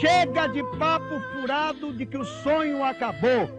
Chega 0.00 0.46
de 0.46 0.62
papo 0.78 1.20
furado 1.32 1.92
de 1.92 2.06
que 2.06 2.16
o 2.16 2.24
sonho 2.24 2.84
acabou. 2.84 3.50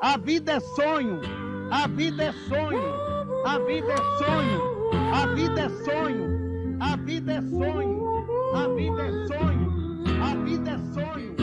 A 0.00 0.16
vida 0.16 0.52
é 0.52 0.60
sonho, 0.60 1.20
a 1.70 1.88
vida 1.88 2.24
é 2.24 2.32
sonho, 2.48 2.82
a 3.44 3.58
vida 3.58 3.92
é 3.92 3.96
sonho, 4.18 4.62
a 5.12 5.26
vida 5.34 5.60
é 5.60 5.68
sonho, 5.84 6.76
a 6.80 6.96
vida 6.96 7.32
é 7.32 7.42
sonho, 7.42 8.26
a 8.54 8.68
vida 8.68 9.02
é 9.02 9.26
sonho, 9.26 10.04
a 10.22 10.34
vida 10.44 10.70
é 10.70 10.78
sonho, 10.94 11.36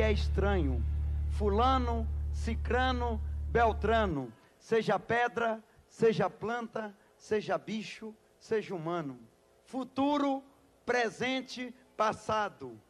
é 0.00 0.12
estranho. 0.12 0.84
Fulano, 1.30 2.08
cicrano, 2.32 3.20
beltrano, 3.48 4.32
seja 4.58 4.98
pedra, 4.98 5.62
seja 5.88 6.28
planta, 6.30 6.94
seja 7.16 7.58
bicho, 7.58 8.14
seja 8.38 8.74
humano. 8.74 9.18
Futuro, 9.64 10.42
presente, 10.84 11.74
passado. 11.96 12.80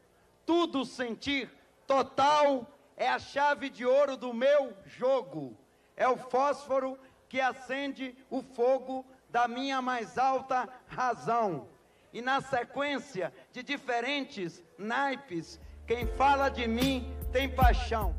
Tudo 0.44 0.84
sentir 0.84 1.50
total 1.86 2.66
é 2.96 3.08
a 3.08 3.18
chave 3.18 3.70
de 3.70 3.84
ouro 3.84 4.16
do 4.16 4.32
meu 4.32 4.72
jogo. 4.84 5.56
É 5.96 6.08
o 6.08 6.16
fósforo 6.16 6.98
que 7.28 7.40
acende 7.40 8.16
o 8.30 8.42
fogo 8.42 9.04
da 9.28 9.48
minha 9.48 9.82
mais 9.82 10.18
alta 10.18 10.68
razão. 10.86 11.68
E 12.12 12.22
na 12.22 12.40
sequência 12.40 13.32
de 13.52 13.62
diferentes 13.62 14.62
naipes, 14.78 15.60
quem 15.86 16.06
fala 16.06 16.48
de 16.48 16.66
mim 16.66 17.12
tem 17.32 17.48
paixão. 17.48 18.14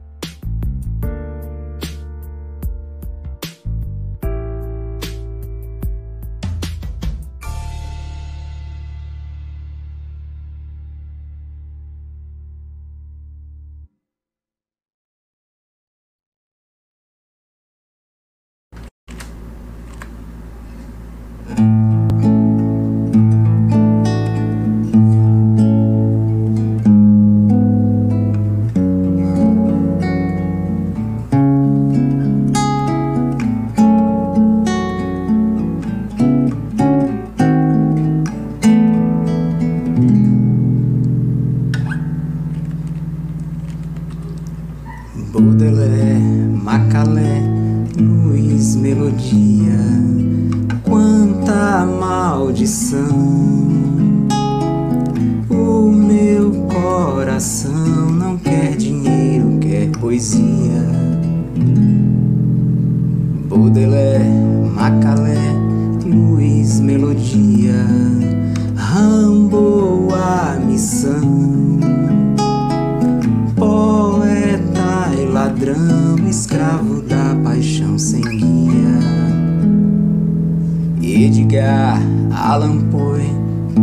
Edgar 81.56 82.02
Allan 82.34 82.82
Poe, 82.92 83.24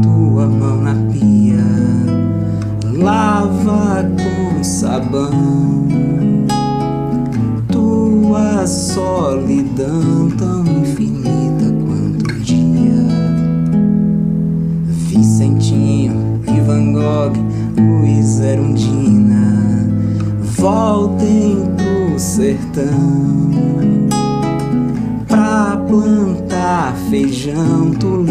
tua 0.02 0.46
mão 0.46 0.82
na 0.82 0.94
pia, 1.10 1.64
lava 2.92 4.04
com 4.04 4.62
sabão. 4.62 5.86
Tua 7.68 8.66
solidão 8.66 10.30
tão 10.36 10.66
infinita 10.66 11.72
quanto 11.86 12.30
o 12.30 12.40
dia. 12.40 13.06
Vicentinho 15.08 16.42
e 16.46 16.60
Van 16.60 16.92
Gogh, 16.92 17.38
Luiz 17.78 18.38
Erundina, 18.38 19.88
voltem 20.42 21.56
pro 21.78 22.18
sertão 22.18 23.31
feijão, 27.12 27.90
tulipas 27.90 28.21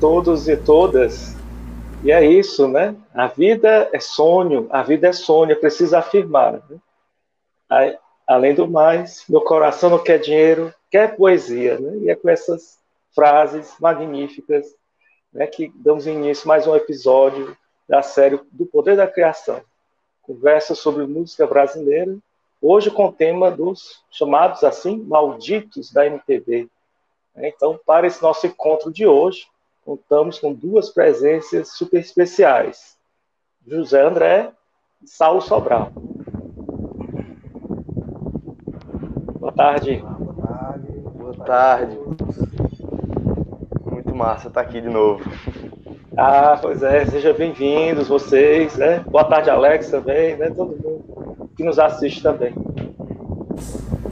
todos 0.00 0.48
e 0.48 0.56
todas. 0.56 1.34
E 2.02 2.12
é 2.12 2.24
isso, 2.24 2.68
né? 2.68 2.94
A 3.14 3.26
vida 3.26 3.88
é 3.92 3.98
sonho, 3.98 4.66
a 4.70 4.82
vida 4.82 5.08
é 5.08 5.12
sonho, 5.12 5.58
preciso 5.58 5.96
afirmar. 5.96 6.62
Né? 6.68 6.78
Aí, 7.68 7.98
além 8.26 8.54
do 8.54 8.68
mais, 8.68 9.24
meu 9.28 9.40
coração 9.40 9.90
não 9.90 9.98
quer 9.98 10.18
dinheiro, 10.18 10.72
quer 10.90 11.16
poesia. 11.16 11.78
Né? 11.78 11.98
E 12.02 12.10
é 12.10 12.14
com 12.14 12.28
essas 12.28 12.78
frases 13.14 13.74
magníficas 13.80 14.66
né, 15.32 15.46
que 15.46 15.72
damos 15.74 16.06
início 16.06 16.44
a 16.44 16.48
mais 16.48 16.66
um 16.66 16.76
episódio 16.76 17.56
da 17.88 18.02
série 18.02 18.38
Do 18.52 18.66
Poder 18.66 18.96
da 18.96 19.06
Criação. 19.06 19.62
Conversa 20.22 20.74
sobre 20.74 21.06
música 21.06 21.46
brasileira, 21.46 22.16
hoje 22.60 22.90
com 22.90 23.06
o 23.06 23.12
tema 23.12 23.50
dos 23.50 24.02
chamados 24.10 24.64
assim, 24.64 24.98
malditos 24.98 25.92
da 25.92 26.04
MPB. 26.06 26.68
Então, 27.36 27.78
para 27.86 28.06
esse 28.06 28.22
nosso 28.22 28.46
encontro 28.46 28.90
de 28.90 29.06
hoje, 29.06 29.46
contamos 29.86 30.40
com 30.40 30.52
duas 30.52 30.90
presenças 30.90 31.68
super 31.68 32.00
especiais: 32.00 32.96
José 33.64 34.04
André 34.04 34.50
e 35.00 35.08
Saulo 35.08 35.40
Sobral. 35.40 35.92
Boa 39.38 39.52
tarde. 39.52 39.98
Boa 39.98 40.34
tarde. 40.44 40.92
Boa 41.14 41.34
tarde. 41.36 41.98
Muito, 43.88 44.12
massa 44.12 44.48
estar 44.48 44.60
aqui 44.60 44.80
de 44.80 44.88
novo. 44.88 45.22
Ah, 46.16 46.58
pois 46.60 46.82
é, 46.82 47.04
sejam 47.06 47.34
bem-vindos 47.34 48.08
vocês, 48.08 48.76
né? 48.76 49.04
Boa 49.06 49.24
tarde, 49.24 49.50
Alex, 49.50 49.88
também, 49.90 50.36
né? 50.36 50.50
Todo 50.50 50.70
mundo 50.70 51.50
que 51.56 51.62
nos 51.62 51.78
assiste 51.78 52.22
também. 52.22 52.52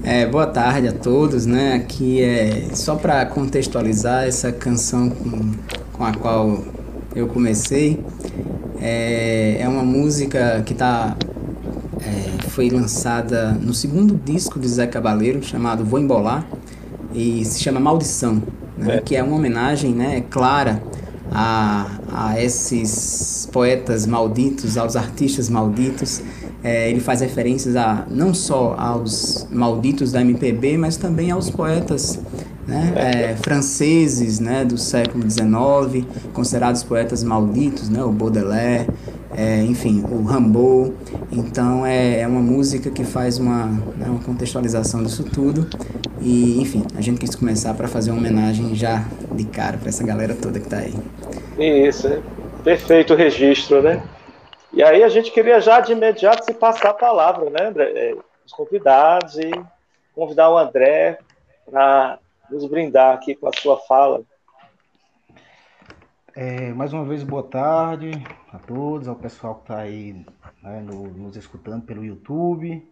É, 0.06 0.26
boa 0.26 0.46
tarde 0.46 0.86
a 0.86 0.92
todos, 0.92 1.46
né? 1.46 1.76
Aqui 1.76 2.20
é 2.20 2.68
só 2.74 2.94
para 2.94 3.24
contextualizar 3.24 4.24
essa 4.24 4.52
canção 4.52 5.08
com, 5.08 5.52
com 5.94 6.04
a 6.04 6.12
qual 6.12 6.62
eu 7.16 7.26
comecei. 7.26 8.04
É, 8.82 9.56
é 9.60 9.66
uma 9.66 9.82
música 9.82 10.62
que 10.66 10.74
tá, 10.74 11.16
é, 12.02 12.42
foi 12.50 12.68
lançada 12.68 13.52
no 13.52 13.72
segundo 13.72 14.14
disco 14.14 14.60
de 14.60 14.68
Zé 14.68 14.86
Cabaleiro, 14.86 15.42
chamado 15.42 15.82
Vou 15.86 15.98
Embolar, 15.98 16.46
e 17.14 17.42
se 17.46 17.62
chama 17.62 17.80
Maldição, 17.80 18.42
né? 18.76 18.96
É. 18.96 19.00
que 19.00 19.16
é 19.16 19.22
uma 19.22 19.36
homenagem 19.36 19.94
né, 19.94 20.22
clara 20.28 20.82
a, 21.32 21.90
a 22.12 22.42
esses 22.42 23.48
poetas 23.50 24.06
malditos, 24.06 24.76
aos 24.76 24.96
artistas 24.96 25.48
malditos. 25.48 26.20
É, 26.64 26.88
ele 26.88 27.00
faz 27.00 27.20
referências 27.20 27.76
a 27.76 28.06
não 28.10 28.32
só 28.32 28.74
aos 28.78 29.46
malditos 29.50 30.10
da 30.10 30.22
MPB, 30.22 30.78
mas 30.78 30.96
também 30.96 31.30
aos 31.30 31.50
poetas 31.50 32.18
né, 32.66 32.92
é, 32.96 33.36
franceses 33.36 34.40
né, 34.40 34.64
do 34.64 34.78
século 34.78 35.22
XIX, 35.30 36.06
considerados 36.32 36.82
poetas 36.82 37.22
malditos, 37.22 37.90
né, 37.90 38.02
o 38.02 38.10
Baudelaire, 38.10 38.88
é, 39.36 39.62
enfim, 39.62 40.02
o 40.10 40.24
Rimbaud. 40.24 40.94
Então 41.30 41.84
é, 41.84 42.20
é 42.20 42.26
uma 42.26 42.40
música 42.40 42.90
que 42.90 43.04
faz 43.04 43.38
uma, 43.38 43.66
né, 43.66 44.06
uma 44.06 44.20
contextualização 44.20 45.02
disso 45.02 45.24
tudo. 45.24 45.66
E, 46.20 46.60
enfim, 46.60 46.82
a 46.96 47.02
gente 47.02 47.18
quis 47.18 47.34
começar 47.34 47.74
para 47.74 47.88
fazer 47.88 48.10
uma 48.10 48.20
homenagem 48.20 48.74
já 48.74 49.04
de 49.32 49.44
cara 49.44 49.76
para 49.76 49.90
essa 49.90 50.02
galera 50.02 50.34
toda 50.34 50.58
que 50.58 50.66
está 50.66 50.78
aí. 50.78 50.94
Isso, 51.58 52.08
perfeito 52.62 53.12
o 53.12 53.16
registro, 53.16 53.82
né? 53.82 54.02
E 54.74 54.82
aí 54.82 55.04
a 55.04 55.08
gente 55.08 55.30
queria 55.30 55.60
já 55.60 55.78
de 55.78 55.92
imediato 55.92 56.44
se 56.44 56.52
passar 56.52 56.90
a 56.90 56.94
palavra, 56.94 57.48
né, 57.48 57.68
André? 57.68 57.92
É, 57.94 58.16
os 58.44 58.52
convidados 58.52 59.38
e 59.38 59.52
convidar 60.12 60.50
o 60.50 60.58
André 60.58 61.20
para 61.64 62.18
nos 62.50 62.66
brindar 62.66 63.14
aqui 63.14 63.36
com 63.36 63.46
a 63.46 63.52
sua 63.56 63.78
fala. 63.78 64.22
É, 66.34 66.72
mais 66.72 66.92
uma 66.92 67.04
vez, 67.04 67.22
boa 67.22 67.44
tarde 67.44 68.10
a 68.52 68.58
todos, 68.58 69.06
ao 69.06 69.14
pessoal 69.14 69.54
que 69.54 69.60
está 69.60 69.78
aí 69.78 70.26
né, 70.60 70.80
no, 70.80 71.06
nos 71.06 71.36
escutando 71.36 71.84
pelo 71.84 72.04
YouTube. 72.04 72.84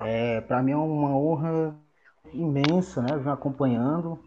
É, 0.00 0.40
Para 0.40 0.62
mim 0.62 0.72
é 0.72 0.76
uma 0.76 1.14
honra 1.14 1.76
imensa, 2.32 3.02
né, 3.02 3.14
vir 3.18 3.28
acompanhando 3.28 4.18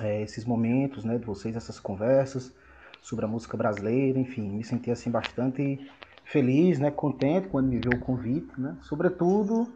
é, 0.00 0.20
esses 0.22 0.44
momentos, 0.44 1.04
né, 1.04 1.18
de 1.18 1.24
vocês, 1.24 1.54
essas 1.54 1.78
conversas 1.78 2.52
sobre 3.00 3.24
a 3.24 3.28
música 3.28 3.56
brasileira, 3.56 4.18
enfim, 4.18 4.42
me 4.42 4.64
senti 4.64 4.90
assim 4.90 5.10
bastante 5.10 5.88
feliz, 6.32 6.78
né, 6.78 6.90
contente 6.90 7.48
quando 7.48 7.68
me 7.68 7.78
viu 7.78 7.92
o 7.92 8.00
convite, 8.00 8.58
né, 8.58 8.74
sobretudo 8.80 9.68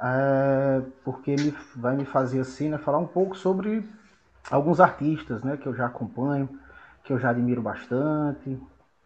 é, 0.00 0.82
porque 1.04 1.30
ele 1.30 1.54
vai 1.76 1.94
me 1.94 2.06
fazer 2.06 2.40
assim, 2.40 2.70
né, 2.70 2.78
falar 2.78 2.96
um 2.96 3.06
pouco 3.06 3.36
sobre 3.36 3.86
alguns 4.50 4.80
artistas, 4.80 5.42
né, 5.44 5.58
que 5.58 5.66
eu 5.66 5.74
já 5.74 5.86
acompanho, 5.86 6.48
que 7.04 7.12
eu 7.12 7.18
já 7.18 7.28
admiro 7.28 7.60
bastante, 7.60 8.58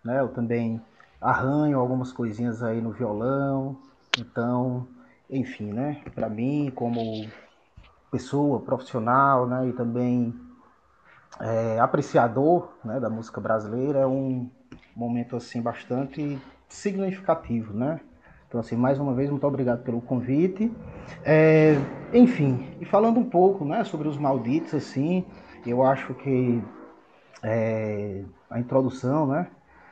né, 0.04 0.20
eu 0.20 0.28
também 0.28 0.80
arranho 1.20 1.80
algumas 1.80 2.12
coisinhas 2.12 2.62
aí 2.62 2.80
no 2.80 2.92
violão, 2.92 3.76
então, 4.16 4.86
enfim, 5.28 5.72
né, 5.72 6.00
para 6.14 6.28
mim 6.28 6.70
como 6.72 7.28
pessoa 8.08 8.60
profissional, 8.60 9.48
né, 9.48 9.68
e 9.68 9.72
também 9.72 10.32
é, 11.40 11.80
apreciador, 11.80 12.68
né, 12.84 13.00
da 13.00 13.10
música 13.10 13.40
brasileira 13.40 13.98
é 13.98 14.06
um 14.06 14.48
momento 14.94 15.34
assim 15.34 15.60
bastante 15.60 16.40
significativo, 16.74 17.72
né? 17.72 18.00
Então, 18.48 18.60
assim, 18.60 18.76
mais 18.76 18.98
uma 18.98 19.14
vez, 19.14 19.30
muito 19.30 19.46
obrigado 19.46 19.82
pelo 19.82 20.00
convite. 20.00 20.70
É, 21.24 21.74
enfim, 22.12 22.68
e 22.80 22.84
falando 22.84 23.18
um 23.18 23.24
pouco 23.24 23.64
né, 23.64 23.82
sobre 23.84 24.06
os 24.06 24.16
malditos, 24.16 24.74
assim, 24.74 25.24
eu 25.66 25.82
acho 25.82 26.14
que 26.14 26.62
é, 27.42 28.22
a 28.48 28.60
introdução, 28.60 29.26
né, 29.26 29.48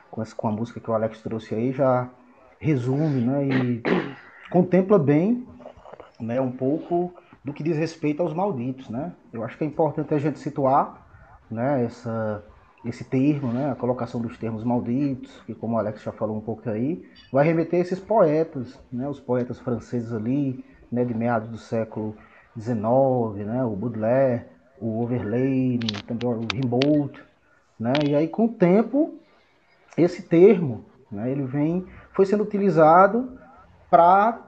com, 0.09 0.21
essa, 0.21 0.35
com 0.35 0.47
a 0.47 0.51
música 0.51 0.79
que 0.79 0.89
o 0.89 0.93
Alex 0.93 1.21
trouxe 1.21 1.55
aí, 1.55 1.71
já 1.71 2.09
resume 2.59 3.21
né, 3.21 3.45
e 3.45 3.83
contempla 4.49 4.97
bem 4.97 5.45
né, 6.19 6.39
um 6.39 6.51
pouco 6.51 7.13
do 7.43 7.51
que 7.51 7.63
diz 7.63 7.77
respeito 7.77 8.21
aos 8.21 8.33
malditos. 8.33 8.89
Né? 8.89 9.11
Eu 9.33 9.43
acho 9.43 9.57
que 9.57 9.63
é 9.63 9.67
importante 9.67 10.13
a 10.13 10.19
gente 10.19 10.39
situar 10.39 11.05
né, 11.51 11.83
essa 11.83 12.43
esse 12.85 13.03
termo, 13.03 13.51
né, 13.51 13.71
a 13.71 13.75
colocação 13.75 14.19
dos 14.19 14.37
termos 14.37 14.63
malditos, 14.63 15.41
que 15.45 15.55
como 15.55 15.75
o 15.75 15.79
Alex 15.79 16.01
já 16.01 16.11
falou 16.11 16.37
um 16.37 16.41
pouco 16.41 16.69
aí, 16.69 17.03
vai 17.31 17.45
remeter 17.45 17.79
a 17.79 17.81
esses 17.81 17.99
poetas, 17.99 18.77
né, 18.91 19.07
os 19.07 19.19
poetas 19.19 19.59
franceses 19.59 20.11
ali, 20.11 20.63
né, 20.91 21.05
de 21.05 21.13
meados 21.13 21.49
do 21.49 21.57
século 21.57 22.15
XIX, 22.59 23.45
né, 23.45 23.63
o 23.63 23.75
Baudelaire, 23.75 24.45
o 24.79 25.01
Overlane, 25.01 25.79
também 26.05 26.29
o 26.29 26.47
Rimbaud, 26.53 27.23
né, 27.79 27.93
e 28.05 28.15
aí 28.15 28.27
com 28.27 28.45
o 28.45 28.49
tempo 28.49 29.15
esse 29.97 30.23
termo, 30.23 30.85
né, 31.11 31.31
ele 31.31 31.43
vem, 31.43 31.85
foi 32.11 32.25
sendo 32.25 32.43
utilizado 32.43 33.39
para 33.89 34.41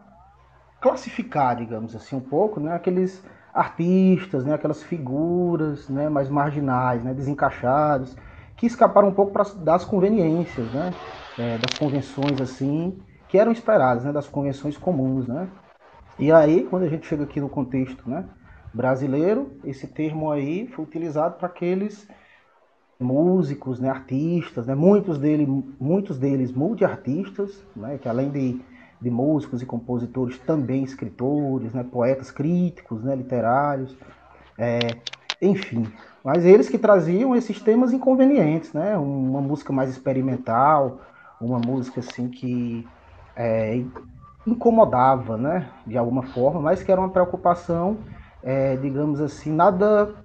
classificar, 0.81 1.55
digamos 1.55 1.95
assim, 1.95 2.15
um 2.15 2.21
pouco, 2.21 2.59
né, 2.59 2.73
aqueles 2.73 3.23
artistas, 3.55 4.43
né, 4.43 4.53
aquelas 4.53 4.83
figuras 4.83 5.87
né, 5.87 6.09
mais 6.09 6.29
marginais, 6.29 7.01
né, 7.01 7.13
desencaixados, 7.13 8.15
que 8.57 8.65
escaparam 8.65 9.07
um 9.07 9.13
pouco 9.13 9.31
pra, 9.31 9.43
das 9.43 9.85
conveniências, 9.85 10.69
né, 10.73 10.91
é, 11.39 11.57
das 11.57 11.79
convenções 11.79 12.41
assim, 12.41 12.99
que 13.29 13.37
eram 13.37 13.53
esperadas, 13.53 14.03
né, 14.03 14.11
das 14.11 14.27
convenções 14.27 14.77
comuns. 14.77 15.25
Né. 15.25 15.47
E 16.19 16.33
aí, 16.33 16.67
quando 16.69 16.83
a 16.83 16.89
gente 16.89 17.07
chega 17.07 17.23
aqui 17.23 17.39
no 17.39 17.47
contexto 17.47 18.09
né, 18.09 18.25
brasileiro, 18.73 19.53
esse 19.63 19.87
termo 19.87 20.29
aí 20.29 20.67
foi 20.67 20.83
utilizado 20.83 21.37
para 21.37 21.47
aqueles 21.47 22.05
músicos, 22.99 23.79
né, 23.79 23.89
artistas, 23.89 24.67
né, 24.67 24.75
muitos, 24.75 25.17
dele, 25.17 25.47
muitos 25.79 26.19
deles 26.19 26.51
multiartistas, 26.51 27.65
né, 27.73 27.97
que 27.97 28.09
além 28.09 28.29
de 28.29 28.59
de 29.05 29.11
músicos 29.11 29.61
e 29.61 29.67
compositores, 29.67 30.39
também 30.39 30.83
escritores, 30.83 31.71
né, 31.71 31.83
poetas 31.83 32.31
críticos, 32.31 33.03
né, 33.03 33.15
literários, 33.15 33.95
é, 34.57 34.79
enfim. 35.39 35.85
Mas 36.23 36.43
eles 36.43 36.67
que 36.67 36.79
traziam 36.79 37.35
esses 37.35 37.61
temas 37.61 37.93
inconvenientes, 37.93 38.73
né, 38.73 38.97
uma 38.97 39.39
música 39.39 39.71
mais 39.71 39.91
experimental, 39.91 41.01
uma 41.39 41.59
música 41.59 41.99
assim 41.99 42.27
que 42.27 42.87
é, 43.35 43.79
incomodava, 44.47 45.37
né, 45.37 45.69
de 45.85 45.99
alguma 45.99 46.23
forma, 46.23 46.59
mas 46.59 46.81
que 46.81 46.91
era 46.91 46.99
uma 46.99 47.11
preocupação, 47.11 47.99
é, 48.41 48.75
digamos 48.77 49.21
assim, 49.21 49.51
nada 49.51 50.15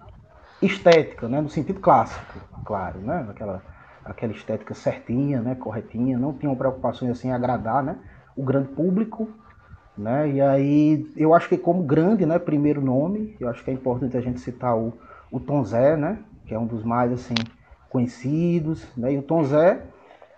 estética, 0.62 1.28
né, 1.28 1.38
no 1.42 1.50
sentido 1.50 1.80
clássico, 1.80 2.40
claro, 2.64 2.98
né, 3.00 3.26
aquela 3.28 3.62
aquela 4.02 4.32
estética 4.32 4.72
certinha, 4.72 5.42
né, 5.42 5.54
corretinha, 5.54 6.18
não 6.18 6.32
tinham 6.32 6.56
preocupações 6.56 7.10
assim 7.10 7.28
em 7.28 7.32
agradar, 7.32 7.82
né, 7.82 7.96
o 8.40 8.44
grande 8.44 8.68
público, 8.68 9.28
né? 9.96 10.30
E 10.30 10.40
aí 10.40 11.12
eu 11.16 11.34
acho 11.34 11.48
que 11.48 11.58
como 11.58 11.82
grande, 11.82 12.24
né, 12.24 12.38
primeiro 12.38 12.80
nome, 12.80 13.36
eu 13.38 13.48
acho 13.48 13.62
que 13.62 13.70
é 13.70 13.74
importante 13.74 14.16
a 14.16 14.20
gente 14.20 14.40
citar 14.40 14.76
o, 14.76 14.98
o 15.30 15.38
Tom 15.38 15.62
Zé, 15.64 15.96
né, 15.96 16.18
que 16.46 16.54
é 16.54 16.58
um 16.58 16.66
dos 16.66 16.82
mais 16.84 17.12
assim 17.12 17.34
conhecidos, 17.90 18.86
né? 18.96 19.12
E 19.12 19.18
o 19.18 19.22
Tom 19.22 19.44
Zé, 19.44 19.82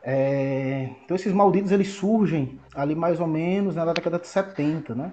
é... 0.03 0.91
então 1.05 1.15
esses 1.15 1.33
malditos 1.33 1.71
eles 1.71 1.89
surgem 1.89 2.59
ali 2.75 2.95
mais 2.95 3.21
ou 3.21 3.27
menos 3.27 3.75
na 3.77 3.85
década 3.93 4.19
de 4.19 4.27
70, 4.27 4.95
né? 4.95 5.13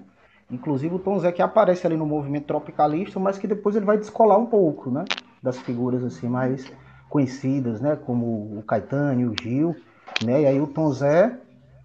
Inclusive 0.50 0.94
o 0.94 0.98
Tom 0.98 1.18
Zé 1.18 1.30
que 1.30 1.42
aparece 1.42 1.86
ali 1.86 1.96
no 1.96 2.06
movimento 2.06 2.46
tropicalista, 2.46 3.20
mas 3.20 3.38
que 3.38 3.46
depois 3.46 3.76
ele 3.76 3.84
vai 3.84 3.98
descolar 3.98 4.38
um 4.38 4.46
pouco, 4.46 4.90
né? 4.90 5.04
Das 5.42 5.60
figuras 5.60 6.02
assim 6.02 6.28
mais 6.28 6.72
conhecidas, 7.08 7.80
né? 7.80 7.94
Como 7.94 8.58
o 8.58 8.64
Caetano 8.66 9.30
o 9.30 9.34
Gil, 9.40 9.76
né? 10.20 10.42
E 10.42 10.46
aí 10.46 10.60
o 10.60 10.66
Tom 10.66 10.90
Zé 10.92 11.38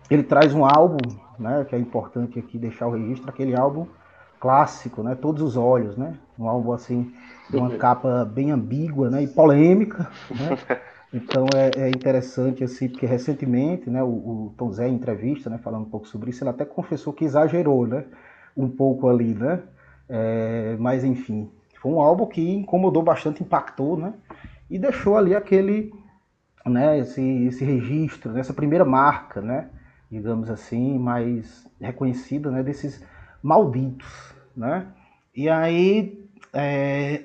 ele 0.10 0.24
traz 0.24 0.54
um 0.54 0.66
álbum, 0.66 0.98
né, 1.40 1.66
que 1.68 1.76
é 1.76 1.80
importante 1.80 2.38
aqui 2.40 2.58
deixar 2.58 2.88
o 2.88 2.92
registro, 2.92 3.30
aquele 3.30 3.56
álbum 3.56 3.88
clássico, 4.40 5.02
né, 5.02 5.16
Todos 5.16 5.42
os 5.42 5.58
Olhos, 5.58 5.98
né, 5.98 6.18
um 6.38 6.48
álbum 6.48 6.72
assim, 6.72 7.12
de 7.50 7.58
uma 7.58 7.72
capa 7.78 8.26
bem 8.26 8.52
ambígua, 8.52 9.10
né, 9.10 9.24
e 9.24 9.28
polêmica, 9.28 10.10
né, 10.30 10.58
então 11.14 11.46
é, 11.56 11.86
é, 11.86 11.90
interessante 11.90 12.64
assim, 12.64 12.88
porque 12.88 13.06
recentemente, 13.06 13.90
né, 13.90 14.04
o, 14.04 14.08
o 14.08 14.54
Tom 14.58 14.72
Zé 14.72 14.88
em 14.88 14.96
entrevista, 14.96 15.50
né, 15.50 15.58
falando 15.58 15.84
um 15.84 15.90
pouco 15.90 16.08
sobre 16.08 16.30
isso, 16.30 16.44
ele 16.44 16.52
até 16.52 16.66
confessou 16.66 17.14
que 17.14 17.26
exagerou, 17.26 17.88
né, 17.88 18.06
um 18.56 18.70
pouco 18.70 19.10
ali, 19.10 19.34
né, 19.34 19.64
é, 20.08 20.76
mas 20.80 21.04
enfim, 21.04 21.50
foi 21.82 21.92
um 21.92 22.00
álbum 22.00 22.28
que 22.28 22.42
incomodou 22.42 23.02
bastante, 23.02 23.42
impactou, 23.42 23.98
né, 23.98 24.14
e 24.70 24.78
deixou 24.78 25.18
ali 25.18 25.36
aquele, 25.36 25.92
né, 26.66 27.00
esse, 27.00 27.22
esse 27.46 27.66
registro, 27.66 28.32
né, 28.32 28.42
essa 28.42 28.54
primeira 28.54 28.86
marca, 28.86 29.42
né, 29.42 29.70
digamos 30.10 30.50
assim, 30.50 30.98
mais 30.98 31.68
reconhecida, 31.80 32.50
né, 32.52 32.64
desses 32.64 33.04
malditos, 33.42 34.34
né? 34.56 34.88
E 35.36 35.50
aí 35.50 36.26
é, 36.54 37.24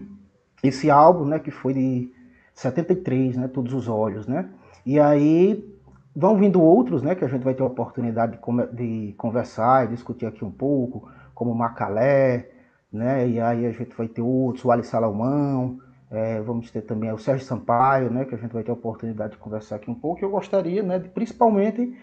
esse 0.62 0.90
álbum, 0.90 1.24
né, 1.24 1.38
que 1.38 1.50
foi 1.50 1.74
de 1.74 2.12
73, 2.60 3.36
né? 3.36 3.48
Todos 3.48 3.72
os 3.72 3.88
olhos, 3.88 4.26
né? 4.26 4.48
E 4.84 5.00
aí 5.00 5.64
vão 6.14 6.36
vindo 6.36 6.60
outros, 6.62 7.02
né? 7.02 7.14
Que 7.14 7.24
a 7.24 7.28
gente 7.28 7.42
vai 7.42 7.54
ter 7.54 7.62
a 7.62 7.66
oportunidade 7.66 8.38
de, 8.38 8.76
de 8.76 9.12
conversar 9.14 9.86
e 9.86 9.88
discutir 9.88 10.26
aqui 10.26 10.44
um 10.44 10.50
pouco, 10.50 11.08
como 11.34 11.54
Macalé, 11.54 12.50
né? 12.92 13.26
E 13.26 13.40
aí 13.40 13.66
a 13.66 13.72
gente 13.72 13.96
vai 13.96 14.08
ter 14.08 14.20
outros, 14.20 14.64
o 14.64 14.70
Ali 14.70 14.84
Salomão, 14.84 15.78
é, 16.10 16.40
vamos 16.42 16.70
ter 16.70 16.82
também 16.82 17.10
o 17.12 17.18
Sérgio 17.18 17.46
Sampaio, 17.46 18.10
né? 18.10 18.26
Que 18.26 18.34
a 18.34 18.38
gente 18.38 18.52
vai 18.52 18.62
ter 18.62 18.70
a 18.70 18.74
oportunidade 18.74 19.32
de 19.32 19.38
conversar 19.38 19.76
aqui 19.76 19.90
um 19.90 19.94
pouco. 19.94 20.22
Eu 20.22 20.30
gostaria, 20.30 20.82
né? 20.82 20.98
De 20.98 21.08
principalmente 21.08 21.96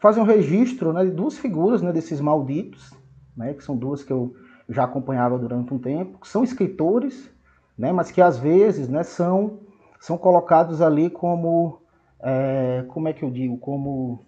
fazer 0.00 0.20
um 0.20 0.24
registro, 0.24 0.92
né? 0.92 1.04
De 1.04 1.10
duas 1.10 1.38
figuras, 1.38 1.82
né? 1.82 1.92
Desses 1.92 2.20
malditos, 2.20 2.92
né? 3.36 3.54
Que 3.54 3.62
são 3.62 3.76
duas 3.76 4.02
que 4.02 4.12
eu 4.12 4.34
já 4.68 4.84
acompanhava 4.84 5.38
durante 5.38 5.72
um 5.72 5.78
tempo, 5.78 6.18
que 6.18 6.28
são 6.28 6.42
escritores, 6.42 7.30
né? 7.76 7.92
Mas 7.92 8.10
que 8.10 8.20
às 8.20 8.38
vezes, 8.38 8.88
né? 8.88 9.02
São 9.02 9.60
são 10.00 10.16
colocados 10.16 10.80
ali 10.80 11.10
como 11.10 11.82
é, 12.22 12.84
como 12.88 13.08
é 13.08 13.12
que 13.12 13.22
eu 13.22 13.30
digo, 13.30 13.58
como 13.58 14.24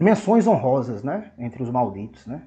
menções 0.00 0.46
honrosas, 0.46 1.02
né? 1.02 1.32
Entre 1.38 1.62
os 1.62 1.70
malditos, 1.70 2.26
né? 2.26 2.42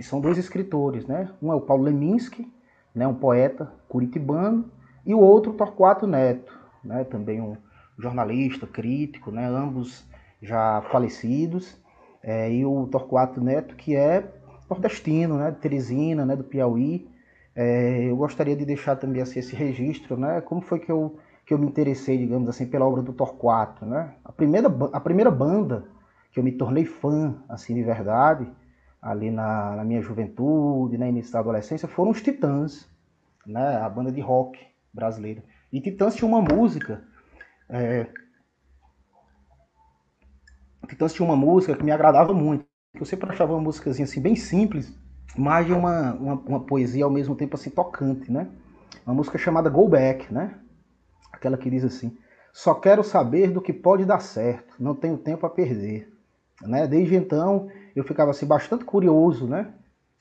que 0.00 0.06
são 0.06 0.18
dois 0.18 0.38
escritores, 0.38 1.06
né? 1.06 1.30
Um 1.42 1.52
é 1.52 1.54
o 1.54 1.60
Paulo 1.60 1.82
Leminski, 1.82 2.50
né, 2.94 3.06
um 3.06 3.14
poeta 3.14 3.70
curitibano, 3.86 4.70
e 5.04 5.14
o 5.14 5.20
outro 5.20 5.52
Torquato 5.52 6.06
Neto, 6.06 6.58
né, 6.82 7.04
também 7.04 7.38
um 7.38 7.54
jornalista, 7.98 8.66
crítico, 8.66 9.30
né, 9.30 9.46
ambos 9.46 10.02
já 10.40 10.80
falecidos, 10.90 11.76
é, 12.22 12.52
e 12.52 12.64
o 12.64 12.86
Torquato 12.86 13.40
Neto 13.40 13.74
que 13.74 13.96
é 13.96 14.24
nordestino, 14.68 15.36
né, 15.36 15.50
de 15.50 15.58
Teresina, 15.58 16.24
né, 16.24 16.36
do 16.36 16.44
Piauí. 16.44 17.08
É, 17.54 18.04
eu 18.04 18.16
gostaria 18.16 18.54
de 18.54 18.64
deixar 18.64 18.96
também 18.96 19.20
assim, 19.20 19.40
esse 19.40 19.56
registro, 19.56 20.16
né, 20.16 20.40
como 20.40 20.60
foi 20.60 20.78
que 20.78 20.90
eu, 20.90 21.18
que 21.44 21.52
eu 21.52 21.58
me 21.58 21.66
interessei, 21.66 22.16
digamos 22.16 22.48
assim, 22.48 22.66
pela 22.66 22.86
obra 22.86 23.02
do 23.02 23.12
Torquato, 23.12 23.84
né? 23.84 24.14
A 24.24 24.30
primeira, 24.30 24.68
a 24.92 25.00
primeira 25.00 25.30
banda 25.30 25.84
que 26.32 26.38
eu 26.38 26.44
me 26.44 26.52
tornei 26.52 26.84
fã, 26.84 27.34
assim, 27.48 27.74
de 27.74 27.82
verdade, 27.82 28.46
ali 29.02 29.30
na, 29.30 29.76
na 29.76 29.84
minha 29.84 30.00
juventude, 30.00 30.96
no 30.96 31.00
né, 31.00 31.08
início 31.08 31.32
da 31.32 31.40
adolescência, 31.40 31.88
foram 31.88 32.12
os 32.12 32.22
Titãs, 32.22 32.88
né, 33.44 33.78
a 33.78 33.88
banda 33.88 34.12
de 34.12 34.20
rock 34.20 34.60
brasileira. 34.92 35.42
E 35.72 35.80
Titãs 35.80 36.14
tinha 36.14 36.28
uma 36.28 36.40
música. 36.40 37.02
É... 37.68 38.06
Titãs 40.86 41.12
tinha 41.12 41.26
uma 41.26 41.36
música 41.36 41.76
que 41.76 41.84
me 41.84 41.90
agradava 41.90 42.32
muito. 42.32 42.64
Eu 42.94 43.06
sempre 43.06 43.30
achava 43.30 43.52
uma 43.52 43.60
música 43.60 43.90
assim, 43.90 44.20
bem 44.20 44.34
simples, 44.34 44.92
mas 45.36 45.66
de 45.66 45.72
uma, 45.72 46.12
uma, 46.14 46.34
uma, 46.34 46.60
poesia 46.60 47.04
ao 47.04 47.10
mesmo 47.10 47.36
tempo 47.36 47.56
assim 47.56 47.70
tocante, 47.70 48.30
né? 48.32 48.48
Uma 49.06 49.14
música 49.14 49.38
chamada 49.38 49.70
Go 49.70 49.88
Back, 49.88 50.32
né? 50.32 50.54
Aquela 51.32 51.56
que 51.56 51.70
diz 51.70 51.84
assim: 51.84 52.16
Só 52.52 52.74
quero 52.74 53.04
saber 53.04 53.50
do 53.50 53.62
que 53.62 53.72
pode 53.72 54.04
dar 54.04 54.20
certo, 54.20 54.74
não 54.80 54.94
tenho 54.94 55.16
tempo 55.16 55.46
a 55.46 55.50
perder. 55.50 56.12
Né? 56.62 56.86
Desde 56.86 57.14
então 57.14 57.68
eu 57.94 58.04
ficava 58.04 58.30
assim, 58.32 58.46
bastante 58.46 58.84
curioso, 58.84 59.46
né? 59.46 59.72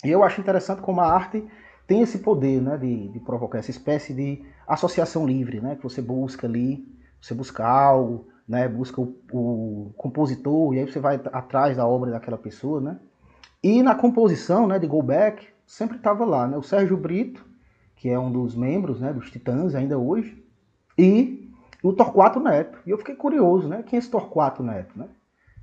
E 0.03 0.09
eu 0.09 0.23
acho 0.23 0.39
interessante 0.39 0.81
como 0.81 1.01
a 1.01 1.11
arte 1.11 1.45
tem 1.85 2.01
esse 2.01 2.19
poder, 2.19 2.61
né, 2.61 2.77
de, 2.77 3.09
de 3.09 3.19
provocar 3.19 3.57
essa 3.57 3.71
espécie 3.71 4.13
de 4.13 4.45
associação 4.67 5.25
livre, 5.25 5.59
né, 5.59 5.75
que 5.75 5.81
você 5.81 6.01
busca 6.01 6.45
ali, 6.45 6.87
você 7.19 7.33
busca 7.33 7.65
algo, 7.67 8.27
né, 8.49 8.67
busca 8.67 8.99
o, 8.99 9.15
o 9.31 9.93
compositor 9.95 10.73
e 10.73 10.79
aí 10.79 10.91
você 10.91 10.99
vai 10.99 11.21
atrás 11.31 11.77
da 11.77 11.87
obra 11.87 12.09
daquela 12.09 12.37
pessoa, 12.37 12.81
né? 12.81 12.99
E 13.61 13.83
na 13.83 13.93
composição, 13.93 14.65
né, 14.65 14.79
de 14.79 14.87
Go 14.87 15.03
Back, 15.03 15.47
sempre 15.67 15.97
estava 15.97 16.25
lá, 16.25 16.47
né, 16.47 16.57
o 16.57 16.63
Sérgio 16.63 16.97
Brito, 16.97 17.45
que 17.95 18.09
é 18.09 18.17
um 18.17 18.31
dos 18.31 18.55
membros, 18.55 18.99
né, 18.99 19.13
dos 19.13 19.29
Titãs 19.29 19.75
ainda 19.75 19.99
hoje, 19.99 20.43
e 20.97 21.53
o 21.83 21.93
Torquato 21.93 22.39
Neto. 22.39 22.79
E 22.87 22.89
eu 22.89 22.97
fiquei 22.97 23.15
curioso, 23.15 23.67
né, 23.67 23.83
quem 23.85 23.97
é 23.97 23.99
esse 23.99 24.09
Torquato 24.09 24.63
Neto, 24.63 24.97
né? 24.97 25.07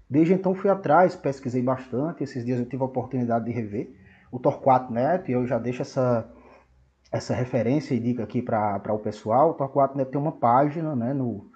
Desde 0.08 0.34
então 0.34 0.54
fui 0.54 0.70
atrás, 0.70 1.16
pesquisei 1.16 1.60
bastante. 1.60 2.22
Esses 2.22 2.44
dias 2.44 2.60
eu 2.60 2.66
tive 2.66 2.80
a 2.82 2.86
oportunidade 2.86 3.46
de 3.46 3.50
rever 3.50 3.92
o 4.30 4.38
Torquato 4.38 4.92
Neto 4.92 5.28
e 5.28 5.34
eu 5.34 5.44
já 5.44 5.58
deixo 5.58 5.82
essa, 5.82 6.30
essa 7.10 7.34
referência 7.34 7.94
e 7.94 7.98
dica 7.98 8.22
aqui 8.22 8.40
para 8.40 8.92
o 8.92 8.98
pessoal. 9.00 9.50
O 9.50 9.54
Torquato 9.54 9.96
Neto 9.96 10.12
tem 10.12 10.20
uma 10.20 10.30
página, 10.30 10.94
né? 10.94 11.12
No, 11.12 11.50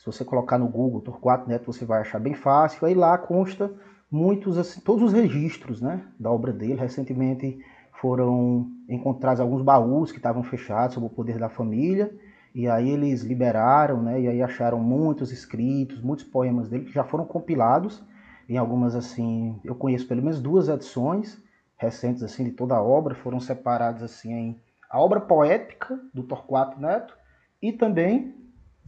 se 0.00 0.06
você 0.06 0.24
colocar 0.24 0.56
no 0.56 0.66
Google 0.66 1.02
Torquato 1.02 1.46
Neto, 1.46 1.70
você 1.70 1.84
vai 1.84 2.00
achar 2.00 2.18
bem 2.18 2.32
fácil. 2.32 2.86
Aí 2.86 2.94
lá 2.94 3.18
consta 3.18 3.70
muitos, 4.10 4.56
assim, 4.56 4.80
todos 4.80 5.02
os 5.02 5.12
registros 5.12 5.82
né, 5.82 6.02
da 6.18 6.30
obra 6.32 6.54
dele. 6.54 6.80
Recentemente 6.80 7.60
foram 8.00 8.66
encontrados 8.88 9.42
alguns 9.42 9.60
baús 9.60 10.10
que 10.10 10.16
estavam 10.16 10.42
fechados 10.42 10.94
sobre 10.94 11.06
o 11.08 11.12
poder 11.12 11.38
da 11.38 11.50
família. 11.50 12.10
E 12.54 12.66
aí 12.66 12.88
eles 12.88 13.20
liberaram, 13.24 14.02
né? 14.02 14.18
E 14.22 14.26
aí 14.26 14.42
acharam 14.42 14.80
muitos 14.80 15.32
escritos, 15.32 16.00
muitos 16.00 16.24
poemas 16.24 16.70
dele 16.70 16.86
que 16.86 16.94
já 16.94 17.04
foram 17.04 17.26
compilados 17.26 18.02
em 18.48 18.56
algumas 18.56 18.96
assim, 18.96 19.60
eu 19.62 19.74
conheço 19.74 20.08
pelo 20.08 20.22
menos 20.22 20.40
duas 20.40 20.68
edições 20.68 21.40
recentes 21.76 22.22
assim 22.22 22.42
de 22.42 22.52
toda 22.52 22.74
a 22.74 22.82
obra, 22.82 23.14
foram 23.14 23.38
separados 23.38 24.02
assim 24.02 24.32
em 24.32 24.60
a 24.90 24.98
obra 24.98 25.20
poética 25.20 26.00
do 26.12 26.24
Torquato 26.24 26.80
Neto 26.80 27.16
e 27.62 27.72
também 27.72 28.34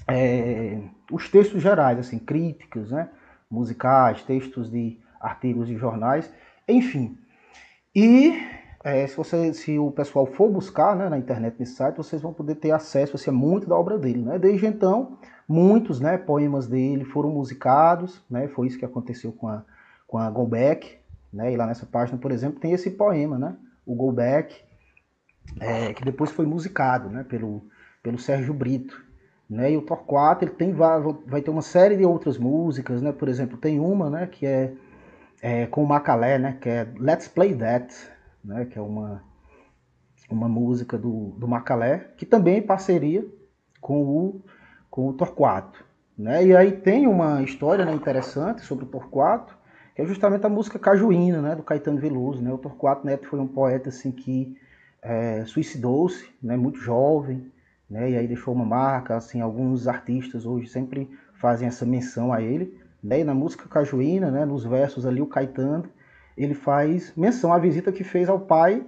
é, 0.09 0.81
os 1.13 1.29
textos 1.29 1.63
gerais, 1.63 1.99
assim, 1.99 2.19
críticas, 2.19 2.91
né? 2.91 3.09
musicais, 3.51 4.23
textos 4.23 4.71
de 4.71 4.99
artigos 5.21 5.69
de 5.69 5.77
jornais, 5.77 6.33
enfim. 6.67 7.19
E 7.95 8.35
é, 8.83 9.07
se, 9.07 9.17
você, 9.17 9.53
se 9.53 9.79
o 9.79 9.91
pessoal 9.91 10.27
for 10.27 10.51
buscar 10.51 10.97
né, 10.97 11.09
na 11.09 11.19
internet 11.19 11.57
nesse 11.59 11.75
site, 11.75 11.97
vocês 11.97 12.23
vão 12.23 12.33
poder 12.33 12.57
ter 12.57 12.73
acesso 12.73 13.17
assim, 13.17 13.31
a 13.31 13.33
muito 13.33 13.69
da 13.69 13.77
obra 13.77 13.99
dele. 13.99 14.23
Né? 14.23 14.39
Desde 14.39 14.67
então, 14.67 15.19
muitos 15.47 16.01
né, 16.01 16.17
poemas 16.17 16.67
dele 16.67 17.05
foram 17.05 17.31
musicados, 17.31 18.23
né? 18.29 18.49
foi 18.49 18.67
isso 18.67 18.79
que 18.79 18.85
aconteceu 18.85 19.33
com 19.33 19.49
a, 19.49 19.63
com 20.07 20.19
a 20.19 20.29
Golbeck. 20.31 20.99
Né? 21.33 21.53
E 21.53 21.57
lá 21.57 21.67
nessa 21.67 21.87
página, 21.87 22.19
por 22.19 22.33
exemplo, 22.33 22.59
tem 22.59 22.73
esse 22.73 22.91
poema, 22.91 23.39
né? 23.39 23.55
o 23.87 23.95
Golbeck, 23.95 24.55
é, 25.61 25.93
que 25.93 26.05
depois 26.05 26.31
foi 26.31 26.47
musicado 26.47 27.09
né, 27.09 27.23
pelo, 27.23 27.65
pelo 28.03 28.19
Sérgio 28.19 28.55
Brito. 28.55 29.12
Né? 29.49 29.73
E 29.73 29.77
o 29.77 29.83
Torquato 29.83 30.45
ele 30.45 30.53
tem, 30.53 30.73
vai, 30.73 31.43
ter 31.43 31.51
uma 31.51 31.63
série 31.63 31.97
de 31.97 32.05
outras 32.05 32.39
músicas, 32.39 33.03
né? 33.03 33.13
por 33.13 33.29
exemplo, 33.29 33.59
tem 33.59 33.79
uma 33.79 34.09
né, 34.09 34.27
que 34.27 34.47
é, 34.47 34.73
é 35.43 35.67
com 35.67 35.83
o 35.83 35.87
Macalé, 35.87 36.39
né, 36.39 36.57
que 36.61 36.69
é 36.69 36.89
Let's 36.99 37.29
Play 37.29 37.55
That, 37.55 37.95
né, 38.43 38.65
que 38.65 38.79
é 38.79 38.83
uma, 38.83 39.23
uma 40.31 40.49
música 40.49 40.97
do, 40.97 41.35
do 41.37 41.47
Macalé, 41.47 42.13
que 42.17 42.25
também 42.25 42.59
é 42.59 42.63
parceria 42.63 43.27
com 43.81 44.03
o, 44.03 44.43
com 44.91 45.09
o 45.09 45.13
Torquato. 45.13 45.85
Né? 46.17 46.47
E 46.47 46.57
aí 46.57 46.73
tem 46.73 47.07
uma 47.07 47.43
história 47.43 47.85
né, 47.85 47.93
interessante 47.93 48.63
sobre 48.63 48.85
o 48.85 48.89
Torquato, 48.89 49.57
que 49.95 50.01
é 50.01 50.07
justamente 50.07 50.47
a 50.47 50.49
música 50.49 50.79
Cajuína, 50.79 51.43
né, 51.43 51.57
do 51.57 51.63
Caetano 51.63 51.99
Veloso. 51.99 52.41
Né? 52.41 52.53
O 52.53 52.59
Torquato 52.59 53.05
Neto 53.05 53.27
foi 53.27 53.41
um 53.41 53.47
poeta 53.47 53.89
assim, 53.91 54.11
que 54.11 54.57
é, 55.03 55.45
suicidou-se, 55.45 56.31
né, 56.43 56.57
muito 56.57 56.79
jovem, 56.79 57.52
né, 57.93 58.11
e 58.11 58.17
aí 58.17 58.27
deixou 58.27 58.55
uma 58.55 58.65
marca. 58.65 59.17
Assim, 59.17 59.43
alguns 59.43 59.87
artistas 59.87 60.47
hoje 60.47 60.67
sempre 60.67 61.11
fazem 61.35 61.69
essa 61.69 61.85
menção 61.85 62.33
a 62.33 62.41
ele. 62.41 62.81
Né? 63.05 63.21
E 63.21 63.25
na 63.25 63.35
música 63.35 63.69
Cajuína, 63.69 64.31
né, 64.31 64.47
nos 64.47 64.65
versos 64.65 65.05
ali, 65.05 65.21
o 65.21 65.27
Caetano 65.27 65.85
ele 66.35 66.55
faz 66.55 67.13
menção 67.15 67.53
à 67.53 67.59
visita 67.59 67.93
que 67.93 68.03
fez 68.03 68.31
ao 68.31 68.41
pai 68.41 68.83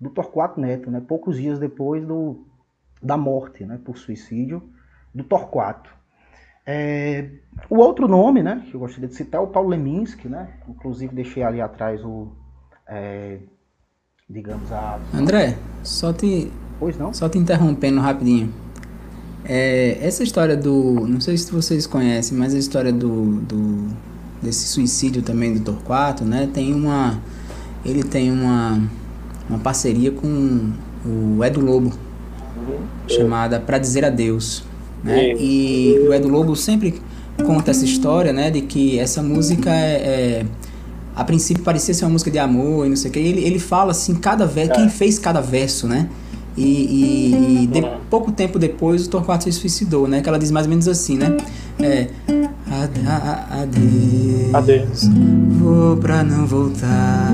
do 0.00 0.10
Torquato 0.10 0.60
Neto, 0.60 0.90
né, 0.90 1.00
poucos 1.00 1.36
dias 1.36 1.60
depois 1.60 2.04
do, 2.04 2.44
da 3.00 3.16
morte 3.16 3.64
né, 3.64 3.78
por 3.84 3.96
suicídio 3.96 4.68
do 5.14 5.22
Torquato. 5.22 5.96
É, 6.66 7.30
o 7.70 7.76
outro 7.76 8.08
nome 8.08 8.42
né, 8.42 8.66
que 8.68 8.74
eu 8.74 8.80
gostaria 8.80 9.08
de 9.08 9.14
citar 9.14 9.40
é 9.40 9.44
o 9.44 9.46
Paulo 9.46 9.68
Leminski, 9.68 10.28
né, 10.28 10.58
inclusive 10.68 11.14
deixei 11.14 11.44
ali 11.44 11.60
atrás 11.60 12.04
o. 12.04 12.32
É, 12.88 13.38
digamos 14.28 14.70
a. 14.72 14.98
André, 15.14 15.56
só 15.84 16.12
te. 16.12 16.50
Pois 16.78 16.96
não? 16.96 17.12
Só 17.12 17.28
te 17.28 17.38
interrompendo 17.38 18.00
rapidinho. 18.00 18.52
É, 19.44 19.98
essa 20.00 20.22
história 20.22 20.56
do. 20.56 21.06
Não 21.06 21.20
sei 21.20 21.36
se 21.36 21.50
vocês 21.50 21.86
conhecem, 21.86 22.36
mas 22.36 22.54
a 22.54 22.58
história 22.58 22.92
do, 22.92 23.40
do 23.40 23.88
desse 24.42 24.68
suicídio 24.68 25.22
também 25.22 25.54
do 25.54 25.60
Torquato, 25.60 26.24
né? 26.24 26.48
Tem 26.52 26.74
uma 26.74 27.18
ele 27.84 28.02
tem 28.02 28.30
uma 28.30 28.80
uma 29.48 29.58
parceria 29.58 30.10
com 30.10 30.70
o 31.06 31.42
Edu 31.42 31.60
Lobo 31.60 31.92
uhum. 32.56 32.78
chamada 33.08 33.58
Para 33.58 33.78
dizer 33.78 34.04
adeus, 34.04 34.62
né? 35.02 35.32
E 35.34 36.06
o 36.06 36.12
Edu 36.12 36.28
Lobo 36.28 36.54
sempre 36.54 37.00
conta 37.44 37.70
essa 37.70 37.84
história, 37.84 38.32
né, 38.32 38.50
de 38.50 38.62
que 38.62 38.98
essa 38.98 39.22
música 39.22 39.70
é, 39.70 40.42
é 40.42 40.46
a 41.14 41.24
princípio 41.24 41.62
parecia 41.62 41.94
ser 41.94 42.04
uma 42.04 42.10
música 42.10 42.30
de 42.30 42.38
amor 42.38 42.84
e 42.84 42.88
não 42.88 42.96
sei 42.96 43.10
o 43.10 43.12
que. 43.12 43.18
Ele, 43.18 43.44
ele 43.44 43.58
fala 43.58 43.92
assim 43.92 44.14
cada 44.14 44.44
verso, 44.44 44.72
quem 44.72 44.86
é. 44.86 44.88
fez 44.88 45.18
cada 45.18 45.40
verso, 45.40 45.86
né? 45.88 46.08
E, 46.58 46.64
e, 46.64 47.62
e 47.62 47.66
de, 47.68 47.82
pouco 48.10 48.32
tempo 48.32 48.58
depois 48.58 49.06
o 49.06 49.10
Torquato 49.10 49.44
se 49.44 49.52
suicidou, 49.52 50.08
né? 50.08 50.20
Que 50.20 50.28
ela 50.28 50.40
diz 50.40 50.50
mais 50.50 50.66
ou 50.66 50.70
menos 50.70 50.88
assim, 50.88 51.16
né? 51.16 51.36
É, 51.78 52.08
adeus, 53.52 54.52
adeus, 54.52 55.08
vou 55.60 55.96
pra 55.98 56.24
não 56.24 56.44
voltar. 56.48 57.32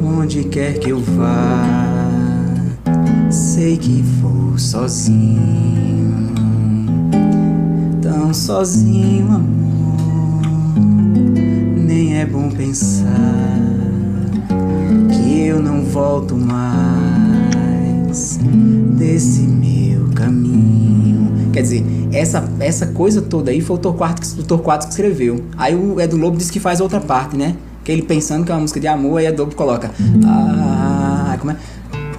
Onde 0.00 0.44
quer 0.44 0.78
que 0.78 0.90
eu 0.90 1.00
vá, 1.00 1.64
sei 3.30 3.76
que 3.76 4.00
vou 4.20 4.56
sozinho. 4.56 6.32
tão 8.00 8.32
sozinho, 8.32 9.26
amor. 9.26 10.38
Nem 11.76 12.18
é 12.18 12.26
bom 12.26 12.48
pensar 12.48 13.77
eu 15.58 15.62
não 15.62 15.82
volto 15.82 16.36
mais 16.36 17.58
desse 18.96 19.40
meu 19.40 20.08
caminho. 20.14 21.50
Quer 21.52 21.62
dizer, 21.62 21.84
essa, 22.12 22.48
essa 22.60 22.86
coisa 22.86 23.20
toda 23.20 23.50
aí 23.50 23.60
foi 23.60 23.74
o 23.76 23.78
Torquato, 23.78 24.22
o 24.38 24.44
Torquato 24.44 24.86
que 24.86 24.92
escreveu. 24.92 25.42
Aí 25.56 25.74
o 25.74 26.00
Edu 26.00 26.16
Lobo 26.16 26.36
disse 26.36 26.52
que 26.52 26.60
faz 26.60 26.80
outra 26.80 27.00
parte, 27.00 27.36
né? 27.36 27.56
Que 27.82 27.90
ele 27.90 28.02
pensando 28.02 28.44
que 28.44 28.52
é 28.52 28.54
uma 28.54 28.60
música 28.60 28.78
de 28.78 28.86
amor, 28.86 29.18
aí 29.18 29.26
Edu 29.26 29.42
Lobo 29.42 29.56
coloca. 29.56 29.90
Ah, 30.24 31.36
como 31.40 31.50
é? 31.50 31.56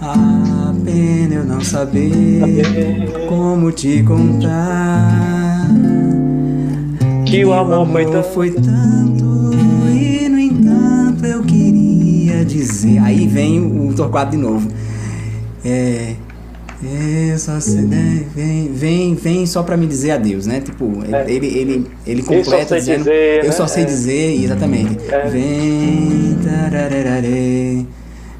A 0.01 0.73
pena 0.83 1.35
eu 1.35 1.45
não 1.45 1.61
saber 1.61 3.13
como 3.29 3.71
te 3.71 4.03
contar. 4.03 5.65
Que 7.25 7.45
o 7.45 7.53
amor, 7.53 7.87
foi, 7.87 8.05
tanto... 8.05 8.23
foi 8.33 8.51
tanto 8.51 9.18
dizer. 12.49 12.99
Aí 12.99 13.27
vem 13.27 13.59
o 13.59 13.93
Torquato 13.93 14.31
de 14.31 14.37
novo. 14.37 14.67
É. 15.63 16.15
É, 16.81 17.37
só 17.37 17.59
se, 17.59 17.81
né, 17.81 18.23
vem, 18.33 18.71
vem, 18.71 19.13
vem 19.13 19.45
só 19.45 19.63
para 19.63 19.75
me 19.75 19.85
dizer 19.85 20.11
adeus, 20.11 20.45
né? 20.45 20.61
Tipo, 20.61 21.03
é. 21.13 21.29
ele, 21.29 21.47
ele, 21.47 21.87
ele 22.07 22.23
completa 22.23 22.77
dizendo, 22.77 22.99
dizer, 22.99 23.39
eu 23.39 23.47
né? 23.47 23.51
só 23.51 23.67
sei 23.67 23.83
é. 23.83 23.85
dizer, 23.85 24.43
exatamente. 24.45 24.97
É. 25.11 25.27
Vem, 25.27 26.37
tarararare, 26.41 27.85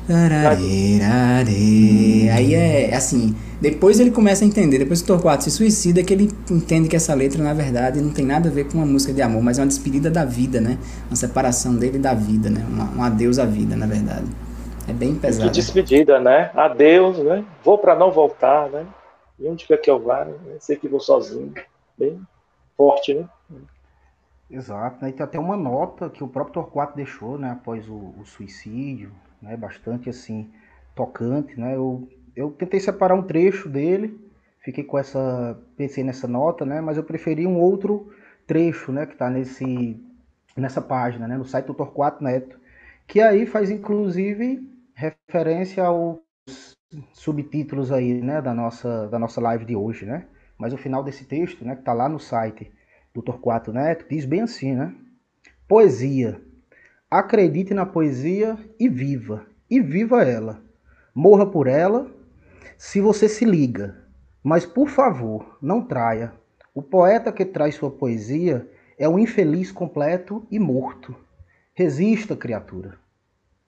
tarararare. 0.08 2.30
Aí 2.30 2.54
é 2.54 2.96
assim, 2.96 3.36
depois 3.62 4.00
ele 4.00 4.12
começa 4.12 4.46
a 4.46 4.48
entender, 4.48 4.80
depois 4.80 5.02
que 5.02 5.12
o 5.12 5.16
Torquato 5.16 5.44
se 5.44 5.52
suicida, 5.52 6.02
que 6.02 6.14
ele 6.14 6.30
entende 6.50 6.88
que 6.88 6.96
essa 6.96 7.14
letra, 7.14 7.44
na 7.44 7.54
verdade, 7.54 8.00
não 8.00 8.14
tem 8.14 8.26
nada 8.26 8.48
a 8.48 8.52
ver 8.52 8.70
com 8.70 8.78
uma 8.78 8.86
música 8.86 9.14
de 9.14 9.22
amor, 9.22 9.44
mas 9.44 9.60
é 9.60 9.62
uma 9.62 9.68
despedida 9.68 10.10
da 10.10 10.24
vida, 10.24 10.62
né? 10.62 10.78
Uma 11.10 11.16
separação 11.18 11.76
dele 11.76 12.00
da 12.00 12.14
vida, 12.14 12.50
né? 12.50 12.66
Uma, 12.70 12.90
um 12.92 13.04
adeus 13.04 13.38
à 13.38 13.46
vida, 13.46 13.76
na 13.76 13.86
verdade. 13.86 14.28
É 14.88 14.94
bem 14.94 15.14
pesado. 15.16 15.50
Que 15.50 15.56
despedida, 15.56 16.20
né? 16.20 16.52
Adeus, 16.56 17.18
né? 17.20 17.44
Vou 17.64 17.78
para 17.78 17.96
não 17.96 18.12
voltar, 18.12 18.70
né? 18.70 18.88
E 19.38 19.48
onde 19.48 19.66
quer 19.66 19.78
que 19.78 19.90
eu 19.90 20.00
vá, 20.00 20.24
né? 20.24 20.34
Sei 20.60 20.78
que 20.78 20.88
vou 20.88 21.00
sozinho. 21.00 21.54
Bem 21.98 22.20
forte, 22.78 23.14
né? 23.14 23.26
Exato, 24.50 25.04
né? 25.04 25.10
E 25.10 25.14
tem 25.14 25.24
até 25.24 25.38
uma 25.38 25.58
nota 25.58 26.10
que 26.10 26.24
o 26.24 26.28
próprio 26.28 26.54
Torquato 26.54 26.96
deixou, 26.96 27.38
né? 27.38 27.52
Após 27.52 27.90
o, 27.90 28.14
o 28.20 28.24
suicídio, 28.26 29.12
né? 29.42 29.58
Bastante, 29.58 30.10
assim, 30.10 30.50
tocante, 30.96 31.60
né? 31.60 31.76
Eu, 31.76 32.08
eu 32.40 32.52
tentei 32.52 32.80
separar 32.80 33.16
um 33.16 33.22
trecho 33.22 33.68
dele, 33.68 34.18
fiquei 34.64 34.84
com 34.84 34.98
essa... 34.98 35.60
Pensei 35.76 36.06
nessa 36.06 36.26
nota, 36.26 36.66
né? 36.66 36.80
Mas 36.80 36.96
eu 36.96 37.04
preferi 37.04 37.46
um 37.46 37.60
outro 37.60 38.14
trecho, 38.48 38.94
né? 38.94 39.06
Que 39.06 39.18
tá 39.18 39.30
nesse, 39.30 40.02
nessa 40.56 40.82
página, 40.82 41.28
né? 41.28 41.38
No 41.38 41.44
site 41.44 41.66
do 41.66 41.74
Torquato 41.74 42.24
Neto. 42.24 42.58
Que 43.06 43.20
aí 43.20 43.46
faz, 43.46 43.70
inclusive, 43.70 44.66
referência 44.94 45.84
aos 45.84 46.20
subtítulos 47.12 47.92
aí, 47.92 48.22
né, 48.22 48.42
da 48.42 48.54
nossa, 48.54 49.08
da 49.10 49.20
nossa 49.20 49.42
live 49.42 49.66
de 49.66 49.76
hoje, 49.76 50.06
né? 50.06 50.26
Mas 50.58 50.74
o 50.74 50.78
final 50.78 51.04
desse 51.04 51.26
texto, 51.26 51.66
né, 51.66 51.76
que 51.76 51.82
está 51.82 51.94
lá 51.94 52.08
no 52.08 52.20
site 52.20 52.72
do 53.14 53.22
Torquato 53.22 53.74
Neto, 53.74 54.06
diz 54.10 54.24
bem 54.24 54.42
assim, 54.42 54.76
né? 54.76 54.96
Poesia. 55.68 56.42
Acredite 57.12 57.74
na 57.74 57.86
poesia 57.86 58.58
e 58.80 58.88
viva. 58.88 59.46
E 59.70 59.82
viva 59.82 60.24
ela. 60.24 60.62
Morra 61.14 61.46
por 61.46 61.68
ela 61.68 62.10
se 62.80 63.02
você 63.02 63.28
se 63.28 63.44
liga. 63.44 63.94
Mas, 64.42 64.66
por 64.66 64.88
favor, 64.88 65.58
não 65.62 65.84
traia. 65.84 66.32
O 66.74 66.82
poeta 66.82 67.30
que 67.30 67.44
traz 67.44 67.76
sua 67.76 67.92
poesia 67.92 68.72
é 68.98 69.08
um 69.08 69.20
infeliz 69.20 69.70
completo 69.70 70.48
e 70.50 70.58
morto. 70.58 71.14
Resista, 71.74 72.38
criatura. 72.38 72.98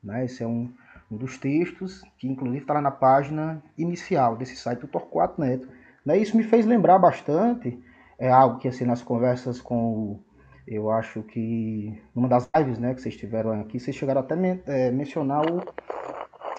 Né? 0.02 0.24
Esse 0.24 0.44
é 0.44 0.48
um, 0.48 0.74
um 1.12 1.18
dos 1.18 1.38
textos, 1.38 2.02
que 2.18 2.26
inclusive 2.26 2.62
está 2.62 2.76
lá 2.76 2.82
na 2.82 2.90
página 2.90 3.62
inicial 3.78 4.38
desse 4.38 4.56
site 4.56 4.80
do 4.80 4.88
Torquato 4.88 5.42
Neto. 5.42 5.68
Né? 6.06 6.18
Isso 6.18 6.38
me 6.38 6.44
fez 6.44 6.66
lembrar 6.66 6.98
bastante, 6.98 7.78
é 8.18 8.30
algo 8.30 8.60
que 8.60 8.68
assim 8.70 8.86
nas 8.86 9.02
conversas 9.02 9.60
com 9.60 10.22
eu 10.66 10.90
acho 10.90 11.22
que 11.24 12.02
numa 12.16 12.30
das 12.30 12.50
lives 12.56 12.80
né, 12.80 12.94
que 12.94 13.02
vocês 13.02 13.18
tiveram 13.18 13.60
aqui, 13.60 13.78
vocês 13.78 13.96
chegaram 13.96 14.22
até 14.22 14.38
men 14.38 14.62
é, 14.66 14.90
mencionar 14.90 15.42
o, 15.52 15.62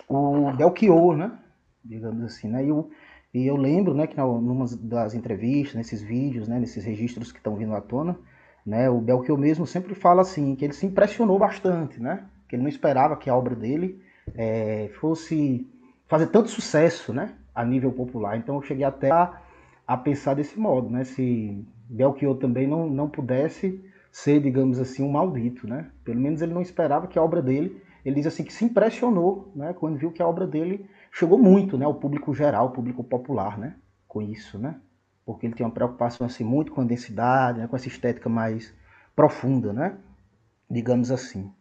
o 0.08 0.52
Belchior, 0.52 1.16
né? 1.16 1.38
Digamos 1.84 2.22
assim, 2.24 2.48
né? 2.48 2.64
E 2.64 2.68
eu, 2.68 2.90
e 3.34 3.46
eu 3.46 3.56
lembro, 3.56 3.94
né, 3.94 4.06
que 4.06 4.16
numa 4.16 4.66
das 4.80 5.14
entrevistas, 5.14 5.74
nesses 5.74 6.02
vídeos, 6.02 6.48
né, 6.48 6.58
nesses 6.58 6.84
registros 6.84 7.32
que 7.32 7.38
estão 7.38 7.56
vindo 7.56 7.74
à 7.74 7.80
tona, 7.80 8.16
né, 8.64 8.88
o 8.88 9.00
Belchior 9.00 9.38
mesmo 9.38 9.66
sempre 9.66 9.94
fala 9.94 10.22
assim, 10.22 10.54
que 10.54 10.64
ele 10.64 10.74
se 10.74 10.86
impressionou 10.86 11.38
bastante, 11.38 12.00
né? 12.00 12.24
Que 12.48 12.56
ele 12.56 12.62
não 12.62 12.68
esperava 12.68 13.16
que 13.16 13.28
a 13.28 13.36
obra 13.36 13.56
dele 13.56 14.00
é, 14.34 14.90
fosse 15.00 15.66
fazer 16.06 16.26
tanto 16.26 16.50
sucesso 16.50 17.12
né, 17.12 17.34
a 17.54 17.64
nível 17.64 17.90
popular. 17.92 18.36
Então 18.36 18.56
eu 18.56 18.62
cheguei 18.62 18.84
até 18.84 19.10
a, 19.10 19.40
a 19.86 19.96
pensar 19.96 20.34
desse 20.34 20.58
modo, 20.58 20.90
né? 20.90 21.04
Se 21.04 21.66
Belchior 21.88 22.36
também 22.36 22.66
não, 22.66 22.88
não 22.88 23.08
pudesse 23.08 23.82
ser, 24.10 24.40
digamos 24.40 24.78
assim, 24.78 25.02
um 25.02 25.10
maldito, 25.10 25.66
né? 25.66 25.90
Pelo 26.04 26.20
menos 26.20 26.42
ele 26.42 26.52
não 26.52 26.60
esperava 26.60 27.06
que 27.06 27.18
a 27.18 27.22
obra 27.22 27.40
dele, 27.40 27.82
ele 28.04 28.16
diz 28.16 28.26
assim 28.26 28.44
que 28.44 28.52
se 28.52 28.64
impressionou, 28.64 29.50
né? 29.56 29.72
Quando 29.72 29.96
viu 29.96 30.12
que 30.12 30.22
a 30.22 30.28
obra 30.28 30.46
dele 30.46 30.86
chegou 31.12 31.38
muito, 31.38 31.76
né? 31.76 31.84
Ao 31.84 31.94
público 31.94 32.34
geral, 32.34 32.62
ao 32.66 32.72
público 32.72 33.04
popular, 33.04 33.58
né? 33.58 33.76
Com 34.08 34.22
isso, 34.22 34.58
né? 34.58 34.76
Porque 35.24 35.46
ele 35.46 35.54
tinha 35.54 35.66
uma 35.66 35.74
preocupação 35.74 36.26
assim 36.26 36.42
muito 36.42 36.72
com 36.72 36.80
a 36.80 36.84
densidade, 36.84 37.60
né? 37.60 37.68
com 37.68 37.76
essa 37.76 37.86
estética 37.86 38.28
mais 38.28 38.74
profunda, 39.14 39.72
né? 39.72 39.96
Digamos 40.68 41.12
assim. 41.12 41.52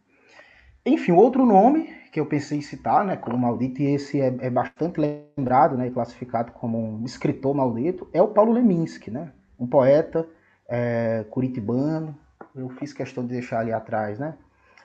Enfim, 0.85 1.11
outro 1.11 1.45
nome 1.45 1.93
que 2.11 2.19
eu 2.19 2.25
pensei 2.25 2.57
em 2.57 2.61
citar, 2.61 3.05
né, 3.05 3.15
como 3.15 3.37
maldito, 3.37 3.81
e 3.81 3.85
esse 3.85 4.19
é, 4.19 4.35
é 4.41 4.49
bastante 4.49 4.99
lembrado, 4.99 5.77
né, 5.77 5.89
classificado 5.89 6.51
como 6.51 6.77
um 6.77 7.05
escritor 7.05 7.55
maldito, 7.55 8.09
é 8.11 8.21
o 8.21 8.27
Paulo 8.27 8.51
Leminski, 8.51 9.09
né, 9.09 9.31
um 9.57 9.65
poeta 9.65 10.27
é, 10.67 11.23
curitibano. 11.29 12.17
Eu 12.53 12.67
fiz 12.69 12.91
questão 12.91 13.23
de 13.23 13.29
deixar 13.29 13.59
ali 13.59 13.71
atrás, 13.71 14.19
né, 14.19 14.33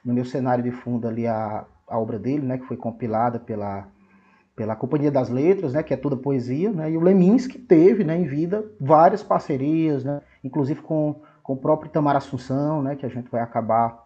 no 0.04 0.14
meu 0.14 0.24
cenário 0.24 0.62
de 0.62 0.70
fundo 0.70 1.08
ali 1.08 1.26
a, 1.26 1.64
a 1.88 1.98
obra 1.98 2.18
dele, 2.18 2.46
né, 2.46 2.58
que 2.58 2.66
foi 2.66 2.76
compilada 2.76 3.40
pela 3.40 3.88
pela 4.56 4.74
Companhia 4.74 5.10
das 5.10 5.28
Letras, 5.28 5.74
né, 5.74 5.82
que 5.82 5.92
é 5.92 5.96
toda 5.98 6.16
poesia, 6.16 6.72
né, 6.72 6.90
e 6.90 6.96
o 6.96 7.00
Leminski 7.00 7.58
teve, 7.58 8.02
né, 8.02 8.16
em 8.16 8.24
vida 8.24 8.64
várias 8.80 9.22
parcerias, 9.22 10.02
né, 10.02 10.22
inclusive 10.42 10.80
com, 10.80 11.20
com 11.42 11.52
o 11.52 11.56
próprio 11.58 11.90
Itamar 11.90 12.16
Assunção, 12.16 12.82
né, 12.82 12.96
que 12.96 13.04
a 13.04 13.08
gente 13.10 13.30
vai 13.30 13.42
acabar 13.42 14.02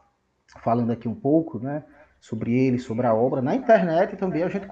falando 0.61 0.91
aqui 0.91 1.07
um 1.07 1.15
pouco, 1.15 1.61
né, 1.61 1.85
sobre 2.21 2.53
ele, 2.53 2.81
sobre 2.81 3.07
a 3.07 3.15
obra. 3.15 3.41
Na 3.41 3.55
internet 3.55 4.17
também 4.17 4.43
a 4.43 4.49
gente, 4.49 4.67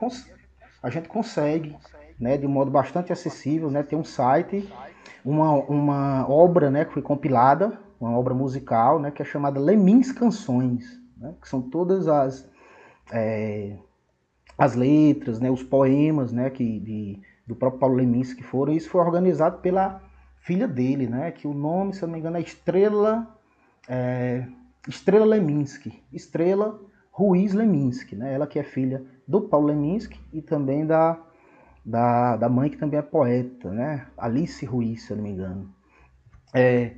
a 0.83 0.91
gente 0.91 1.09
consegue, 1.09 1.77
né, 2.19 2.37
de 2.37 2.45
um 2.45 2.51
modo 2.51 2.73
bastante 2.73 3.13
acessível, 3.13 3.71
né, 3.71 3.85
ter 3.85 3.95
um 3.95 4.05
site, 4.05 4.69
uma, 5.25 5.53
uma 5.53 6.29
obra, 6.29 6.73
né, 6.73 6.85
que 6.85 6.93
foi 6.93 7.03
compilada, 7.03 7.79
uma 8.01 8.19
obra 8.19 8.35
musical, 8.35 8.99
né, 8.99 9.13
que 9.13 9.23
é 9.23 9.25
chamada 9.25 9.61
Lemins 9.61 10.11
Canções, 10.11 11.01
né, 11.17 11.35
que 11.41 11.49
são 11.49 11.63
todas 11.63 12.09
as 12.09 12.51
é, 13.13 13.77
as 14.59 14.75
letras, 14.75 15.39
né, 15.41 15.51
os 15.51 15.63
poemas, 15.63 16.33
né, 16.33 16.51
que 16.51 16.81
de, 16.81 17.21
do 17.47 17.55
próprio 17.55 17.81
Paulo 17.81 17.95
Lemins 17.95 18.35
que 18.35 18.43
foram. 18.43 18.73
Isso 18.73 18.91
foi 18.91 19.01
organizado 19.01 19.59
pela 19.59 20.03
filha 20.41 20.67
dele, 20.67 21.07
né, 21.07 21.31
que 21.31 21.47
o 21.47 21.55
nome, 21.55 21.95
se 21.95 22.03
eu 22.03 22.09
não 22.09 22.15
me 22.15 22.19
engano, 22.19 22.37
é 22.37 22.41
Estrela 22.41 23.39
é, 23.89 24.45
Estrela 24.87 25.25
Leminski. 25.25 26.03
Estrela 26.13 26.79
Ruiz 27.11 27.55
Leminski, 27.55 28.15
né? 28.15 28.35
Ela 28.35 28.47
que 28.47 28.59
é 28.59 28.63
filha 28.63 29.03
do 29.27 29.41
Paulo 29.41 29.67
Leminski 29.69 30.21
e 30.33 30.43
também 30.43 30.87
da, 30.87 31.19
da, 31.85 32.37
da 32.37 32.49
mãe 32.49 32.71
que 32.71 32.77
também 32.77 32.99
é 32.99 33.03
poeta, 33.03 33.71
né? 33.71 34.07
Alice 34.17 34.65
Ruiz, 34.65 35.03
se 35.03 35.13
eu 35.13 35.17
não 35.17 35.25
me 35.25 35.31
engano. 35.31 35.75
É, 36.55 36.93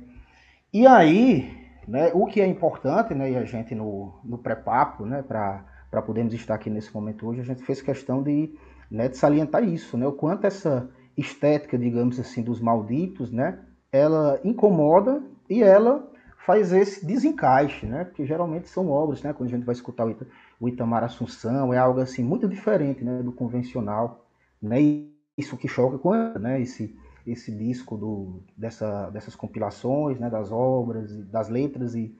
e 0.73 0.85
aí, 0.85 1.57
né, 1.87 2.11
o 2.13 2.25
que 2.25 2.39
é 2.39 2.47
importante, 2.47 3.13
né, 3.13 3.31
e 3.31 3.35
a 3.35 3.43
gente 3.43 3.75
no, 3.75 4.13
no 4.23 4.37
pré-papo, 4.37 5.05
né, 5.05 5.21
para 5.21 5.65
podermos 5.99 6.33
estar 6.33 6.53
aqui 6.53 6.69
nesse 6.69 6.93
momento 6.93 7.27
hoje, 7.27 7.41
a 7.41 7.43
gente 7.43 7.63
fez 7.63 7.81
questão 7.81 8.21
de, 8.21 8.53
né, 8.89 9.09
de 9.09 9.17
salientar 9.17 9.63
isso, 9.63 9.97
né, 9.97 10.05
o 10.05 10.11
quanto 10.11 10.45
essa 10.45 10.87
estética, 11.17 11.75
digamos 11.77 12.19
assim, 12.19 12.43
dos 12.43 12.61
malditos, 12.61 13.31
né, 13.31 13.59
ela 13.91 14.39
incomoda 14.43 15.23
e 15.49 15.63
ela 15.63 16.07
faz 16.45 16.71
esse 16.71 17.05
desencaixe, 17.05 17.85
né? 17.85 18.05
Porque 18.05 18.25
geralmente 18.25 18.67
são 18.69 18.89
obras, 18.89 19.21
né? 19.21 19.33
Quando 19.33 19.49
a 19.49 19.51
gente 19.51 19.65
vai 19.65 19.73
escutar 19.73 20.07
o 20.59 20.67
Itamar 20.67 21.03
Assunção, 21.03 21.73
é 21.73 21.77
algo 21.77 21.99
assim 21.99 22.23
muito 22.23 22.47
diferente, 22.47 23.03
né? 23.03 23.21
Do 23.21 23.31
convencional, 23.31 24.25
né? 24.61 24.81
E 24.81 25.13
isso 25.37 25.57
que 25.57 25.67
choca 25.67 25.97
com 25.97 26.13
né? 26.39 26.61
Esse 26.61 26.95
esse 27.25 27.51
disco 27.51 27.95
do, 27.95 28.41
dessa, 28.57 29.11
dessas 29.11 29.35
compilações, 29.35 30.19
né? 30.19 30.29
Das 30.29 30.51
obras, 30.51 31.15
das 31.27 31.49
letras 31.49 31.93
e, 31.93 32.15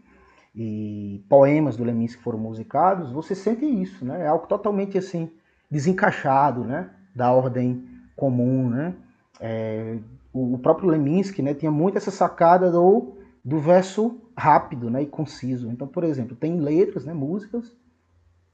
e 0.53 1.23
poemas 1.29 1.77
do 1.77 1.83
Lemis 1.83 2.15
que 2.15 2.23
foram 2.23 2.39
musicados, 2.39 3.11
você 3.11 3.33
sente 3.33 3.65
isso, 3.65 4.03
né? 4.03 4.23
É 4.23 4.27
algo 4.27 4.47
totalmente 4.47 4.97
assim 4.97 5.31
desencaixado, 5.69 6.63
né? 6.63 6.89
Da 7.15 7.31
ordem 7.31 7.87
comum, 8.15 8.69
né? 8.69 8.93
É, 9.39 9.97
o, 10.33 10.57
próprio 10.57 10.89
Leminski, 10.89 11.41
né, 11.41 11.53
tinha 11.53 11.71
muito 11.71 11.97
essa 11.97 12.11
sacada 12.11 12.71
do, 12.71 13.17
do 13.43 13.59
verso 13.59 14.21
rápido, 14.37 14.89
né, 14.89 15.03
e 15.03 15.05
conciso. 15.05 15.69
Então, 15.69 15.87
por 15.87 16.03
exemplo, 16.03 16.35
tem 16.35 16.59
letras, 16.59 17.05
né, 17.05 17.13
músicas 17.13 17.75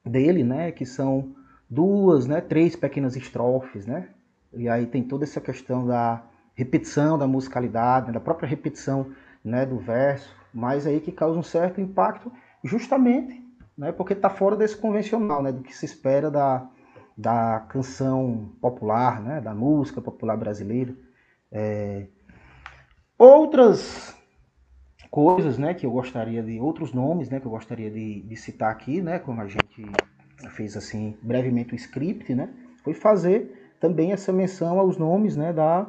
dele, 0.04 0.44
né, 0.44 0.72
que 0.72 0.86
são 0.86 1.36
duas, 1.70 2.26
né, 2.26 2.42
três 2.42 2.76
pequenas 2.76 3.16
estrofes, 3.16 3.86
né, 3.86 4.10
e 4.54 4.68
aí 4.68 4.86
tem 4.86 5.04
toda 5.04 5.24
essa 5.24 5.42
questão 5.42 5.86
da 5.86 6.24
repetição 6.56 7.18
da 7.18 7.28
musicalidade, 7.28 8.08
né, 8.08 8.14
da 8.14 8.20
própria 8.20 8.48
repetição, 8.48 9.12
né, 9.44 9.66
do 9.66 9.78
verso, 9.78 10.36
mas 10.58 10.88
aí 10.88 11.00
que 11.00 11.12
causa 11.12 11.38
um 11.38 11.44
certo 11.44 11.80
impacto, 11.80 12.32
justamente, 12.64 13.46
né, 13.78 13.92
porque 13.92 14.14
está 14.14 14.28
fora 14.28 14.56
desse 14.56 14.76
convencional, 14.76 15.44
né, 15.44 15.52
do 15.52 15.62
que 15.62 15.72
se 15.72 15.86
espera 15.86 16.32
da, 16.32 16.68
da 17.16 17.60
canção 17.70 18.50
popular, 18.60 19.22
né, 19.22 19.40
da 19.40 19.54
música 19.54 20.02
popular 20.02 20.36
brasileira. 20.36 20.96
É... 21.52 22.08
Outras 23.20 24.16
coisas, 25.12 25.60
né, 25.60 25.76
que 25.76 25.86
eu 25.86 25.92
gostaria 25.92 26.42
de 26.42 26.60
outros 26.60 26.92
nomes, 26.92 27.30
né, 27.30 27.40
que 27.40 27.46
eu 27.46 27.52
gostaria 27.52 27.92
de, 27.92 28.24
de 28.24 28.36
citar 28.36 28.72
aqui, 28.72 29.00
né, 29.00 29.20
como 29.20 29.40
a 29.42 29.48
gente 29.48 29.86
fez 30.56 30.76
assim 30.76 31.16
brevemente 31.22 31.74
o 31.74 31.76
script, 31.76 32.34
né, 32.34 32.50
foi 32.84 32.96
fazer 32.96 33.76
também 33.80 34.12
essa 34.12 34.34
menção 34.34 34.80
aos 34.80 34.98
nomes, 34.98 35.36
né, 35.36 35.54
da, 35.54 35.86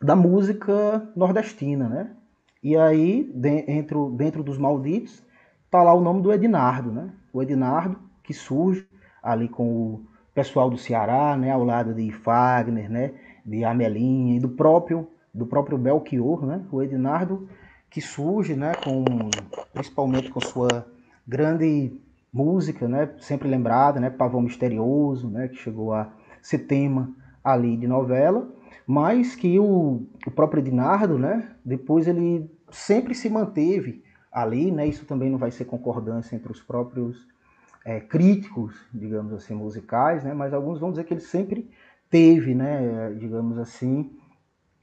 da 0.00 0.16
música 0.16 1.06
nordestina, 1.14 1.86
né. 1.86 2.16
E 2.64 2.78
aí 2.78 3.30
dentro 3.34 4.10
dentro 4.16 4.42
dos 4.42 4.56
malditos 4.56 5.22
tá 5.70 5.82
lá 5.82 5.92
o 5.92 6.00
nome 6.00 6.22
do 6.22 6.32
Ednardo, 6.32 6.90
né, 6.90 7.10
o 7.30 7.42
Ednardo 7.42 7.98
que 8.22 8.32
surge 8.32 8.88
ali 9.22 9.48
com 9.50 9.66
o 9.66 10.06
pessoal 10.34 10.70
do 10.70 10.78
Ceará, 10.78 11.36
né, 11.36 11.50
ao 11.50 11.62
lado 11.62 11.92
de 11.92 12.10
Fagner, 12.10 12.90
né, 12.90 13.12
de 13.44 13.64
Amelinha 13.64 14.36
e 14.36 14.40
do 14.40 14.48
próprio 14.48 15.06
do 15.32 15.44
próprio 15.44 15.76
Belchior, 15.76 16.46
né, 16.46 16.64
o 16.72 16.82
Ednardo 16.82 17.46
que 17.90 18.00
surge, 18.00 18.54
né, 18.54 18.72
com 18.82 19.04
principalmente 19.74 20.30
com 20.30 20.40
sua 20.40 20.86
grande 21.28 21.92
música, 22.32 22.88
né, 22.88 23.10
sempre 23.18 23.46
lembrada, 23.46 24.00
né, 24.00 24.08
Pavão 24.08 24.40
Misterioso, 24.40 25.28
né, 25.28 25.48
que 25.48 25.56
chegou 25.56 25.92
a 25.92 26.10
ser 26.40 26.60
tema 26.60 27.12
ali 27.42 27.76
de 27.76 27.86
novela, 27.86 28.48
mas 28.86 29.34
que 29.34 29.58
o, 29.58 30.06
o 30.26 30.30
próprio 30.30 30.60
Ednardo, 30.60 31.18
né, 31.18 31.50
depois 31.64 32.08
ele 32.08 32.50
sempre 32.74 33.14
se 33.14 33.28
manteve 33.28 34.02
ali, 34.32 34.70
né, 34.70 34.86
isso 34.86 35.04
também 35.06 35.30
não 35.30 35.38
vai 35.38 35.50
ser 35.50 35.64
concordância 35.64 36.34
entre 36.34 36.50
os 36.50 36.60
próprios 36.60 37.26
é, 37.84 38.00
críticos, 38.00 38.74
digamos 38.92 39.32
assim, 39.32 39.54
musicais, 39.54 40.24
né, 40.24 40.34
mas 40.34 40.52
alguns 40.52 40.80
vão 40.80 40.90
dizer 40.90 41.04
que 41.04 41.14
ele 41.14 41.20
sempre 41.20 41.70
teve, 42.10 42.54
né, 42.54 43.12
digamos 43.18 43.58
assim, 43.58 44.10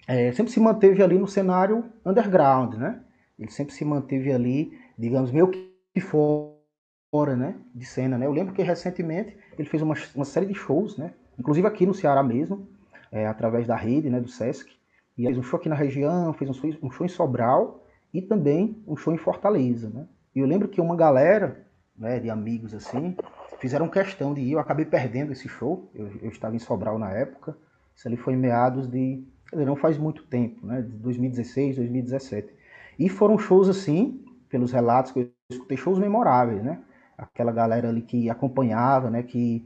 é, 0.07 0.31
sempre 0.31 0.51
se 0.51 0.59
manteve 0.59 1.01
ali 1.03 1.17
no 1.17 1.27
cenário 1.27 1.85
underground, 2.05 2.75
né? 2.75 3.01
Ele 3.37 3.51
sempre 3.51 3.73
se 3.73 3.85
manteve 3.85 4.31
ali, 4.31 4.77
digamos, 4.97 5.31
meio 5.31 5.49
que 5.49 6.01
fora, 6.01 7.35
né? 7.35 7.55
De 7.73 7.85
cena, 7.85 8.17
né? 8.17 8.25
Eu 8.25 8.31
lembro 8.31 8.53
que 8.53 8.61
recentemente 8.61 9.37
ele 9.57 9.67
fez 9.67 9.81
uma, 9.81 9.95
uma 10.15 10.25
série 10.25 10.47
de 10.47 10.53
shows, 10.53 10.97
né? 10.97 11.13
Inclusive 11.39 11.67
aqui 11.67 11.85
no 11.85 11.93
Ceará 11.93 12.23
mesmo, 12.23 12.67
é, 13.11 13.25
através 13.25 13.67
da 13.67 13.75
rede, 13.75 14.09
né? 14.09 14.19
Do 14.19 14.27
Sesc. 14.27 14.71
E 15.17 15.25
fez 15.25 15.37
um 15.37 15.43
show 15.43 15.59
aqui 15.59 15.69
na 15.69 15.75
região, 15.75 16.33
fez 16.33 16.49
um 16.49 16.53
show, 16.53 16.69
um 16.83 16.91
show 16.91 17.05
em 17.05 17.09
Sobral 17.09 17.80
e 18.13 18.21
também 18.21 18.83
um 18.87 18.95
show 18.95 19.13
em 19.13 19.17
Fortaleza, 19.17 19.89
né? 19.89 20.07
E 20.35 20.39
eu 20.39 20.45
lembro 20.45 20.67
que 20.67 20.79
uma 20.79 20.95
galera, 20.95 21.65
né, 21.97 22.19
de 22.19 22.29
amigos 22.29 22.73
assim, 22.73 23.15
fizeram 23.59 23.87
questão 23.87 24.33
de 24.33 24.41
ir. 24.41 24.53
Eu 24.53 24.59
acabei 24.59 24.85
perdendo 24.85 25.31
esse 25.31 25.47
show. 25.47 25.89
Eu, 25.93 26.09
eu 26.21 26.29
estava 26.29 26.55
em 26.55 26.59
Sobral 26.59 26.97
na 26.97 27.11
época. 27.11 27.55
Isso 27.95 28.07
ali 28.07 28.17
foi 28.17 28.33
em 28.33 28.37
meados 28.37 28.87
de 28.89 29.23
não 29.53 29.75
faz 29.75 29.97
muito 29.97 30.23
tempo, 30.23 30.65
né? 30.65 30.81
De 30.81 30.95
2016, 30.97 31.75
2017. 31.75 32.53
E 32.97 33.09
foram 33.09 33.37
shows 33.37 33.67
assim, 33.67 34.23
pelos 34.49 34.71
relatos 34.71 35.11
que 35.11 35.19
eu 35.19 35.29
escutei, 35.49 35.77
shows 35.77 35.99
memoráveis, 35.99 36.63
né? 36.63 36.79
Aquela 37.17 37.51
galera 37.51 37.89
ali 37.89 38.01
que 38.01 38.29
acompanhava, 38.29 39.09
né? 39.09 39.23
Que 39.23 39.65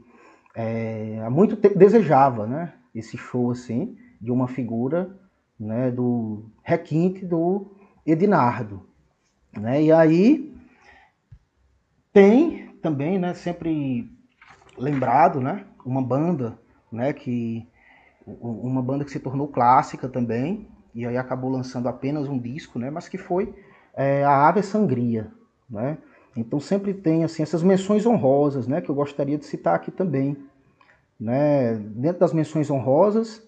é, 0.54 1.20
há 1.24 1.30
muito 1.30 1.56
tempo 1.56 1.78
desejava, 1.78 2.46
né? 2.46 2.72
Esse 2.94 3.16
show 3.16 3.50
assim, 3.50 3.96
de 4.20 4.32
uma 4.32 4.48
figura, 4.48 5.16
né? 5.58 5.90
Do 5.90 6.44
requinte 6.62 7.24
do 7.24 7.75
Ednardo, 8.06 8.86
né? 9.56 9.82
E 9.82 9.92
aí 9.92 10.54
tem 12.12 12.68
também, 12.80 13.18
né? 13.18 13.34
Sempre 13.34 14.10
lembrado, 14.78 15.40
né? 15.40 15.64
Uma 15.84 16.02
banda, 16.02 16.58
né? 16.90 17.12
Que 17.12 17.66
uma 18.26 18.82
banda 18.82 19.04
que 19.04 19.10
se 19.10 19.20
tornou 19.20 19.48
clássica 19.48 20.08
também, 20.08 20.68
e 20.94 21.06
aí 21.06 21.16
acabou 21.16 21.50
lançando 21.50 21.88
apenas 21.88 22.28
um 22.28 22.38
disco, 22.38 22.78
né? 22.78 22.90
Mas 22.90 23.08
que 23.08 23.18
foi 23.18 23.54
é, 23.94 24.24
a 24.24 24.48
Ave 24.48 24.62
Sangria, 24.62 25.30
né? 25.68 25.98
Então 26.36 26.60
sempre 26.60 26.92
tem 26.92 27.24
assim 27.24 27.42
essas 27.42 27.62
menções 27.62 28.04
honrosas, 28.04 28.66
né? 28.66 28.80
Que 28.80 28.90
eu 28.90 28.94
gostaria 28.94 29.38
de 29.38 29.46
citar 29.46 29.74
aqui 29.74 29.90
também, 29.90 30.36
né? 31.18 31.74
Dentro 31.76 32.20
das 32.20 32.32
menções 32.32 32.70
honrosas, 32.70 33.42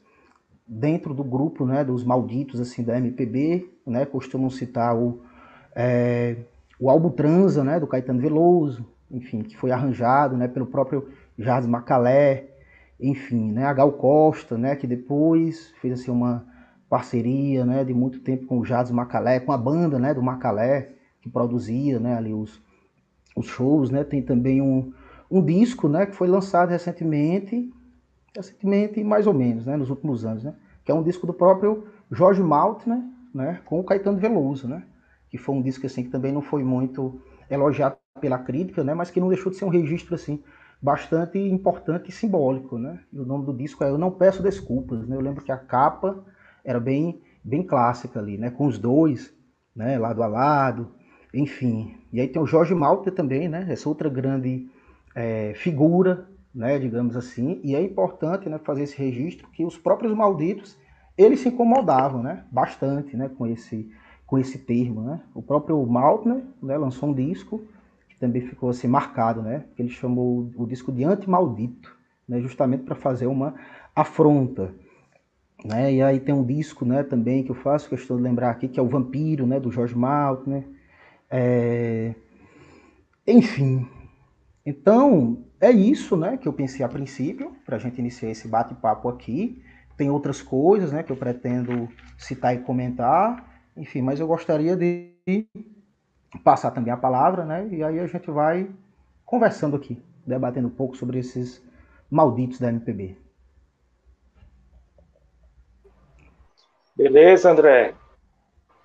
dentro 0.68 1.14
do 1.14 1.24
grupo, 1.24 1.64
né? 1.64 1.82
Dos 1.82 2.04
malditos 2.04 2.60
assim 2.60 2.82
da 2.82 2.98
MPB, 2.98 3.68
né? 3.86 4.04
Costumam 4.04 4.50
citar 4.50 4.96
o 4.96 5.20
é, 5.74 6.36
o 6.78 6.90
álbum 6.90 7.10
Transa, 7.10 7.64
né? 7.64 7.80
Do 7.80 7.86
Caetano 7.86 8.20
Veloso, 8.20 8.86
enfim, 9.10 9.42
que 9.42 9.56
foi 9.56 9.70
arranjado, 9.70 10.36
né? 10.36 10.46
Pelo 10.46 10.66
próprio 10.66 11.08
Jazz 11.38 11.66
Macalé, 11.66 12.48
enfim, 13.00 13.52
né, 13.52 13.64
a 13.64 13.72
Gal 13.72 13.92
Costa, 13.92 14.58
né, 14.58 14.74
que 14.74 14.86
depois 14.86 15.72
fez 15.80 16.00
assim 16.00 16.10
uma 16.10 16.44
parceria, 16.88 17.64
né, 17.64 17.84
de 17.84 17.94
muito 17.94 18.20
tempo 18.20 18.46
com 18.46 18.58
o 18.58 18.64
Jazz 18.64 18.90
Macalé, 18.90 19.38
com 19.38 19.52
a 19.52 19.58
banda, 19.58 19.98
né, 19.98 20.12
do 20.12 20.22
Macalé, 20.22 20.90
que 21.20 21.30
produzia, 21.30 22.00
né, 22.00 22.16
ali 22.16 22.34
os, 22.34 22.60
os 23.36 23.46
shows, 23.46 23.90
né, 23.90 24.02
tem 24.02 24.20
também 24.22 24.60
um, 24.60 24.92
um 25.30 25.44
disco, 25.44 25.88
né, 25.88 26.06
que 26.06 26.16
foi 26.16 26.26
lançado 26.26 26.70
recentemente, 26.70 27.72
recentemente 28.36 29.02
mais 29.02 29.26
ou 29.26 29.34
menos, 29.34 29.66
né, 29.66 29.76
nos 29.76 29.90
últimos 29.90 30.24
anos, 30.24 30.44
né, 30.44 30.54
que 30.84 30.90
é 30.90 30.94
um 30.94 31.02
disco 31.02 31.26
do 31.26 31.34
próprio 31.34 31.86
Jorge 32.10 32.42
Maltner, 32.42 33.02
né, 33.34 33.60
com 33.64 33.80
o 33.80 33.84
Caetano 33.84 34.18
Veloso, 34.18 34.68
né, 34.68 34.84
que 35.30 35.38
foi 35.38 35.54
um 35.54 35.62
disco 35.62 35.86
assim 35.86 36.04
que 36.04 36.10
também 36.10 36.32
não 36.32 36.42
foi 36.42 36.64
muito 36.64 37.20
elogiado 37.50 37.96
pela 38.20 38.38
crítica, 38.38 38.82
né, 38.84 38.94
mas 38.94 39.10
que 39.10 39.20
não 39.20 39.28
deixou 39.28 39.50
de 39.50 39.58
ser 39.58 39.64
um 39.64 39.70
registro 39.70 40.14
assim 40.14 40.42
bastante 40.80 41.38
importante 41.38 42.08
e 42.08 42.12
simbólico, 42.12 42.78
né? 42.78 43.00
E 43.12 43.18
o 43.18 43.26
nome 43.26 43.44
do 43.44 43.52
disco 43.52 43.82
é 43.82 43.90
Eu 43.90 43.98
Não 43.98 44.10
Peço 44.10 44.42
Desculpas, 44.42 45.06
né? 45.06 45.16
Eu 45.16 45.20
lembro 45.20 45.44
que 45.44 45.50
a 45.52 45.56
capa 45.56 46.24
era 46.64 46.78
bem, 46.78 47.20
bem 47.42 47.64
clássica 47.64 48.20
ali, 48.20 48.38
né? 48.38 48.50
Com 48.50 48.66
os 48.66 48.78
dois, 48.78 49.34
né? 49.74 49.98
Lado 49.98 50.22
a 50.22 50.26
lado, 50.26 50.92
enfim. 51.34 51.96
E 52.12 52.20
aí 52.20 52.28
tem 52.28 52.40
o 52.40 52.46
Jorge 52.46 52.74
Malta 52.74 53.10
também, 53.10 53.48
né? 53.48 53.66
Essa 53.68 53.88
outra 53.88 54.08
grande 54.08 54.68
é, 55.14 55.52
figura, 55.56 56.28
né? 56.54 56.78
Digamos 56.78 57.16
assim. 57.16 57.60
E 57.62 57.74
é 57.74 57.82
importante, 57.82 58.48
né? 58.48 58.58
Fazer 58.58 58.84
esse 58.84 58.96
registro 58.96 59.48
que 59.48 59.64
os 59.64 59.76
próprios 59.76 60.14
malditos 60.14 60.76
eles 61.16 61.40
se 61.40 61.48
incomodavam, 61.48 62.22
né? 62.22 62.44
Bastante, 62.50 63.16
né? 63.16 63.28
Com 63.28 63.46
esse 63.46 63.90
com 64.26 64.38
esse 64.38 64.58
termo, 64.58 65.00
né? 65.02 65.22
O 65.34 65.40
próprio 65.40 65.84
Maltner, 65.86 66.44
né? 66.62 66.76
Lançou 66.76 67.08
um 67.08 67.14
disco 67.14 67.66
também 68.18 68.42
ficou 68.42 68.70
assim 68.70 68.88
marcado, 68.88 69.42
né? 69.42 69.64
Ele 69.78 69.88
chamou 69.88 70.50
o 70.56 70.66
disco 70.66 70.92
de 70.92 71.04
Anti-Maldito, 71.04 71.96
né? 72.28 72.40
justamente 72.40 72.82
para 72.82 72.94
fazer 72.94 73.26
uma 73.26 73.54
afronta. 73.94 74.74
Né? 75.64 75.94
E 75.94 76.02
aí 76.02 76.20
tem 76.20 76.34
um 76.34 76.44
disco 76.44 76.84
né, 76.84 77.02
também 77.02 77.42
que 77.42 77.50
eu 77.50 77.54
faço 77.54 77.88
questão 77.88 78.16
de 78.16 78.22
lembrar 78.22 78.50
aqui, 78.50 78.68
que 78.68 78.78
é 78.78 78.82
o 78.82 78.88
Vampiro, 78.88 79.46
né, 79.46 79.58
do 79.58 79.72
Jorge 79.72 79.96
Maltner. 79.96 80.64
É... 81.30 82.14
Enfim, 83.26 83.86
então 84.64 85.44
é 85.60 85.70
isso 85.70 86.16
né, 86.16 86.36
que 86.36 86.46
eu 86.46 86.52
pensei 86.52 86.84
a 86.84 86.88
princípio, 86.88 87.56
para 87.64 87.76
a 87.76 87.78
gente 87.78 87.98
iniciar 87.98 88.30
esse 88.30 88.46
bate-papo 88.46 89.08
aqui. 89.08 89.62
Tem 89.96 90.10
outras 90.10 90.40
coisas 90.40 90.92
né, 90.92 91.02
que 91.02 91.10
eu 91.10 91.16
pretendo 91.16 91.88
citar 92.16 92.54
e 92.54 92.60
comentar, 92.60 93.62
enfim, 93.76 94.00
mas 94.00 94.20
eu 94.20 94.26
gostaria 94.26 94.76
de 94.76 95.12
passar 96.44 96.70
também 96.70 96.92
a 96.92 96.96
palavra, 96.96 97.44
né? 97.44 97.66
E 97.70 97.82
aí 97.82 97.98
a 97.98 98.06
gente 98.06 98.30
vai 98.30 98.70
conversando 99.24 99.76
aqui, 99.76 100.00
debatendo 100.26 100.68
um 100.68 100.70
pouco 100.70 100.96
sobre 100.96 101.18
esses 101.18 101.62
malditos 102.10 102.60
da 102.60 102.68
MPB. 102.68 103.16
Beleza, 106.96 107.50
André. 107.50 107.94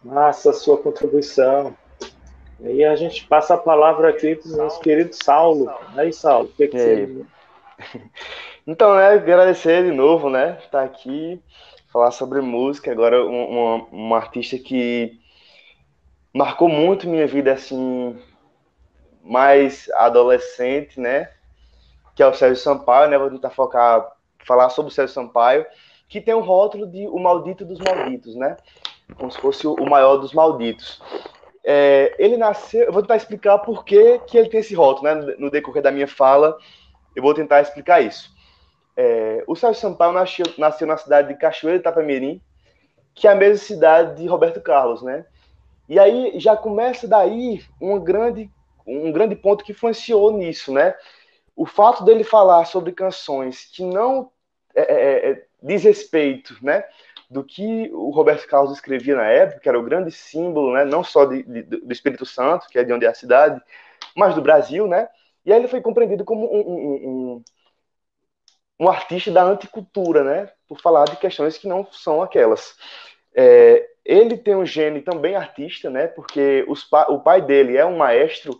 Massa 0.03 0.51
a 0.51 0.53
sua 0.53 0.77
contribuição. 0.77 1.75
E 2.59 2.83
a 2.83 2.95
gente 2.95 3.25
passa 3.27 3.55
a 3.55 3.57
palavra 3.57 4.09
aqui 4.09 4.35
para 4.35 4.51
o 4.51 4.57
nosso 4.57 4.79
querido 4.79 5.13
Saulo. 5.13 5.71
Aí, 5.95 6.13
Saulo, 6.13 6.49
o 6.49 6.53
que, 6.53 6.67
que 6.67 6.77
você... 6.77 7.25
Então, 8.65 8.95
né, 8.95 9.09
agradecer 9.09 9.83
de 9.83 9.91
novo, 9.91 10.29
né, 10.29 10.57
estar 10.63 10.79
tá 10.79 10.83
aqui, 10.83 11.37
falar 11.91 12.11
sobre 12.11 12.39
música. 12.39 12.91
Agora, 12.91 13.21
um, 13.25 13.45
uma, 13.45 13.75
uma 13.91 14.17
artista 14.17 14.57
que 14.57 15.19
marcou 16.33 16.67
muito 16.67 17.07
minha 17.07 17.27
vida 17.27 17.53
assim 17.53 18.17
mais 19.23 19.89
adolescente, 19.95 20.99
né? 20.99 21.29
Que 22.15 22.23
é 22.23 22.27
o 22.27 22.33
Sérgio 22.33 22.61
Sampaio, 22.61 23.09
né? 23.09 23.17
Vou 23.17 23.29
tentar 23.29 23.51
focar 23.51 24.11
falar 24.45 24.69
sobre 24.69 24.91
o 24.91 24.93
Sérgio 24.93 25.13
Sampaio, 25.13 25.65
que 26.09 26.19
tem 26.19 26.33
um 26.33 26.41
rótulo 26.41 26.85
de 26.87 27.07
o 27.07 27.17
maldito 27.17 27.63
dos 27.63 27.79
malditos, 27.79 28.35
né? 28.35 28.57
Como 29.15 29.31
se 29.31 29.39
fosse 29.39 29.65
o 29.67 29.85
maior 29.85 30.17
dos 30.17 30.33
malditos. 30.33 31.01
É, 31.65 32.13
ele 32.19 32.35
nasceu, 32.35 32.85
eu 32.85 32.91
vou 32.91 33.01
tentar 33.01 33.15
explicar 33.15 33.57
por 33.59 33.85
que, 33.85 34.19
que 34.27 34.37
ele 34.37 34.49
tem 34.49 34.59
esse 34.59 34.75
rótulo, 34.75 35.03
né? 35.03 35.35
No 35.39 35.49
decorrer 35.49 35.81
da 35.81 35.91
minha 35.91 36.07
fala, 36.07 36.57
eu 37.15 37.23
vou 37.23 37.33
tentar 37.33 37.61
explicar 37.61 38.01
isso. 38.01 38.33
É, 38.95 39.43
o 39.47 39.55
Sérgio 39.55 39.81
Sampaio 39.81 40.11
nasceu, 40.11 40.45
nasceu 40.57 40.85
na 40.85 40.97
cidade 40.97 41.29
de 41.29 41.39
Cachoeira 41.39 41.79
de 41.79 41.81
Itapemirim, 41.81 42.41
que 43.15 43.27
é 43.27 43.31
a 43.31 43.35
mesma 43.35 43.57
cidade 43.57 44.21
de 44.21 44.27
Roberto 44.27 44.61
Carlos, 44.61 45.01
né? 45.01 45.25
E 45.87 45.99
aí 45.99 46.33
já 46.39 46.55
começa 46.55 47.07
daí 47.07 47.63
um 47.81 47.99
grande, 47.99 48.49
um 48.85 49.11
grande 49.11 49.35
ponto 49.35 49.63
que 49.63 49.71
influenciou 49.71 50.31
nisso, 50.31 50.73
né? 50.73 50.95
O 51.55 51.65
fato 51.65 52.03
dele 52.03 52.23
falar 52.23 52.65
sobre 52.65 52.91
canções 52.91 53.65
que 53.65 53.83
não 53.83 54.31
é, 54.75 54.81
é, 54.81 55.29
é 55.31 55.45
diz 55.61 55.83
respeito, 55.83 56.57
né? 56.61 56.83
Do 57.33 57.43
que 57.43 57.89
o 57.91 58.11
Roberto 58.11 58.47
Carlos 58.47 58.71
escrevia 58.71 59.15
na 59.15 59.25
época, 59.25 59.59
que 59.59 59.67
era 59.67 59.79
o 59.79 59.83
grande 59.83 60.11
símbolo, 60.11 60.73
né? 60.73 60.85
Não 60.85 61.03
só 61.03 61.25
de, 61.25 61.43
de, 61.43 61.63
do 61.63 61.91
Espírito 61.91 62.25
Santo, 62.25 62.67
que 62.69 62.77
é 62.77 62.83
de 62.83 62.93
onde 62.93 63.05
é 63.05 63.09
a 63.09 63.13
cidade, 63.13 63.59
mas 64.15 64.35
do 64.35 64.41
Brasil, 64.41 64.87
né? 64.87 65.09
E 65.45 65.51
aí 65.51 65.59
ele 65.59 65.67
foi 65.67 65.81
compreendido 65.81 66.23
como 66.23 66.45
um, 66.45 66.59
um, 66.59 67.09
um, 67.09 67.43
um 68.81 68.89
artista 68.89 69.31
da 69.31 69.43
anticultura, 69.43 70.23
né? 70.23 70.49
Por 70.67 70.79
falar 70.79 71.05
de 71.05 71.17
questões 71.17 71.57
que 71.57 71.67
não 71.67 71.85
são 71.91 72.21
aquelas. 72.21 72.75
É, 73.35 73.89
ele 74.05 74.37
tem 74.37 74.55
um 74.55 74.65
gene 74.65 75.01
também 75.01 75.35
artista, 75.35 75.89
né? 75.89 76.07
Porque 76.07 76.65
os, 76.67 76.87
o 77.09 77.19
pai 77.19 77.41
dele 77.41 77.77
é 77.77 77.85
um 77.85 77.97
maestro, 77.97 78.59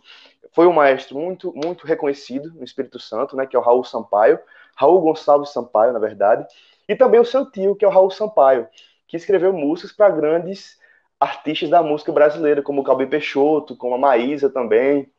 foi 0.52 0.66
um 0.66 0.72
maestro 0.72 1.18
muito 1.18 1.52
muito 1.54 1.86
reconhecido 1.86 2.52
no 2.54 2.64
Espírito 2.64 2.98
Santo, 2.98 3.36
né? 3.36 3.46
Que 3.46 3.56
é 3.56 3.58
o 3.58 3.62
Raul 3.62 3.84
Sampaio, 3.84 4.38
Raul 4.74 5.00
Gonçalves 5.00 5.50
Sampaio, 5.50 5.92
na 5.92 5.98
verdade, 5.98 6.46
e 6.88 6.94
também 6.96 7.20
o 7.20 7.24
seu 7.24 7.50
tio, 7.50 7.74
que 7.74 7.84
é 7.84 7.88
o 7.88 7.90
Raul 7.90 8.10
Sampaio, 8.10 8.68
que 9.06 9.16
escreveu 9.16 9.52
músicas 9.52 9.92
para 9.92 10.14
grandes 10.14 10.78
artistas 11.18 11.70
da 11.70 11.82
música 11.82 12.12
brasileira, 12.12 12.62
como 12.62 12.80
o 12.80 12.84
Calbi 12.84 13.06
Peixoto, 13.06 13.76
como 13.76 13.94
a 13.94 13.98
Maísa 13.98 14.50
também. 14.50 15.10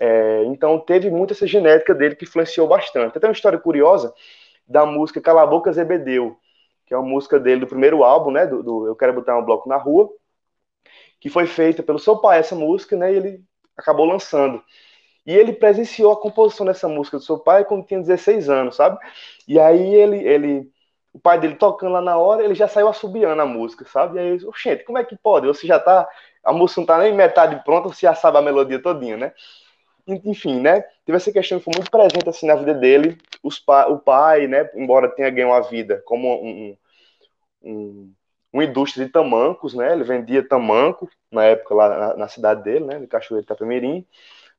É, 0.00 0.44
então 0.44 0.78
teve 0.78 1.10
muito 1.10 1.32
essa 1.32 1.46
genética 1.46 1.94
dele 1.94 2.14
que 2.14 2.24
influenciou 2.24 2.68
bastante. 2.68 3.18
Tem 3.18 3.28
uma 3.28 3.32
história 3.32 3.58
curiosa 3.58 4.14
da 4.66 4.84
música 4.84 5.20
Cala 5.20 5.42
a 5.42 5.46
Boca 5.46 5.72
que 5.72 6.94
é 6.94 6.96
uma 6.96 7.08
música 7.08 7.38
dele 7.38 7.60
do 7.60 7.66
primeiro 7.66 8.02
álbum, 8.02 8.30
né, 8.30 8.46
do, 8.46 8.62
do, 8.62 8.86
Eu 8.86 8.96
Quero 8.96 9.12
Botar 9.12 9.38
um 9.38 9.44
Bloco 9.44 9.68
na 9.68 9.76
Rua, 9.76 10.10
que 11.20 11.28
foi 11.28 11.46
feita 11.46 11.82
pelo 11.82 11.98
seu 11.98 12.18
pai, 12.18 12.38
essa 12.38 12.54
música, 12.54 12.96
né, 12.96 13.12
e 13.12 13.16
ele 13.16 13.44
acabou 13.76 14.06
lançando. 14.06 14.62
E 15.26 15.34
ele 15.34 15.52
presenciou 15.52 16.12
a 16.12 16.20
composição 16.20 16.64
dessa 16.64 16.88
música 16.88 17.18
do 17.18 17.22
seu 17.22 17.38
pai 17.38 17.64
quando 17.64 17.84
tinha 17.84 18.00
16 18.00 18.48
anos, 18.48 18.76
sabe? 18.76 18.98
E 19.46 19.58
aí 19.60 19.94
ele, 19.94 20.26
ele 20.26 20.72
o 21.12 21.18
pai 21.18 21.38
dele 21.40 21.54
tocando 21.56 21.92
lá 21.92 22.00
na 22.00 22.16
hora, 22.16 22.44
ele 22.44 22.54
já 22.54 22.68
saiu 22.68 22.88
assobiando 22.88 23.40
a 23.40 23.46
música, 23.46 23.84
sabe? 23.84 24.16
E 24.16 24.20
aí, 24.20 24.38
gente, 24.62 24.84
como 24.84 24.98
é 24.98 25.04
que 25.04 25.16
pode? 25.16 25.46
Você 25.46 25.66
já 25.66 25.78
tá, 25.78 26.08
a 26.44 26.52
música 26.52 26.80
não 26.80 26.86
tá 26.86 26.98
nem 26.98 27.14
metade 27.14 27.62
pronta, 27.64 27.88
você 27.88 28.06
já 28.06 28.14
sabe 28.14 28.38
a 28.38 28.42
melodia 28.42 28.80
todinha, 28.80 29.16
né? 29.16 29.32
Enfim, 30.24 30.60
né? 30.60 30.82
Teve 31.04 31.16
essa 31.16 31.32
questão 31.32 31.58
que 31.58 31.64
foi 31.64 31.74
muito 31.76 31.90
presente 31.90 32.28
assim 32.28 32.46
na 32.46 32.54
vida 32.54 32.72
dele. 32.74 33.18
Os 33.42 33.58
pa 33.58 33.86
o 33.86 33.98
pai, 33.98 34.46
né, 34.46 34.68
embora 34.74 35.08
tenha 35.08 35.28
ganho 35.30 35.52
a 35.52 35.60
vida 35.60 36.02
como 36.06 36.42
um, 36.42 36.76
um, 37.62 38.12
uma 38.52 38.64
indústria 38.64 39.04
de 39.04 39.12
tamancos, 39.12 39.74
né? 39.74 39.92
Ele 39.92 40.04
vendia 40.04 40.46
tamanco 40.46 41.08
na 41.30 41.44
época 41.44 41.74
lá 41.74 41.88
na, 41.88 42.16
na 42.16 42.28
cidade 42.28 42.62
dele, 42.62 42.84
né, 42.86 42.98
de 42.98 43.06
Cachoeiro 43.06 43.42
de 43.42 43.46
Itapemirim, 43.46 44.06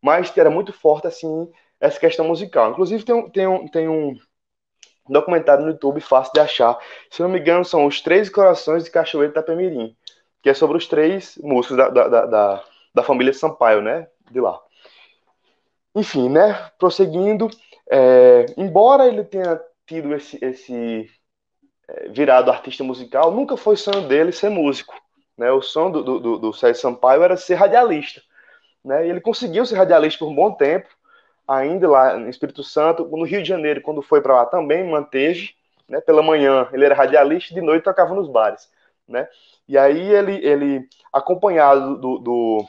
mas 0.01 0.35
era 0.37 0.49
muito 0.49 0.71
forte 0.71 1.07
assim 1.07 1.51
essa 1.79 1.99
questão 1.99 2.27
musical. 2.27 2.71
Inclusive 2.71 3.03
tem 3.03 3.15
um, 3.15 3.29
tem 3.29 3.47
um, 3.47 3.67
tem 3.67 3.87
um 3.87 4.15
documentário 5.09 5.63
no 5.63 5.71
YouTube 5.71 6.01
fácil 6.01 6.33
de 6.33 6.39
achar. 6.39 6.77
Se 7.09 7.21
não 7.21 7.29
me 7.29 7.39
engano, 7.39 7.65
são 7.65 7.85
os 7.85 8.01
Três 8.01 8.29
Corações 8.29 8.83
de 8.83 8.91
Cachoeiro 8.91 9.33
de 9.33 9.39
Itapemirim, 9.39 9.95
que 10.41 10.49
é 10.49 10.53
sobre 10.53 10.77
os 10.77 10.87
três 10.87 11.37
músicos 11.41 11.77
da, 11.77 11.89
da, 11.89 12.25
da, 12.25 12.63
da 12.93 13.03
família 13.03 13.33
Sampaio, 13.33 13.81
né, 13.81 14.07
de 14.31 14.39
lá. 14.39 14.59
Enfim, 15.95 16.29
né, 16.29 16.53
prosseguindo, 16.77 17.49
é, 17.89 18.45
embora 18.55 19.07
ele 19.07 19.23
tenha 19.23 19.59
tido 19.87 20.13
esse, 20.13 20.37
esse 20.41 21.09
é, 21.87 22.09
virado 22.09 22.51
artista 22.51 22.83
musical, 22.83 23.31
nunca 23.31 23.57
foi 23.57 23.75
sonho 23.75 24.07
dele 24.07 24.31
ser 24.31 24.49
músico. 24.49 24.93
Né? 25.37 25.51
O 25.51 25.61
sonho 25.61 25.91
do, 25.91 26.19
do, 26.19 26.37
do 26.37 26.53
Sérgio 26.53 26.81
Sampaio 26.81 27.23
era 27.23 27.35
ser 27.35 27.55
radialista. 27.55 28.21
Né? 28.85 29.07
E 29.07 29.09
ele 29.09 29.19
conseguiu 29.21 29.65
ser 29.65 29.75
radialista 29.75 30.19
por 30.19 30.31
um 30.31 30.35
bom 30.35 30.51
tempo, 30.51 30.87
ainda 31.49 31.89
lá 31.89 32.15
no 32.15 32.29
Espírito 32.29 32.63
Santo. 32.63 33.05
No 33.05 33.25
Rio 33.25 33.41
de 33.41 33.49
Janeiro, 33.49 33.81
quando 33.81 34.01
foi 34.01 34.21
para 34.21 34.35
lá, 34.35 34.45
também 34.45 34.87
manteve. 34.87 35.51
Né? 35.87 35.99
Pela 35.99 36.21
manhã 36.21 36.69
ele 36.71 36.85
era 36.85 36.93
radialista, 36.93 37.53
de 37.53 37.61
noite 37.61 37.83
tocava 37.83 38.13
nos 38.13 38.29
bares. 38.29 38.69
Né? 39.07 39.27
E 39.67 39.77
aí 39.77 40.13
ele, 40.13 40.45
ele 40.45 40.87
acompanhado 41.11 41.97
do, 41.97 42.19
do 42.19 42.65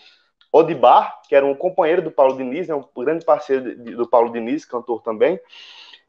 Odibar, 0.51 1.21
que 1.29 1.35
era 1.35 1.45
um 1.45 1.55
companheiro 1.55 2.01
do 2.01 2.11
Paulo 2.11 2.37
Diniz, 2.37 2.66
né, 2.66 2.75
um 2.75 2.85
grande 3.05 3.25
parceiro 3.25 3.77
de, 3.77 3.95
do 3.95 4.09
Paulo 4.09 4.33
Diniz, 4.33 4.64
cantor 4.64 5.03
também, 5.03 5.38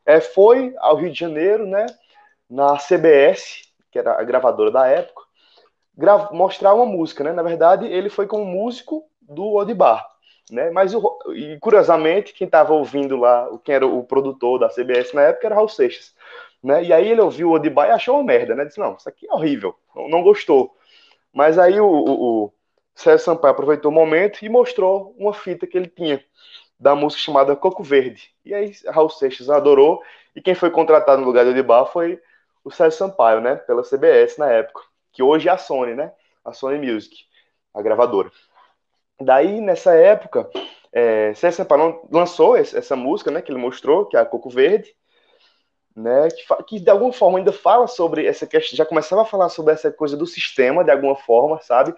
é, 0.05 0.19
foi 0.19 0.73
ao 0.79 0.95
Rio 0.95 1.11
de 1.11 1.19
Janeiro, 1.19 1.67
né, 1.67 1.85
na 2.49 2.77
CBS, 2.77 3.71
que 3.91 3.99
era 3.99 4.19
a 4.19 4.23
gravadora 4.23 4.71
da 4.71 4.87
época, 4.87 5.21
mostrar 6.31 6.73
uma 6.73 6.85
música, 6.85 7.23
né? 7.23 7.33
Na 7.33 7.43
verdade, 7.43 7.85
ele 7.85 8.09
foi 8.09 8.25
como 8.25 8.45
músico 8.45 9.03
do 9.21 9.53
Odibar, 9.53 10.10
né? 10.51 10.69
Mas 10.69 10.93
o, 10.93 11.19
e 11.33 11.57
curiosamente, 11.59 12.33
quem 12.33 12.45
estava 12.45 12.73
ouvindo 12.73 13.15
lá, 13.15 13.49
quem 13.63 13.75
era 13.75 13.87
o 13.87 14.03
produtor 14.03 14.59
da 14.59 14.69
CBS 14.69 15.13
na 15.13 15.23
época 15.23 15.47
era 15.47 15.55
Raul 15.55 15.69
Seixas, 15.69 16.13
né? 16.61 16.83
E 16.83 16.93
aí 16.93 17.07
ele 17.09 17.21
ouviu 17.21 17.49
o 17.49 17.53
Odibar 17.53 17.87
e 17.87 17.91
achou 17.91 18.15
uma 18.15 18.23
merda, 18.23 18.55
né? 18.55 18.65
Disse 18.65 18.79
não, 18.79 18.95
isso 18.95 19.07
aqui 19.09 19.27
é 19.27 19.33
horrível, 19.33 19.75
não, 19.95 20.09
não 20.09 20.23
gostou. 20.23 20.75
Mas 21.33 21.57
aí 21.57 21.79
o, 21.79 21.87
o, 21.87 22.45
o 22.45 22.53
Sérgio 22.93 23.25
Sampaio 23.25 23.53
aproveitou 23.53 23.91
o 23.91 23.93
momento 23.93 24.43
e 24.43 24.49
mostrou 24.49 25.15
uma 25.17 25.33
fita 25.33 25.65
que 25.65 25.77
ele 25.77 25.87
tinha 25.87 26.23
da 26.79 26.95
música 26.95 27.21
chamada 27.21 27.55
Coco 27.55 27.83
Verde. 27.83 28.31
E 28.43 28.53
aí 28.53 28.73
Raul 28.87 29.09
Seixas 29.09 29.49
adorou 29.49 30.01
e 30.35 30.41
quem 30.41 30.55
foi 30.55 30.69
contratado 30.69 31.21
no 31.21 31.27
lugar 31.27 31.45
do 31.45 31.51
Odibar 31.51 31.85
foi 31.85 32.21
o 32.63 32.71
Sérgio 32.71 32.97
Sampaio, 32.97 33.41
né, 33.41 33.55
pela 33.55 33.83
CBS 33.83 34.37
na 34.37 34.47
época, 34.47 34.81
que 35.11 35.23
hoje 35.23 35.47
é 35.47 35.51
a 35.51 35.57
Sony, 35.57 35.95
né, 35.95 36.11
a 36.43 36.53
Sony 36.53 36.77
Music, 36.77 37.25
a 37.73 37.81
gravadora. 37.81 38.31
Daí, 39.23 39.61
nessa 39.61 39.93
época, 39.93 40.49
é, 40.91 41.33
Sérgio 41.33 41.57
Sampaio 41.57 42.01
lançou 42.11 42.55
essa 42.55 42.95
música, 42.95 43.31
né, 43.31 43.41
que 43.41 43.51
ele 43.51 43.59
mostrou, 43.59 44.05
que 44.05 44.17
é 44.17 44.19
a 44.19 44.25
Coco 44.25 44.49
Verde, 44.49 44.93
né, 45.95 46.27
que, 46.29 46.63
que, 46.63 46.79
de 46.79 46.89
alguma 46.89 47.13
forma 47.13 47.37
ainda 47.37 47.51
fala 47.51 47.87
sobre 47.87 48.25
essa 48.25 48.47
questão, 48.47 48.77
já 48.77 48.85
começava 48.85 49.21
a 49.21 49.25
falar 49.25 49.49
sobre 49.49 49.73
essa 49.73 49.91
coisa 49.91 50.17
do 50.17 50.25
sistema, 50.25 50.83
de 50.83 50.91
alguma 50.91 51.15
forma, 51.15 51.59
sabe? 51.61 51.93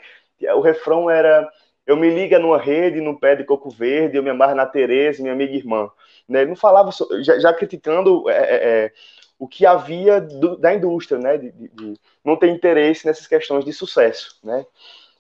O 0.56 0.62
refrão 0.62 1.10
era 1.10 1.50
eu 1.86 1.98
me 1.98 2.10
liga 2.10 2.40
numa 2.40 2.58
rede, 2.58 3.02
no 3.02 3.20
pé 3.20 3.36
de 3.36 3.44
coco 3.44 3.70
verde, 3.70 4.18
eu 4.18 4.24
me 4.24 4.30
amarro 4.30 4.56
na 4.56 4.66
Tereza, 4.66 5.22
minha 5.22 5.34
amiga 5.34 5.54
irmã. 5.54 5.90
Né? 6.28 6.42
Ele 6.42 6.50
não 6.50 6.56
falava, 6.56 6.92
já, 7.22 7.38
já 7.40 7.54
criticando 7.54 8.30
é, 8.30 8.38
é, 8.38 8.56
é, 8.86 8.92
o 9.38 9.48
que 9.48 9.66
havia 9.66 10.22
do, 10.22 10.58
da 10.58 10.74
indústria, 10.74 11.20
né? 11.20 11.38
De, 11.38 11.52
de, 11.52 11.68
de, 11.68 11.94
não 12.24 12.38
ter 12.38 12.48
interesse 12.48 13.06
nessas 13.06 13.28
questões 13.28 13.66
de 13.66 13.74
sucesso, 13.74 14.40
né? 14.44 14.66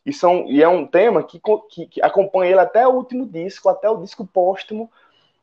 E, 0.05 0.11
são, 0.11 0.45
e 0.47 0.61
é 0.61 0.67
um 0.67 0.85
tema 0.85 1.23
que, 1.23 1.39
que, 1.69 1.85
que 1.87 2.01
acompanha 2.01 2.51
ele 2.51 2.59
até 2.59 2.87
o 2.87 2.91
último 2.91 3.25
disco, 3.25 3.69
até 3.69 3.89
o 3.89 3.97
disco 3.97 4.25
póstumo, 4.25 4.91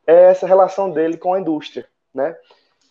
é 0.07 0.25
essa 0.25 0.47
relação 0.47 0.91
dele 0.91 1.17
com 1.17 1.33
a 1.33 1.41
indústria, 1.41 1.87
né? 2.15 2.37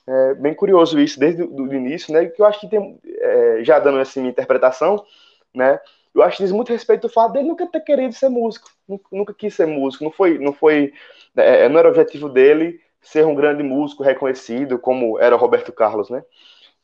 É 0.07 0.33
bem 0.33 0.55
curioso 0.55 0.99
isso 0.99 1.19
desde 1.19 1.43
o 1.43 1.73
início, 1.73 2.11
né? 2.11 2.25
Que 2.25 2.41
eu 2.41 2.45
acho 2.45 2.59
que 2.59 2.67
tem, 2.67 2.99
é, 3.05 3.59
já 3.63 3.77
dando 3.77 3.99
essa 3.99 4.19
minha 4.19 4.31
interpretação, 4.31 5.05
né? 5.53 5.79
Eu 6.15 6.23
acho 6.23 6.37
que 6.37 6.43
diz 6.43 6.51
muito 6.51 6.71
respeito 6.71 7.05
ao 7.05 7.13
fato 7.13 7.33
dele 7.33 7.47
nunca 7.47 7.67
ter 7.67 7.81
querido 7.81 8.13
ser 8.15 8.29
músico, 8.29 8.69
nunca, 8.87 9.05
nunca 9.11 9.33
quis 9.33 9.53
ser 9.53 9.67
músico, 9.67 10.03
não 10.03 10.11
foi, 10.11 10.39
não 10.39 10.51
foi, 10.51 10.91
é, 11.37 11.69
não 11.69 11.77
era 11.77 11.89
objetivo 11.89 12.27
dele 12.27 12.81
ser 13.01 13.25
um 13.25 13.35
grande 13.35 13.61
músico 13.61 14.01
reconhecido, 14.03 14.79
como 14.79 15.19
era 15.19 15.35
Roberto 15.35 15.71
Carlos, 15.71 16.09
né? 16.09 16.23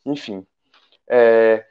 Enfim. 0.06 0.45
É, 1.08 1.65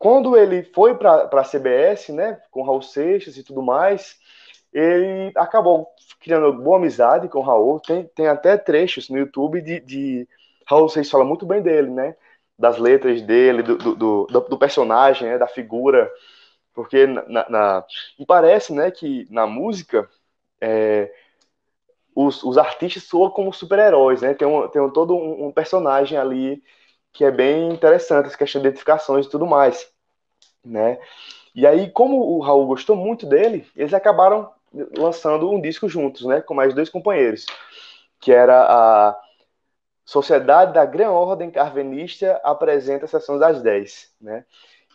quando 0.00 0.34
ele 0.34 0.62
foi 0.62 0.94
para 0.94 1.28
a 1.30 1.44
CBS, 1.44 2.08
né, 2.08 2.40
com 2.50 2.62
Raul 2.62 2.80
Seixas 2.80 3.36
e 3.36 3.44
tudo 3.44 3.60
mais, 3.60 4.18
ele 4.72 5.30
acabou 5.36 5.88
criando 6.18 6.50
boa 6.54 6.78
amizade 6.78 7.28
com 7.28 7.40
o 7.40 7.42
Raul. 7.42 7.78
Tem, 7.80 8.04
tem 8.14 8.26
até 8.26 8.56
trechos 8.56 9.10
no 9.10 9.18
YouTube 9.18 9.60
de, 9.60 9.78
de 9.80 10.28
Raul 10.66 10.88
Seixas 10.88 11.10
fala 11.12 11.22
muito 11.22 11.44
bem 11.44 11.60
dele, 11.60 11.90
né? 11.90 12.16
Das 12.58 12.78
letras 12.78 13.20
dele, 13.20 13.62
do, 13.62 13.76
do, 13.76 13.94
do, 13.94 14.26
do 14.26 14.58
personagem, 14.58 15.28
né, 15.28 15.36
da 15.36 15.46
figura. 15.46 16.10
Porque 16.72 17.06
na, 17.06 17.50
na, 17.50 17.84
me 18.18 18.24
parece 18.24 18.72
né, 18.72 18.90
que 18.90 19.26
na 19.30 19.46
música 19.46 20.08
é, 20.62 21.12
os, 22.14 22.42
os 22.42 22.56
artistas 22.56 23.02
soam 23.02 23.28
como 23.28 23.52
super-heróis, 23.52 24.22
né? 24.22 24.32
Tem, 24.32 24.48
um, 24.48 24.66
tem 24.66 24.80
um, 24.80 24.88
todo 24.88 25.14
um, 25.14 25.48
um, 25.48 25.52
personagem 25.52 26.16
ali 26.16 26.62
que 27.12 27.24
é 27.24 27.30
bem 27.30 27.70
interessante, 27.72 28.26
essa 28.26 28.38
questão 28.38 28.60
de 28.60 28.68
identificações 28.68 29.26
e 29.26 29.30
tudo 29.30 29.46
mais, 29.46 29.88
né? 30.64 30.98
E 31.54 31.66
aí, 31.66 31.90
como 31.90 32.16
o 32.16 32.40
Raul 32.40 32.66
gostou 32.66 32.94
muito 32.94 33.26
dele, 33.26 33.66
eles 33.76 33.92
acabaram 33.92 34.50
lançando 34.96 35.50
um 35.50 35.60
disco 35.60 35.88
juntos, 35.88 36.24
né? 36.24 36.40
Com 36.40 36.54
mais 36.54 36.74
dois 36.74 36.88
companheiros, 36.88 37.46
que 38.20 38.32
era 38.32 38.62
a 38.62 39.20
Sociedade 40.04 40.72
da 40.72 40.84
Gran 40.84 41.10
Ordem 41.10 41.50
Carvenista 41.50 42.40
apresenta 42.42 43.04
a 43.04 43.08
sessão 43.08 43.38
das 43.38 43.62
10, 43.62 44.12
né? 44.20 44.44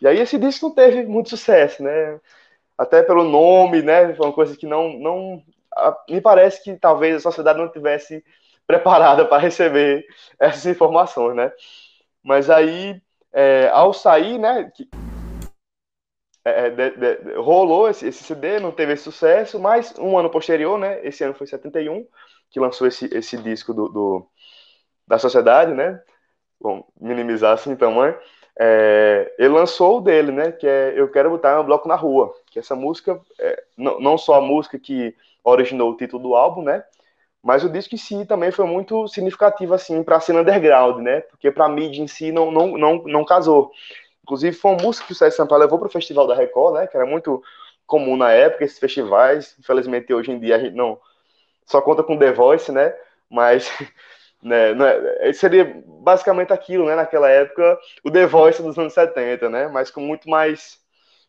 E 0.01 0.07
aí 0.07 0.19
esse 0.19 0.37
disco 0.37 0.67
não 0.67 0.75
teve 0.75 1.05
muito 1.05 1.29
sucesso, 1.29 1.81
né? 1.81 2.19
Até 2.77 3.01
pelo 3.01 3.23
nome, 3.23 3.81
né? 3.81 4.13
Foi 4.13 4.25
uma 4.25 4.33
coisa 4.33 4.57
que 4.57 4.65
não, 4.65 4.93
não 4.99 5.41
me 6.09 6.19
parece 6.19 6.61
que 6.63 6.75
talvez 6.75 7.15
a 7.15 7.19
sociedade 7.19 7.59
não 7.59 7.71
tivesse 7.71 8.23
preparada 8.67 9.23
para 9.27 9.41
receber 9.41 10.05
essas 10.39 10.65
informações, 10.65 11.35
né? 11.35 11.51
Mas 12.25 12.49
aí, 12.49 12.99
é, 13.31 13.69
ao 13.69 13.93
sair, 13.93 14.39
né? 14.39 14.71
Que, 14.73 14.89
é, 16.43 16.67
é 16.67 16.69
de, 16.71 16.89
de, 16.91 17.33
rolou 17.35 17.87
esse, 17.87 18.07
esse, 18.07 18.23
CD, 18.23 18.59
não 18.59 18.71
teve 18.71 18.97
sucesso, 18.97 19.59
mas 19.59 19.93
um 19.99 20.17
ano 20.17 20.29
posterior, 20.29 20.79
né? 20.79 21.05
Esse 21.05 21.23
ano 21.23 21.35
foi 21.35 21.45
71, 21.45 22.07
que 22.49 22.59
lançou 22.59 22.87
esse, 22.87 23.05
esse 23.15 23.37
disco 23.37 23.73
do, 23.75 23.89
do 23.89 24.27
da 25.07 25.19
sociedade, 25.19 25.71
né? 25.73 26.01
Bom, 26.59 26.87
minimizar 26.99 27.53
assim 27.53 27.75
tamanho. 27.75 28.17
É, 28.59 29.35
ele 29.37 29.49
lançou 29.49 29.97
o 29.97 30.01
dele, 30.01 30.31
né? 30.31 30.51
Que 30.51 30.67
é 30.67 30.93
Eu 30.95 31.11
Quero 31.11 31.29
Botar 31.29 31.61
um 31.61 31.65
Bloco 31.65 31.87
na 31.87 31.95
Rua. 31.95 32.33
Que 32.47 32.57
essa 32.57 32.75
música, 32.75 33.21
é, 33.39 33.63
não, 33.77 33.99
não 33.99 34.17
só 34.17 34.35
a 34.35 34.41
música 34.41 34.79
que 34.79 35.15
originou 35.43 35.91
o 35.91 35.97
título 35.97 36.23
do 36.23 36.35
álbum, 36.35 36.63
né? 36.63 36.83
Mas 37.45 37.63
o 37.63 37.69
disco 37.69 37.93
em 37.93 37.97
si 37.99 38.25
também 38.25 38.49
foi 38.49 38.65
muito 38.65 39.07
significativo, 39.07 39.75
assim, 39.75 40.01
para 40.01 40.15
a 40.15 40.19
cena 40.19 40.41
underground, 40.41 41.03
né? 41.03 41.21
Porque 41.21 41.51
para 41.51 41.65
a 41.65 41.69
mídia 41.69 42.01
em 42.01 42.07
si 42.07 42.31
não, 42.31 42.49
não, 42.49 42.75
não, 42.75 43.03
não 43.03 43.23
casou. 43.23 43.71
Inclusive, 44.23 44.57
foi 44.57 44.71
uma 44.71 44.81
música 44.81 45.05
que 45.05 45.13
o 45.13 45.15
Sérgio 45.15 45.37
Sampaio 45.37 45.61
levou 45.61 45.77
para 45.77 45.87
o 45.87 45.91
Festival 45.91 46.25
da 46.25 46.33
Record, 46.33 46.73
né? 46.73 46.87
Que 46.87 46.97
era 46.97 47.05
muito 47.05 47.43
comum 47.85 48.17
na 48.17 48.31
época, 48.31 48.63
esses 48.65 48.79
festivais. 48.79 49.55
Infelizmente, 49.59 50.11
hoje 50.11 50.31
em 50.31 50.39
dia, 50.39 50.55
a 50.55 50.59
gente 50.59 50.73
não 50.75 50.99
só 51.67 51.79
conta 51.81 52.01
com 52.01 52.17
The 52.17 52.31
Voice, 52.31 52.71
né? 52.71 52.95
Mas 53.29 53.69
né, 54.41 54.73
né, 54.73 55.31
seria 55.33 55.83
basicamente 55.85 56.51
aquilo, 56.51 56.87
né? 56.87 56.95
Naquela 56.95 57.29
época, 57.29 57.77
o 58.03 58.09
The 58.09 58.25
Voice 58.25 58.63
dos 58.63 58.75
anos 58.79 58.93
70, 58.93 59.51
né? 59.51 59.67
Mas 59.67 59.91
com 59.91 60.01
muito 60.01 60.27
mais, 60.27 60.79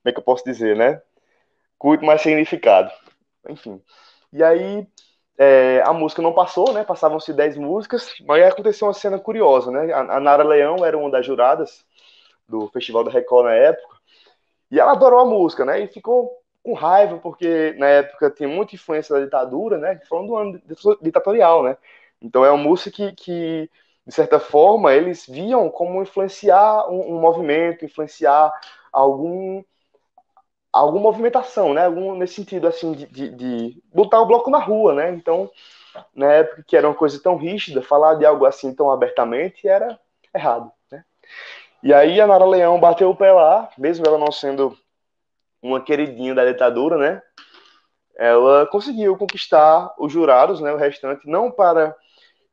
como 0.02 0.08
é 0.08 0.12
que 0.12 0.18
eu 0.18 0.24
posso 0.24 0.42
dizer, 0.44 0.76
né? 0.76 1.02
Com 1.76 1.88
muito 1.88 2.06
mais 2.06 2.22
significado. 2.22 2.90
Enfim. 3.50 3.82
E 4.32 4.42
aí, 4.42 4.86
é, 5.38 5.82
a 5.84 5.92
música 5.92 6.22
não 6.22 6.32
passou, 6.32 6.72
né? 6.72 6.84
Passavam-se 6.84 7.32
10 7.32 7.56
músicas, 7.56 8.14
mas 8.26 8.44
aconteceu 8.44 8.88
uma 8.88 8.94
cena 8.94 9.18
curiosa, 9.18 9.70
né? 9.70 9.92
A, 9.92 10.16
a 10.16 10.20
Nara 10.20 10.44
Leão 10.44 10.84
era 10.84 10.96
uma 10.96 11.10
das 11.10 11.24
juradas 11.26 11.84
do 12.48 12.68
Festival 12.68 13.04
da 13.04 13.10
Record 13.10 13.46
na 13.46 13.54
época, 13.54 13.96
e 14.70 14.80
ela 14.80 14.92
adorou 14.92 15.20
a 15.20 15.24
música, 15.24 15.64
né? 15.64 15.80
E 15.80 15.88
ficou 15.88 16.30
com 16.62 16.72
raiva, 16.72 17.18
porque 17.18 17.74
na 17.78 17.86
época 17.86 18.30
tinha 18.30 18.48
muita 18.48 18.74
influência 18.74 19.14
da 19.14 19.24
ditadura, 19.24 19.78
né? 19.78 20.00
Falando 20.08 20.28
do 20.28 20.36
ano 20.36 20.60
ditatorial, 21.02 21.62
né? 21.62 21.76
Então 22.20 22.44
é 22.44 22.50
uma 22.50 22.62
música 22.62 22.90
que, 22.90 23.12
que 23.12 23.70
de 24.06 24.14
certa 24.14 24.38
forma, 24.38 24.94
eles 24.94 25.26
viam 25.26 25.68
como 25.68 26.00
influenciar 26.00 26.88
um, 26.88 27.16
um 27.16 27.20
movimento, 27.20 27.84
influenciar 27.84 28.52
algum 28.92 29.64
alguma 30.80 31.04
movimentação, 31.04 31.72
né? 31.72 31.86
Algum, 31.86 32.14
nesse 32.14 32.34
sentido, 32.34 32.66
assim, 32.66 32.92
de, 32.92 33.06
de, 33.06 33.28
de, 33.30 33.82
botar 33.92 34.20
o 34.20 34.26
bloco 34.26 34.50
na 34.50 34.58
rua, 34.58 34.94
né? 34.94 35.10
Então, 35.10 35.50
na 36.14 36.30
época 36.32 36.64
que 36.66 36.76
era 36.76 36.86
uma 36.86 36.94
coisa 36.94 37.20
tão 37.22 37.36
rígida, 37.36 37.82
falar 37.82 38.14
de 38.14 38.26
algo 38.26 38.44
assim 38.44 38.74
tão 38.74 38.90
abertamente 38.90 39.66
era 39.66 39.98
errado, 40.34 40.70
né? 40.90 41.04
E 41.82 41.94
aí 41.94 42.20
a 42.20 42.26
Nara 42.26 42.44
Leão 42.44 42.78
bateu 42.78 43.10
o 43.10 43.16
pé 43.16 43.32
lá, 43.32 43.68
mesmo 43.78 44.06
ela 44.06 44.18
não 44.18 44.30
sendo 44.30 44.76
uma 45.62 45.80
queridinha 45.80 46.34
da 46.34 46.44
ditadura, 46.44 46.96
né? 46.98 47.22
Ela 48.16 48.66
conseguiu 48.66 49.16
conquistar 49.16 49.94
os 49.98 50.12
jurados, 50.12 50.60
né? 50.60 50.72
O 50.72 50.76
restante, 50.76 51.28
não 51.28 51.50
para 51.50 51.94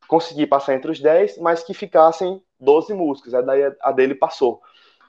conseguir 0.07 0.47
passar 0.47 0.75
entre 0.75 0.91
os 0.91 0.99
10, 0.99 1.37
mas 1.39 1.63
que 1.63 1.73
ficassem 1.73 2.41
12 2.59 2.93
músicas. 2.93 3.33
Daí 3.45 3.73
a 3.81 3.91
dele 3.91 4.15
passou 4.15 4.61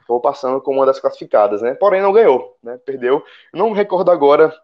acabou 0.04 0.20
passando 0.20 0.60
como 0.60 0.78
uma 0.78 0.86
das 0.86 1.00
classificadas, 1.00 1.62
né? 1.62 1.74
Porém, 1.74 2.00
não 2.00 2.12
ganhou, 2.12 2.56
né? 2.62 2.78
Perdeu. 2.84 3.24
Eu 3.52 3.58
não 3.58 3.70
me 3.70 3.76
recordo 3.76 4.10
agora 4.10 4.54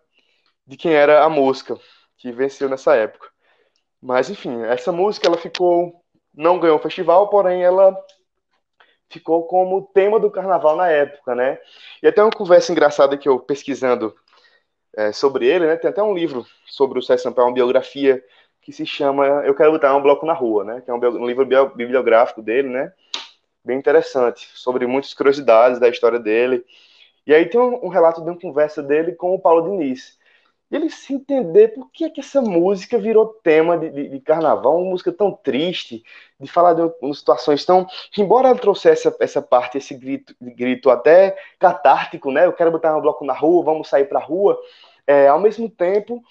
de 0.67 0.77
quem 0.77 0.93
era 0.93 1.25
a 1.25 1.29
música 1.29 1.77
que 2.17 2.31
venceu 2.31 2.69
nessa 2.69 2.95
época. 2.95 3.29
Mas, 4.01 4.31
enfim, 4.31 4.63
essa 4.65 4.93
música 4.93 5.27
ela 5.27 5.37
ficou. 5.37 6.01
Não 6.33 6.61
ganhou 6.61 6.77
o 6.77 6.83
festival, 6.83 7.29
porém 7.29 7.63
ela 7.63 7.97
ficou 9.09 9.45
como 9.45 9.91
tema 9.93 10.21
do 10.21 10.31
carnaval 10.31 10.77
na 10.77 10.89
época, 10.89 11.35
né? 11.35 11.59
E 12.01 12.07
até 12.07 12.23
uma 12.23 12.31
conversa 12.31 12.71
engraçada 12.71 13.19
que 13.19 13.29
eu 13.29 13.41
pesquisando 13.41 14.15
é, 14.97 15.11
sobre 15.11 15.47
ele, 15.47 15.67
né? 15.67 15.77
Tem 15.77 15.91
até 15.91 16.03
um 16.03 16.15
livro 16.15 16.47
sobre 16.67 16.99
o 16.99 17.03
César 17.03 17.25
Sampaio, 17.25 17.49
uma 17.49 17.55
biografia 17.55 18.23
que 18.63 18.73
se 18.73 18.87
chama 18.87 19.27
Eu 19.45 19.55
Quero 19.55 19.73
Botar 19.73 19.97
um 19.97 20.03
Bloco 20.03 20.25
na 20.25 20.33
Rua, 20.33 20.63
né? 20.63 20.81
Que 20.83 20.91
é 20.91 20.95
um, 20.95 20.99
um 20.99 21.27
livro 21.27 21.45
bibliográfico 21.75 22.41
dele, 22.41 22.69
né? 22.69 22.93
Bem 23.65 23.79
interessante, 23.79 24.49
sobre 24.55 24.87
muitas 24.87 25.15
curiosidades 25.15 25.79
da 25.79 25.89
história 25.89 26.19
dele. 26.19 26.65
E 27.27 27.35
aí 27.35 27.47
tem 27.47 27.61
um, 27.61 27.87
um 27.87 27.89
relato 27.89 28.23
de 28.23 28.31
uma 28.31 28.39
conversa 28.39 28.83
dele 28.83 29.13
com 29.13 29.35
o 29.35 29.39
Paulo 29.39 29.71
Diniz. 29.71 30.19
E 30.71 30.77
ele 30.77 30.89
se 30.89 31.13
entender 31.13 31.69
por 31.69 31.91
que, 31.91 32.05
é 32.05 32.11
que 32.11 32.21
essa 32.21 32.41
música 32.41 32.97
virou 32.97 33.27
tema 33.43 33.77
de, 33.77 33.91
de, 33.91 34.09
de, 34.09 34.21
carnaval, 34.21 34.81
uma 34.81 34.91
música 34.91 35.11
tão 35.11 35.33
triste, 35.33 36.03
de 36.39 36.51
falar 36.51 36.75
de 36.75 36.83
uma, 36.83 37.15
situações 37.15 37.65
tão. 37.65 37.87
Embora 38.17 38.49
ela 38.49 38.59
trouxesse 38.59 39.09
essa, 39.09 39.17
essa 39.21 39.43
parte, 39.43 39.79
esse 39.79 39.95
grito, 39.95 40.35
grito 40.41 40.89
até 40.89 41.37
catártico, 41.59 42.31
né? 42.31 42.47
Eu 42.47 42.53
quero 42.53 42.71
botar 42.71 42.97
um 42.97 43.01
bloco 43.01 43.25
na 43.25 43.33
rua, 43.33 43.65
vamos 43.65 43.89
sair 43.89 44.05
pra 44.05 44.21
rua. 44.21 44.57
É, 45.07 45.27
ao 45.27 45.41
mesmo 45.41 45.69
tempo, 45.69 46.23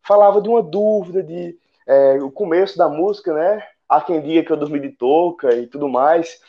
falava 0.00 0.40
de 0.40 0.48
uma 0.48 0.62
dúvida, 0.62 1.20
de 1.22 1.58
é, 1.86 2.22
o 2.22 2.30
começo 2.30 2.78
da 2.78 2.88
música, 2.88 3.32
né? 3.34 3.66
Há 3.88 4.00
quem 4.00 4.20
diga 4.20 4.44
que 4.44 4.52
eu 4.52 4.56
dormi 4.56 4.78
de 4.78 4.90
touca 4.90 5.54
e 5.56 5.66
tudo 5.66 5.88
mais. 5.88 6.40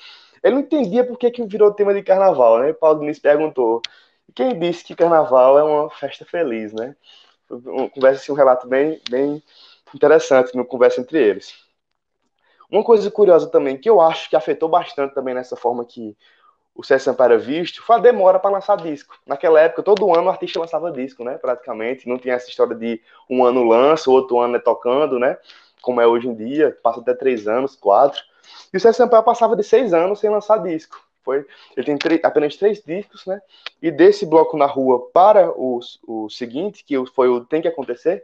Ele 0.43 0.56
não 0.56 0.62
entendia 0.62 1.04
por 1.04 1.17
que, 1.17 1.30
que 1.32 1.45
virou 1.45 1.73
tema 1.73 1.93
de 1.93 2.04
carnaval, 2.04 2.60
né? 2.60 2.73
Paulo 2.73 2.99
Diniz 2.99 3.19
perguntou. 3.19 3.82
Quem 4.36 4.58
disse 4.58 4.84
que 4.84 4.95
carnaval 4.95 5.58
é 5.58 5.63
uma 5.63 5.89
festa 5.89 6.25
feliz, 6.25 6.71
né? 6.73 6.95
Uma 7.49 7.89
conversa 7.89 8.21
assim, 8.21 8.32
um 8.32 8.36
relato 8.36 8.67
bem, 8.67 9.02
bem 9.10 9.43
interessante 9.93 10.56
no 10.56 10.63
conversa 10.63 11.02
entre 11.02 11.17
eles. 11.17 11.54
Uma 12.69 12.84
coisa 12.84 13.10
curiosa 13.10 13.49
também, 13.49 13.78
que 13.78 13.89
eu 13.89 13.99
acho 13.99 14.30
que 14.30 14.36
afetou 14.36 14.69
bastante 14.69 15.15
também 15.15 15.34
nessa 15.34 15.56
forma 15.56 15.84
que 15.84 16.15
o 16.75 16.84
César 16.84 17.06
Sampaio 17.06 17.34
era 17.34 17.38
visto, 17.38 17.84
foi 17.84 17.97
a 17.97 17.99
demora 17.99 18.39
para 18.39 18.52
lançar 18.52 18.78
disco. 18.78 19.19
Naquela 19.25 19.60
época, 19.60 19.84
todo 19.84 20.13
ano 20.13 20.28
o 20.28 20.30
artista 20.30 20.60
lançava 20.60 20.91
disco, 20.91 21.23
né? 21.23 21.38
Praticamente. 21.38 22.08
Não 22.08 22.17
tinha 22.17 22.36
essa 22.36 22.47
história 22.47 22.75
de 22.75 23.02
um 23.30 23.43
ano 23.43 23.63
lança, 23.63 24.10
outro 24.10 24.39
ano 24.39 24.56
é 24.56 24.60
tocando, 24.60 25.19
né? 25.19 25.38
Como 25.82 25.99
é 25.99 26.08
hoje 26.08 26.28
em 26.28 26.36
dia, 26.36 26.78
passa 26.84 27.02
até 27.02 27.13
três 27.13 27.47
anos, 27.47 27.75
quatro. 27.75 28.21
E 28.73 28.78
o 28.78 28.80
César 28.80 28.97
Sampaio 28.97 29.23
passava 29.23 29.56
de 29.56 29.63
seis 29.63 29.93
anos 29.93 30.19
sem 30.19 30.30
lançar 30.30 30.58
disco. 30.58 31.02
Foi, 31.23 31.45
ele 31.75 31.97
tem 31.97 32.19
apenas 32.23 32.56
três 32.56 32.82
discos, 32.82 33.25
né? 33.25 33.41
E 33.82 33.91
desse 33.91 34.25
bloco 34.25 34.58
na 34.58 34.65
rua 34.65 35.10
para 35.12 35.52
o, 35.52 35.80
o 36.08 36.30
seguinte, 36.30 36.84
que 36.84 36.95
foi 37.08 37.30
o 37.30 37.45
Tem 37.45 37.62
que 37.62 37.67
Acontecer, 37.67 38.23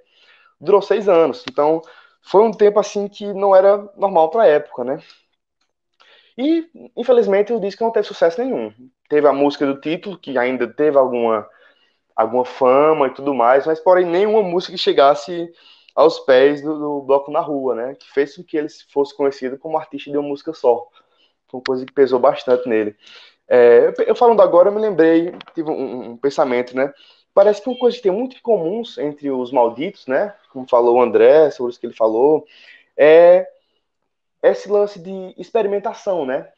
durou 0.60 0.82
seis 0.82 1.08
anos. 1.08 1.44
Então, 1.50 1.82
foi 2.22 2.42
um 2.42 2.52
tempo 2.52 2.80
assim 2.80 3.08
que 3.08 3.32
não 3.34 3.56
era 3.56 3.78
normal 3.96 4.30
para 4.30 4.44
a 4.44 4.48
época, 4.48 4.84
né? 4.84 5.00
E, 6.38 6.68
infelizmente, 6.98 7.54
o 7.54 7.60
disco 7.60 7.84
não 7.84 7.92
teve 7.92 8.08
sucesso 8.08 8.42
nenhum. 8.42 8.74
Teve 9.08 9.28
a 9.28 9.34
música 9.34 9.66
do 9.66 9.80
título, 9.80 10.18
que 10.18 10.38
ainda 10.38 10.68
teve 10.68 10.98
alguma, 10.98 11.48
alguma 12.16 12.44
fama 12.44 13.08
e 13.08 13.14
tudo 13.14 13.34
mais, 13.34 13.66
mas, 13.66 13.80
porém, 13.80 14.06
nenhuma 14.06 14.42
música 14.42 14.74
que 14.74 14.80
chegasse 14.80 15.50
aos 15.96 16.20
pés 16.20 16.62
do, 16.62 16.78
do, 16.78 17.02
Bloco 17.02 17.32
na 17.32 17.40
Rua, 17.40 17.74
né? 17.74 17.96
Que 17.96 18.12
fez 18.12 18.36
com 18.36 18.44
que 18.44 18.58
ele 18.58 18.68
fosse 18.92 19.16
conhecido 19.16 19.58
como 19.58 19.78
artista 19.78 20.12
de 20.12 20.18
uma 20.18 20.28
música 20.28 20.54
só. 20.54 20.88
Foi 21.48 21.60
uma 21.60 21.64
coisa 21.64 21.86
que 21.86 21.94
pesou 21.94 22.20
bastante 22.20 22.68
nele. 22.68 22.96
É, 23.48 23.94
eu 24.06 24.16
falando 24.16 24.42
agora, 24.42 24.70
eu 24.70 24.74
me 24.74 24.82
lembrei, 24.82 25.34
tive 25.54 25.70
um, 25.70 26.12
um, 26.12 26.18
pensamento, 26.18 26.76
né? 26.76 26.94
Parece 27.34 27.62
que 27.62 27.70
uma 27.70 27.78
coisa 27.78 27.96
que 27.96 28.04
tem 28.04 28.12
muito 28.12 28.36
em 28.36 28.42
comum 28.42 28.82
entre 29.00 29.32
os 29.32 29.52
malditos, 29.52 30.06
né? 30.08 30.34
Como 30.52 30.68
falou 30.68 30.98
o 30.98 31.02
André, 31.02 31.50
sobre 31.52 31.72
isso 31.72 31.80
que 31.80 31.86
ele 31.86 31.94
falou, 31.94 32.46
é 32.98 33.48
esse 34.42 34.70
lance 34.70 35.00
de 35.00 35.34
experimentação, 35.38 36.26
né? 36.26 36.50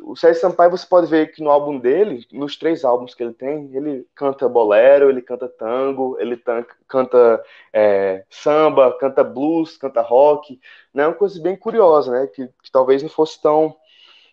O 0.00 0.16
Sérgio 0.16 0.40
Sampaio, 0.40 0.70
você 0.70 0.86
pode 0.86 1.06
ver 1.06 1.32
que 1.32 1.42
no 1.42 1.50
álbum 1.50 1.78
dele, 1.78 2.26
nos 2.32 2.56
três 2.56 2.84
álbuns 2.84 3.14
que 3.14 3.22
ele 3.22 3.32
tem, 3.32 3.70
ele 3.74 4.06
canta 4.14 4.48
bolero, 4.48 5.08
ele 5.08 5.22
canta 5.22 5.48
tango, 5.48 6.16
ele 6.18 6.40
canta 6.88 7.42
é, 7.72 8.24
samba, 8.28 8.96
canta 8.98 9.22
blues, 9.22 9.76
canta 9.76 10.00
rock, 10.00 10.60
né? 10.92 11.06
Uma 11.06 11.14
coisa 11.14 11.40
bem 11.40 11.56
curiosa, 11.56 12.10
né? 12.10 12.26
Que, 12.26 12.46
que 12.46 12.72
talvez 12.72 13.02
não 13.02 13.08
fosse 13.08 13.40
tão 13.40 13.76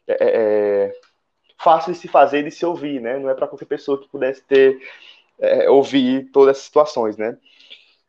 é, 0.07 0.13
é, 0.13 0.87
é 0.87 0.93
fácil 1.57 1.93
de 1.93 1.99
se 1.99 2.07
fazer, 2.07 2.43
de 2.43 2.51
se 2.51 2.65
ouvir, 2.65 2.99
né? 2.99 3.19
Não 3.19 3.29
é 3.29 3.35
para 3.35 3.47
qualquer 3.47 3.65
pessoa 3.65 4.01
que 4.01 4.09
pudesse 4.09 4.43
ter 4.43 4.79
é, 5.39 5.69
ouvir 5.69 6.31
todas 6.31 6.57
essas 6.57 6.65
situações, 6.65 7.17
né? 7.17 7.37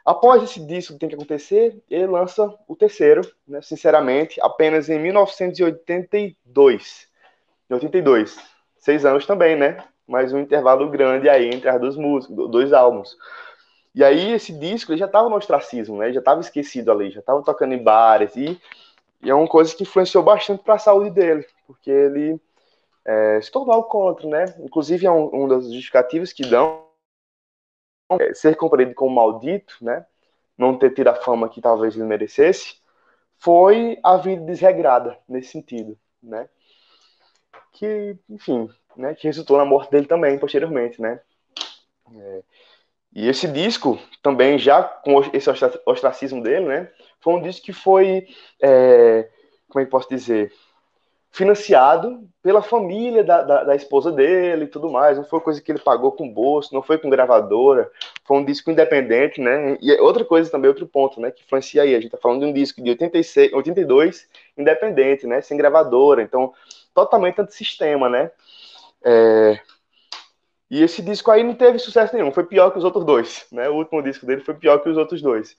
Após 0.04 0.42
esse 0.42 0.58
disco 0.66 0.98
tem 0.98 1.08
que 1.08 1.14
acontecer, 1.14 1.80
ele 1.88 2.06
lança 2.06 2.52
o 2.66 2.74
terceiro, 2.74 3.22
né? 3.46 3.62
Sinceramente, 3.62 4.40
apenas 4.40 4.88
em 4.88 4.98
1982 4.98 7.11
em 7.72 7.74
82. 7.74 8.38
Seis 8.78 9.04
anos 9.04 9.26
também, 9.26 9.56
né? 9.56 9.82
Mas 10.06 10.32
um 10.32 10.40
intervalo 10.40 10.90
grande 10.90 11.28
aí 11.28 11.48
entre 11.48 11.68
as 11.68 11.80
duas 11.80 11.96
músicas, 11.96 12.36
dois 12.50 12.72
álbuns. 12.72 13.16
E 13.94 14.02
aí 14.02 14.32
esse 14.32 14.52
disco 14.52 14.92
ele 14.92 14.98
já 14.98 15.06
estava 15.06 15.28
no 15.28 15.36
ostracismo, 15.36 15.98
né? 15.98 16.12
já 16.12 16.18
estava 16.18 16.40
esquecido 16.40 16.90
ali, 16.90 17.10
já 17.10 17.20
estava 17.20 17.42
tocando 17.42 17.74
em 17.74 17.82
bares 17.82 18.34
e 18.36 18.60
e 19.22 19.30
é 19.30 19.34
uma 19.34 19.46
coisa 19.46 19.74
que 19.74 19.84
influenciou 19.84 20.22
bastante 20.22 20.64
para 20.64 20.74
a 20.74 20.78
saúde 20.78 21.10
dele, 21.10 21.46
porque 21.66 21.90
ele 21.90 22.40
é, 23.04 23.40
se 23.40 23.52
tornou 23.52 23.74
alcoólatra, 23.74 24.28
né? 24.28 24.44
Inclusive, 24.58 25.06
é 25.06 25.10
um, 25.10 25.44
um 25.44 25.48
dos 25.48 25.66
justificativos 25.66 26.32
que 26.32 26.44
dão 26.44 26.88
é, 28.20 28.34
ser 28.34 28.56
compreendido 28.56 28.96
como 28.96 29.14
maldito, 29.14 29.76
né? 29.80 30.04
Não 30.58 30.76
ter 30.76 30.92
tido 30.92 31.08
a 31.08 31.14
fama 31.14 31.48
que 31.48 31.60
talvez 31.60 31.94
ele 31.94 32.04
merecesse, 32.04 32.80
foi 33.38 33.98
a 34.02 34.16
vida 34.16 34.44
desregrada 34.44 35.16
nesse 35.28 35.52
sentido, 35.52 35.96
né? 36.20 36.48
Que, 37.72 38.16
enfim, 38.28 38.68
né? 38.96 39.14
Que 39.14 39.26
resultou 39.26 39.56
na 39.56 39.64
morte 39.64 39.90
dele 39.90 40.06
também 40.06 40.38
posteriormente, 40.38 41.00
né? 41.00 41.20
É, 42.14 42.42
e 43.14 43.28
esse 43.28 43.46
disco 43.48 43.98
também 44.22 44.58
já 44.58 44.82
com 44.82 45.20
esse 45.32 45.50
ostracismo 45.86 46.42
dele, 46.42 46.66
né? 46.66 46.90
Foi 47.20 47.34
um 47.34 47.42
disco 47.42 47.64
que 47.64 47.72
foi, 47.72 48.26
é, 48.60 49.28
como 49.68 49.82
é 49.82 49.84
que 49.84 49.90
posso 49.90 50.08
dizer? 50.08 50.52
financiado 51.32 52.28
pela 52.42 52.60
família 52.60 53.24
da, 53.24 53.42
da, 53.42 53.64
da, 53.64 53.74
esposa 53.74 54.12
dele 54.12 54.64
e 54.64 54.68
tudo 54.68 54.90
mais. 54.90 55.16
Não 55.16 55.24
foi 55.24 55.40
coisa 55.40 55.62
que 55.62 55.72
ele 55.72 55.78
pagou 55.78 56.12
com 56.12 56.28
bolso, 56.28 56.74
não 56.74 56.82
foi 56.82 56.98
com 56.98 57.08
gravadora. 57.08 57.90
Foi 58.24 58.36
um 58.36 58.44
disco 58.44 58.70
independente, 58.70 59.40
né? 59.40 59.78
E 59.80 59.90
outra 59.98 60.26
coisa 60.26 60.50
também, 60.50 60.68
outro 60.68 60.86
ponto, 60.86 61.18
né? 61.20 61.30
Que 61.30 61.42
influencia 61.42 61.82
aí. 61.82 61.94
A 61.94 62.00
gente 62.00 62.10
tá 62.10 62.18
falando 62.18 62.40
de 62.40 62.46
um 62.46 62.52
disco 62.52 62.82
de 62.82 62.90
86, 62.90 63.54
82, 63.54 64.28
independente, 64.58 65.26
né? 65.26 65.40
Sem 65.40 65.56
gravadora. 65.56 66.22
Então, 66.22 66.52
totalmente 66.94 67.40
antissistema, 67.40 68.08
né? 68.08 68.30
É... 69.04 69.60
E 70.70 70.82
esse 70.82 71.02
disco 71.02 71.30
aí 71.30 71.42
não 71.42 71.54
teve 71.54 71.78
sucesso 71.78 72.14
nenhum. 72.14 72.32
Foi 72.32 72.44
pior 72.44 72.70
que 72.70 72.78
os 72.78 72.84
outros 72.84 73.04
dois, 73.04 73.46
né? 73.52 73.68
O 73.68 73.74
último 73.74 74.02
disco 74.02 74.24
dele 74.24 74.40
foi 74.40 74.54
pior 74.54 74.78
que 74.78 74.88
os 74.88 74.96
outros 74.96 75.20
dois. 75.20 75.56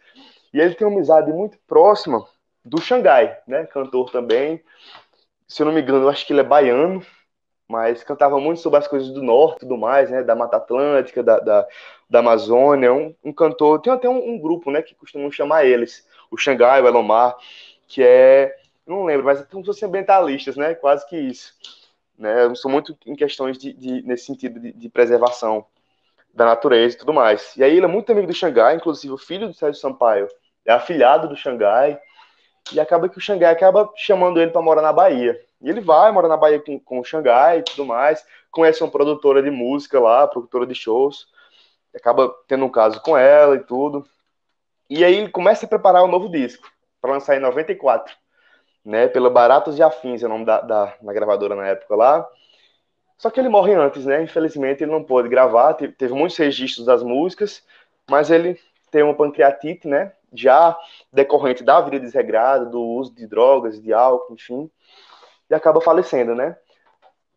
E 0.53 0.59
ele 0.59 0.73
tem 0.73 0.87
uma 0.87 0.95
amizade 0.95 1.31
muito 1.31 1.57
próxima 1.67 2.25
do 2.65 2.81
Xangai, 2.81 3.37
né? 3.47 3.65
Cantor 3.65 4.11
também 4.11 4.63
se 5.53 5.61
eu 5.61 5.65
não 5.67 5.73
me 5.73 5.81
engano, 5.81 6.05
eu 6.05 6.09
acho 6.09 6.25
que 6.25 6.33
ele 6.33 6.39
é 6.39 6.43
baiano, 6.43 7.05
mas 7.67 8.03
cantava 8.03 8.39
muito 8.39 8.59
sobre 8.59 8.79
as 8.79 8.87
coisas 8.87 9.09
do 9.11 9.21
norte 9.21 9.57
e 9.57 9.59
tudo 9.61 9.77
mais, 9.77 10.09
né? 10.09 10.23
Da 10.23 10.35
Mata 10.35 10.57
Atlântica, 10.57 11.21
da, 11.21 11.39
da, 11.39 11.67
da 12.09 12.19
Amazônia. 12.19 12.91
Um, 12.91 13.15
um, 13.23 13.31
cantor, 13.31 13.79
tem 13.79 13.93
até 13.93 14.09
um, 14.09 14.31
um, 14.31 14.39
grupo, 14.39 14.71
né? 14.71 14.81
Que 14.81 14.95
costumam 14.95 15.31
chamar 15.31 15.63
eles, 15.63 16.07
o 16.31 16.37
Xangai, 16.37 16.81
o 16.81 16.87
Elomar, 16.87 17.35
que 17.87 18.01
é, 18.03 18.55
não 18.85 19.05
lembro, 19.05 19.25
mas 19.25 19.41
é 19.41 19.43
como 19.43 19.63
se 19.63 19.67
fossem 19.67 19.87
ambientalistas, 19.87 20.55
né? 20.55 20.75
Quase 20.75 21.07
que 21.07 21.17
isso. 21.17 21.53
Né? 22.17 22.45
Eu 22.45 22.55
sou 22.55 22.69
muito 22.69 22.97
em 23.05 23.15
questões 23.15 23.57
de, 23.57 23.73
de 23.73 24.01
nesse 24.03 24.25
sentido 24.25 24.59
de, 24.59 24.71
de, 24.71 24.89
preservação 24.89 25.65
da 26.33 26.45
natureza 26.45 26.95
e 26.95 26.99
tudo 26.99 27.13
mais. 27.13 27.55
E 27.57 27.63
aí 27.63 27.75
ele 27.75 27.85
é 27.85 27.89
muito 27.89 28.11
amigo 28.11 28.27
do 28.27 28.33
Xangai, 28.33 28.75
inclusive 28.75 29.13
o 29.13 29.17
filho 29.17 29.47
do 29.47 29.53
Sérgio 29.53 29.79
Sampaio 29.79 30.27
é 30.65 30.71
afilhado 30.71 31.27
do 31.27 31.35
Xangai. 31.35 31.99
E 32.71 32.79
acaba 32.79 33.09
que 33.09 33.17
o 33.17 33.21
Xangai 33.21 33.51
acaba 33.51 33.91
chamando 33.95 34.39
ele 34.39 34.51
para 34.51 34.61
morar 34.61 34.81
na 34.81 34.93
Bahia. 34.93 35.39
E 35.61 35.69
ele 35.69 35.81
vai, 35.81 36.11
mora 36.11 36.27
na 36.27 36.37
Bahia 36.37 36.61
com, 36.61 36.79
com 36.79 36.99
o 36.99 37.03
Xangai 37.03 37.59
e 37.59 37.63
tudo 37.63 37.85
mais. 37.85 38.25
Conhece 38.51 38.83
uma 38.83 38.91
produtora 38.91 39.41
de 39.41 39.49
música 39.49 39.99
lá, 39.99 40.27
produtora 40.27 40.65
de 40.65 40.75
shows. 40.75 41.27
Acaba 41.93 42.33
tendo 42.47 42.65
um 42.65 42.69
caso 42.69 43.01
com 43.01 43.17
ela 43.17 43.55
e 43.55 43.59
tudo. 43.59 44.07
E 44.89 45.03
aí 45.03 45.15
ele 45.15 45.29
começa 45.29 45.65
a 45.65 45.69
preparar 45.69 46.03
um 46.03 46.07
novo 46.07 46.29
disco 46.29 46.71
para 47.01 47.11
lançar 47.11 47.35
em 47.35 47.39
94. 47.39 48.15
Né, 48.85 49.07
pela 49.07 49.29
Baratos 49.29 49.77
e 49.79 49.83
Afins, 49.83 50.23
é 50.23 50.25
o 50.25 50.29
nome 50.29 50.45
da, 50.45 50.59
da, 50.59 50.93
da, 51.01 51.13
gravadora 51.13 51.55
na 51.55 51.67
época 51.67 51.95
lá. 51.95 52.27
Só 53.17 53.29
que 53.29 53.39
ele 53.39 53.47
morre 53.47 53.73
antes, 53.73 54.05
né? 54.05 54.21
Infelizmente 54.21 54.83
ele 54.83 54.91
não 54.91 55.01
pôde 55.01 55.29
gravar, 55.29 55.73
teve, 55.75 55.93
teve 55.93 56.13
muitos 56.13 56.35
registros 56.35 56.85
das 56.85 57.01
músicas, 57.01 57.63
mas 58.09 58.29
ele 58.29 58.59
tem 58.91 59.01
uma 59.01 59.13
pancreatite, 59.13 59.87
né? 59.87 60.11
já 60.33 60.77
decorrente 61.11 61.63
da 61.63 61.79
vida 61.81 61.99
desregrada, 61.99 62.65
do 62.65 62.81
uso 62.81 63.13
de 63.13 63.27
drogas, 63.27 63.79
de 63.79 63.93
álcool, 63.93 64.33
enfim, 64.33 64.69
e 65.49 65.53
acaba 65.53 65.79
falecendo, 65.79 66.33
né? 66.33 66.57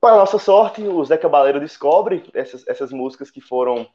Para 0.00 0.16
nossa 0.16 0.38
sorte, 0.38 0.82
o 0.82 1.04
Zé 1.04 1.16
Cabaleiro 1.16 1.60
descobre 1.60 2.28
essas, 2.34 2.66
essas 2.66 2.92
músicas 2.92 3.30
que 3.30 3.40
foram 3.40 3.86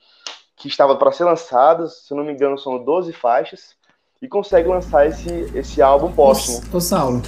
que 0.56 0.68
estavam 0.68 0.96
para 0.98 1.12
ser 1.12 1.24
lançadas, 1.24 2.06
se 2.06 2.14
não 2.14 2.24
me 2.24 2.32
engano, 2.32 2.58
são 2.58 2.84
12 2.84 3.12
faixas, 3.14 3.76
e 4.22 4.28
consegue 4.28 4.68
lançar 4.68 5.08
esse, 5.08 5.48
esse 5.56 5.82
álbum 5.82 6.12
póstumo. 6.12 6.62
Ô, 6.72 6.78
ô 6.78 6.82
Saulo, 6.82 7.22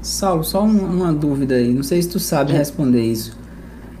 Saulo, 0.00 0.44
só 0.44 0.62
uma 0.62 1.12
dúvida 1.12 1.54
aí, 1.54 1.72
não 1.72 1.82
sei 1.82 2.02
se 2.02 2.08
tu 2.08 2.18
sabe 2.18 2.52
responder 2.52 3.02
isso, 3.02 3.38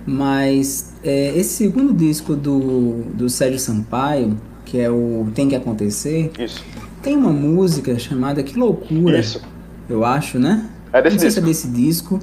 mas 0.04 0.94
é, 1.04 1.36
esse 1.36 1.50
segundo 1.50 1.92
disco 1.92 2.34
do, 2.34 3.04
do 3.14 3.28
Sérgio 3.28 3.58
Sampaio, 3.58 4.36
que 4.64 4.78
é 4.78 4.90
o 4.90 5.28
Tem 5.34 5.48
Que 5.48 5.54
Acontecer, 5.54 6.32
isso 6.38 6.64
tem 7.02 7.16
uma 7.16 7.32
música 7.32 7.98
chamada 7.98 8.42
Que 8.42 8.56
Loucura. 8.58 9.18
Isso. 9.18 9.42
Eu 9.88 10.04
acho, 10.04 10.38
né? 10.38 10.70
É 10.92 11.02
desse 11.02 11.16
Não 11.16 11.20
sei 11.20 11.28
disco. 11.28 11.32
se 11.32 11.38
é 11.38 11.42
desse 11.42 11.68
disco. 11.68 12.20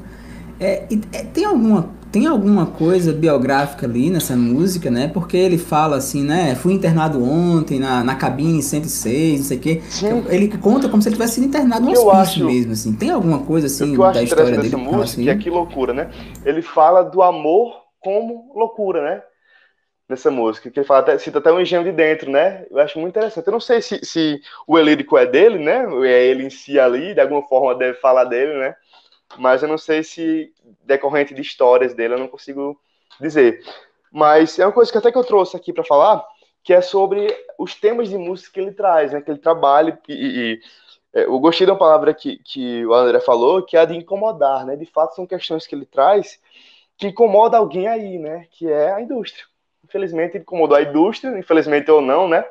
É, 0.60 0.88
é, 1.12 1.24
tem 1.24 1.46
alguma 1.46 1.90
tem 2.12 2.28
alguma 2.28 2.66
coisa 2.66 3.14
biográfica 3.14 3.86
ali 3.86 4.10
nessa 4.10 4.36
música, 4.36 4.90
né? 4.90 5.10
Porque 5.14 5.38
ele 5.38 5.58
fala 5.58 5.98
assim, 5.98 6.24
né? 6.24 6.56
Fui 6.56 6.74
internado 6.74 7.24
ontem 7.24 7.80
na, 7.80 8.04
na 8.04 8.16
cabine 8.16 8.62
106, 8.62 9.40
não 9.40 9.46
sei 9.46 9.58
o 9.58 9.60
quê. 9.60 9.82
Sim. 9.90 10.26
Ele 10.30 10.58
conta 10.58 10.90
como 10.90 11.02
se 11.02 11.10
ele 11.10 11.16
tivesse 11.16 11.36
sido 11.36 11.46
internado 11.46 11.86
no 11.86 11.92
hospício 11.92 12.12
acho, 12.12 12.46
mesmo, 12.46 12.74
assim. 12.74 12.96
Tem 12.96 13.12
alguma 13.12 13.40
coisa 13.40 13.68
assim 13.68 13.96
da 13.96 14.24
história 14.24 14.58
dele? 14.58 14.76
Música, 14.76 15.04
assim? 15.04 15.24
que 15.24 15.30
é 15.30 15.38
que 15.38 15.50
loucura, 15.50 15.94
né? 15.94 16.10
Ele 16.46 16.62
fala 16.62 17.04
do 17.04 17.22
amor 17.22 17.74
como 18.00 18.52
loucura, 18.56 19.04
né? 19.04 19.22
nessa 20.10 20.32
música, 20.32 20.72
que 20.72 20.80
ele 20.80 20.88
fala, 20.88 21.02
até, 21.02 21.18
cita 21.20 21.38
até 21.38 21.52
um 21.52 21.62
engenho 21.62 21.84
de 21.84 21.92
dentro, 21.92 22.32
né? 22.32 22.66
Eu 22.72 22.80
acho 22.80 22.98
muito 22.98 23.12
interessante. 23.16 23.46
Eu 23.46 23.54
não 23.54 23.60
sei 23.60 23.80
se, 23.80 24.04
se 24.04 24.42
o 24.68 24.80
elírico 24.80 25.16
é 25.16 25.26
dele, 25.28 25.60
né? 25.60 25.86
É 26.04 26.26
ele 26.26 26.44
em 26.44 26.50
si 26.50 26.80
ali, 26.80 27.14
de 27.14 27.22
alguma 27.22 27.44
forma 27.44 27.76
deve 27.76 28.00
falar 28.00 28.24
dele, 28.24 28.58
né? 28.58 28.76
Mas 29.38 29.62
eu 29.62 29.70
não 29.70 29.78
sei 29.78 30.02
se 30.02 30.52
decorrente 30.90 31.34
de 31.34 31.42
histórias 31.42 31.94
dele, 31.94 32.16
eu 32.16 32.20
não 32.20 32.28
consigo 32.28 32.78
dizer. 33.22 33.64
Mas 34.12 34.60
é 34.60 34.66
uma 34.66 34.74
coisa 34.74 34.92
que 34.92 34.98
até 34.98 35.12
que 35.12 35.18
eu 35.18 35.24
trouxe 35.24 35.56
aqui 35.56 35.72
para 35.72 35.86
falar, 35.86 36.26
que 36.64 36.74
é 36.74 36.82
sobre 36.82 37.34
os 37.58 37.74
temas 37.76 38.10
de 38.10 38.18
música 38.18 38.52
que 38.54 38.60
ele 38.60 38.74
traz, 38.74 39.14
né? 39.14 39.22
Que 39.22 39.32
ele 39.32 39.40
trabalha 39.40 39.98
e, 40.10 40.14
e 40.14 40.62
é, 41.14 41.24
eu 41.24 41.40
gostei 41.40 41.66
da 41.66 41.76
palavra 41.76 42.14
que, 42.14 42.38
que 42.38 42.86
o 42.86 42.94
André 42.94 43.22
falou, 43.22 43.64
que 43.64 43.78
é 43.78 43.82
a 43.82 43.86
de 43.86 43.96
incomodar, 43.96 44.66
né? 44.66 44.76
De 44.76 44.86
fato, 44.86 45.16
são 45.16 45.26
questões 45.26 45.66
que 45.66 45.74
ele 45.74 45.86
traz 45.86 46.40
que 46.98 47.08
incomoda 47.08 47.58
alguém 47.58 47.88
aí, 47.88 48.18
né? 48.18 48.46
Que 48.52 48.70
é 48.70 48.92
a 48.92 49.02
indústria 49.02 49.46
infelizmente 49.90 50.38
incomodou 50.38 50.78
a 50.78 50.84
indústria, 50.84 51.38
infelizmente 51.38 51.90
ou 51.90 52.00
não, 52.00 52.28
né? 52.28 52.46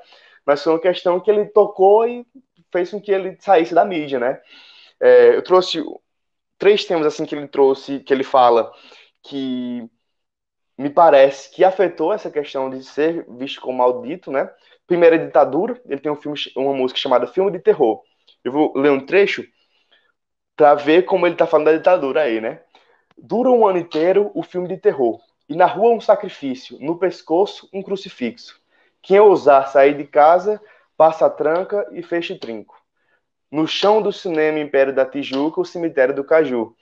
Mas 0.45 0.63
foi 0.63 0.73
uma 0.73 0.81
questão 0.81 1.21
que 1.21 1.31
ele 1.31 1.47
tocou 1.47 2.07
e 2.07 2.27
fez 2.73 2.91
com 2.91 3.01
que 3.01 3.13
ele 3.13 3.37
saísse 3.41 3.75
da 3.75 3.85
mídia, 3.85 4.19
né? 4.19 4.41
É, 5.01 5.37
eu 5.37 5.43
trouxe 5.43 5.83
três 6.59 6.85
temas 6.85 7.07
assim 7.07 7.25
que 7.25 7.35
ele 7.35 7.49
trouxe, 7.49 8.01
que 8.01 8.13
ele 8.13 8.25
fala 8.25 8.73
que 9.23 9.89
me 10.77 10.91
parece 10.91 11.51
que 11.51 11.65
afetou 11.65 12.13
essa 12.13 12.31
questão 12.31 12.71
de 12.71 12.85
ser 12.85 13.27
visto 13.31 13.61
como 13.61 13.79
maldito, 13.79 14.31
né? 14.31 14.51
Primeira 14.87 15.17
é 15.17 15.19
ditadura, 15.19 15.81
ele 15.87 16.01
tem 16.01 16.11
um 16.11 16.17
filme, 16.17 16.39
uma 16.57 16.73
música 16.73 17.01
chamada 17.01 17.27
Filme 17.27 17.51
de 17.51 17.59
Terror. 17.59 18.03
Eu 18.45 18.53
vou 18.53 18.73
ler 18.77 18.91
um 18.91 19.05
trecho 19.05 19.45
para 20.57 20.75
ver 20.75 21.05
como 21.05 21.27
ele 21.27 21.37
tá 21.37 21.47
falando 21.47 21.67
da 21.67 21.77
ditadura 21.77 22.23
aí, 22.23 22.41
né? 22.41 22.61
Dura 23.17 23.51
um 23.51 23.67
ano 23.67 23.79
inteiro 23.79 24.31
o 24.35 24.43
filme 24.43 24.69
de 24.69 24.77
terror 24.77 25.21
e 25.49 25.57
na 25.57 25.67
rua 25.67 25.93
um 25.93 26.01
sacrifício, 26.01 26.79
no 26.81 26.99
pescoço 26.99 27.69
um 27.73 27.83
crucifixo. 27.83 28.61
Quem 29.03 29.19
ousar 29.19 29.69
sair 29.69 29.97
de 29.97 30.05
casa, 30.05 30.61
passa 30.97 31.27
a 31.27 31.31
tranca 31.31 31.89
e 31.93 32.03
fecha 32.03 32.39
trinco. 32.39 32.78
No 33.51 33.67
chão 33.67 34.03
do 34.03 34.13
cinema 34.13 34.59
Império 34.59 34.95
da 34.95 35.07
Tijuca, 35.07 35.61
o 35.61 35.65
cemitério 35.65 36.15
do 36.15 36.25
Caju. 36.25 36.75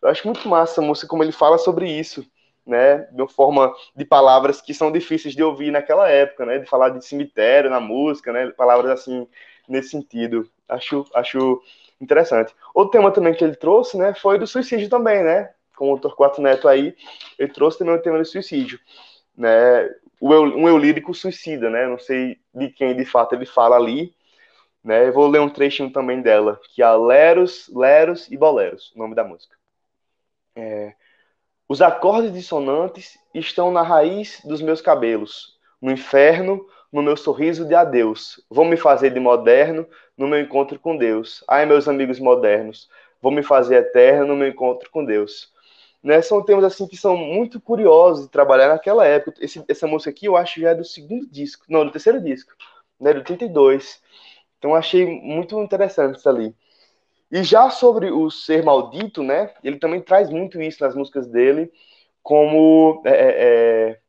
Eu 0.00 0.08
acho 0.08 0.26
muito 0.26 0.48
massa 0.48 0.80
a 0.80 0.84
música 0.84 1.08
como 1.08 1.22
ele 1.22 1.32
fala 1.32 1.58
sobre 1.58 1.90
isso, 1.90 2.24
né? 2.66 2.98
De 3.12 3.22
uma 3.22 3.28
forma 3.28 3.72
de 3.94 4.04
palavras 4.04 4.60
que 4.60 4.74
são 4.74 4.92
difíceis 4.92 5.34
de 5.34 5.42
ouvir 5.42 5.70
naquela 5.70 6.08
época, 6.08 6.46
né? 6.46 6.58
De 6.58 6.66
falar 6.66 6.90
de 6.90 7.04
cemitério 7.04 7.70
na 7.70 7.80
música, 7.80 8.32
né? 8.32 8.50
Palavras 8.50 8.90
assim 8.90 9.26
nesse 9.68 9.90
sentido. 9.90 10.48
Acho, 10.68 11.04
acho 11.14 11.60
interessante. 12.00 12.54
Outro 12.74 12.92
tema 12.92 13.10
também 13.10 13.34
que 13.34 13.44
ele 13.44 13.56
trouxe, 13.56 13.96
né? 13.96 14.14
Foi 14.14 14.38
do 14.38 14.46
suicídio 14.46 14.88
também, 14.88 15.22
né? 15.22 15.50
com 15.82 15.92
o 15.92 15.98
Torquato 15.98 16.40
Neto 16.40 16.68
aí, 16.68 16.94
ele 17.36 17.52
trouxe 17.52 17.78
também 17.78 17.94
o 17.94 18.00
tema 18.00 18.18
do 18.18 18.24
suicídio, 18.24 18.78
né? 19.36 19.90
Um 20.20 20.68
eu 20.68 20.78
lírico 20.78 21.12
suicida, 21.12 21.68
né? 21.68 21.88
Não 21.88 21.98
sei 21.98 22.38
de 22.54 22.68
quem 22.68 22.94
de 22.94 23.04
fato 23.04 23.34
ele 23.34 23.44
fala 23.44 23.74
ali, 23.74 24.14
né? 24.84 25.08
Eu 25.08 25.12
vou 25.12 25.28
ler 25.28 25.40
um 25.40 25.48
trechinho 25.48 25.90
também 25.92 26.22
dela, 26.22 26.60
que 26.74 26.82
é 26.82 26.90
Leros, 26.96 27.68
Leros 27.74 28.30
e 28.30 28.36
Boleros, 28.36 28.92
o 28.94 28.98
nome 28.98 29.14
da 29.14 29.24
música. 29.24 29.56
É, 30.56 30.94
Os 31.68 31.82
acordes 31.82 32.32
dissonantes 32.32 33.18
estão 33.34 33.70
na 33.72 33.82
raiz 33.82 34.40
dos 34.44 34.62
meus 34.62 34.80
cabelos, 34.80 35.58
no 35.80 35.90
inferno, 35.90 36.66
no 36.92 37.02
meu 37.02 37.16
sorriso 37.16 37.66
de 37.66 37.74
adeus. 37.74 38.44
Vou 38.50 38.64
me 38.64 38.76
fazer 38.76 39.10
de 39.10 39.20
moderno 39.20 39.86
no 40.16 40.28
meu 40.28 40.40
encontro 40.40 40.78
com 40.78 40.96
Deus. 40.96 41.44
Ai, 41.48 41.66
meus 41.66 41.88
amigos 41.88 42.20
modernos, 42.20 42.88
vou 43.22 43.32
me 43.32 43.42
fazer 43.42 43.76
eterno 43.76 44.26
no 44.26 44.36
meu 44.36 44.48
encontro 44.48 44.90
com 44.90 45.04
Deus 45.04 45.52
né, 46.02 46.20
são 46.22 46.44
temas 46.44 46.64
assim 46.64 46.86
que 46.86 46.96
são 46.96 47.16
muito 47.16 47.60
curiosos 47.60 48.24
de 48.24 48.30
trabalhar 48.32 48.68
naquela 48.68 49.06
época. 49.06 49.38
Esse, 49.44 49.64
essa 49.68 49.86
música 49.86 50.10
aqui 50.10 50.26
eu 50.26 50.36
acho 50.36 50.60
já 50.60 50.70
é 50.70 50.74
do 50.74 50.84
segundo 50.84 51.26
disco, 51.28 51.64
não, 51.68 51.84
do 51.84 51.92
terceiro 51.92 52.20
disco, 52.20 52.52
né, 53.00 53.14
do 53.14 53.22
32. 53.22 54.02
Então 54.62 54.76
achei 54.76 55.04
muito 55.04 55.60
interessante 55.60 56.18
isso 56.18 56.28
ali. 56.28 56.54
E 57.32 57.42
já 57.42 57.68
sobre 57.68 58.12
o 58.12 58.30
ser 58.30 58.62
maldito, 58.62 59.20
né? 59.20 59.52
Ele 59.64 59.76
também 59.76 60.00
traz 60.00 60.30
muito 60.30 60.62
isso 60.62 60.80
nas 60.84 60.94
músicas 60.94 61.26
dele, 61.26 61.68
como 62.22 63.02
é, 63.04 63.10
é, 63.10 63.90
é 63.90 64.00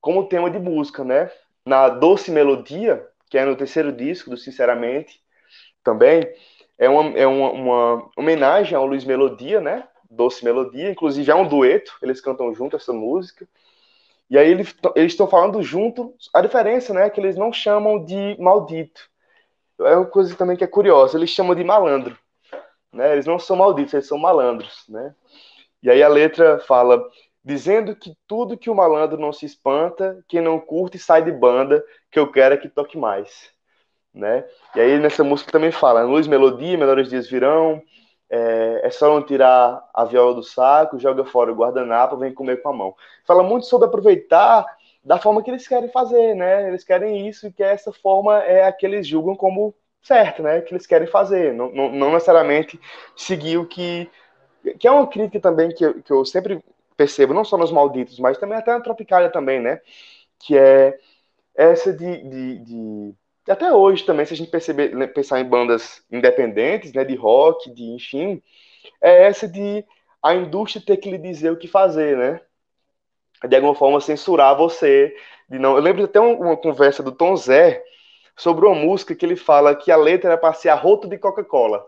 como 0.00 0.26
tema 0.26 0.50
de 0.50 0.58
música, 0.58 1.04
né? 1.04 1.30
Na 1.64 1.88
Doce 1.88 2.32
Melodia, 2.32 3.06
que 3.30 3.38
é 3.38 3.44
no 3.44 3.54
terceiro 3.54 3.92
disco 3.92 4.28
do 4.28 4.36
Sinceramente, 4.36 5.22
também 5.84 6.26
é 6.76 6.88
uma, 6.88 7.16
é 7.16 7.26
uma, 7.28 7.52
uma 7.52 8.10
homenagem 8.16 8.76
ao 8.76 8.86
Luiz 8.86 9.04
Melodia, 9.04 9.60
né? 9.60 9.86
Doce 10.10 10.44
Melodia, 10.44 10.90
inclusive 10.90 11.30
é 11.30 11.34
um 11.36 11.46
dueto, 11.46 11.96
eles 12.02 12.20
cantam 12.20 12.52
junto 12.52 12.74
essa 12.74 12.92
música. 12.92 13.46
E 14.28 14.36
aí 14.36 14.50
eles 14.50 14.74
estão 14.96 15.28
falando 15.28 15.62
junto, 15.62 16.12
a 16.32 16.40
diferença, 16.40 16.92
né, 16.92 17.06
é 17.06 17.10
que 17.10 17.20
eles 17.20 17.36
não 17.36 17.52
chamam 17.52 18.04
de 18.04 18.36
maldito. 18.40 19.13
É 19.80 19.96
uma 19.96 20.06
coisa 20.06 20.34
também 20.36 20.56
que 20.56 20.64
é 20.64 20.68
curiosa, 20.68 21.16
eles 21.16 21.30
chamam 21.30 21.54
de 21.54 21.64
malandro. 21.64 22.16
Né? 22.92 23.12
Eles 23.12 23.26
não 23.26 23.38
são 23.38 23.56
malditos, 23.56 23.94
eles 23.94 24.06
são 24.06 24.18
malandros, 24.18 24.84
né? 24.88 25.14
E 25.82 25.90
aí 25.90 26.02
a 26.02 26.08
letra 26.08 26.60
fala: 26.60 27.04
dizendo 27.44 27.94
que 27.94 28.16
tudo 28.26 28.56
que 28.56 28.70
o 28.70 28.74
malandro 28.74 29.18
não 29.18 29.32
se 29.32 29.44
espanta, 29.44 30.24
quem 30.28 30.40
não 30.40 30.60
curte 30.60 30.98
sai 30.98 31.22
de 31.22 31.32
banda, 31.32 31.84
que 32.10 32.18
eu 32.18 32.30
quero 32.30 32.54
é 32.54 32.56
que 32.56 32.68
toque 32.68 32.96
mais. 32.96 33.52
Né? 34.14 34.44
E 34.76 34.80
aí 34.80 34.98
nessa 34.98 35.24
música 35.24 35.50
também 35.52 35.72
fala: 35.72 36.02
luz, 36.02 36.26
melodia, 36.26 36.78
melhores 36.78 37.08
dias 37.08 37.28
virão, 37.28 37.82
é, 38.30 38.80
é, 38.84 38.90
só 38.90 39.08
não 39.08 39.22
tirar 39.22 39.84
a 39.92 40.04
viola 40.04 40.34
do 40.34 40.42
saco, 40.42 40.98
joga 40.98 41.24
fora 41.24 41.52
o 41.52 41.54
guardanapo, 41.54 42.16
vem 42.16 42.32
comer 42.32 42.62
com 42.62 42.68
a 42.68 42.72
mão. 42.72 42.94
Fala 43.26 43.42
muito 43.42 43.66
sobre 43.66 43.88
aproveitar 43.88 44.64
da 45.04 45.18
forma 45.18 45.42
que 45.42 45.50
eles 45.50 45.68
querem 45.68 45.90
fazer, 45.90 46.34
né? 46.34 46.68
Eles 46.68 46.84
querem 46.84 47.28
isso 47.28 47.46
e 47.46 47.52
que 47.52 47.62
essa 47.62 47.92
forma 47.92 48.38
é 48.42 48.64
a 48.64 48.72
que 48.72 48.86
eles 48.86 49.06
julgam 49.06 49.36
como 49.36 49.74
certo, 50.02 50.42
né? 50.42 50.60
Que 50.62 50.72
eles 50.74 50.86
querem 50.86 51.06
fazer, 51.06 51.52
não, 51.52 51.70
não, 51.72 51.90
não 51.90 52.12
necessariamente 52.12 52.80
seguir 53.16 53.58
o 53.58 53.66
que 53.66 54.10
que 54.78 54.88
é 54.88 54.90
uma 54.90 55.06
crítica 55.06 55.40
também 55.40 55.74
que 55.74 55.84
eu, 55.84 56.02
que 56.02 56.10
eu 56.10 56.24
sempre 56.24 56.58
percebo, 56.96 57.34
não 57.34 57.44
só 57.44 57.58
nos 57.58 57.70
malditos, 57.70 58.18
mas 58.18 58.38
também 58.38 58.56
até 58.56 58.72
na 58.72 58.80
Tropicália 58.80 59.30
também, 59.30 59.60
né? 59.60 59.80
Que 60.38 60.56
é 60.56 60.98
essa 61.54 61.92
de, 61.92 62.28
de, 62.28 62.58
de, 62.60 63.14
até 63.48 63.72
hoje 63.72 64.04
também, 64.04 64.26
se 64.26 64.34
a 64.34 64.36
gente 64.36 64.50
perceber, 64.50 64.94
né, 64.94 65.06
pensar 65.06 65.40
em 65.40 65.44
bandas 65.44 66.02
independentes, 66.10 66.92
né, 66.92 67.04
de 67.04 67.14
rock, 67.14 67.70
de 67.72 67.84
enfim, 67.84 68.42
é 69.00 69.24
essa 69.24 69.46
de 69.48 69.84
a 70.22 70.34
indústria 70.34 70.84
ter 70.84 70.96
que 70.96 71.10
lhe 71.10 71.18
dizer 71.18 71.50
o 71.50 71.56
que 71.56 71.68
fazer, 71.68 72.16
né? 72.16 72.40
De 73.48 73.56
alguma 73.56 73.74
forma 73.74 74.00
censurar 74.00 74.56
você, 74.56 75.14
de 75.48 75.58
não. 75.58 75.76
Eu 75.76 75.82
lembro 75.82 76.04
até 76.04 76.20
uma 76.20 76.56
conversa 76.56 77.02
do 77.02 77.12
Tom 77.12 77.36
Zé 77.36 77.82
sobre 78.36 78.66
uma 78.66 78.74
música 78.74 79.14
que 79.14 79.24
ele 79.24 79.36
fala 79.36 79.74
que 79.74 79.90
a 79.90 79.96
letra 79.96 80.30
era 80.30 80.38
para 80.38 80.52
ser 80.52 80.68
arroto 80.70 81.08
de 81.08 81.18
Coca-Cola 81.18 81.84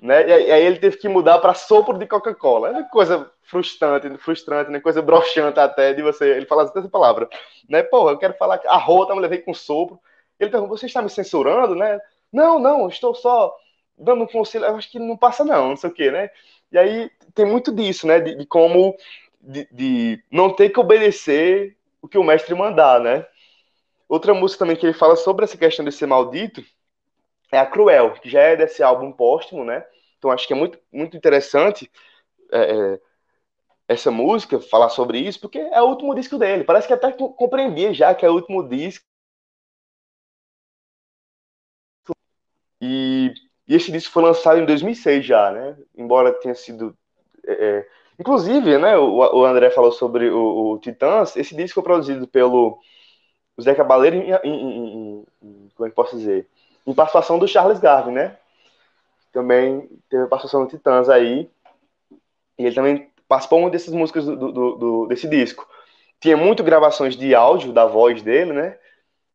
né? 0.00 0.26
E 0.26 0.50
aí 0.50 0.64
ele 0.64 0.78
teve 0.78 0.96
que 0.96 1.08
mudar 1.08 1.38
para 1.38 1.52
sopro 1.52 1.98
de 1.98 2.06
Coca-Cola. 2.06 2.78
É 2.78 2.82
coisa 2.84 3.30
frustrante, 3.42 4.16
frustrante, 4.18 4.70
né? 4.70 4.80
Coisa 4.80 5.02
broxante 5.02 5.60
até 5.60 5.92
de 5.92 6.02
você. 6.02 6.36
Ele 6.36 6.46
fala 6.46 6.62
essa 6.64 6.88
palavra, 6.88 7.28
né? 7.68 7.82
Porra, 7.82 8.12
eu 8.12 8.18
quero 8.18 8.34
falar 8.34 8.58
que 8.58 8.66
a 8.66 8.76
rota 8.76 9.14
me 9.14 9.20
levei 9.20 9.38
com 9.38 9.52
sopro. 9.52 10.00
Ele 10.38 10.50
perguntou: 10.50 10.76
"Você 10.76 10.86
está 10.86 11.02
me 11.02 11.10
censurando, 11.10 11.74
né?" 11.74 12.00
"Não, 12.32 12.58
não, 12.58 12.88
estou 12.88 13.14
só 13.14 13.54
dando 13.98 14.24
um 14.24 14.26
conselho. 14.26 14.64
Eu 14.64 14.76
acho 14.76 14.90
que 14.90 14.98
não 14.98 15.16
passa 15.16 15.44
não, 15.44 15.70
não 15.70 15.76
sei 15.76 15.90
o 15.90 15.92
quê, 15.92 16.10
né? 16.10 16.30
E 16.72 16.78
aí 16.78 17.10
tem 17.34 17.44
muito 17.44 17.70
disso, 17.72 18.06
né? 18.06 18.20
De, 18.20 18.34
de 18.36 18.46
como 18.46 18.96
de, 19.40 19.68
de 19.72 20.24
não 20.30 20.54
ter 20.54 20.70
que 20.70 20.80
obedecer 20.80 21.76
o 22.02 22.08
que 22.08 22.18
o 22.18 22.24
mestre 22.24 22.54
mandar, 22.54 23.00
né? 23.00 23.26
Outra 24.08 24.34
música 24.34 24.60
também 24.60 24.76
que 24.76 24.84
ele 24.84 24.92
fala 24.92 25.16
sobre 25.16 25.44
essa 25.44 25.56
questão 25.56 25.84
de 25.84 25.92
ser 25.92 26.06
maldito 26.06 26.62
é 27.52 27.58
a 27.58 27.66
Cruel, 27.66 28.14
que 28.14 28.28
já 28.28 28.40
é 28.40 28.56
desse 28.56 28.82
álbum 28.82 29.12
póstumo, 29.12 29.64
né? 29.64 29.84
Então 30.18 30.30
acho 30.30 30.46
que 30.46 30.52
é 30.52 30.56
muito, 30.56 30.78
muito 30.92 31.16
interessante 31.16 31.90
é, 32.52 32.94
é, 32.94 33.00
essa 33.88 34.10
música, 34.10 34.60
falar 34.60 34.88
sobre 34.88 35.18
isso, 35.18 35.40
porque 35.40 35.58
é 35.58 35.80
o 35.82 35.86
último 35.86 36.14
disco 36.14 36.38
dele. 36.38 36.64
Parece 36.64 36.86
que 36.86 36.92
até 36.92 37.12
compreendia 37.12 37.92
já 37.94 38.14
que 38.14 38.24
é 38.24 38.30
o 38.30 38.34
último 38.34 38.68
disco. 38.68 39.04
E, 42.80 43.32
e 43.68 43.74
esse 43.74 43.92
disco 43.92 44.12
foi 44.12 44.22
lançado 44.22 44.58
em 44.60 44.66
2006 44.66 45.24
já, 45.24 45.50
né? 45.50 45.76
Embora 45.94 46.32
tenha 46.40 46.54
sido... 46.54 46.96
É, 47.46 47.52
é, 47.52 47.88
inclusive, 48.20 48.78
né, 48.78 48.96
o, 48.96 49.16
o, 49.16 49.44
André 49.44 49.70
falou 49.70 49.90
sobre 49.90 50.30
o, 50.30 50.72
o, 50.72 50.78
Titãs, 50.78 51.36
esse 51.36 51.56
disco 51.56 51.74
foi 51.74 51.82
produzido 51.82 52.28
pelo 52.28 52.78
Zé 53.60 53.74
Cabaleiro 53.74 54.16
em, 54.16 54.30
em, 54.44 55.24
em, 55.42 55.68
como 55.74 55.86
é 55.86 55.90
que 55.90 55.96
posso 55.96 56.16
dizer 56.16 56.46
em 56.86 56.94
participação 56.94 57.38
do 57.38 57.48
Charles 57.48 57.78
Garvey, 57.78 58.12
né? 58.12 58.36
Também 59.32 59.88
teve 60.08 60.24
a 60.24 60.26
participação 60.26 60.64
do 60.64 60.70
Titãs 60.70 61.08
aí. 61.08 61.48
E 62.58 62.66
ele 62.66 62.74
também 62.74 63.10
participou 63.28 63.60
muito 63.60 63.72
dessas 63.72 63.94
músicas 63.94 64.24
do, 64.24 64.36
do, 64.36 64.76
do, 64.76 65.06
desse 65.06 65.28
disco. 65.28 65.66
Tinha 66.18 66.36
muito 66.36 66.62
gravações 66.62 67.16
de 67.16 67.34
áudio 67.34 67.72
da 67.72 67.86
voz 67.86 68.22
dele, 68.22 68.52
né? 68.52 68.78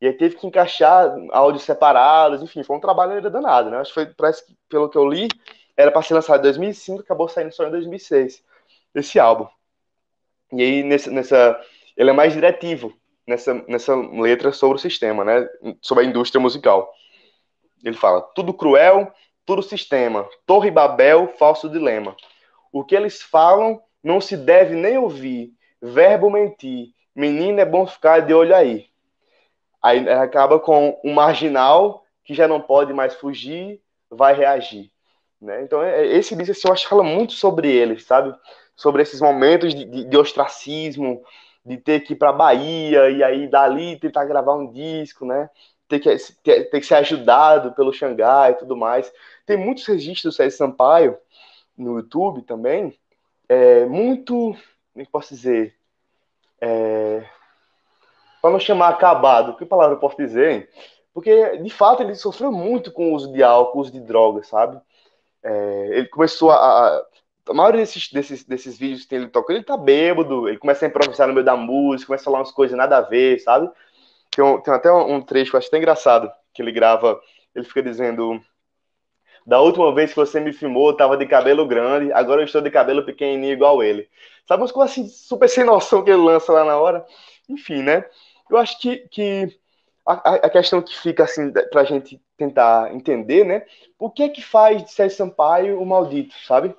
E 0.02 0.08
aí 0.08 0.14
teve 0.14 0.36
que 0.36 0.46
encaixar 0.46 1.16
áudios 1.32 1.64
separados, 1.64 2.44
enfim, 2.44 2.62
foi 2.64 2.76
um 2.76 2.82
trabalho 2.82 3.22
danado, 3.30 3.70
né? 3.70 3.78
Acho 3.78 3.94
que 3.94 3.94
foi, 3.94 4.06
parece 4.08 4.46
que, 4.46 4.56
pelo 4.70 4.90
que 4.90 4.98
eu 4.98 5.08
li, 5.08 5.30
era 5.78 5.92
para 5.92 6.02
ser 6.02 6.14
lançado 6.14 6.40
em 6.40 6.44
2005, 6.44 7.02
acabou 7.02 7.30
saindo 7.30 7.54
só 7.54 7.66
em 7.66 7.72
2006, 7.72 8.44
esse 9.00 9.20
álbum. 9.20 9.48
E 10.52 10.62
aí, 10.62 10.84
nessa, 10.84 11.12
nessa 11.12 11.62
ele 11.98 12.10
é 12.10 12.14
mais 12.14 12.34
diretivo 12.34 12.94
nessa, 13.28 13.54
nessa 13.68 13.96
letra 13.96 14.52
sobre 14.52 14.78
o 14.78 14.82
sistema, 14.82 15.24
né? 15.24 15.48
Sobre 15.82 16.04
a 16.04 16.08
indústria 16.08 16.42
musical. 16.42 16.92
Ele 17.84 17.96
fala: 17.96 18.22
tudo 18.36 18.54
cruel, 18.54 19.12
tudo 19.46 19.62
sistema, 19.62 20.28
Torre 20.46 20.72
Babel, 20.72 21.34
falso 21.38 21.70
dilema. 21.70 22.16
O 22.72 22.84
que 22.84 22.96
eles 22.96 23.22
falam 23.22 23.82
não 24.04 24.20
se 24.20 24.36
deve 24.36 24.76
nem 24.76 24.98
ouvir. 24.98 25.54
Verbo 25.82 26.30
mentir. 26.30 26.90
Menino 27.16 27.60
é 27.60 27.66
bom 27.66 27.88
ficar 27.88 28.20
de 28.20 28.34
olho 28.34 28.56
aí. 28.56 28.88
Aí 29.82 30.10
acaba 30.10 30.60
com 30.60 31.00
um 31.04 31.14
marginal 31.14 32.04
que 32.24 32.34
já 32.34 32.48
não 32.48 32.60
pode 32.60 32.92
mais 32.92 33.14
fugir, 33.14 33.80
vai 34.10 34.34
reagir. 34.34 34.92
Né? 35.40 35.62
Então, 35.62 35.82
é, 35.84 36.06
esse 36.08 36.36
disco 36.36 36.52
assim, 36.52 36.68
eu 36.68 36.74
acho 36.74 36.84
que 36.84 36.90
fala 36.90 37.04
muito 37.04 37.34
sobre 37.34 37.72
ele, 37.72 38.00
sabe? 38.00 38.36
Sobre 38.76 39.02
esses 39.02 39.22
momentos 39.22 39.74
de, 39.74 39.86
de, 39.86 40.04
de 40.06 40.18
ostracismo, 40.18 41.24
de 41.66 41.78
ter 41.78 42.02
que 42.02 42.14
ir 42.14 42.16
para 42.16 42.34
Bahia 42.34 43.10
e 43.10 43.24
aí 43.24 43.48
dali 43.48 43.98
tentar 43.98 44.26
gravar 44.26 44.56
um 44.56 44.72
disco, 44.72 45.26
né? 45.26 45.50
ter 45.88 46.00
que, 46.00 46.16
ter, 46.44 46.70
ter 46.70 46.80
que 46.80 46.86
ser 46.86 46.96
ajudado 46.96 47.74
pelo 47.74 47.94
Xangai 47.94 48.52
e 48.52 48.56
tudo 48.56 48.76
mais. 48.76 49.12
Tem 49.46 49.58
muitos 49.58 49.86
registros 49.86 50.34
do 50.34 50.38
Sérgio 50.38 50.58
Sampaio 50.58 51.18
no 51.78 51.98
YouTube 51.98 52.42
também, 52.44 52.98
é, 53.48 53.86
muito, 53.86 54.34
como 54.34 54.58
é 54.98 55.06
posso 55.06 55.36
dizer, 55.36 55.76
é, 56.62 57.24
para 58.42 58.52
não 58.52 58.60
chamar 58.60 58.90
acabado, 58.90 59.58
que 59.58 59.66
palavra 59.66 59.96
eu 59.96 60.00
posso 60.00 60.18
dizer? 60.18 60.70
Porque, 61.14 61.58
de 61.58 61.70
fato, 61.70 62.02
ele 62.02 62.16
sofreu 62.16 62.52
muito 62.52 62.92
com 62.92 63.12
o 63.12 63.16
uso 63.16 63.32
de 63.32 63.44
álcool, 63.44 63.80
uso 63.80 63.92
de 63.92 64.00
drogas, 64.00 64.48
sabe? 64.48 64.80
É, 65.44 65.90
ele 65.92 66.08
começou 66.08 66.52
a 66.52 67.06
a 67.48 67.54
maioria 67.54 67.82
desses, 67.82 68.12
desses, 68.12 68.44
desses 68.44 68.78
vídeos 68.78 69.06
que 69.06 69.16
ele 69.16 69.28
toca, 69.28 69.54
ele 69.54 69.64
tá 69.64 69.78
bêbado, 69.78 70.48
ele 70.50 70.58
começa 70.58 70.86
a 70.86 70.88
improvisar 70.90 71.28
no 71.28 71.34
meio 71.34 71.46
da 71.46 71.56
música, 71.56 72.08
começa 72.08 72.24
a 72.24 72.26
falar 72.26 72.40
umas 72.40 72.52
coisas 72.52 72.78
nada 72.78 72.98
a 72.98 73.02
ver, 73.02 73.40
sabe? 73.40 73.70
Tem, 74.32 74.44
um, 74.44 74.60
tem 74.62 74.74
até 74.74 74.92
um 74.92 75.22
trecho 75.22 75.52
que 75.52 75.56
eu 75.56 75.60
acho 75.60 75.68
até 75.68 75.78
engraçado, 75.78 76.32
que 76.54 76.62
ele 76.62 76.72
grava, 76.72 77.20
ele 77.54 77.66
fica 77.66 77.84
dizendo 77.84 78.42
da 79.46 79.62
última 79.62 79.94
vez 79.94 80.10
que 80.10 80.16
você 80.16 80.40
me 80.40 80.52
filmou, 80.52 80.90
eu 80.90 80.98
tava 80.98 81.16
de 81.16 81.26
cabelo 81.28 81.68
grande, 81.68 82.12
agora 82.12 82.42
eu 82.42 82.46
estou 82.46 82.62
de 82.62 82.72
cabelo 82.72 83.06
pequenininho 83.06 83.54
igual 83.54 83.84
ele. 83.84 84.10
Sabe 84.48 84.64
umas 84.64 84.72
coisas 84.72 84.92
assim, 84.92 85.08
super 85.08 85.48
sem 85.48 85.64
noção 85.64 86.04
que 86.04 86.10
ele 86.10 86.22
lança 86.22 86.52
lá 86.52 86.66
na 86.66 86.78
hora? 86.78 87.06
Enfim, 87.48 87.84
né? 87.84 88.06
Eu 88.50 88.58
acho 88.58 88.80
que, 88.80 89.08
que 89.10 89.56
a, 90.06 90.36
a 90.36 90.50
questão 90.50 90.82
que 90.82 90.98
fica 90.98 91.24
assim, 91.24 91.52
pra 91.72 91.84
gente 91.84 92.20
tentar 92.36 92.94
entender, 92.94 93.46
né? 93.46 93.66
O 94.00 94.10
que 94.10 94.24
é 94.24 94.30
que 94.30 94.42
faz 94.42 94.84
de 94.84 94.92
Sérgio 94.92 95.18
Sampaio 95.18 95.80
o 95.80 95.86
maldito, 95.86 96.34
sabe? 96.46 96.76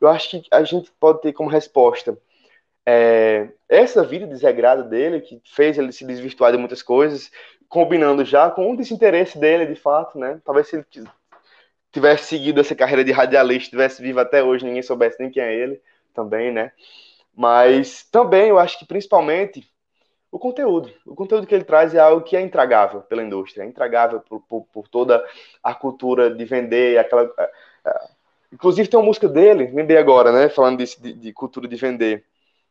Eu 0.00 0.08
acho 0.08 0.30
que 0.30 0.42
a 0.50 0.62
gente 0.62 0.90
pode 1.00 1.20
ter 1.22 1.32
como 1.32 1.48
resposta 1.48 2.18
é, 2.86 3.48
essa 3.68 4.04
vida 4.04 4.26
desregrada 4.26 4.84
dele, 4.84 5.20
que 5.20 5.42
fez 5.44 5.76
ele 5.76 5.90
se 5.90 6.06
desvirtuar 6.06 6.52
de 6.52 6.58
muitas 6.58 6.82
coisas, 6.82 7.32
combinando 7.68 8.24
já 8.24 8.48
com 8.48 8.70
o 8.70 8.76
desinteresse 8.76 9.38
dele, 9.38 9.66
de 9.66 9.74
fato, 9.74 10.16
né? 10.16 10.40
Talvez 10.44 10.68
se 10.68 10.76
ele 10.76 10.86
tivesse 11.90 12.28
seguido 12.28 12.60
essa 12.60 12.76
carreira 12.76 13.02
de 13.02 13.10
radialista, 13.10 13.70
tivesse 13.70 14.00
vivo 14.00 14.20
até 14.20 14.42
hoje, 14.42 14.64
ninguém 14.64 14.82
soubesse 14.82 15.18
nem 15.18 15.30
quem 15.30 15.42
é 15.42 15.52
ele, 15.52 15.82
também, 16.14 16.52
né? 16.52 16.70
Mas 17.34 18.04
também 18.04 18.48
eu 18.48 18.58
acho 18.58 18.78
que 18.78 18.86
principalmente 18.86 19.68
o 20.30 20.38
conteúdo. 20.38 20.92
O 21.04 21.14
conteúdo 21.14 21.46
que 21.46 21.54
ele 21.54 21.64
traz 21.64 21.94
é 21.94 21.98
algo 21.98 22.22
que 22.22 22.36
é 22.36 22.40
intragável 22.40 23.00
pela 23.02 23.22
indústria, 23.22 23.64
é 23.64 23.66
intragável 23.66 24.20
por, 24.20 24.40
por, 24.42 24.64
por 24.72 24.88
toda 24.88 25.24
a 25.62 25.74
cultura 25.74 26.30
de 26.30 26.44
vender, 26.44 26.98
aquela. 26.98 27.32
Inclusive 28.56 28.88
tem 28.88 28.98
uma 28.98 29.04
música 29.04 29.28
dele, 29.28 29.70
lembrei 29.72 29.98
agora, 29.98 30.32
né? 30.32 30.48
Falando 30.48 30.78
disso, 30.78 31.00
de, 31.02 31.12
de 31.12 31.32
cultura 31.32 31.68
de 31.68 31.76
vender 31.76 32.24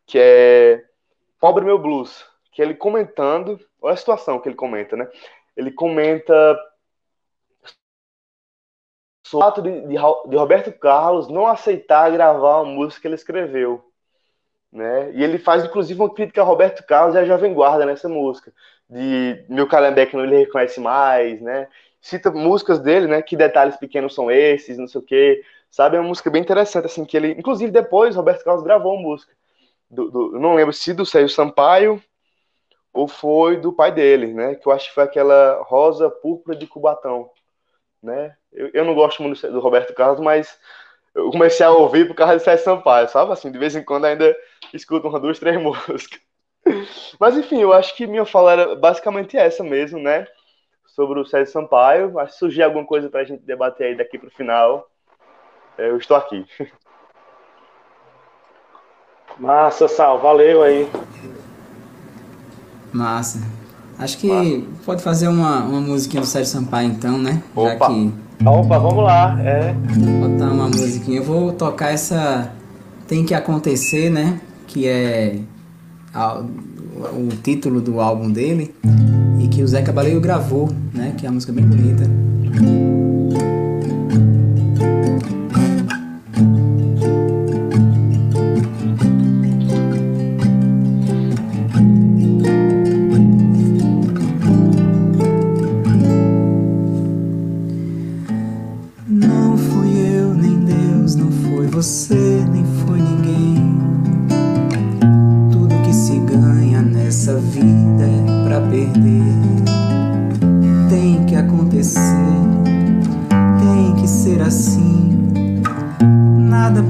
que 0.05 0.17
é 0.19 0.83
Pobre 1.39 1.63
Meu 1.63 1.77
Blues, 1.77 2.25
que 2.51 2.61
ele 2.61 2.73
comentando, 2.73 3.59
olha 3.81 3.93
a 3.93 3.97
situação 3.97 4.39
que 4.39 4.49
ele 4.49 4.55
comenta, 4.55 4.95
né? 4.95 5.07
Ele 5.55 5.71
comenta 5.71 6.33
o 9.25 9.39
fato 9.39 9.61
de, 9.61 9.81
de, 9.81 9.95
de, 9.95 10.35
Roberto 10.35 10.71
Carlos 10.71 11.27
não 11.27 11.47
aceitar 11.47 12.11
gravar 12.11 12.61
uma 12.61 12.71
música 12.71 13.01
que 13.01 13.07
ele 13.07 13.15
escreveu. 13.15 13.83
Né? 14.71 15.11
E 15.13 15.23
ele 15.23 15.37
faz, 15.37 15.63
inclusive, 15.63 15.99
uma 15.99 16.13
crítica 16.13 16.41
a 16.41 16.45
Roberto 16.45 16.85
Carlos 16.85 17.15
e 17.15 17.17
a 17.17 17.25
Jovem 17.25 17.53
Guarda 17.53 17.85
nessa 17.85 18.09
música. 18.09 18.53
De 18.89 19.45
Meu 19.49 19.67
Calhambeque 19.67 20.15
não 20.15 20.25
lhe 20.25 20.37
reconhece 20.37 20.79
mais, 20.79 21.41
né? 21.41 21.67
Cita 22.01 22.29
músicas 22.29 22.79
dele, 22.79 23.07
né? 23.07 23.21
Que 23.21 23.35
detalhes 23.35 23.77
pequenos 23.77 24.13
são 24.13 24.29
esses, 24.29 24.77
não 24.77 24.87
sei 24.87 25.01
o 25.01 25.03
quê. 25.03 25.43
Sabe? 25.69 25.97
É 25.97 25.99
uma 25.99 26.09
música 26.09 26.29
bem 26.29 26.41
interessante, 26.41 26.85
assim, 26.85 27.05
que 27.05 27.17
ele... 27.17 27.31
Inclusive, 27.31 27.71
depois, 27.71 28.15
Roberto 28.15 28.43
Carlos 28.43 28.63
gravou 28.63 28.93
uma 28.93 29.01
música. 29.01 29.33
Do, 29.89 30.09
do, 30.09 30.39
não 30.39 30.55
lembro 30.55 30.73
se 30.73 30.93
do 30.93 31.05
Sérgio 31.05 31.29
Sampaio 31.29 32.01
ou 32.93 33.07
foi 33.07 33.57
do 33.57 33.73
pai 33.73 33.91
dele, 33.91 34.33
né? 34.33 34.55
Que 34.55 34.67
eu 34.67 34.71
acho 34.71 34.87
que 34.87 34.95
foi 34.95 35.03
aquela 35.03 35.61
Rosa 35.63 36.09
Púrpura 36.09 36.55
de 36.55 36.65
Cubatão, 36.65 37.29
né? 38.01 38.35
Eu, 38.51 38.69
eu 38.73 38.85
não 38.85 38.95
gosto 38.95 39.21
muito 39.21 39.45
do 39.51 39.59
Roberto 39.59 39.93
Carlos, 39.93 40.21
mas 40.21 40.57
eu 41.13 41.29
comecei 41.29 41.65
a 41.65 41.71
ouvir 41.71 42.07
por 42.07 42.15
causa 42.15 42.37
de 42.37 42.43
Sérgio 42.43 42.63
Sampaio, 42.63 43.09
sabe? 43.09 43.31
Assim, 43.31 43.51
de 43.51 43.59
vez 43.59 43.75
em 43.75 43.83
quando 43.83 44.05
ainda 44.05 44.35
escuto 44.73 45.07
uma, 45.07 45.19
duas, 45.19 45.39
três 45.39 45.57
músicas. 45.61 46.19
Mas 47.19 47.37
enfim, 47.37 47.61
eu 47.61 47.73
acho 47.73 47.95
que 47.95 48.07
minha 48.07 48.25
fala 48.25 48.51
era 48.53 48.75
basicamente 48.75 49.37
essa 49.37 49.63
mesmo, 49.63 49.99
né? 49.99 50.27
Sobre 50.87 51.19
o 51.19 51.25
Sérgio 51.25 51.51
Sampaio. 51.51 52.17
Acho 52.17 52.33
que 52.33 52.39
surgir 52.39 52.63
alguma 52.63 52.85
coisa 52.85 53.09
para 53.09 53.21
a 53.21 53.23
gente 53.23 53.43
debater 53.43 53.87
aí 53.87 53.95
daqui 53.95 54.17
para 54.17 54.27
o 54.27 54.31
final. 54.31 54.89
Eu 55.77 55.97
estou 55.97 56.17
aqui. 56.17 56.45
Massa, 59.37 59.87
Sal, 59.87 60.19
valeu 60.21 60.63
aí. 60.63 60.89
Massa. 62.93 63.41
Acho 63.99 64.17
que 64.17 64.27
Massa. 64.27 64.61
pode 64.85 65.03
fazer 65.03 65.27
uma, 65.27 65.63
uma 65.63 65.81
musiquinha 65.81 66.21
do 66.21 66.27
Sérgio 66.27 66.51
Sampaio 66.51 66.89
então, 66.89 67.17
né? 67.17 67.43
Opa. 67.53 67.69
Já 67.69 67.77
que... 67.87 68.13
Opa, 68.45 68.79
vamos 68.79 69.03
lá. 69.03 69.37
É. 69.41 69.73
Botar 69.73 70.51
uma 70.51 70.67
musiquinha. 70.67 71.19
Eu 71.19 71.23
vou 71.23 71.51
tocar 71.53 71.91
essa 71.91 72.51
Tem 73.07 73.25
que 73.25 73.33
acontecer, 73.33 74.09
né? 74.09 74.39
Que 74.67 74.87
é 74.87 75.39
o 77.13 77.27
título 77.43 77.81
do 77.81 77.99
álbum 77.99 78.31
dele 78.31 78.73
e 79.39 79.49
que 79.49 79.61
o 79.61 79.67
Zé 79.67 79.81
Cabaleiro 79.81 80.21
gravou, 80.21 80.69
né? 80.93 81.13
Que 81.17 81.25
é 81.25 81.29
uma 81.29 81.35
música 81.35 81.51
bem 81.51 81.65
bonita. 81.65 82.05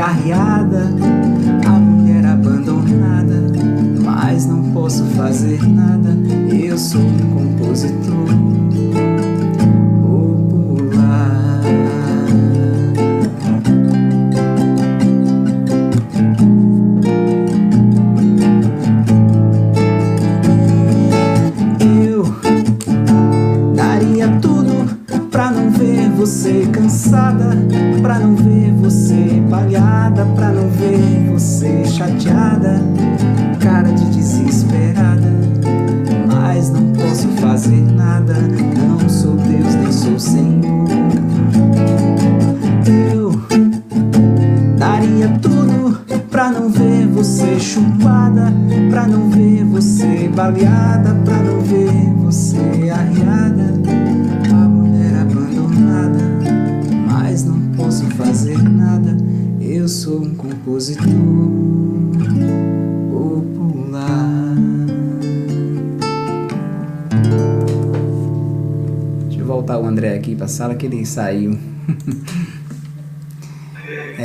arriada. 0.00 0.89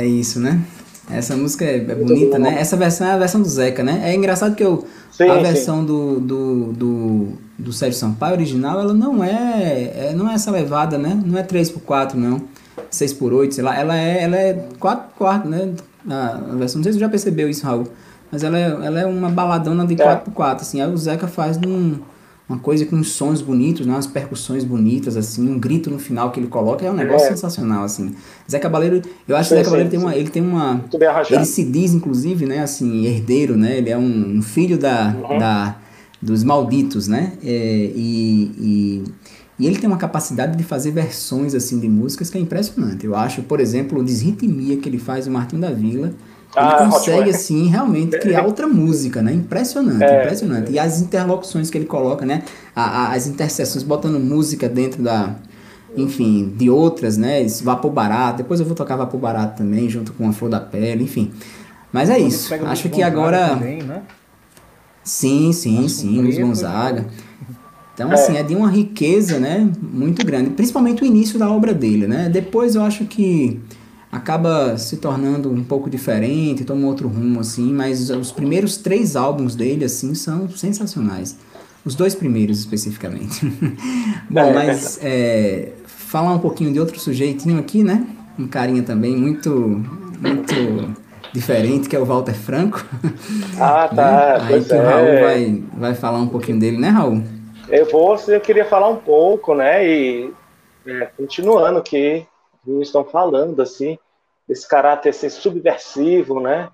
Isso, 0.06 0.40
né? 0.40 0.60
Essa 1.10 1.36
música 1.36 1.64
é, 1.64 1.76
é 1.76 1.94
bonita, 1.94 2.38
né? 2.38 2.56
Essa 2.58 2.76
versão 2.76 3.06
é 3.06 3.12
a 3.12 3.18
versão 3.18 3.40
do 3.40 3.48
Zeca, 3.48 3.82
né? 3.82 4.02
É 4.04 4.14
engraçado 4.14 4.56
que 4.56 4.64
eu, 4.64 4.84
sim, 5.12 5.24
a 5.24 5.36
versão 5.36 5.84
do, 5.84 6.18
do, 6.18 6.72
do, 6.72 7.28
do 7.58 7.72
Sérgio 7.72 7.98
Sampaio 7.98 8.34
original, 8.34 8.80
ela 8.80 8.92
não 8.92 9.22
é, 9.22 10.08
é 10.10 10.14
não 10.16 10.28
é 10.28 10.34
essa 10.34 10.50
levada, 10.50 10.98
né? 10.98 11.20
Não 11.24 11.38
é 11.38 11.44
3x4, 11.44 12.14
não. 12.14 12.42
6x8, 12.90 13.52
sei 13.52 13.64
lá. 13.64 13.78
Ela 13.78 13.96
é, 13.96 14.22
ela 14.22 14.36
é 14.36 14.66
4 14.78 15.14
4 15.16 15.48
né? 15.48 15.72
A, 16.08 16.28
a 16.52 16.56
versão, 16.56 16.78
não 16.78 16.82
sei 16.82 16.92
se 16.92 16.98
você 16.98 17.04
já 17.04 17.08
percebeu 17.08 17.48
isso, 17.48 17.64
Raul. 17.64 17.86
Mas 18.30 18.42
ela 18.42 18.58
é, 18.58 18.64
ela 18.64 19.00
é 19.00 19.06
uma 19.06 19.30
baladona 19.30 19.86
de 19.86 19.94
4x4, 19.94 20.60
assim. 20.60 20.80
Aí 20.80 20.90
o 20.90 20.96
Zeca 20.96 21.28
faz 21.28 21.56
num 21.56 21.98
uma 22.48 22.58
coisa 22.58 22.86
com 22.86 22.94
uns 22.94 23.10
sons 23.12 23.42
bonitos, 23.42 23.86
né? 23.86 23.92
umas 23.92 24.06
percussões 24.06 24.62
bonitas, 24.62 25.16
assim, 25.16 25.48
um 25.48 25.58
grito 25.58 25.90
no 25.90 25.98
final 25.98 26.30
que 26.30 26.38
ele 26.38 26.46
coloca, 26.46 26.86
é 26.86 26.90
um 26.90 26.94
negócio 26.94 27.26
é. 27.26 27.30
sensacional, 27.30 27.82
assim. 27.82 28.14
Zé 28.48 28.60
Cabaleiro, 28.60 29.02
eu 29.26 29.36
acho 29.36 29.48
sim, 29.48 29.56
que 29.56 29.60
Zé 29.60 29.64
Cabaleiro 29.64 29.90
tem 29.90 29.98
uma, 29.98 30.14
ele 30.14 30.30
tem 30.30 30.42
uma, 30.42 30.84
ele 31.28 31.44
se 31.44 31.64
diz, 31.64 31.92
inclusive, 31.92 32.46
né, 32.46 32.60
assim, 32.60 33.04
herdeiro, 33.04 33.56
né, 33.56 33.78
ele 33.78 33.90
é 33.90 33.98
um, 33.98 34.40
filho 34.42 34.78
da, 34.78 35.16
uhum. 35.28 35.38
da, 35.38 35.76
dos 36.22 36.44
malditos, 36.44 37.08
né, 37.08 37.32
é, 37.42 37.90
e, 37.94 38.52
e, 38.58 39.04
e, 39.58 39.66
ele 39.66 39.78
tem 39.78 39.88
uma 39.88 39.98
capacidade 39.98 40.56
de 40.56 40.62
fazer 40.62 40.92
versões, 40.92 41.52
assim, 41.52 41.80
de 41.80 41.88
músicas 41.88 42.30
que 42.30 42.38
é 42.38 42.40
impressionante. 42.40 43.04
Eu 43.04 43.16
acho, 43.16 43.42
por 43.42 43.58
exemplo, 43.58 43.98
o 43.98 44.04
Desritmia 44.04 44.76
que 44.76 44.88
ele 44.88 44.98
faz 44.98 45.26
o 45.26 45.32
Martinho 45.32 45.62
da 45.62 45.72
Vila, 45.72 46.14
ele 46.56 46.66
ah, 46.66 46.88
consegue, 46.90 47.30
assim, 47.30 47.66
realmente 47.66 48.18
criar 48.18 48.44
outra 48.44 48.66
música, 48.66 49.20
né? 49.20 49.32
Impressionante, 49.32 50.02
é, 50.02 50.22
impressionante. 50.22 50.72
E 50.72 50.78
as 50.78 51.02
interlocuções 51.02 51.68
que 51.68 51.76
ele 51.76 51.84
coloca, 51.84 52.24
né? 52.24 52.42
A, 52.74 52.82
a, 52.82 53.12
as 53.12 53.26
interseções, 53.26 53.82
botando 53.82 54.18
música 54.18 54.66
dentro 54.66 55.02
da, 55.02 55.34
enfim, 55.94 56.54
de 56.56 56.70
outras, 56.70 57.18
né? 57.18 57.46
Vapor 57.62 57.90
Barato, 57.90 58.38
depois 58.38 58.58
eu 58.58 58.64
vou 58.64 58.74
tocar 58.74 58.96
Vapor 58.96 59.20
Barato 59.20 59.58
também, 59.58 59.88
junto 59.90 60.14
com 60.14 60.28
a 60.28 60.32
Flor 60.32 60.50
da 60.50 60.60
Pele, 60.60 61.04
enfim. 61.04 61.30
Mas 61.92 62.08
é 62.08 62.18
isso, 62.18 62.54
acho 62.54 62.88
que 62.88 63.02
agora... 63.02 63.50
Também, 63.50 63.82
né? 63.82 64.02
Sim, 65.04 65.52
sim, 65.52 65.86
sim, 65.88 66.20
Luiz 66.20 66.38
Gonzaga. 66.38 67.06
Então, 67.94 68.10
assim, 68.12 68.36
é. 68.36 68.40
é 68.40 68.42
de 68.42 68.54
uma 68.54 68.68
riqueza, 68.68 69.38
né, 69.38 69.70
muito 69.80 70.24
grande, 70.26 70.50
principalmente 70.50 71.02
o 71.02 71.06
início 71.06 71.38
da 71.38 71.50
obra 71.50 71.72
dele, 71.72 72.06
né? 72.06 72.28
Depois 72.28 72.74
eu 72.74 72.82
acho 72.82 73.04
que 73.04 73.60
acaba 74.10 74.76
se 74.78 74.96
tornando 74.96 75.50
um 75.50 75.62
pouco 75.62 75.90
diferente, 75.90 76.64
toma 76.64 76.86
outro 76.86 77.08
rumo, 77.08 77.40
assim, 77.40 77.72
mas 77.72 78.10
os 78.10 78.32
primeiros 78.32 78.76
três 78.76 79.16
álbuns 79.16 79.54
dele, 79.54 79.84
assim, 79.84 80.14
são 80.14 80.48
sensacionais. 80.48 81.36
Os 81.84 81.94
dois 81.94 82.14
primeiros, 82.14 82.58
especificamente. 82.58 83.46
Bom, 84.28 84.40
é, 84.40 84.52
mas 84.52 84.98
é, 85.02 85.72
falar 85.84 86.32
um 86.32 86.38
pouquinho 86.38 86.72
de 86.72 86.80
outro 86.80 86.98
sujeitinho 86.98 87.58
aqui, 87.58 87.84
né? 87.84 88.06
Um 88.38 88.48
carinha 88.48 88.82
também 88.82 89.16
muito, 89.16 89.50
muito 90.20 90.94
diferente, 91.32 91.88
que 91.88 91.94
é 91.94 91.98
o 91.98 92.04
Walter 92.04 92.34
Franco. 92.34 92.84
Ah, 93.58 93.88
tá. 93.88 94.38
né? 94.38 94.54
Aí 94.54 94.64
que 94.64 94.74
o 94.74 94.82
Raul 94.82 95.06
é. 95.06 95.22
vai, 95.22 95.62
vai 95.74 95.94
falar 95.94 96.18
um 96.18 96.28
pouquinho 96.28 96.58
dele, 96.58 96.76
né, 96.76 96.88
Raul? 96.88 97.22
Eu 97.68 97.90
vou, 97.90 98.16
eu 98.28 98.40
queria 98.40 98.66
falar 98.66 98.88
um 98.88 98.96
pouco, 98.96 99.54
né? 99.54 99.86
E 99.86 100.30
é, 100.86 101.08
continuando 101.16 101.78
o 101.78 101.82
que 101.82 102.26
estão 102.80 103.04
falando, 103.04 103.60
assim, 103.60 103.98
desse 104.48 104.68
caráter 104.68 105.10
assim, 105.10 105.28
subversivo, 105.28 106.40
né? 106.40 106.70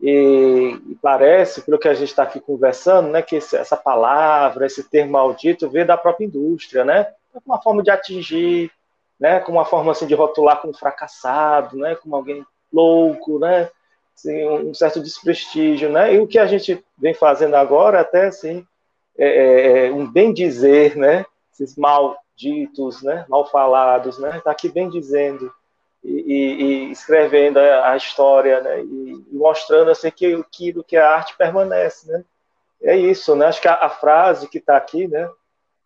E, 0.00 0.80
e, 0.88 0.94
parece, 1.02 1.60
pelo 1.62 1.78
que 1.78 1.88
a 1.88 1.94
gente 1.94 2.08
está 2.08 2.22
aqui 2.22 2.40
conversando, 2.40 3.08
né, 3.08 3.20
que 3.20 3.36
esse, 3.36 3.54
essa 3.54 3.76
palavra, 3.76 4.64
esse 4.64 4.82
termo 4.82 5.12
maldito, 5.12 5.68
veio 5.68 5.86
da 5.86 5.96
própria 5.96 6.24
indústria, 6.24 6.84
né? 6.84 7.06
Uma 7.44 7.60
forma 7.60 7.82
de 7.82 7.90
atingir, 7.90 8.70
né? 9.18 9.40
Como 9.40 9.58
uma 9.58 9.64
forma 9.66 9.92
assim 9.92 10.06
de 10.06 10.14
rotular 10.14 10.60
como 10.60 10.72
fracassado, 10.72 11.76
né? 11.76 11.94
Como 11.96 12.16
alguém 12.16 12.44
louco, 12.72 13.38
né? 13.38 13.68
Assim, 14.16 14.48
um 14.48 14.72
certo 14.72 15.00
desprestígio, 15.00 15.90
né? 15.90 16.14
E 16.14 16.18
o 16.18 16.26
que 16.26 16.38
a 16.38 16.46
gente 16.46 16.82
vem 16.96 17.12
fazendo 17.12 17.54
agora, 17.54 18.00
até 18.00 18.26
assim, 18.26 18.66
é, 19.18 19.28
é, 19.28 19.86
é 19.88 19.92
um 19.92 20.10
bem 20.10 20.32
dizer, 20.32 20.96
né? 20.96 21.26
Esses 21.52 21.76
malditos, 22.40 23.02
né? 23.02 23.24
Mal 23.28 23.46
falados, 23.46 24.18
né? 24.18 24.38
Está 24.38 24.50
aqui 24.50 24.68
bem 24.68 24.88
dizendo 24.88 25.52
e, 26.02 26.10
e, 26.10 26.62
e 26.62 26.90
escrevendo 26.90 27.58
a, 27.58 27.90
a, 27.92 27.96
história, 27.96 28.60
né? 28.60 28.82
E, 28.82 29.24
e, 29.30 29.36
mostrando 29.36 29.90
assim 29.90 30.10
que 30.10 30.34
aquilo 30.34 30.82
que 30.82 30.96
a 30.96 31.10
arte 31.10 31.36
permanece, 31.36 32.10
né? 32.10 32.24
É 32.82 32.96
isso, 32.96 33.36
né? 33.36 33.46
Acho 33.46 33.60
que 33.60 33.68
a, 33.68 33.74
a 33.74 33.90
frase 33.90 34.48
que 34.48 34.58
está 34.58 34.76
aqui, 34.76 35.06
né? 35.06 35.28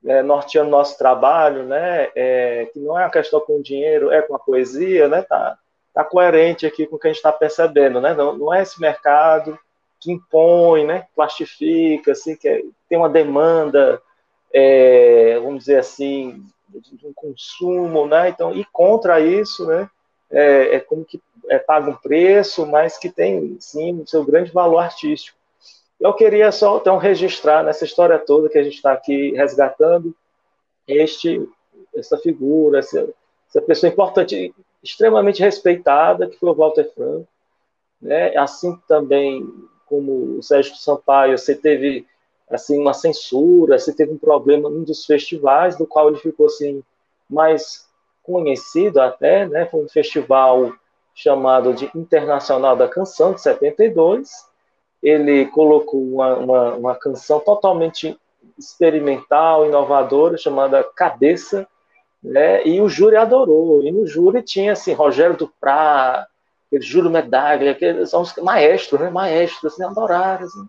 É, 0.06 0.22
norteando 0.22 0.70
nosso 0.70 0.96
trabalho, 0.96 1.64
né? 1.64 2.10
É, 2.14 2.70
que 2.72 2.78
não 2.78 2.98
é 2.98 3.02
uma 3.02 3.10
questão 3.10 3.40
com 3.40 3.60
dinheiro, 3.60 4.12
é 4.12 4.22
com 4.22 4.34
a 4.34 4.38
poesia, 4.38 5.08
né? 5.08 5.22
Tá, 5.22 5.58
tá 5.92 6.04
coerente 6.04 6.66
aqui 6.66 6.86
com 6.86 6.96
o 6.96 6.98
que 6.98 7.08
a 7.08 7.10
gente 7.10 7.16
está 7.16 7.32
percebendo, 7.32 8.00
né? 8.00 8.14
Não, 8.14 8.36
não 8.36 8.54
é 8.54 8.62
esse 8.62 8.80
mercado 8.80 9.58
que 10.00 10.12
impõe, 10.12 10.84
né? 10.84 11.06
Plastifica, 11.16 12.12
assim, 12.12 12.36
que 12.36 12.46
é, 12.46 12.62
tem 12.88 12.98
uma 12.98 13.08
demanda, 13.08 14.00
é, 14.54 15.38
vamos 15.40 15.60
dizer 15.60 15.78
assim, 15.78 16.42
de 16.68 17.06
um 17.06 17.12
consumo, 17.12 18.06
né? 18.06 18.28
Então, 18.28 18.54
e 18.54 18.64
contra 18.72 19.20
isso, 19.20 19.66
né? 19.66 19.90
é, 20.34 20.76
é 20.76 20.80
como 20.80 21.04
que 21.04 21.22
é, 21.48 21.58
paga 21.58 21.90
um 21.90 21.94
preço, 21.94 22.66
mas 22.66 22.98
que 22.98 23.08
tem, 23.08 23.56
sim, 23.60 24.00
o 24.00 24.06
seu 24.06 24.24
grande 24.24 24.50
valor 24.50 24.78
artístico. 24.78 25.38
Eu 26.00 26.12
queria 26.12 26.50
só, 26.50 26.78
então, 26.78 26.98
registrar 26.98 27.62
nessa 27.62 27.84
história 27.84 28.18
toda 28.18 28.48
que 28.48 28.58
a 28.58 28.62
gente 28.62 28.74
está 28.74 28.92
aqui 28.92 29.32
resgatando, 29.32 30.14
este, 30.88 31.48
essa 31.94 32.18
figura, 32.18 32.80
essa, 32.80 33.08
essa 33.48 33.62
pessoa 33.62 33.90
importante, 33.90 34.52
extremamente 34.82 35.40
respeitada, 35.40 36.26
que 36.26 36.36
foi 36.36 36.50
o 36.50 36.54
Walter 36.54 36.90
Franco, 36.92 37.28
né? 38.02 38.36
assim 38.36 38.76
também 38.88 39.46
como 39.86 40.38
o 40.38 40.42
Sérgio 40.42 40.74
Sampaio, 40.74 41.38
você 41.38 41.54
teve 41.54 42.06
assim 42.50 42.78
uma 42.78 42.94
censura, 42.94 43.78
você 43.78 43.92
teve 43.92 44.12
um 44.12 44.18
problema 44.18 44.68
num 44.68 44.84
dos 44.84 45.04
festivais, 45.04 45.76
do 45.76 45.86
qual 45.86 46.08
ele 46.08 46.18
ficou 46.18 46.46
assim 46.46 46.82
mais 47.28 47.86
conhecido 48.22 49.00
até, 49.00 49.46
né? 49.46 49.66
Foi 49.66 49.84
um 49.84 49.88
festival 49.88 50.72
chamado 51.14 51.72
de 51.72 51.90
Internacional 51.94 52.76
da 52.76 52.88
Canção, 52.88 53.32
de 53.32 53.40
72. 53.40 54.30
Ele 55.02 55.46
colocou 55.46 56.02
uma, 56.02 56.34
uma, 56.36 56.74
uma 56.74 56.94
canção 56.94 57.38
totalmente 57.38 58.18
experimental, 58.58 59.66
inovadora, 59.66 60.36
chamada 60.36 60.82
Cabeça, 60.82 61.66
né? 62.22 62.66
E 62.66 62.80
o 62.80 62.88
júri 62.88 63.16
adorou. 63.16 63.82
E 63.82 63.92
no 63.92 64.06
júri 64.06 64.42
tinha, 64.42 64.72
assim, 64.72 64.92
Rogério 64.92 65.36
aquele 66.66 66.80
Júlio 66.80 67.10
Medaglia, 67.10 67.72
aqueles 67.72 68.10
são 68.10 68.22
os 68.22 68.34
maestros, 68.36 69.00
né? 69.00 69.10
Maestros, 69.10 69.72
assim, 69.72 69.84
adoraram, 69.84 70.44
assim, 70.44 70.66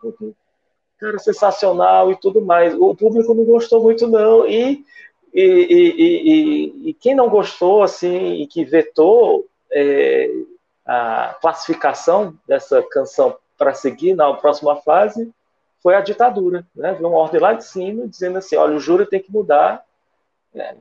cara, 1.00 1.20
sensacional 1.20 2.12
e 2.12 2.16
tudo 2.16 2.42
mais. 2.42 2.74
O 2.76 2.96
público 2.96 3.34
não 3.34 3.46
gostou 3.46 3.82
muito, 3.82 4.08
não. 4.08 4.48
E 4.48 4.86
e, 5.38 5.42
e, 5.42 6.90
e, 6.90 6.94
quem 6.94 7.14
não 7.14 7.30
gostou, 7.30 7.84
assim, 7.84 8.36
e 8.36 8.48
que 8.48 8.64
vetou 8.64 9.46
é, 9.70 10.32
a 10.86 11.36
classificação 11.42 12.38
dessa 12.48 12.82
canção 12.84 13.36
para 13.58 13.74
seguir 13.74 14.14
na 14.14 14.34
próxima 14.34 14.78
fase, 14.78 15.30
foi 15.84 15.94
a 15.94 16.00
ditadura. 16.00 16.66
Né? 16.74 16.94
Veio 16.94 17.10
uma 17.10 17.18
ordem 17.18 17.42
lá 17.42 17.52
de 17.52 17.66
cima 17.66 18.08
dizendo 18.08 18.38
assim: 18.38 18.56
olha, 18.56 18.78
o 18.78 18.80
júri 18.80 19.06
tem 19.06 19.22
que 19.22 19.30
mudar 19.30 19.84
é, 20.54 20.74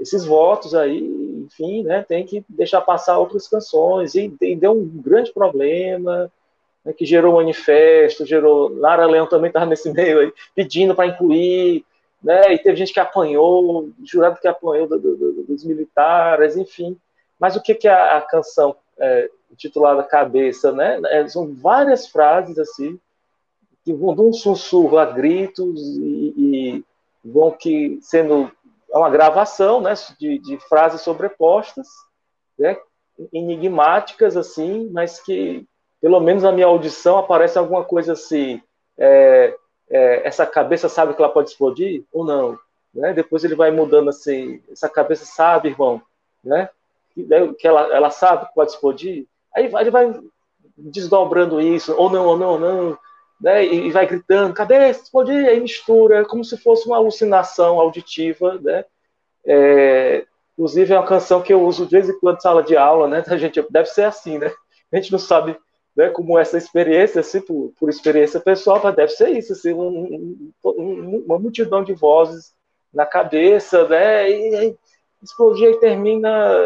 esses 0.00 0.24
votos 0.24 0.74
aí, 0.74 0.98
enfim, 1.44 1.82
né, 1.82 2.02
tem 2.02 2.24
que 2.24 2.42
deixar 2.48 2.80
passar 2.80 3.18
outras 3.18 3.46
canções. 3.46 4.14
E, 4.14 4.34
e 4.40 4.56
deu 4.56 4.72
um 4.72 4.86
grande 4.86 5.30
problema. 5.30 6.32
Né, 6.84 6.92
que 6.92 7.04
gerou 7.04 7.34
manifesto, 7.34 8.24
gerou. 8.24 8.68
Lara 8.78 9.06
Leão 9.06 9.26
também 9.26 9.48
estava 9.48 9.66
nesse 9.66 9.90
meio 9.92 10.20
aí, 10.20 10.32
pedindo 10.54 10.94
para 10.94 11.06
incluir 11.06 11.84
né? 12.22 12.52
E 12.52 12.58
teve 12.58 12.76
gente 12.76 12.92
que 12.92 13.00
apanhou, 13.00 13.90
jurado 14.04 14.38
que 14.40 14.48
apanhou 14.48 14.86
do, 14.86 14.98
do, 14.98 15.44
dos 15.44 15.64
militares, 15.64 16.56
enfim. 16.56 16.96
Mas 17.38 17.56
o 17.56 17.62
que, 17.62 17.74
que 17.74 17.88
é 17.88 17.92
a, 17.92 18.20
canção 18.20 18.76
é, 18.98 19.30
intitulada 19.50 20.02
Cabeça, 20.02 20.70
né? 20.72 21.00
É, 21.06 21.26
são 21.28 21.54
várias 21.54 22.06
frases 22.06 22.58
assim 22.58 22.98
que 23.82 23.94
vão 23.94 24.14
de 24.14 24.20
um 24.20 24.32
sussurro 24.32 24.98
a 24.98 25.06
gritos 25.06 25.80
e, 25.80 26.34
e 26.36 26.84
vão 27.24 27.50
que 27.50 27.98
sendo 28.02 28.52
é 28.92 28.98
uma 28.98 29.08
gravação, 29.08 29.80
né? 29.80 29.94
De, 30.18 30.38
de 30.38 30.58
frases 30.68 31.00
sobrepostas, 31.00 31.88
né? 32.58 32.76
Enigmáticas 33.32 34.36
assim, 34.36 34.90
mas 34.92 35.20
que 35.20 35.66
pelo 36.00 36.20
menos 36.20 36.42
na 36.42 36.52
minha 36.52 36.66
audição 36.66 37.18
aparece 37.18 37.58
alguma 37.58 37.84
coisa 37.84 38.14
assim. 38.14 38.60
É, 38.98 39.54
é, 39.90 40.26
essa 40.26 40.46
cabeça 40.46 40.88
sabe 40.88 41.14
que 41.14 41.22
ela 41.22 41.32
pode 41.32 41.50
explodir 41.50 42.04
ou 42.12 42.24
não? 42.24 42.58
Né? 42.94 43.12
Depois 43.12 43.44
ele 43.44 43.54
vai 43.54 43.70
mudando 43.70 44.08
assim, 44.08 44.62
essa 44.70 44.88
cabeça 44.88 45.24
sabe, 45.24 45.68
irmão, 45.68 46.00
né? 46.42 46.68
Que 47.14 47.66
ela, 47.66 47.94
ela 47.94 48.10
sabe 48.10 48.46
que 48.46 48.54
pode 48.54 48.70
explodir. 48.70 49.26
Aí 49.54 49.64
ele 49.64 49.90
vai 49.90 50.20
desdobrando 50.76 51.60
isso, 51.60 51.94
ou 51.96 52.08
não, 52.08 52.26
ou 52.26 52.38
não, 52.38 52.48
ou 52.50 52.58
não, 52.58 52.98
né? 53.40 53.64
E 53.64 53.90
vai 53.90 54.06
gritando, 54.06 54.54
cabeça, 54.54 55.02
explodir, 55.02 55.48
aí 55.48 55.60
mistura, 55.60 56.24
como 56.24 56.44
se 56.44 56.56
fosse 56.56 56.86
uma 56.86 56.96
alucinação 56.96 57.80
auditiva, 57.80 58.58
né? 58.62 58.84
É, 59.44 60.24
inclusive 60.52 60.92
é 60.92 60.98
uma 60.98 61.06
canção 61.06 61.42
que 61.42 61.52
eu 61.52 61.62
uso 61.62 61.86
de 61.86 61.92
vez 61.92 62.08
em 62.08 62.18
quando 62.20 62.36
em 62.36 62.40
sala 62.40 62.62
de 62.62 62.76
aula, 62.76 63.08
né? 63.08 63.24
A 63.26 63.36
gente 63.38 63.64
deve 63.70 63.88
ser 63.88 64.04
assim, 64.04 64.38
né? 64.38 64.52
A 64.92 64.96
gente 64.96 65.12
não 65.12 65.18
sabe 65.18 65.56
né, 66.00 66.08
como 66.08 66.38
essa 66.38 66.56
experiência, 66.56 67.20
assim, 67.20 67.42
por, 67.42 67.74
por 67.78 67.90
experiência 67.90 68.40
pessoal, 68.40 68.80
mas 68.82 68.96
deve 68.96 69.12
ser 69.12 69.28
isso, 69.28 69.52
assim, 69.52 69.74
um, 69.74 70.50
um, 70.64 71.24
uma 71.26 71.38
multidão 71.38 71.84
de 71.84 71.92
vozes 71.92 72.54
na 72.92 73.04
cabeça, 73.04 73.86
né, 73.86 74.30
e, 74.30 74.68
e 74.68 74.76
explodir 75.22 75.68
e 75.68 75.78
termina 75.78 76.56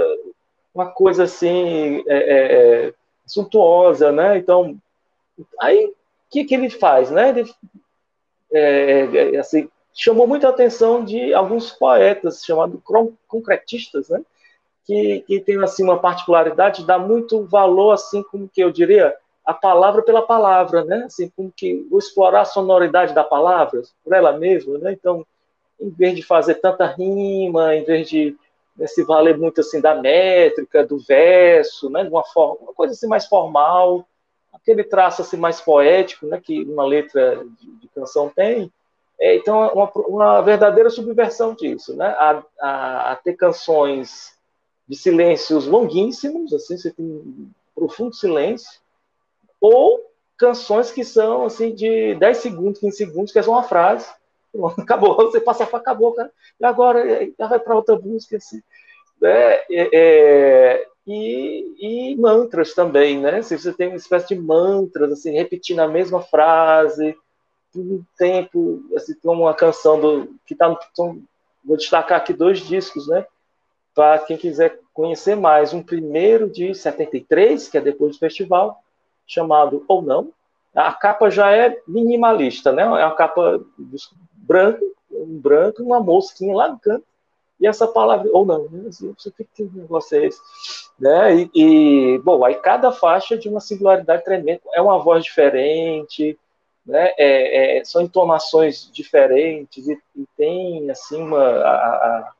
uma 0.73 0.87
coisa 0.87 1.25
assim 1.25 2.05
é, 2.07 2.17
é, 2.17 2.87
é, 2.87 2.95
suntuosa, 3.27 4.13
né? 4.13 4.39
Então, 4.39 4.77
aí 5.61 5.87
o 5.87 5.95
que, 6.31 6.45
que 6.45 6.55
ele 6.55 6.71
faz, 6.71 7.11
né? 7.11 7.31
Ele 7.31 7.53
é, 8.53 9.35
é 9.35 9.39
assim, 9.39 9.69
chamou 9.93 10.29
muita 10.29 10.49
atenção 10.49 11.05
de 11.05 11.35
alguns 11.35 11.73
poetas 11.73 12.45
chamados 12.45 12.81
concretistas, 13.27 14.09
né? 14.09 14.23
Que, 14.85 15.21
que 15.27 15.41
tem 15.41 15.61
assim 15.63 15.83
uma 15.83 15.99
particularidade, 15.99 16.87
dá 16.87 16.99
muito 16.99 17.45
valor 17.47 17.93
assim 17.93 18.23
como 18.23 18.49
que 18.49 18.63
eu 18.63 18.71
diria 18.71 19.17
a 19.45 19.53
palavra 19.53 20.03
pela 20.03 20.23
palavra, 20.23 20.85
né? 20.85 21.05
Assim, 21.05 21.31
como 21.37 21.53
que 21.55 21.87
vou 21.91 21.99
explorar 21.99 22.43
a 22.43 22.47
sonoridade 22.47 23.13
da 23.13 23.23
palavra 23.23 23.83
por 24.03 24.13
ela 24.15 24.33
mesma, 24.33 24.79
né? 24.79 24.93
Então, 24.93 25.25
em 25.81 25.91
vez 25.91 26.15
de 26.17 26.23
fazer 26.23 26.55
tanta 26.57 26.87
rima, 26.87 27.75
em 27.75 27.85
vez 27.85 28.09
de 28.09 28.37
né, 28.77 28.87
se 28.87 29.03
valer 29.03 29.37
muito 29.37 29.61
assim 29.61 29.81
da 29.81 29.95
métrica, 29.95 30.85
do 30.85 30.99
verso, 30.99 31.91
né? 31.91 32.05
De 32.05 32.11
uma 32.11 32.25
forma, 32.25 32.57
uma 32.63 32.73
coisa 32.73 32.95
assim 32.95 33.07
mais 33.07 33.27
formal, 33.27 34.07
aquele 34.53 34.83
traço 34.83 35.21
assim 35.21 35.37
mais 35.37 35.61
poético, 35.61 36.27
né? 36.27 36.41
Que 36.43 36.63
uma 36.63 36.87
letra 36.87 37.45
de, 37.61 37.71
de 37.81 37.89
canção 37.89 38.31
tem, 38.35 38.73
É, 39.21 39.37
então, 39.37 39.69
uma, 39.75 39.91
uma 40.09 40.41
verdadeira 40.41 40.91
subversão 40.91 41.55
disso, 41.55 41.95
né? 41.97 42.07
A, 42.19 42.43
a, 42.61 43.13
a, 43.13 43.17
ter 43.17 43.35
canções 43.35 44.35
de 44.89 44.97
silêncios 44.97 45.67
longuíssimos, 45.67 46.53
assim, 46.53 46.77
você 46.77 46.91
tem 46.91 47.05
um 47.05 47.51
profundo 47.75 48.15
silêncio, 48.15 48.81
ou 49.65 49.99
canções 50.37 50.91
que 50.91 51.03
são 51.03 51.47
assim 51.47 51.75
de 51.75 52.15
10 52.17 52.37
segundos, 52.37 52.81
15 52.81 52.97
segundos, 52.97 53.33
que 53.33 53.39
é 53.39 53.43
só 53.43 53.53
uma 53.53 53.63
frase, 53.63 54.07
acabou, 54.79 55.17
você 55.31 55.41
passa 55.41 55.65
para 55.67 55.79
acabou, 55.79 56.13
cara, 56.13 56.31
e 56.61 56.65
agora 56.67 57.03
já 57.39 57.47
vai 57.47 57.59
para 57.59 57.75
outra 57.75 57.97
música, 57.97 58.37
assim. 58.37 58.61
Né? 59.19 59.55
É, 59.71 59.89
é, 59.95 60.87
e, 61.07 61.75
e, 61.79 62.17
mantras 62.17 62.75
também, 62.75 63.19
né? 63.19 63.41
Se 63.41 63.59
você 63.59 63.73
tem 63.73 63.89
uma 63.89 63.97
espécie 63.97 64.29
de 64.29 64.41
mantras, 64.41 65.13
assim, 65.13 65.33
repetindo 65.33 65.81
a 65.81 65.89
mesma 65.89 66.21
frase, 66.21 67.17
um 67.75 68.03
tempo, 68.19 68.83
assim, 68.95 69.15
tem 69.15 69.31
uma 69.31 69.55
canção 69.55 69.99
do 69.99 70.35
que 70.45 70.55
tá, 70.55 70.77
então, 70.93 71.23
vou 71.65 71.79
destacar 71.79 72.19
aqui 72.19 72.35
dois 72.35 72.61
discos, 72.61 73.09
né? 73.09 73.27
Para 73.95 74.19
quem 74.19 74.37
quiser 74.37 74.79
conhecer 74.93 75.37
mais, 75.37 75.73
um 75.73 75.83
primeiro 75.83 76.51
de 76.51 76.75
73, 76.75 77.69
que 77.69 77.79
é 77.79 77.81
depois 77.81 78.13
do 78.13 78.19
festival, 78.19 78.84
chamado 79.27 79.85
Ou 79.89 80.03
Não. 80.03 80.33
A 80.75 80.93
capa 80.93 81.31
já 81.31 81.53
é 81.53 81.81
minimalista, 81.87 82.73
né? 82.73 82.83
É 82.83 82.87
uma 82.87 83.15
capa 83.15 83.61
branca, 84.33 84.81
um 85.11 85.39
branco, 85.39 85.83
uma 85.83 86.01
mosquinha 86.01 86.55
lá 86.55 86.69
no 86.69 86.79
canto, 86.79 87.05
e 87.61 87.67
essa 87.67 87.87
palavra, 87.87 88.29
ou 88.33 88.45
não, 88.45 88.69
né? 88.69 88.89
Assim, 88.89 89.15
você 89.17 89.31
fica 89.31 89.49
que 89.55 89.63
negócio 89.63 90.19
é? 90.19 90.29
Né? 90.99 91.37
E, 91.37 91.51
e, 91.55 92.19
bom, 92.19 92.45
aí 92.45 92.57
cada 92.57 92.91
faixa 92.91 93.35
é 93.35 93.39
de 93.39 93.49
uma 93.49 93.61
singularidade 93.61 94.25
tremenda, 94.25 94.61
é 94.75 94.83
uma 94.83 94.99
voz 94.99 95.25
diferente, 95.25 96.39
né? 96.85 97.13
É, 97.17 97.79
é, 97.79 97.85
são 97.85 98.03
entonações 98.03 98.91
diferentes, 98.93 99.89
e, 99.89 99.99
e 100.17 100.27
tem, 100.37 100.91
assim, 100.91 101.23
uma, 101.23 101.41
a, 101.41 101.75
a, 101.75 102.33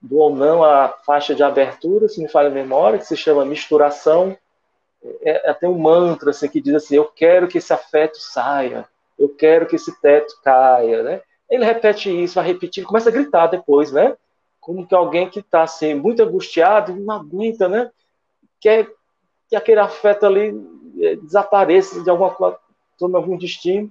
do 0.00 0.18
ou 0.18 0.34
não 0.34 0.62
a 0.62 0.88
faixa 0.88 1.34
de 1.34 1.42
abertura, 1.42 2.08
se 2.08 2.20
me 2.20 2.28
falha 2.28 2.48
a 2.48 2.52
memória, 2.52 2.98
que 2.98 3.06
se 3.06 3.16
chama 3.16 3.44
misturação, 3.44 4.36
é, 5.22 5.50
é, 5.50 5.54
tem 5.54 5.68
um 5.68 5.78
mantra 5.78 6.30
assim, 6.30 6.48
que 6.48 6.60
diz 6.60 6.74
assim: 6.74 6.96
Eu 6.96 7.06
quero 7.06 7.48
que 7.48 7.58
esse 7.58 7.72
afeto 7.72 8.18
saia, 8.18 8.86
eu 9.18 9.28
quero 9.28 9.66
que 9.66 9.76
esse 9.76 10.00
teto 10.00 10.34
caia. 10.42 11.02
Né? 11.02 11.22
Ele 11.50 11.64
repete 11.64 12.10
isso, 12.10 12.36
vai 12.36 12.46
repetindo, 12.46 12.86
começa 12.86 13.08
a 13.08 13.12
gritar 13.12 13.48
depois, 13.48 13.90
né? 13.90 14.16
Como 14.60 14.86
que 14.86 14.94
alguém 14.94 15.28
que 15.28 15.40
está 15.40 15.62
assim, 15.62 15.94
muito 15.94 16.22
angustiado, 16.22 16.94
não 16.94 17.14
aguenta, 17.14 17.68
né? 17.68 17.90
Quer 18.60 18.88
que 19.48 19.56
aquele 19.56 19.80
afeto 19.80 20.24
ali 20.24 20.54
é, 21.00 21.16
desapareça 21.16 22.02
de 22.02 22.08
alguma 22.08 22.30
tome 22.98 23.16
algum 23.16 23.36
destino. 23.36 23.90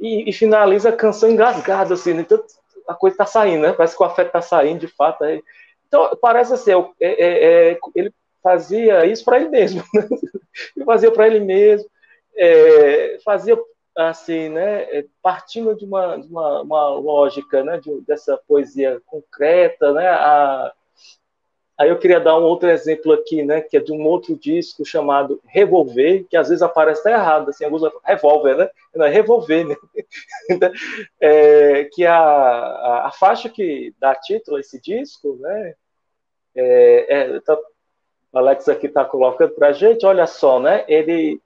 E, 0.00 0.30
e, 0.30 0.32
finaliza 0.32 0.88
a 0.90 0.96
canção 0.96 1.28
engasgada, 1.28 1.94
assim, 1.94 2.14
né? 2.14 2.22
então 2.22 2.42
a 2.86 2.94
coisa 2.94 3.14
está 3.14 3.26
saindo, 3.26 3.62
né? 3.62 3.72
Parece 3.72 3.96
que 3.96 4.02
o 4.02 4.06
afeto 4.06 4.28
está 4.28 4.40
saindo 4.40 4.80
de 4.80 4.86
fato. 4.86 5.24
Aí. 5.24 5.42
Então, 5.86 6.16
parece 6.20 6.54
assim, 6.54 6.70
é, 6.70 6.76
é, 7.00 7.72
é, 7.72 7.78
ele 7.94 8.12
fazia 8.42 9.06
isso 9.06 9.24
para 9.24 9.38
ele 9.38 9.48
mesmo, 9.48 9.82
né? 9.94 10.08
fazia 10.84 11.10
para 11.10 11.26
ele 11.26 11.40
mesmo, 11.40 11.88
é, 12.36 13.18
fazia 13.24 13.56
assim, 14.06 14.48
né, 14.48 14.82
é, 14.96 15.04
partindo 15.20 15.74
de 15.74 15.84
uma, 15.84 16.16
de 16.18 16.28
uma, 16.28 16.62
uma 16.62 16.88
lógica, 16.90 17.64
né, 17.64 17.78
de, 17.78 18.00
dessa 18.02 18.36
poesia 18.36 19.02
concreta, 19.04 19.92
né, 19.92 20.06
a, 20.08 20.72
aí 21.76 21.88
eu 21.88 21.98
queria 21.98 22.20
dar 22.20 22.38
um 22.38 22.44
outro 22.44 22.68
exemplo 22.68 23.12
aqui, 23.12 23.42
né, 23.42 23.60
que 23.60 23.76
é 23.76 23.80
de 23.80 23.92
um 23.92 24.04
outro 24.06 24.36
disco 24.36 24.84
chamado 24.84 25.40
Revolver, 25.44 26.24
que 26.30 26.36
às 26.36 26.48
vezes 26.48 26.62
aparece 26.62 27.00
até 27.00 27.12
errado, 27.12 27.48
assim, 27.48 27.64
alguns 27.64 27.82
Revolver, 28.04 28.56
né, 28.56 28.70
não 28.94 29.04
é 29.04 29.10
Revolver, 29.10 29.66
né, 29.66 29.76
é, 31.20 31.84
que 31.92 32.06
a, 32.06 32.16
a, 32.16 33.06
a, 33.08 33.10
faixa 33.10 33.48
que 33.48 33.92
dá 33.98 34.14
título 34.14 34.58
a 34.58 34.60
esse 34.60 34.80
disco, 34.80 35.36
né, 35.40 35.74
é, 36.54 37.06
é, 37.08 37.40
tá, 37.40 37.58
Alex 38.32 38.68
aqui 38.68 38.86
está 38.86 39.04
colocando 39.04 39.52
para 39.52 39.68
a 39.68 39.72
gente, 39.72 40.04
olha 40.04 40.26
só, 40.26 40.60
né? 40.60 40.84
Ele 40.86 41.40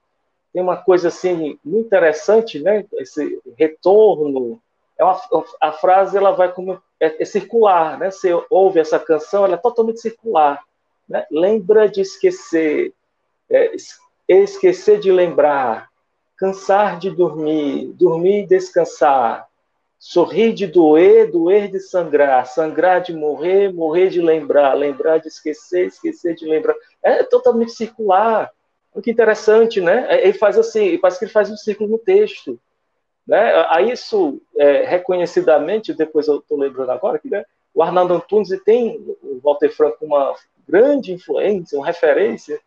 tem 0.53 0.63
uma 0.63 0.77
coisa 0.77 1.09
assim 1.09 1.59
muito 1.65 1.87
interessante, 1.87 2.59
né? 2.61 2.85
Esse 2.95 3.41
retorno, 3.57 4.61
é 4.99 5.05
uma, 5.05 5.21
a 5.61 5.73
frase 5.73 6.17
ela 6.17 6.33
vai 6.33 6.53
como 6.53 6.81
é, 7.01 7.23
é, 7.23 7.25
circular, 7.25 7.99
né? 7.99 8.11
Você 8.11 8.31
ouve 8.51 8.81
essa 8.81 8.99
canção, 8.99 9.45
ela 9.45 9.55
é 9.55 9.59
totalmente 9.59 10.01
circular, 10.01 10.63
né? 11.09 11.27
Lembra 11.31 11.89
de 11.89 12.01
esquecer, 12.01 12.93
é, 13.51 13.75
esquecer 14.29 15.01
de 15.01 15.11
lembrar, 15.11 15.89
cansar 16.37 16.99
de 16.99 17.11
dormir, 17.11 17.93
dormir 17.95 18.43
e 18.43 18.47
descansar, 18.47 19.49
Sorrir 20.05 20.53
de 20.53 20.67
doer, 20.67 21.31
doer 21.31 21.71
de 21.71 21.79
sangrar, 21.79 22.45
sangrar 22.45 23.01
de 23.01 23.15
morrer, 23.15 23.73
morrer 23.73 24.09
de 24.09 24.21
lembrar, 24.21 24.75
lembrar 24.75 25.19
de 25.19 25.29
esquecer, 25.29 25.87
esquecer 25.87 26.35
de 26.35 26.45
lembrar. 26.45 26.75
É 27.01 27.23
totalmente 27.23 27.71
circular. 27.71 28.51
Olha 28.93 29.01
que 29.01 29.13
interessante, 29.13 29.81
né? 29.81 30.05
É, 30.09 30.25
ele 30.25 30.33
faz 30.33 30.59
assim, 30.59 30.99
parece 30.99 31.21
que 31.21 31.27
ele 31.27 31.33
faz 31.33 31.53
um 31.53 31.57
círculo 31.57 31.89
no 31.89 31.99
texto. 32.01 32.59
Né? 33.25 33.65
Aí 33.69 33.93
isso, 33.93 34.43
é, 34.59 34.85
reconhecidamente, 34.85 35.95
depois 35.95 36.27
eu 36.27 36.39
estou 36.39 36.59
lembrando 36.59 36.91
agora, 36.91 37.21
que 37.21 37.31
né, 37.31 37.45
o 37.73 37.81
Arnaldo 37.81 38.15
Antunes 38.15 38.49
tem 38.65 38.97
o 39.23 39.39
Walter 39.41 39.71
Franco 39.71 40.05
uma 40.05 40.35
grande 40.69 41.13
influência, 41.13 41.79
uma 41.79 41.87
referência. 41.87 42.59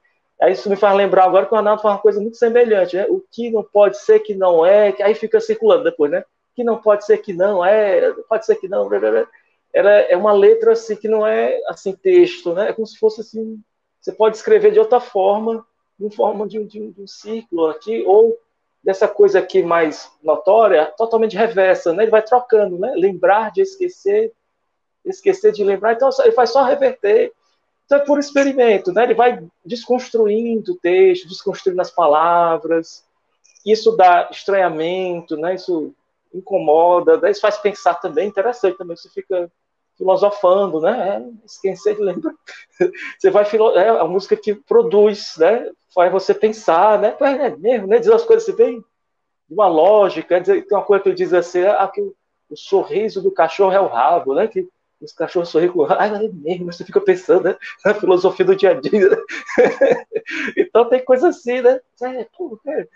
Aí 0.42 0.54
isso 0.54 0.70
me 0.70 0.78
faz 0.78 0.96
lembrar 0.96 1.26
agora 1.26 1.46
que 1.46 1.54
o 1.54 1.58
Arnaldo 1.58 1.82
faz 1.82 1.96
uma 1.96 2.02
coisa 2.02 2.22
muito 2.22 2.38
semelhante, 2.38 2.96
né? 2.96 3.06
O 3.10 3.22
que 3.30 3.52
não 3.52 3.62
pode 3.62 3.98
ser 3.98 4.20
que 4.20 4.34
não 4.34 4.66
é, 4.66 4.94
que 4.94 5.04
aí 5.04 5.14
fica 5.14 5.42
circulando 5.42 5.84
depois, 5.84 6.10
né? 6.10 6.24
Que 6.56 6.64
não 6.64 6.82
pode 6.82 7.06
ser 7.06 7.18
que 7.18 7.34
não, 7.34 7.64
é, 7.64 8.12
pode 8.30 8.46
ser 8.46 8.56
que 8.56 8.68
não, 8.68 8.90
ela 9.74 9.92
é 9.92 10.16
uma 10.16 10.32
letra 10.32 10.72
assim 10.72 10.96
que 10.96 11.08
não 11.08 11.28
é 11.28 11.60
assim 11.68 11.94
texto, 11.94 12.54
né? 12.54 12.70
É 12.70 12.74
como 12.74 12.88
se 12.88 12.98
fosse 12.98 13.20
assim, 13.20 13.62
você 14.00 14.14
pode 14.14 14.38
escrever 14.38 14.72
de 14.72 14.80
outra 14.80 15.02
forma, 15.02 15.66
em 16.00 16.10
forma 16.10 16.48
de, 16.48 16.64
de, 16.64 16.92
de 16.92 17.02
um 17.02 17.08
círculo 17.08 17.68
aqui, 17.68 18.04
ou 18.08 18.38
dessa 18.82 19.06
coisa 19.06 19.40
aqui 19.40 19.62
mais 19.62 20.10
notória, 20.24 20.94
totalmente 20.98 21.36
reversa, 21.36 21.92
né? 21.92 22.04
Ele 22.04 22.12
vai 22.12 22.22
trocando, 22.22 22.78
né? 22.78 22.94
Lembrar 22.96 23.52
de 23.52 23.62
esquecer, 23.62 24.32
esquecer 25.04 25.52
de 25.52 25.64
lembrar, 25.64 25.94
então 25.94 26.10
ele 26.20 26.32
faz 26.32 26.52
só 26.52 26.64
reverter. 26.64 27.34
Então 27.86 27.98
é 27.98 28.06
por 28.06 28.18
experimento, 28.18 28.94
né? 28.94 29.04
Ele 29.04 29.14
vai 29.14 29.46
desconstruindo 29.66 30.72
o 30.72 30.78
texto, 30.78 31.28
desconstruindo 31.28 31.82
as 31.82 31.92
palavras. 31.92 33.04
Isso 33.66 33.98
dá 33.98 34.30
estranhamento, 34.32 35.36
né? 35.36 35.56
Isso 35.56 35.94
incomoda, 36.38 37.18
daí 37.18 37.34
faz 37.36 37.58
pensar 37.58 37.96
também, 37.96 38.28
interessante 38.28 38.78
também, 38.78 38.96
você 38.96 39.10
fica 39.10 39.52
filosofando, 39.98 40.82
né? 40.82 41.18
É, 41.18 41.46
esquecer 41.46 41.96
de 41.96 42.02
lembrar. 42.02 42.34
Você 43.18 43.30
vai 43.30 43.46
é 43.76 43.90
a 43.90 44.04
música 44.06 44.36
que 44.36 44.54
produz, 44.54 45.36
né? 45.38 45.72
Faz 45.94 46.12
você 46.12 46.34
pensar, 46.34 47.00
né? 47.00 47.16
É 47.22 47.56
mesmo, 47.56 47.88
né? 47.88 47.98
Diz 47.98 48.10
as 48.10 48.26
coisas 48.26 48.44
assim, 48.44 48.58
bem 48.58 48.80
de 49.48 49.54
uma 49.54 49.68
lógica. 49.68 50.42
Tem 50.42 50.66
uma 50.72 50.84
coisa 50.84 51.04
que 51.04 51.10
ele 51.10 51.16
diz 51.16 51.34
assim, 51.34 51.64
ah, 51.64 51.88
que 51.88 52.02
o, 52.02 52.14
o, 52.50 52.58
sorriso 52.58 53.22
do 53.22 53.32
cachorro 53.32 53.72
é 53.72 53.80
o 53.80 53.88
rabo, 53.88 54.36
né? 54.36 54.48
Que 54.48 54.68
os 55.00 55.14
cachorros 55.14 55.50
sorriem 55.50 55.72
com. 55.72 55.86
Ah, 55.86 56.08
é 56.08 56.28
mesmo, 56.28 56.72
você 56.72 56.84
fica 56.84 57.00
pensando, 57.00 57.46
né? 57.46 57.58
Na 57.86 57.94
filosofia 57.94 58.46
do 58.46 58.56
dia 58.56 58.72
a 58.72 58.74
dia. 58.74 59.10
Né? 59.10 59.18
então 60.58 60.90
tem 60.90 61.04
coisa 61.04 61.30
assim, 61.30 61.62
né? 61.62 61.80
É, 62.02 62.28
pô, 62.38 62.60
é, 62.68 62.88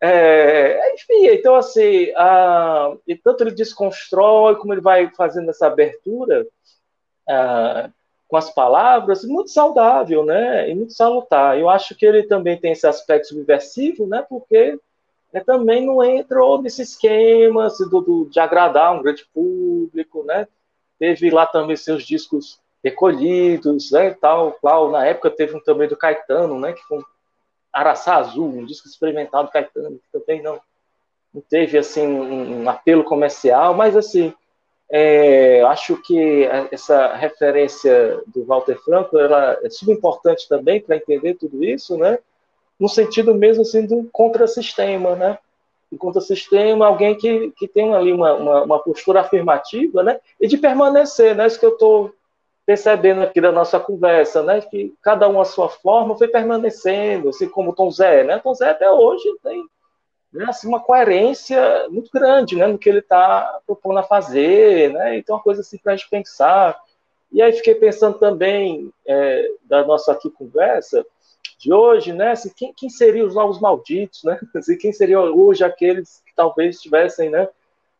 é, 0.00 0.94
enfim, 0.94 1.26
então 1.26 1.54
assim, 1.54 2.10
a, 2.16 2.94
e 3.06 3.14
tanto 3.14 3.44
ele 3.44 3.50
desconstrói 3.50 4.56
como 4.56 4.72
ele 4.72 4.80
vai 4.80 5.10
fazendo 5.10 5.50
essa 5.50 5.66
abertura 5.66 6.46
a, 7.28 7.90
com 8.30 8.36
as 8.36 8.48
palavras, 8.54 9.24
muito 9.24 9.50
saudável, 9.50 10.24
né? 10.24 10.70
E 10.70 10.74
muito 10.74 10.92
salutar. 10.92 11.58
Eu 11.58 11.68
acho 11.68 11.96
que 11.96 12.06
ele 12.06 12.22
também 12.22 12.56
tem 12.56 12.72
esse 12.72 12.86
aspecto 12.86 13.28
subversivo, 13.28 14.06
né? 14.06 14.24
Porque 14.28 14.78
né, 15.32 15.42
também 15.44 15.84
não 15.84 16.02
entrou 16.02 16.62
nesse 16.62 16.82
esquema 16.82 17.66
assim, 17.66 17.88
do, 17.88 18.00
do, 18.00 18.24
de 18.26 18.38
agradar 18.38 18.94
um 18.94 19.02
grande 19.02 19.26
público, 19.34 20.22
né? 20.22 20.46
Teve 20.98 21.28
lá 21.28 21.44
também 21.44 21.76
seus 21.76 22.04
discos 22.04 22.60
recolhidos, 22.84 23.90
né? 23.90 24.12
Tal, 24.12 24.52
tal. 24.62 24.92
Na 24.92 25.04
época 25.04 25.28
teve 25.28 25.56
um 25.56 25.60
também 25.60 25.88
do 25.88 25.96
Caetano, 25.96 26.58
né? 26.58 26.72
Que 26.72 26.82
foi 26.82 27.02
Araçá 27.72 28.16
Azul, 28.16 28.48
um 28.48 28.66
disco 28.66 28.88
experimental 28.88 29.44
do 29.44 29.50
Caetano, 29.50 29.98
que 29.98 30.18
também 30.18 30.42
não, 30.42 30.60
não 31.32 31.42
teve 31.48 31.78
assim 31.78 32.06
um, 32.06 32.62
um 32.62 32.70
apelo 32.70 33.04
comercial, 33.04 33.74
mas 33.74 33.96
assim, 33.96 34.32
é, 34.90 35.62
acho 35.62 35.96
que 36.02 36.44
essa 36.72 37.14
referência 37.14 38.20
do 38.26 38.44
Walter 38.44 38.76
Franco 38.84 39.16
ela 39.16 39.56
é 39.62 39.70
super 39.70 39.92
importante 39.92 40.48
também 40.48 40.80
para 40.80 40.96
entender 40.96 41.34
tudo 41.34 41.62
isso, 41.62 41.96
né? 41.96 42.18
No 42.78 42.88
sentido 42.88 43.34
mesmo 43.34 43.62
assim 43.62 43.86
do 43.86 44.08
contrassistema, 44.10 45.14
né? 45.14 45.38
Do 45.92 45.96
contrassistema, 45.96 46.86
alguém 46.86 47.14
que, 47.14 47.52
que 47.56 47.68
tem 47.68 47.94
ali 47.94 48.12
uma, 48.12 48.34
uma, 48.34 48.62
uma 48.64 48.78
postura 48.80 49.20
afirmativa, 49.20 50.02
né? 50.02 50.18
E 50.40 50.48
de 50.48 50.58
permanecer, 50.58 51.36
né? 51.36 51.46
Isso 51.46 51.60
que 51.60 51.66
eu 51.66 51.74
estou 51.74 52.12
percebendo 52.70 53.22
aqui 53.22 53.40
da 53.40 53.50
nossa 53.50 53.80
conversa, 53.80 54.44
né, 54.44 54.60
que 54.60 54.94
cada 55.02 55.28
um 55.28 55.40
a 55.40 55.44
sua 55.44 55.68
forma 55.68 56.16
foi 56.16 56.28
permanecendo, 56.28 57.30
assim 57.30 57.48
como 57.48 57.74
Tom 57.74 57.90
Zé, 57.90 58.22
né? 58.22 58.38
Tom 58.38 58.54
Zé 58.54 58.70
até 58.70 58.88
hoje 58.88 59.24
tem 59.42 59.64
né, 60.32 60.44
assim, 60.48 60.68
uma 60.68 60.78
coerência 60.78 61.88
muito 61.88 62.12
grande 62.14 62.54
né, 62.54 62.68
no 62.68 62.78
que 62.78 62.88
ele 62.88 63.00
está 63.00 63.58
propondo 63.66 63.98
a 63.98 64.04
fazer, 64.04 64.92
né, 64.92 65.18
então 65.18 65.34
uma 65.34 65.42
coisa 65.42 65.62
assim 65.62 65.78
para 65.78 65.94
a 65.94 65.96
gente 65.96 66.08
pensar. 66.08 66.80
E 67.32 67.42
aí 67.42 67.52
fiquei 67.54 67.74
pensando 67.74 68.20
também 68.20 68.92
é, 69.04 69.50
da 69.64 69.84
nossa 69.84 70.12
aqui 70.12 70.30
conversa 70.30 71.04
de 71.58 71.72
hoje, 71.72 72.12
né, 72.12 72.30
assim, 72.30 72.52
quem, 72.54 72.72
quem 72.72 72.88
seriam 72.88 73.26
os 73.26 73.34
novos 73.34 73.60
malditos, 73.60 74.22
né, 74.22 74.38
assim, 74.54 74.78
quem 74.78 74.92
seriam 74.92 75.24
hoje 75.36 75.64
aqueles 75.64 76.22
que 76.24 76.32
talvez 76.36 76.80
tivessem, 76.80 77.30
né, 77.30 77.48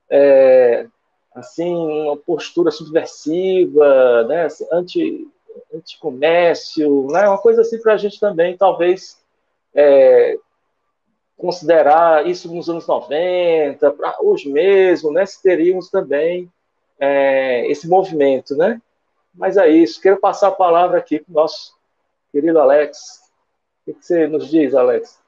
é, 0.08 0.86
assim, 1.34 1.74
uma 1.74 2.16
postura 2.16 2.70
subversiva, 2.70 4.24
né, 4.24 4.44
assim, 4.44 4.66
anti, 4.72 5.28
anticomércio, 5.72 7.06
né, 7.10 7.28
uma 7.28 7.38
coisa 7.38 7.62
assim 7.62 7.80
para 7.80 7.94
a 7.94 7.96
gente 7.96 8.18
também, 8.18 8.56
talvez, 8.56 9.18
é, 9.74 10.36
considerar 11.36 12.26
isso 12.26 12.52
nos 12.52 12.68
anos 12.68 12.86
90, 12.86 13.90
para 13.92 14.16
hoje 14.20 14.50
mesmo, 14.50 15.12
né, 15.12 15.24
se 15.24 15.42
teríamos 15.42 15.88
também 15.88 16.50
é, 16.98 17.66
esse 17.70 17.88
movimento, 17.88 18.54
né? 18.56 18.80
Mas 19.34 19.56
é 19.56 19.68
isso, 19.68 20.00
quero 20.00 20.18
passar 20.18 20.48
a 20.48 20.52
palavra 20.52 20.98
aqui 20.98 21.20
para 21.20 21.30
o 21.30 21.34
nosso 21.34 21.74
querido 22.32 22.58
Alex. 22.58 23.20
O 23.86 23.94
que 23.94 24.04
você 24.04 24.26
nos 24.26 24.50
diz, 24.50 24.74
Alex? 24.74 25.19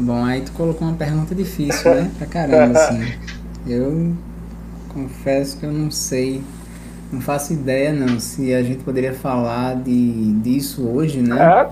Bom, 0.00 0.24
aí 0.24 0.40
tu 0.40 0.52
colocou 0.52 0.88
uma 0.88 0.96
pergunta 0.96 1.34
difícil, 1.34 1.94
né? 1.94 2.10
Pra 2.16 2.26
caramba, 2.26 2.78
assim. 2.78 3.12
Eu 3.66 4.14
confesso 4.88 5.58
que 5.58 5.66
eu 5.66 5.72
não 5.72 5.90
sei, 5.90 6.42
não 7.12 7.20
faço 7.20 7.52
ideia, 7.52 7.92
não, 7.92 8.18
se 8.18 8.54
a 8.54 8.62
gente 8.62 8.82
poderia 8.82 9.12
falar 9.12 9.76
de, 9.76 10.32
disso 10.40 10.82
hoje, 10.82 11.20
né? 11.20 11.38
É. 11.38 11.68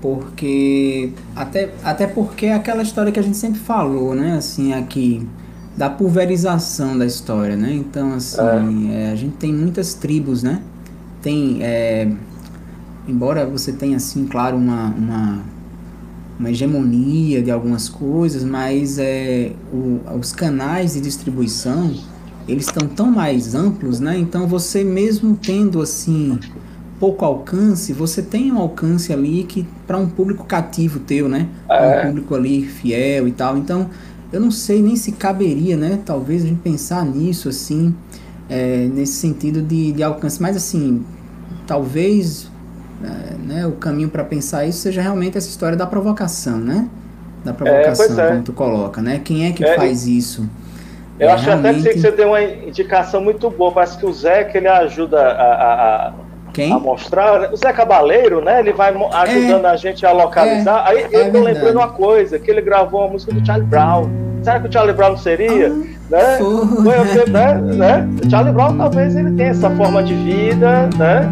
Porque, 0.00 1.12
até, 1.34 1.70
até 1.84 2.06
porque 2.06 2.46
é 2.46 2.54
aquela 2.54 2.82
história 2.82 3.12
que 3.12 3.20
a 3.20 3.22
gente 3.22 3.36
sempre 3.36 3.60
falou, 3.60 4.14
né? 4.14 4.36
Assim, 4.36 4.72
aqui, 4.72 5.26
da 5.76 5.90
pulverização 5.90 6.96
da 6.96 7.04
história, 7.04 7.56
né? 7.56 7.72
Então, 7.74 8.14
assim, 8.14 8.90
é. 8.90 9.08
É, 9.08 9.12
a 9.12 9.16
gente 9.16 9.36
tem 9.36 9.52
muitas 9.52 9.92
tribos, 9.94 10.42
né? 10.42 10.62
Tem, 11.20 11.62
é, 11.62 12.10
embora 13.06 13.44
você 13.44 13.72
tenha, 13.72 13.96
assim, 13.96 14.26
claro, 14.26 14.56
uma, 14.56 14.86
uma 14.86 15.55
uma 16.38 16.50
hegemonia 16.50 17.42
de 17.42 17.50
algumas 17.50 17.88
coisas, 17.88 18.44
mas 18.44 18.98
é, 18.98 19.52
o, 19.72 20.00
os 20.18 20.32
canais 20.32 20.94
de 20.94 21.00
distribuição 21.00 21.94
eles 22.48 22.66
estão 22.66 22.86
tão 22.86 23.10
mais 23.10 23.54
amplos, 23.54 23.98
né? 23.98 24.16
Então 24.16 24.46
você 24.46 24.84
mesmo 24.84 25.36
tendo 25.36 25.80
assim 25.80 26.38
pouco 26.98 27.24
alcance, 27.24 27.92
você 27.92 28.22
tem 28.22 28.52
um 28.52 28.58
alcance 28.58 29.12
ali 29.12 29.44
que 29.44 29.66
para 29.86 29.98
um 29.98 30.08
público 30.08 30.44
cativo 30.44 31.00
teu, 31.00 31.28
né? 31.28 31.48
É. 31.68 32.00
Um 32.00 32.06
público 32.08 32.34
ali 32.34 32.64
fiel 32.64 33.26
e 33.26 33.32
tal. 33.32 33.56
Então 33.56 33.90
eu 34.32 34.40
não 34.40 34.50
sei 34.50 34.80
nem 34.80 34.96
se 34.96 35.12
caberia, 35.12 35.76
né? 35.76 35.98
Talvez 36.04 36.44
a 36.44 36.46
gente 36.46 36.60
pensar 36.60 37.04
nisso 37.04 37.48
assim, 37.48 37.94
é, 38.48 38.86
nesse 38.86 39.14
sentido 39.14 39.60
de, 39.60 39.92
de 39.92 40.02
alcance, 40.02 40.40
mas 40.40 40.56
assim 40.56 41.04
talvez 41.66 42.48
né, 43.00 43.66
o 43.66 43.72
caminho 43.72 44.08
para 44.08 44.24
pensar 44.24 44.64
isso 44.64 44.80
seja 44.80 45.00
realmente 45.00 45.36
essa 45.36 45.48
história 45.48 45.76
da 45.76 45.86
provocação, 45.86 46.58
né? 46.58 46.88
Da 47.44 47.52
provocação, 47.52 48.18
é, 48.18 48.26
é. 48.26 48.30
como 48.30 48.42
tu 48.42 48.52
coloca, 48.52 49.00
né? 49.00 49.20
Quem 49.22 49.46
é 49.46 49.52
que 49.52 49.64
é, 49.64 49.76
faz 49.76 50.06
isso? 50.06 50.48
Eu 51.18 51.28
é, 51.28 51.32
acho 51.32 51.44
realmente... 51.46 51.80
até 51.80 51.92
que 51.92 52.00
você 52.00 52.10
deu 52.10 52.28
uma 52.28 52.42
indicação 52.42 53.20
muito 53.20 53.50
boa. 53.50 53.72
Parece 53.72 53.98
que 53.98 54.06
o 54.06 54.12
Zé 54.12 54.44
que 54.44 54.58
ele 54.58 54.68
ajuda 54.68 55.20
a, 55.20 56.08
a, 56.08 56.12
Quem? 56.52 56.72
a 56.72 56.78
mostrar. 56.78 57.52
O 57.52 57.56
Zé 57.56 57.72
Cabaleiro, 57.72 58.42
né? 58.42 58.60
Ele 58.60 58.72
vai 58.72 58.94
ajudando 59.12 59.66
a 59.66 59.76
gente 59.76 60.04
a 60.04 60.12
localizar. 60.12 60.84
Aí 60.86 61.06
eu 61.10 61.32
tô 61.32 61.40
lembrando 61.40 61.76
uma 61.76 61.88
coisa, 61.88 62.38
que 62.38 62.50
ele 62.50 62.60
gravou 62.60 63.02
uma 63.02 63.12
música 63.12 63.32
do 63.32 63.44
Charlie 63.44 63.66
Brown. 63.66 64.10
Será 64.42 64.60
que 64.60 64.68
o 64.68 64.72
Charlie 64.72 64.94
Brown 64.94 65.16
seria? 65.16 65.68
Ah, 65.68 65.96
né? 66.10 66.38
Foi, 66.38 67.30
né? 67.30 67.54
né? 67.54 68.08
O 68.24 68.30
Charlie 68.30 68.52
Brown 68.52 68.76
talvez 68.76 69.16
ele 69.16 69.32
tenha 69.32 69.50
essa 69.50 69.70
forma 69.70 70.02
de 70.02 70.14
vida, 70.14 70.88
né? 70.98 71.28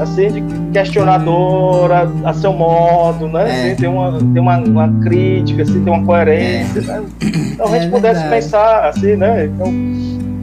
assim, 0.00 0.28
de 0.28 0.40
questionadora 0.74 2.10
a 2.24 2.32
seu 2.34 2.52
modo, 2.52 3.28
né? 3.28 3.48
É. 3.48 3.72
Assim, 3.72 3.76
tem 3.76 3.88
uma, 3.88 4.18
tem 4.18 4.42
uma, 4.42 4.58
uma, 4.58 5.00
crítica, 5.02 5.62
assim, 5.62 5.82
tem 5.82 5.92
uma 5.92 6.04
coerência. 6.04 6.80
É. 6.80 6.82
Né? 6.82 7.04
Então 7.52 7.66
a 7.66 7.78
gente 7.78 7.86
é 7.86 7.90
pudesse 7.90 8.20
verdade. 8.20 8.42
pensar 8.42 8.88
assim, 8.88 9.16
né? 9.16 9.46
Então, 9.46 9.72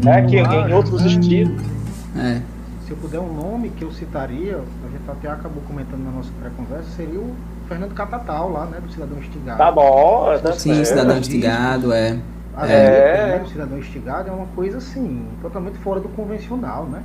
né, 0.04 0.22
que 0.24 0.38
em, 0.38 0.70
em 0.70 0.74
outros 0.74 1.04
estilos. 1.06 1.62
É. 2.18 2.42
Se 2.86 2.92
eu 2.92 2.98
puder 2.98 3.20
um 3.20 3.34
nome 3.34 3.70
que 3.70 3.84
eu 3.84 3.92
citaria, 3.92 4.56
a 4.58 4.90
gente 4.90 5.10
até 5.10 5.30
acabou 5.30 5.62
comentando 5.68 6.04
na 6.04 6.12
nossa 6.12 6.30
pré-conversa, 6.40 6.90
seria 6.96 7.20
o 7.20 7.34
Fernando 7.68 7.94
Catatal 7.94 8.52
lá, 8.52 8.66
né? 8.66 8.80
Do 8.84 8.92
Cidadão 8.92 9.18
Instigado. 9.18 9.58
Tá 9.58 9.72
bom, 9.72 10.38
tá 10.42 10.54
Sim, 10.54 10.84
Cidadão 10.84 11.18
Instigado, 11.18 11.94
é. 11.94 12.18
A 12.56 12.68
é. 12.68 13.38
Né, 13.38 13.42
o 13.46 13.48
Cidadão 13.48 13.78
Instigado 13.78 14.30
é 14.30 14.32
uma 14.32 14.48
coisa 14.48 14.78
assim, 14.78 15.26
totalmente 15.42 15.78
fora 15.78 16.00
do 16.00 16.10
convencional, 16.10 16.86
né? 16.86 17.02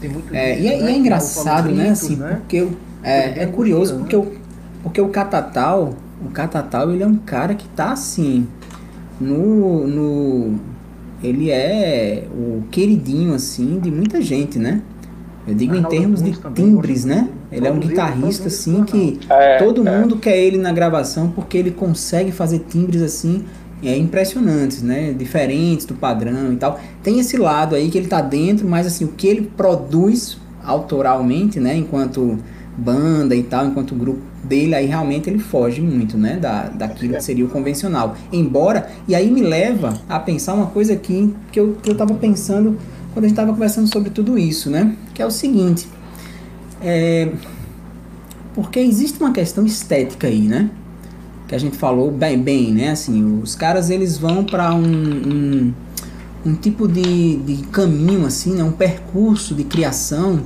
Tem 0.00 0.10
muito 0.10 0.34
é, 0.34 0.58
e, 0.58 0.66
é, 0.66 0.82
né? 0.82 0.90
e 0.90 0.94
é 0.94 0.96
engraçado, 0.96 1.70
né? 1.70 1.90
Assim, 1.90 2.16
né? 2.16 2.38
porque 2.40 2.68
é, 3.02 3.42
é 3.42 3.46
curioso 3.46 3.94
né? 3.94 4.00
porque, 4.00 4.16
o, 4.16 4.32
porque 4.82 5.00
o 5.00 5.08
Catatal, 5.08 5.94
o 6.24 6.30
Catatal, 6.30 6.90
ele 6.90 7.02
é 7.02 7.06
um 7.06 7.16
cara 7.16 7.54
que 7.54 7.68
tá 7.68 7.92
assim, 7.92 8.46
no, 9.20 9.86
no 9.86 10.58
ele 11.22 11.50
é 11.50 12.24
o 12.30 12.62
queridinho 12.70 13.34
assim 13.34 13.78
de 13.80 13.90
muita 13.90 14.20
gente, 14.20 14.58
né? 14.58 14.82
Eu 15.46 15.54
digo 15.54 15.76
em 15.76 15.82
termos 15.84 16.20
de 16.20 16.32
timbres, 16.54 17.04
né? 17.04 17.28
Ele 17.52 17.68
é 17.68 17.70
um 17.70 17.78
guitarrista 17.78 18.48
assim 18.48 18.82
que 18.82 19.20
é, 19.30 19.58
todo 19.58 19.86
é. 19.86 19.98
mundo 19.98 20.16
quer 20.16 20.36
ele 20.36 20.58
na 20.58 20.72
gravação 20.72 21.28
porque 21.30 21.56
ele 21.56 21.70
consegue 21.70 22.32
fazer 22.32 22.60
timbres 22.68 23.00
assim 23.00 23.44
é, 23.82 23.96
impressionantes, 23.96 24.82
né? 24.82 25.12
Diferentes 25.12 25.86
do 25.86 25.94
padrão 25.94 26.52
e 26.52 26.56
tal. 26.56 26.80
Tem 27.02 27.18
esse 27.18 27.36
lado 27.36 27.74
aí 27.74 27.90
que 27.90 27.98
ele 27.98 28.08
tá 28.08 28.20
dentro, 28.20 28.66
mas 28.66 28.86
assim, 28.86 29.04
o 29.04 29.08
que 29.08 29.26
ele 29.26 29.50
produz 29.56 30.38
autoralmente, 30.64 31.60
né? 31.60 31.76
Enquanto 31.76 32.38
banda 32.76 33.34
e 33.34 33.42
tal, 33.42 33.66
enquanto 33.66 33.94
grupo 33.94 34.20
dele, 34.44 34.74
aí 34.74 34.86
realmente 34.86 35.30
ele 35.30 35.38
foge 35.38 35.80
muito, 35.80 36.16
né? 36.16 36.36
Da, 36.36 36.64
daquilo 36.64 37.14
que 37.14 37.20
seria 37.20 37.44
o 37.44 37.48
convencional. 37.48 38.16
Embora, 38.32 38.90
e 39.08 39.14
aí 39.14 39.30
me 39.30 39.40
leva 39.40 40.00
a 40.08 40.18
pensar 40.18 40.54
uma 40.54 40.66
coisa 40.66 40.92
aqui 40.92 41.34
que 41.50 41.58
eu, 41.58 41.76
que 41.82 41.90
eu 41.90 41.96
tava 41.96 42.14
pensando 42.14 42.76
quando 43.12 43.24
a 43.24 43.28
gente 43.28 43.36
tava 43.36 43.52
conversando 43.52 43.90
sobre 43.90 44.10
tudo 44.10 44.38
isso, 44.38 44.68
né? 44.70 44.94
Que 45.14 45.22
é 45.22 45.26
o 45.26 45.30
seguinte. 45.30 45.88
É, 46.82 47.30
porque 48.54 48.78
existe 48.78 49.18
uma 49.20 49.32
questão 49.32 49.64
estética 49.64 50.26
aí, 50.26 50.42
né? 50.42 50.70
Que 51.46 51.54
a 51.54 51.58
gente 51.58 51.76
falou 51.76 52.10
bem, 52.10 52.40
bem 52.40 52.72
né? 52.72 52.90
Assim, 52.90 53.40
os 53.42 53.54
caras 53.54 53.90
eles 53.90 54.18
vão 54.18 54.44
para 54.44 54.74
um, 54.74 54.82
um, 54.84 55.74
um, 56.44 56.54
tipo 56.54 56.88
de, 56.88 57.36
de 57.36 57.62
caminho, 57.68 58.26
assim, 58.26 58.54
né? 58.54 58.64
um 58.64 58.72
percurso 58.72 59.54
de 59.54 59.64
criação 59.64 60.40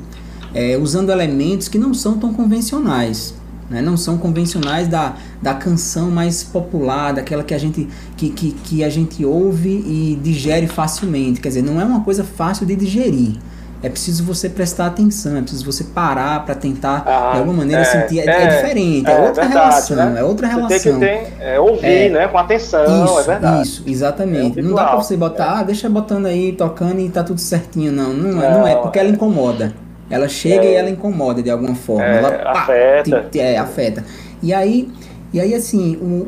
é, 0.52 0.76
usando 0.76 1.10
elementos 1.10 1.68
que 1.68 1.78
não 1.78 1.94
são 1.94 2.18
tão 2.18 2.34
convencionais. 2.34 3.34
Né? 3.70 3.80
Não 3.80 3.96
são 3.96 4.18
convencionais 4.18 4.88
da, 4.88 5.16
da 5.40 5.54
canção 5.54 6.10
mais 6.10 6.42
popular, 6.42 7.12
daquela 7.12 7.44
que 7.44 7.54
a, 7.54 7.58
gente, 7.58 7.88
que, 8.16 8.30
que, 8.30 8.52
que 8.52 8.84
a 8.84 8.90
gente 8.90 9.24
ouve 9.24 9.70
e 9.70 10.18
digere 10.22 10.66
facilmente. 10.66 11.40
Quer 11.40 11.48
dizer, 11.48 11.62
não 11.62 11.80
é 11.80 11.84
uma 11.84 12.00
coisa 12.00 12.24
fácil 12.24 12.66
de 12.66 12.76
digerir 12.76 13.38
é 13.82 13.88
preciso 13.88 14.24
você 14.24 14.48
prestar 14.48 14.86
atenção, 14.86 15.36
é 15.36 15.40
preciso 15.40 15.64
você 15.64 15.84
parar 15.84 16.44
para 16.44 16.54
tentar 16.54 17.02
ah, 17.06 17.32
de 17.32 17.38
alguma 17.38 17.58
maneira 17.58 17.82
é, 17.82 17.84
sentir. 17.84 18.20
É, 18.20 18.26
é, 18.26 18.42
é 18.42 18.46
diferente, 18.56 19.08
é, 19.08 19.12
é 19.12 19.20
outra 19.20 19.44
verdade, 19.44 19.52
relação, 19.52 19.96
né? 19.96 20.20
é 20.20 20.24
outra 20.24 20.46
relação. 20.46 20.78
Você 20.78 20.90
tem 20.90 21.24
que 21.24 21.30
ter, 21.30 21.42
é, 21.42 21.60
ouvir, 21.60 22.10
né? 22.10 22.28
Com 22.28 22.38
atenção, 22.38 23.04
isso, 23.04 23.20
é 23.20 23.22
verdade. 23.22 23.62
Isso, 23.62 23.82
exatamente. 23.86 24.60
não 24.60 24.74
dá 24.74 24.84
para 24.84 24.96
você 24.96 25.16
botar, 25.16 25.60
ah, 25.60 25.62
deixa 25.62 25.88
botando 25.88 26.26
aí, 26.26 26.52
tocando 26.52 27.00
e 27.00 27.08
tá 27.08 27.24
tudo 27.24 27.40
certinho. 27.40 27.90
Não, 27.90 28.12
não, 28.12 28.32
não, 28.32 28.50
não 28.60 28.66
é, 28.66 28.76
porque 28.76 28.98
ela 28.98 29.08
incomoda. 29.08 29.72
Ela 30.10 30.28
chega 30.28 30.64
e 30.64 30.74
ela 30.74 30.90
incomoda 30.90 31.40
de 31.42 31.50
alguma 31.50 31.74
forma. 31.74 32.04
ela 32.04 32.32
pá, 32.32 32.50
afeta. 32.50 33.28
Te, 33.30 33.38
é, 33.38 33.56
afeta. 33.56 34.04
E 34.42 34.52
aí, 34.52 34.90
e 35.32 35.40
aí 35.40 35.54
assim, 35.54 35.96
o, 35.96 36.26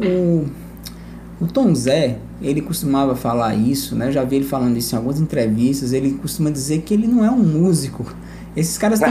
o, 1.41 1.45
o 1.45 1.47
Tom 1.49 1.75
Zé, 1.75 2.17
ele 2.43 2.61
costumava 2.61 3.15
falar 3.15 3.55
isso, 3.55 3.95
né? 3.95 4.09
Eu 4.09 4.13
já 4.13 4.25
vi 4.25 4.37
ele 4.37 4.45
falando 4.45 4.77
isso 4.77 4.95
em 4.95 4.99
algumas 4.99 5.21
entrevistas. 5.21 5.93
Ele 5.93 6.13
costuma 6.13 6.51
dizer 6.51 6.83
que 6.83 6.95
ele 6.95 7.07
não 7.07 7.25
é 7.25 7.31
um 7.31 7.43
músico. 7.43 8.07
Esses 8.55 8.77
caras 8.77 9.01
têm. 9.01 9.09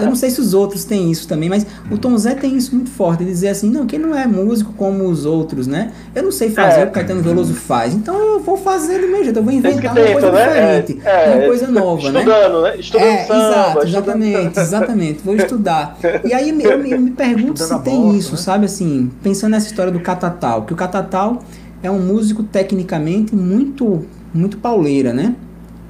eu 0.00 0.06
não 0.06 0.14
sei 0.14 0.30
se 0.30 0.40
os 0.40 0.52
outros 0.52 0.84
têm 0.84 1.10
isso 1.10 1.26
também, 1.26 1.48
mas 1.48 1.66
o 1.90 1.96
Tom 1.96 2.16
Zé 2.18 2.34
tem 2.34 2.56
isso 2.56 2.74
muito 2.74 2.90
forte. 2.90 3.22
Ele 3.22 3.30
dizer 3.30 3.48
assim, 3.48 3.70
não, 3.70 3.86
que 3.86 3.96
ele 3.96 4.04
não 4.04 4.16
é 4.16 4.26
músico 4.26 4.72
como 4.74 5.04
os 5.04 5.24
outros, 5.24 5.66
né? 5.66 5.92
Eu 6.14 6.22
não 6.22 6.32
sei 6.32 6.50
fazer 6.50 6.80
é. 6.80 6.84
o 6.84 6.86
que 6.88 6.92
Caetano 6.92 7.22
Veloso 7.22 7.54
faz, 7.54 7.94
então 7.94 8.14
eu 8.14 8.40
vou 8.40 8.56
fazer 8.56 8.98
do 8.98 9.08
meu 9.08 9.24
jeito, 9.24 9.38
eu 9.38 9.42
vou 9.42 9.52
inventar 9.52 9.96
uma 9.96 10.12
coisa 10.12 10.32
né? 10.32 10.80
diferente, 10.80 11.00
é, 11.06 11.34
uma 11.36 11.46
coisa 11.46 11.66
nova, 11.68 12.02
estudando, 12.02 12.12
né? 12.12 12.20
Estudando, 12.20 12.62
né? 12.62 12.76
Estudando 12.76 13.06
é, 13.06 13.24
samba, 13.24 13.44
exato, 13.44 13.86
exatamente, 13.86 14.60
exatamente. 14.60 15.22
Vou 15.24 15.34
estudar. 15.36 15.98
E 16.24 16.34
aí 16.34 16.50
eu, 16.50 16.60
eu, 16.60 16.86
eu 16.86 17.00
me 17.00 17.10
pergunto 17.12 17.62
se 17.62 17.78
tem 17.80 18.14
isso, 18.16 18.32
né? 18.32 18.38
sabe 18.38 18.66
assim, 18.66 19.10
pensando 19.22 19.52
nessa 19.52 19.68
história 19.68 19.90
do 19.90 20.00
Catatal, 20.00 20.62
que 20.62 20.72
o 20.72 20.76
Catatal 20.76 21.42
é 21.82 21.90
um 21.90 22.00
músico 22.00 22.42
tecnicamente 22.42 23.34
muito 23.34 24.04
muito 24.34 24.56
pauleira, 24.58 25.12
né? 25.12 25.34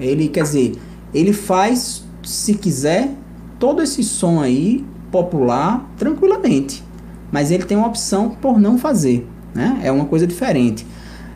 Ele 0.01 0.29
quer 0.29 0.43
dizer, 0.43 0.73
ele 1.15 1.33
faz, 1.33 2.03
se 2.25 2.55
quiser, 2.55 3.11
todo 3.59 3.81
esse 3.83 4.03
som 4.03 4.41
aí 4.41 4.85
popular 5.13 5.89
tranquilamente. 5.97 6.83
mas 7.31 7.51
ele 7.51 7.65
tem 7.65 7.77
uma 7.77 7.87
opção 7.87 8.29
por 8.29 8.61
não 8.61 8.77
fazer, 8.77 9.27
né? 9.55 9.81
É 9.83 9.91
uma 9.91 10.05
coisa 10.05 10.27
diferente. 10.27 10.87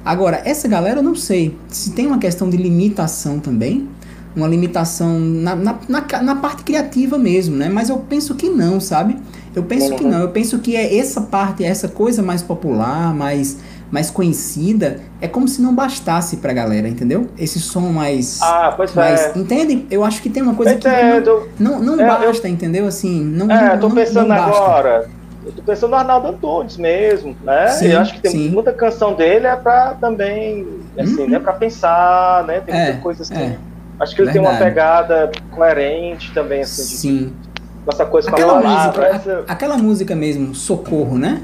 Agora, 0.05 0.43
essa 0.45 0.69
galera 0.69 1.01
eu 1.01 1.03
não 1.03 1.15
sei 1.15 1.57
se 1.69 1.93
tem 1.93 2.07
uma 2.07 2.19
questão 2.19 2.51
de 2.51 2.57
limitação 2.57 3.41
também, 3.41 3.89
uma 4.37 4.47
limitação 4.47 5.19
na, 5.19 5.57
na, 5.57 5.79
na, 5.89 6.23
na 6.23 6.37
parte 6.37 6.63
criativa 6.63 7.17
mesmo, 7.17 7.57
né? 7.57 7.71
Mas 7.71 7.89
eu 7.89 7.97
penso 7.99 8.35
que 8.35 8.51
não, 8.51 8.79
sabe? 8.79 9.17
Eu 9.55 9.63
penso 9.63 9.95
que 9.95 10.05
não, 10.05 10.21
eu 10.21 10.29
penso 10.29 10.59
que 10.59 10.77
é 10.77 10.99
essa 10.99 11.23
parte, 11.23 11.65
essa 11.65 11.89
coisa 11.89 12.23
mais 12.23 12.43
popular, 12.43 13.15
mais 13.15 13.57
mais 13.91 14.11
conhecida, 14.11 15.01
é 15.20 15.28
como 15.28 15.47
se 15.47 15.62
não 15.62 15.74
bastasse 15.74 16.39
pra 16.39 16.53
galera, 16.53 16.89
entendeu? 16.89 17.28
Esse 17.39 17.61
som 17.61 17.89
mais. 17.93 18.41
Ah, 18.43 18.72
pois 18.76 18.93
mais, 18.95 19.20
é. 19.20 19.39
Entende? 19.39 19.87
Eu 19.91 20.05
acho 20.05 20.20
que 20.20 20.28
tem 20.28 20.43
uma 20.43 20.55
coisa 20.55 20.72
Eu 20.72 20.78
que 20.78 20.89
entendo. 20.89 21.49
não, 21.59 21.78
não, 21.78 21.97
não 21.97 22.05
É, 22.05 22.07
basta, 22.26 22.49
entendeu? 22.49 22.87
Assim, 22.87 23.22
não. 23.22 23.51
É, 23.51 23.64
não, 23.66 23.74
eu 23.74 23.80
tô 23.80 23.89
não- 23.89 23.95
pensando 23.97 24.32
agora. 24.32 25.09
Eu 25.45 25.53
tô 25.53 25.62
pensando 25.62 25.91
no 25.91 25.97
Arnaldo 25.97 26.26
Antunes 26.28 26.76
mesmo, 26.76 27.37
né? 27.45 27.68
Sim, 27.68 27.87
eu 27.93 28.01
acho 28.01 28.14
que 28.14 28.20
tem 28.20 28.32
sim. 28.32 28.49
muita 28.51 28.72
canção 28.72 29.14
dele 29.14 29.47
é 29.47 29.55
pra 29.55 29.95
também, 30.01 30.66
assim, 30.99 31.22
Uhum. 31.22 31.28
né? 31.30 31.39
Pra 31.39 31.53
pensar, 31.53 32.43
né? 32.49 32.61
Tem 32.66 32.74
É, 32.74 32.84
muita 32.87 33.01
coisa 33.01 33.22
assim. 33.22 33.34
é. 33.34 33.57
Acho 34.01 34.14
que 34.16 34.22
ele 34.22 34.32
tem 34.32 34.41
uma 34.41 34.51
Verdade. 34.51 34.70
pegada 34.74 35.30
coerente 35.53 36.32
também, 36.34 36.62
assim, 36.62 36.82
de, 36.82 36.89
Sim. 36.97 37.32
com 37.84 37.93
essa 37.93 38.05
coisa 38.05 38.28
com 38.28 38.34
a 38.34 38.39
Aquela 38.39 38.61
palavra, 38.61 38.87
música, 38.87 39.07
essa- 39.16 39.45
aquela 39.49 39.78
música 39.78 40.16
mesmo, 40.16 40.53
Socorro, 40.55 41.16
né? 41.16 41.41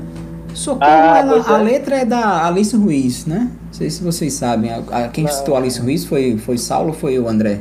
Socorro, 0.54 0.90
Ah, 0.90 1.18
ela- 1.18 1.32
pois 1.34 1.46
é. 1.48 1.50
a 1.50 1.56
letra 1.58 1.96
é 1.96 2.04
da 2.04 2.46
Alice 2.46 2.76
Ruiz, 2.76 3.26
né? 3.26 3.48
Não 3.66 3.72
sei 3.72 3.90
se 3.90 4.02
vocês 4.02 4.32
sabem. 4.34 4.70
A, 4.70 4.82
a- 4.90 5.08
quem 5.08 5.24
Não. 5.24 5.32
citou 5.32 5.54
a 5.54 5.58
Alice 5.58 5.80
Ruiz 5.80 6.04
foi, 6.04 6.36
foi 6.38 6.58
Saulo 6.58 6.88
ou 6.88 6.94
foi 6.94 7.18
o 7.18 7.28
André? 7.28 7.60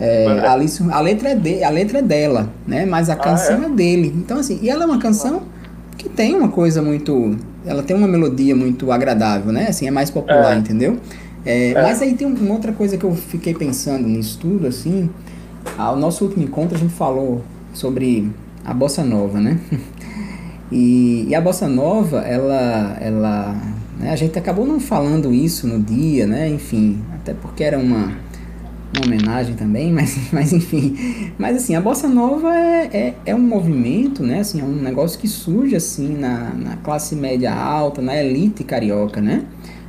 É, 0.00 0.26
André. 0.26 0.46
a, 0.46 0.52
Alice, 0.52 0.82
a, 0.90 1.00
letra 1.00 1.30
é 1.30 1.34
de, 1.34 1.62
a 1.64 1.70
letra 1.70 1.98
é 1.98 2.02
dela, 2.02 2.50
né? 2.66 2.86
Mas 2.86 3.08
a 3.10 3.16
canção 3.16 3.64
é? 3.64 3.68
dele. 3.68 4.12
Então, 4.16 4.38
assim, 4.38 4.58
e 4.62 4.68
ela 4.70 4.82
é 4.84 4.86
uma 4.86 4.98
canção 4.98 5.42
que 5.96 6.08
tem 6.08 6.34
uma 6.34 6.48
coisa 6.48 6.80
muito. 6.82 7.36
Ela 7.64 7.82
tem 7.82 7.96
uma 7.96 8.08
melodia 8.08 8.56
muito 8.56 8.90
agradável, 8.90 9.52
né? 9.52 9.66
Assim, 9.68 9.86
é 9.86 9.90
mais 9.90 10.10
popular, 10.10 10.54
É. 10.56 10.58
entendeu? 10.58 10.98
É, 11.44 11.70
É. 11.72 11.82
Mas 11.82 12.00
aí 12.02 12.14
tem 12.14 12.26
um- 12.26 12.34
uma 12.34 12.54
outra 12.54 12.72
coisa 12.72 12.96
que 12.96 13.04
eu 13.04 13.14
fiquei 13.14 13.54
pensando 13.54 14.06
nisso 14.08 14.38
tudo, 14.40 14.66
assim. 14.66 15.10
Ao 15.78 15.96
nosso 15.96 16.24
último 16.24 16.42
encontro 16.44 16.76
a 16.76 16.78
gente 16.78 16.92
falou 16.94 17.42
sobre 17.72 18.30
a 18.64 18.72
bossa 18.74 19.04
nova, 19.04 19.38
né? 19.40 19.58
E, 20.72 21.26
e 21.28 21.34
a 21.34 21.40
bossa 21.40 21.68
nova, 21.68 22.20
ela, 22.20 22.96
ela, 22.98 23.56
né, 24.00 24.10
a 24.10 24.16
gente 24.16 24.38
acabou 24.38 24.66
não 24.66 24.80
falando 24.80 25.32
isso 25.32 25.66
no 25.68 25.78
dia, 25.78 26.26
né? 26.26 26.48
Enfim, 26.48 26.98
até 27.14 27.34
porque 27.34 27.62
era 27.62 27.78
uma, 27.78 28.16
uma 28.96 29.06
homenagem 29.06 29.54
também, 29.54 29.92
mas, 29.92 30.18
mas 30.32 30.52
enfim. 30.52 30.96
Mas 31.38 31.56
assim, 31.58 31.74
a 31.74 31.80
bossa 31.80 32.08
nova 32.08 32.56
é, 32.56 32.88
é, 32.92 33.14
é 33.26 33.34
um 33.34 33.40
movimento, 33.40 34.22
né? 34.22 34.40
Assim, 34.40 34.60
é 34.62 34.64
um 34.64 34.74
negócio 34.74 35.20
que 35.20 35.28
surge 35.28 35.76
assim 35.76 36.16
na, 36.16 36.54
na 36.54 36.76
classe 36.76 37.14
média 37.14 37.54
alta, 37.54 38.00
na 38.00 38.16
elite 38.16 38.64
carioca, 38.64 39.20
né? 39.20 39.44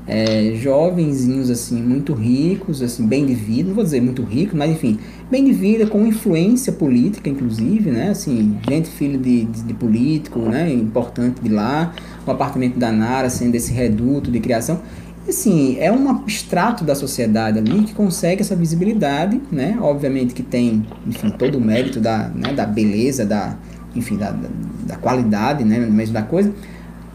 É, 0.06 0.52
jovenzinhos 0.56 1.50
assim 1.50 1.82
muito 1.82 2.14
ricos, 2.14 2.82
assim 2.82 3.08
bem 3.08 3.26
de 3.26 3.34
vida, 3.34 3.70
não 3.70 3.76
vou 3.76 3.86
dizer 3.86 4.02
muito 4.02 4.22
ricos, 4.22 4.54
mas 4.54 4.70
enfim, 4.72 5.00
bem 5.32 5.46
de 5.46 5.54
vida, 5.54 5.88
com 5.88 6.06
influência 6.06 6.74
política, 6.74 7.30
inclusive, 7.30 7.90
né? 7.90 8.10
Assim, 8.10 8.58
gente 8.68 8.90
filho 8.90 9.18
de, 9.18 9.46
de, 9.46 9.64
de 9.64 9.74
político, 9.74 10.40
né? 10.40 10.72
Importante 10.74 11.42
de 11.42 11.48
lá, 11.48 11.94
o 12.28 12.32
apartamento 12.32 12.78
da 12.78 12.92
Nara 12.92 13.30
sendo 13.30 13.56
esse 13.56 13.72
reduto 13.72 14.30
de 14.30 14.42
criação. 14.42 14.82
Assim, 15.28 15.78
é 15.80 15.90
um 15.90 16.10
abstrato 16.10 16.84
da 16.84 16.96
sociedade 16.96 17.58
ali 17.58 17.84
que 17.84 17.94
consegue 17.94 18.42
essa 18.42 18.58
visibilidade, 18.58 19.40
né? 19.50 19.78
Obviamente 19.80 20.34
que 20.34 20.44
tem, 20.44 20.86
enfim, 21.08 21.30
todo 21.30 21.58
o 21.58 21.62
mérito 21.62 22.02
da, 22.02 22.28
né, 22.28 22.52
da 22.52 22.66
beleza, 22.66 23.26
da, 23.26 23.56
enfim, 23.96 24.18
da, 24.18 24.32
da, 24.32 24.50
da 24.86 24.96
qualidade, 24.98 25.64
né? 25.64 25.80
Mesmo 25.80 26.14
da 26.14 26.24
coisa. 26.24 26.54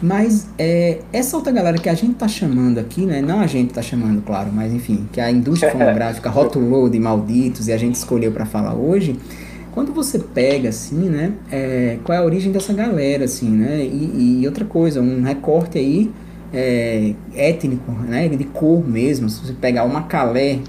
Mas 0.01 0.49
é, 0.57 1.01
essa 1.13 1.37
outra 1.37 1.53
galera 1.53 1.77
que 1.77 1.89
a 1.89 1.95
gente 1.95 2.15
tá 2.15 2.29
chamando 2.29 2.79
aqui, 2.79 3.05
né? 3.05 3.21
Não 3.21 3.41
a 3.41 3.47
gente 3.47 3.75
tá 3.75 3.83
chamando, 3.83 4.23
claro, 4.23 4.51
mas 4.53 4.73
enfim, 4.73 5.09
que 5.13 5.21
a 5.21 5.31
indústria 5.31 5.71
fonográfica 5.73 6.31
rotulou 6.31 6.89
de 6.89 7.01
malditos 7.01 7.67
e 7.67 7.73
a 7.73 7.77
gente 7.77 7.97
escolheu 7.97 8.31
para 8.31 8.47
falar 8.47 8.75
hoje. 8.75 9.19
Quando 9.73 9.93
você 9.93 10.19
pega 10.19 10.69
assim, 10.69 11.09
né? 11.09 11.33
É, 11.51 11.99
qual 12.05 12.17
é 12.17 12.21
a 12.21 12.25
origem 12.25 12.53
dessa 12.53 12.73
galera, 12.73 13.25
assim, 13.25 13.51
né? 13.51 13.85
E, 13.85 14.41
e 14.41 14.47
outra 14.47 14.65
coisa, 14.65 15.01
um 15.01 15.23
recorte 15.23 15.79
aí 15.79 16.11
é, 16.53 17.15
étnico, 17.35 17.91
né? 17.93 18.29
De 18.29 18.45
cor 18.45 18.87
mesmo. 18.87 19.29
Se 19.29 19.45
você 19.45 19.53
pegar 19.53 19.85
o 19.85 19.89
Macalé, 19.89 20.61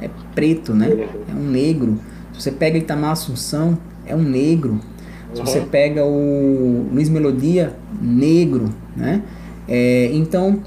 é 0.00 0.08
preto, 0.34 0.74
né? 0.74 0.88
É 1.28 1.34
um 1.34 1.50
negro. 1.50 1.98
Se 2.32 2.42
você 2.42 2.52
pega 2.52 2.78
Itamar 2.78 3.12
Assunção, 3.12 3.78
é 4.06 4.14
um 4.14 4.22
negro. 4.22 4.78
Se 5.46 5.52
você 5.52 5.60
pega 5.60 6.04
o 6.04 6.86
Luiz 6.92 7.08
Melodia, 7.08 7.74
negro, 8.00 8.72
né? 8.96 9.22
É, 9.68 10.10
então, 10.12 10.60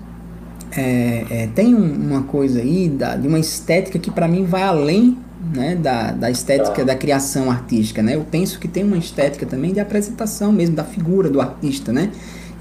é, 0.76 1.26
é, 1.30 1.50
tem 1.54 1.76
um- 1.76 1.94
uma 1.94 2.24
coisa 2.24 2.60
aí 2.60 2.88
da, 2.88 3.16
de 3.16 3.28
uma 3.28 3.40
estética 3.40 4.00
que 4.00 4.10
para 4.12 4.28
mim 4.28 4.44
vai 4.46 4.64
além 4.64 5.18
né, 5.54 5.76
da, 5.76 6.12
da 6.12 6.30
estética 6.30 6.86
da 6.86 6.96
criação 6.96 7.50
artística, 7.50 8.02
né? 8.04 8.16
Eu 8.16 8.24
penso 8.30 8.60
que 8.60 8.68
tem 8.68 8.84
uma 8.84 8.98
estética 8.98 9.46
também 9.46 9.74
de 9.74 9.80
apresentação 9.80 10.52
mesmo, 10.52 10.76
da 10.76 10.84
figura 10.84 11.30
do 11.30 11.42
artista, 11.42 11.92
né? 11.92 12.12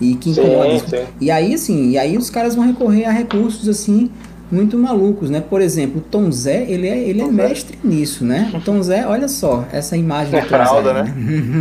E 0.01 0.15
que 0.15 0.33
Sim, 0.33 0.41
incomoda 0.41 0.73
isso. 0.75 0.89
sim. 0.89 0.97
E 1.21 1.31
aí, 1.31 1.53
assim, 1.55 1.91
e 1.91 1.99
aí 1.99 2.17
os 2.17 2.31
caras 2.31 2.55
vão 2.55 2.65
recorrer 2.67 3.05
a 3.05 3.11
recursos, 3.13 3.69
assim, 3.69 4.11
muito 4.51 4.77
malucos, 4.77 5.31
né? 5.31 5.41
Por 5.41 5.61
exemplo, 5.61 5.99
o 5.99 6.01
Tom 6.01 6.31
Zé, 6.31 6.65
ele 6.69 6.89
é, 6.89 6.99
ele 6.99 7.21
é 7.21 7.27
Zé. 7.27 7.31
mestre 7.33 7.79
nisso, 7.85 8.25
né? 8.25 8.51
O 8.55 8.61
Tom 8.61 8.83
Zé, 8.83 9.07
olha 9.07 9.29
só, 9.29 9.65
essa 9.73 9.97
imagem 9.97 10.33
do 10.33 10.43
Tom 10.43 10.49
Fralda, 10.49 10.93
Zé, 10.95 11.03
né? 11.03 11.15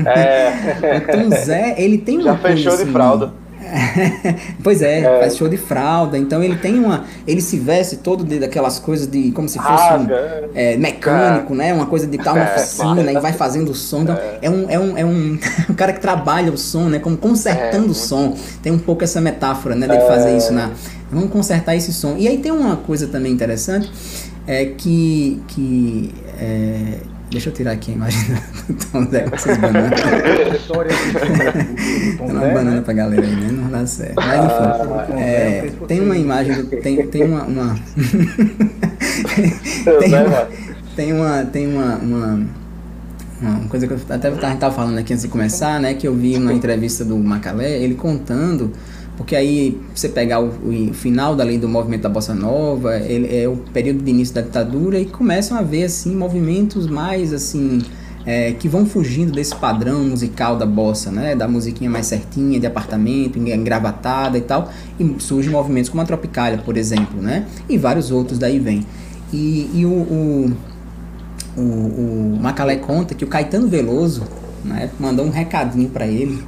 É, 0.10 0.98
o 0.98 1.02
Tom 1.12 1.36
Zé, 1.36 1.76
ele 1.78 1.98
tem 1.98 2.18
uma 2.18 2.24
Já 2.32 2.38
fechou 2.38 2.76
de 2.76 2.84
assim, 2.84 2.92
fralda. 2.92 3.32
pois 4.64 4.82
é, 4.82 5.00
É. 5.02 5.20
faz 5.20 5.38
show 5.38 5.48
de 5.48 5.58
fralda, 5.58 6.18
então 6.18 6.44
ele 6.44 6.56
tem 6.58 6.80
uma. 6.80 7.06
Ele 7.28 7.42
se 7.42 7.58
veste 7.58 7.98
todo 7.98 8.24
de, 8.24 8.40
daquelas 8.40 8.80
coisas 8.80 9.08
de. 9.08 9.32
como 9.32 9.48
se 9.48 9.58
fosse 9.58 9.72
um, 9.72 9.76
rasga. 10.06 10.50
é, 10.56 10.78
mecânico, 10.78 11.54
né? 11.56 11.74
Uma 11.74 11.86
coisa 11.86 12.08
de 12.08 12.18
estar 12.18 12.34
numa 12.34 12.46
É, 12.46 12.56
oficina 12.56 13.12
e 13.12 13.20
vai 13.20 13.34
fazendo 13.34 13.70
o 13.72 13.76
som. 13.76 14.02
Então, 14.02 14.18
é, 14.42 14.50
um, 14.50 14.70
é, 14.70 14.80
um, 14.80 14.98
é 14.98 15.06
um, 15.06 15.40
um 15.70 15.74
cara 15.74 15.94
que 15.94 16.00
trabalha 16.00 16.52
o 16.52 16.58
som, 16.58 16.90
né? 16.90 17.00
Como 17.00 17.18
consertando 17.18 17.88
É, 17.88 17.92
o 17.92 17.94
som. 17.94 18.36
Tem 18.62 18.72
um 18.72 18.80
pouco 18.80 19.04
essa 19.04 19.20
metáfora, 19.22 19.76
né? 19.76 19.88
Dele 19.88 20.02
fazer 20.02 20.36
isso 20.36 20.54
na. 20.54 20.72
Vamos 21.12 21.32
consertar 21.32 21.76
esse 21.76 21.92
som. 21.92 22.16
E 22.18 22.28
aí 22.28 22.38
tem 22.38 22.52
uma 22.52 22.76
coisa 22.78 23.08
também 23.08 23.32
interessante, 23.32 23.92
é 24.46 24.66
que. 24.66 25.42
que 25.48 26.14
é, 26.40 26.94
deixa 27.30 27.50
eu 27.50 27.54
tirar 27.54 27.72
aqui 27.72 27.92
a 27.92 27.96
imagem 27.96 28.20
do 28.68 28.74
Tom 28.86 29.06
Zé 29.10 29.22
com 29.22 29.36
essas 29.36 29.58
bananas. 29.58 30.00
Tom 32.18 32.28
Dando 32.28 32.38
uma 32.38 32.42
banana 32.42 32.72
né? 32.72 32.82
pra 32.82 32.94
galera 32.94 33.22
aí, 33.22 33.36
né? 33.36 33.50
Não 33.52 33.70
dá 33.70 33.86
certo. 33.86 34.16
Mas 34.16 34.46
enfim. 34.46 34.56
Ah, 34.56 35.08
é, 35.20 35.72
tem 35.88 36.00
uma 36.02 36.18
imagem 36.18 36.56
do, 36.56 36.68
tem, 36.78 37.08
tem 37.08 37.24
uma, 37.24 37.44
uma 37.44 37.76
tem 40.00 40.10
né, 40.10 40.24
uma, 40.24 40.48
tem 40.96 41.14
uma 41.14 41.46
tem 41.46 41.68
uma, 41.68 41.96
uma, 41.98 42.46
uma 43.42 43.68
coisa 43.68 43.88
que 43.88 43.94
eu 43.94 44.00
até 44.10 44.28
a 44.28 44.32
gente 44.32 44.60
tava 44.60 44.74
falando 44.74 44.98
aqui 44.98 45.14
antes 45.14 45.24
de 45.24 45.30
começar, 45.30 45.80
né, 45.80 45.94
que 45.94 46.08
eu 46.08 46.16
vi 46.16 46.38
na 46.40 46.54
entrevista 46.54 47.06
do 47.06 47.18
Macalé, 47.18 47.82
ele 47.82 47.96
contando 47.96 48.72
porque 49.20 49.36
aí 49.36 49.78
você 49.94 50.08
pegar 50.08 50.40
o, 50.40 50.48
o 50.48 50.94
final 50.94 51.36
da 51.36 51.44
lei 51.44 51.58
do 51.58 51.68
movimento 51.68 52.04
da 52.04 52.10
bossa 52.10 52.34
nova, 52.34 52.96
ele 53.00 53.28
é 53.36 53.50
o 53.50 53.58
período 53.58 54.02
de 54.02 54.10
início 54.10 54.34
da 54.34 54.40
ditadura 54.40 54.98
e 54.98 55.06
começam 55.06 55.58
a 55.58 55.62
ver 55.62 55.84
assim 55.84 56.16
movimentos 56.16 56.88
mais 56.88 57.34
assim 57.34 57.82
é, 58.26 58.54
que 58.54 58.70
vão 58.70 58.86
fugindo 58.86 59.34
desse 59.34 59.54
padrão 59.54 60.06
musical 60.06 60.56
da 60.56 60.66
bossa, 60.66 61.12
né? 61.12 61.36
Da 61.36 61.50
musiquinha 61.50 61.90
mais 61.90 62.06
certinha, 62.06 62.62
de 62.62 62.66
apartamento, 62.66 63.38
engravatada 63.38 64.38
e 64.38 64.42
tal. 64.42 64.72
E 64.98 65.16
surgem 65.20 65.52
movimentos 65.52 65.90
como 65.90 66.02
a 66.02 66.06
Tropicália, 66.06 66.58
por 66.58 66.78
exemplo, 66.78 67.22
né? 67.22 67.46
E 67.68 67.78
vários 67.78 68.12
outros 68.12 68.40
daí 68.40 68.58
vem. 68.58 68.86
E, 69.34 69.70
e 69.74 69.86
o, 69.86 69.90
o, 69.90 70.58
o, 71.58 71.62
o 71.62 72.40
Macalé 72.40 72.78
conta 72.78 73.14
que 73.14 73.26
o 73.26 73.28
Caetano 73.28 73.68
Veloso 73.68 74.24
né, 74.64 74.90
mandou 74.98 75.26
um 75.26 75.30
recadinho 75.30 75.90
para 75.90 76.08
ele, 76.08 76.42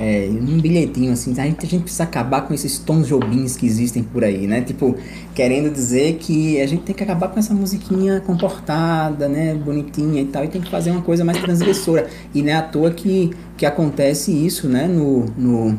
é, 0.00 0.28
um 0.30 0.60
bilhetinho 0.60 1.12
assim, 1.12 1.32
a 1.38 1.44
gente, 1.44 1.64
a 1.64 1.68
gente 1.68 1.82
precisa 1.82 2.04
acabar 2.04 2.42
com 2.42 2.54
esses 2.54 2.78
tons 2.78 3.06
jobins 3.06 3.56
que 3.56 3.66
existem 3.66 4.02
por 4.02 4.24
aí, 4.24 4.46
né? 4.46 4.62
Tipo, 4.62 4.96
querendo 5.34 5.70
dizer 5.70 6.14
que 6.14 6.60
a 6.60 6.66
gente 6.66 6.82
tem 6.82 6.94
que 6.94 7.02
acabar 7.02 7.28
com 7.28 7.38
essa 7.38 7.52
musiquinha 7.54 8.20
comportada, 8.20 9.28
né? 9.28 9.54
Bonitinha 9.54 10.22
e 10.22 10.26
tal, 10.26 10.44
e 10.44 10.48
tem 10.48 10.60
que 10.60 10.70
fazer 10.70 10.90
uma 10.90 11.02
coisa 11.02 11.24
mais 11.24 11.38
transgressora. 11.38 12.08
E 12.34 12.42
não 12.42 12.50
é 12.50 12.54
à 12.54 12.62
toa 12.62 12.90
que, 12.90 13.30
que 13.56 13.66
acontece 13.66 14.32
isso, 14.32 14.68
né? 14.68 14.86
No, 14.86 15.26
no, 15.36 15.78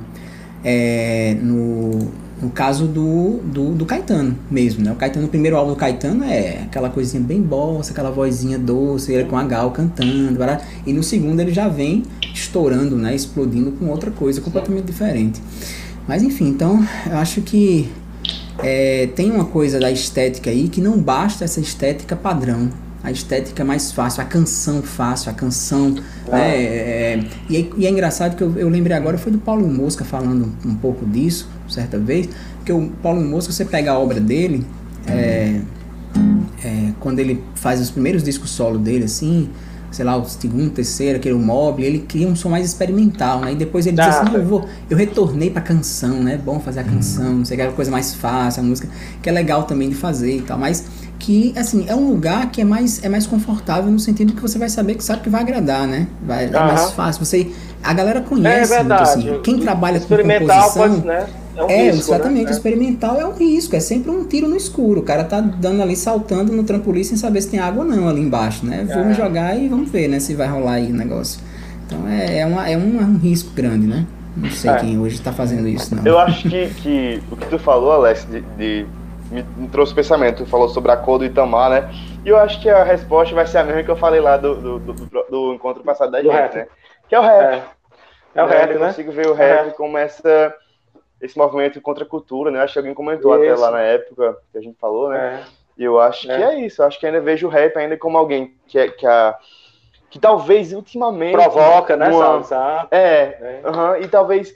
é, 0.64 1.36
no, 1.42 2.12
no 2.44 2.50
caso 2.50 2.86
do, 2.86 3.40
do, 3.44 3.74
do 3.74 3.86
Caetano 3.86 4.38
mesmo, 4.52 4.84
né? 4.84 4.92
O 4.92 4.96
Caetano, 4.96 5.26
o 5.26 5.30
primeiro 5.30 5.56
álbum 5.56 5.72
do 5.72 5.78
Caetano 5.78 6.24
é 6.26 6.64
aquela 6.64 6.90
coisinha 6.90 7.24
bem 7.24 7.42
bossa, 7.42 7.92
aquela 7.92 8.12
vozinha 8.12 8.60
doce, 8.60 9.14
ele 9.14 9.24
com 9.24 9.38
a 9.38 9.44
Gal 9.44 9.72
cantando, 9.72 10.38
e 10.86 10.92
no 10.92 11.02
segundo 11.02 11.40
ele 11.40 11.54
já 11.54 11.70
vem 11.70 12.04
estourando, 12.34 12.98
né? 12.98 13.16
Explodindo 13.16 13.72
com 13.72 13.88
outra 13.88 14.12
coisa 14.12 14.42
completamente 14.42 14.86
diferente. 14.86 15.42
Mas 16.08 16.22
enfim, 16.22 16.50
então 16.50 16.86
eu 17.10 17.18
acho 17.18 17.42
que 17.42 17.90
é, 18.60 19.08
tem 19.16 19.32
uma 19.32 19.46
coisa 19.46 19.80
da 19.80 19.90
estética 19.90 20.50
aí 20.50 20.68
que 20.68 20.82
não 20.82 21.00
basta 21.00 21.46
essa 21.46 21.62
estética 21.62 22.16
padrão. 22.16 22.70
A 23.04 23.12
estética 23.12 23.66
mais 23.66 23.92
fácil, 23.92 24.22
a 24.22 24.26
canção 24.26 24.82
fácil, 24.82 25.30
a 25.30 25.34
canção. 25.34 25.96
Ah. 26.28 26.38
Né, 26.38 26.64
é, 26.64 27.24
e, 27.50 27.58
é, 27.58 27.70
e, 27.78 27.86
é 27.86 27.90
engraçado 27.90 28.36
que 28.36 28.44
eu, 28.44 28.58
eu 28.58 28.70
lembrei 28.70 28.96
agora, 28.96 29.18
foi 29.18 29.32
do 29.32 29.38
Paulo 29.38 29.68
Mosca 29.68 30.06
falando 30.06 30.52
um 30.66 30.76
pouco 30.76 31.06
disso, 31.06 31.50
certa 31.68 32.00
vez, 32.00 32.30
que 32.64 32.72
o 32.72 32.90
Paulo 33.02 33.22
Mosca, 33.22 33.52
você 33.52 33.66
pega 33.66 33.92
a 33.92 34.00
obra 34.00 34.22
dele, 34.22 34.66
é, 35.06 35.60
é, 36.64 36.92
quando 37.00 37.20
ele 37.20 37.44
faz 37.56 37.82
os 37.82 37.92
primeiros 37.92 38.24
discos 38.24 38.52
solo 38.52 38.78
dele, 38.78 39.04
assim, 39.04 39.50
sei 39.92 40.06
lá, 40.06 40.16
o 40.18 40.26
segundo, 40.26 40.72
terceiro, 40.72 41.18
aquele 41.18 41.36
mobile, 41.36 41.88
ele 41.88 42.00
cria 42.00 42.28
um 42.28 42.36
som 42.36 42.50
mais 42.50 42.66
experimental, 42.66 43.42
né? 43.42 43.52
E 43.52 43.56
depois 43.56 43.86
ele 43.86 43.98
diz 43.98 44.08
assim, 44.08 44.32
não, 44.32 44.36
eu 44.36 44.46
vou, 44.46 44.66
eu 44.90 44.98
retornei 44.98 45.52
pra 45.52 45.62
canção, 45.62 46.24
né? 46.24 46.34
É 46.34 46.38
bom 46.38 46.60
fazer 46.60 46.80
a 46.80 46.84
canção, 46.84 47.34
não 47.34 47.46
sei, 47.46 47.56
aquela 47.56 47.74
coisa 47.74 47.92
mais 47.92 48.16
fácil, 48.16 48.64
a 48.64 48.66
música, 48.66 48.88
que 49.22 49.30
é 49.30 49.32
legal 49.32 49.64
também 49.64 49.90
de 49.90 49.96
fazer 49.96 50.38
e 50.38 50.42
tal, 50.42 50.58
mas 50.58 50.86
que, 51.24 51.54
assim, 51.58 51.86
é 51.88 51.96
um 51.96 52.10
lugar 52.10 52.52
que 52.52 52.60
é 52.60 52.66
mais, 52.66 53.02
é 53.02 53.08
mais 53.08 53.26
confortável 53.26 53.90
no 53.90 53.98
sentido 53.98 54.34
que 54.34 54.42
você 54.42 54.60
vai 54.60 54.68
saber 54.68 54.96
que 54.96 55.04
sabe 55.04 55.22
que 55.22 55.30
vai 55.30 55.42
agradar, 55.42 55.88
né? 55.88 56.06
Vai, 56.22 56.46
é 56.48 56.52
mais 56.52 56.92
fácil, 56.92 57.24
você... 57.24 57.50
A 57.82 57.94
galera 57.94 58.22
conhece 58.22 58.74
é 58.74 58.80
muito, 58.80 58.94
assim, 58.94 59.40
quem 59.42 59.60
trabalha 59.60 60.02
com 60.02 60.08
composição... 60.08 60.74
Pode, 60.74 61.06
né? 61.06 61.26
É, 61.56 61.64
um 61.64 61.70
é 61.70 61.92
risco, 61.92 62.12
né? 62.12 62.18
exatamente. 62.18 62.46
Né? 62.46 62.52
Experimental 62.52 63.22
é 63.22 63.26
um 63.26 63.34
risco, 63.34 63.76
é 63.76 63.80
sempre 63.80 64.12
um 64.12 64.26
tiro 64.26 64.50
no 64.50 64.58
escuro. 64.58 65.00
O 65.00 65.04
cara 65.04 65.24
tá 65.24 65.40
dando 65.40 65.82
ali, 65.82 65.96
saltando 65.96 66.52
no 66.52 66.64
trampolim 66.64 67.04
sem 67.04 67.16
saber 67.16 67.42
se 67.42 67.50
tem 67.50 67.60
água 67.60 67.86
ou 67.86 67.90
não 67.90 68.10
ali 68.10 68.22
embaixo, 68.22 68.66
né? 68.66 68.86
É. 68.90 68.94
Vamos 68.94 69.16
jogar 69.16 69.56
e 69.56 69.70
vamos 69.70 69.90
ver, 69.90 70.08
né? 70.08 70.20
Se 70.20 70.34
vai 70.34 70.48
rolar 70.48 70.74
aí 70.74 70.92
o 70.92 70.96
negócio. 70.96 71.40
Então 71.86 72.08
é, 72.08 72.40
é, 72.40 72.46
uma, 72.46 72.68
é 72.68 72.76
um, 72.76 72.98
um 72.98 73.18
risco 73.18 73.52
grande, 73.54 73.86
né? 73.86 74.06
Não 74.36 74.50
sei 74.50 74.72
é. 74.72 74.78
quem 74.78 75.00
hoje 75.00 75.16
está 75.16 75.32
fazendo 75.32 75.68
isso, 75.68 75.94
não. 75.96 76.04
Eu 76.04 76.18
acho 76.18 76.50
que, 76.50 76.70
que 76.82 77.22
o 77.30 77.36
que 77.36 77.46
tu 77.46 77.60
falou, 77.60 77.92
Alex, 77.92 78.26
de, 78.32 78.42
de 78.58 78.86
me, 79.32 79.44
me, 79.44 79.68
trouxe 79.68 79.94
pensamento. 79.94 80.44
Tu 80.44 80.50
falou 80.50 80.70
sobre 80.70 80.92
a 80.92 80.98
cor 80.98 81.20
do 81.20 81.26
Itamar, 81.26 81.70
né? 81.70 81.90
E 82.26 82.30
eu 82.30 82.38
acho 82.38 82.62
que 82.62 82.70
a 82.70 82.84
resposta 82.84 83.34
vai 83.34 83.46
ser 83.48 83.60
a 83.60 83.64
mesma 83.64 83.84
que 83.84 83.92
eu 83.92 83.96
falei 83.96 84.20
lá 84.20 84.38
do, 84.38 84.56
do, 84.56 84.80
do, 84.80 85.24
do, 85.30 85.54
encontro 85.54 85.84
passado 85.84 86.12
da 86.12 86.22
gente, 86.22 86.56
né? 86.56 86.68
Que 87.08 87.16
é 87.16 87.20
o 87.20 87.24
rap. 87.24 87.54
É, 87.54 87.64
é 88.36 88.44
o 88.44 88.48
rap, 88.48 88.70
né? 88.70 88.76
Eu 88.76 88.80
consigo 88.80 89.12
ver 89.12 89.28
o 89.28 89.34
rap 89.34 89.70
é. 89.70 89.72
como 89.72 89.98
essa 89.98 90.56
esse 91.24 91.38
movimento 91.38 91.80
contra 91.80 92.04
a 92.04 92.08
cultura, 92.08 92.52
né? 92.52 92.60
Acho 92.60 92.74
que 92.74 92.80
alguém 92.80 92.94
comentou 92.94 93.34
isso. 93.36 93.54
até 93.54 93.62
lá 93.62 93.72
na 93.72 93.82
época 93.82 94.38
que 94.52 94.58
a 94.58 94.62
gente 94.62 94.78
falou, 94.78 95.10
né? 95.10 95.42
É. 95.42 95.64
E 95.78 95.84
eu 95.84 96.00
acho 96.00 96.30
é. 96.30 96.38
que 96.38 96.44
é 96.44 96.60
isso. 96.66 96.82
Eu 96.82 96.88
acho 96.88 97.00
que 97.00 97.06
ainda 97.06 97.22
vejo 97.22 97.48
o 97.48 97.50
rap 97.50 97.78
ainda 97.78 97.98
como 97.98 98.18
alguém 98.18 98.56
que, 98.68 98.78
é, 98.78 98.90
que, 98.90 99.08
a, 99.08 99.38
que 100.10 100.20
talvez 100.20 100.74
ultimamente. 100.74 101.32
Provoca, 101.32 101.96
né, 101.96 102.10
uma, 102.10 102.88
É. 102.92 102.98
é. 102.98 103.62
Uh 103.64 103.72
-huh, 103.72 104.04
e 104.04 104.08
talvez, 104.10 104.54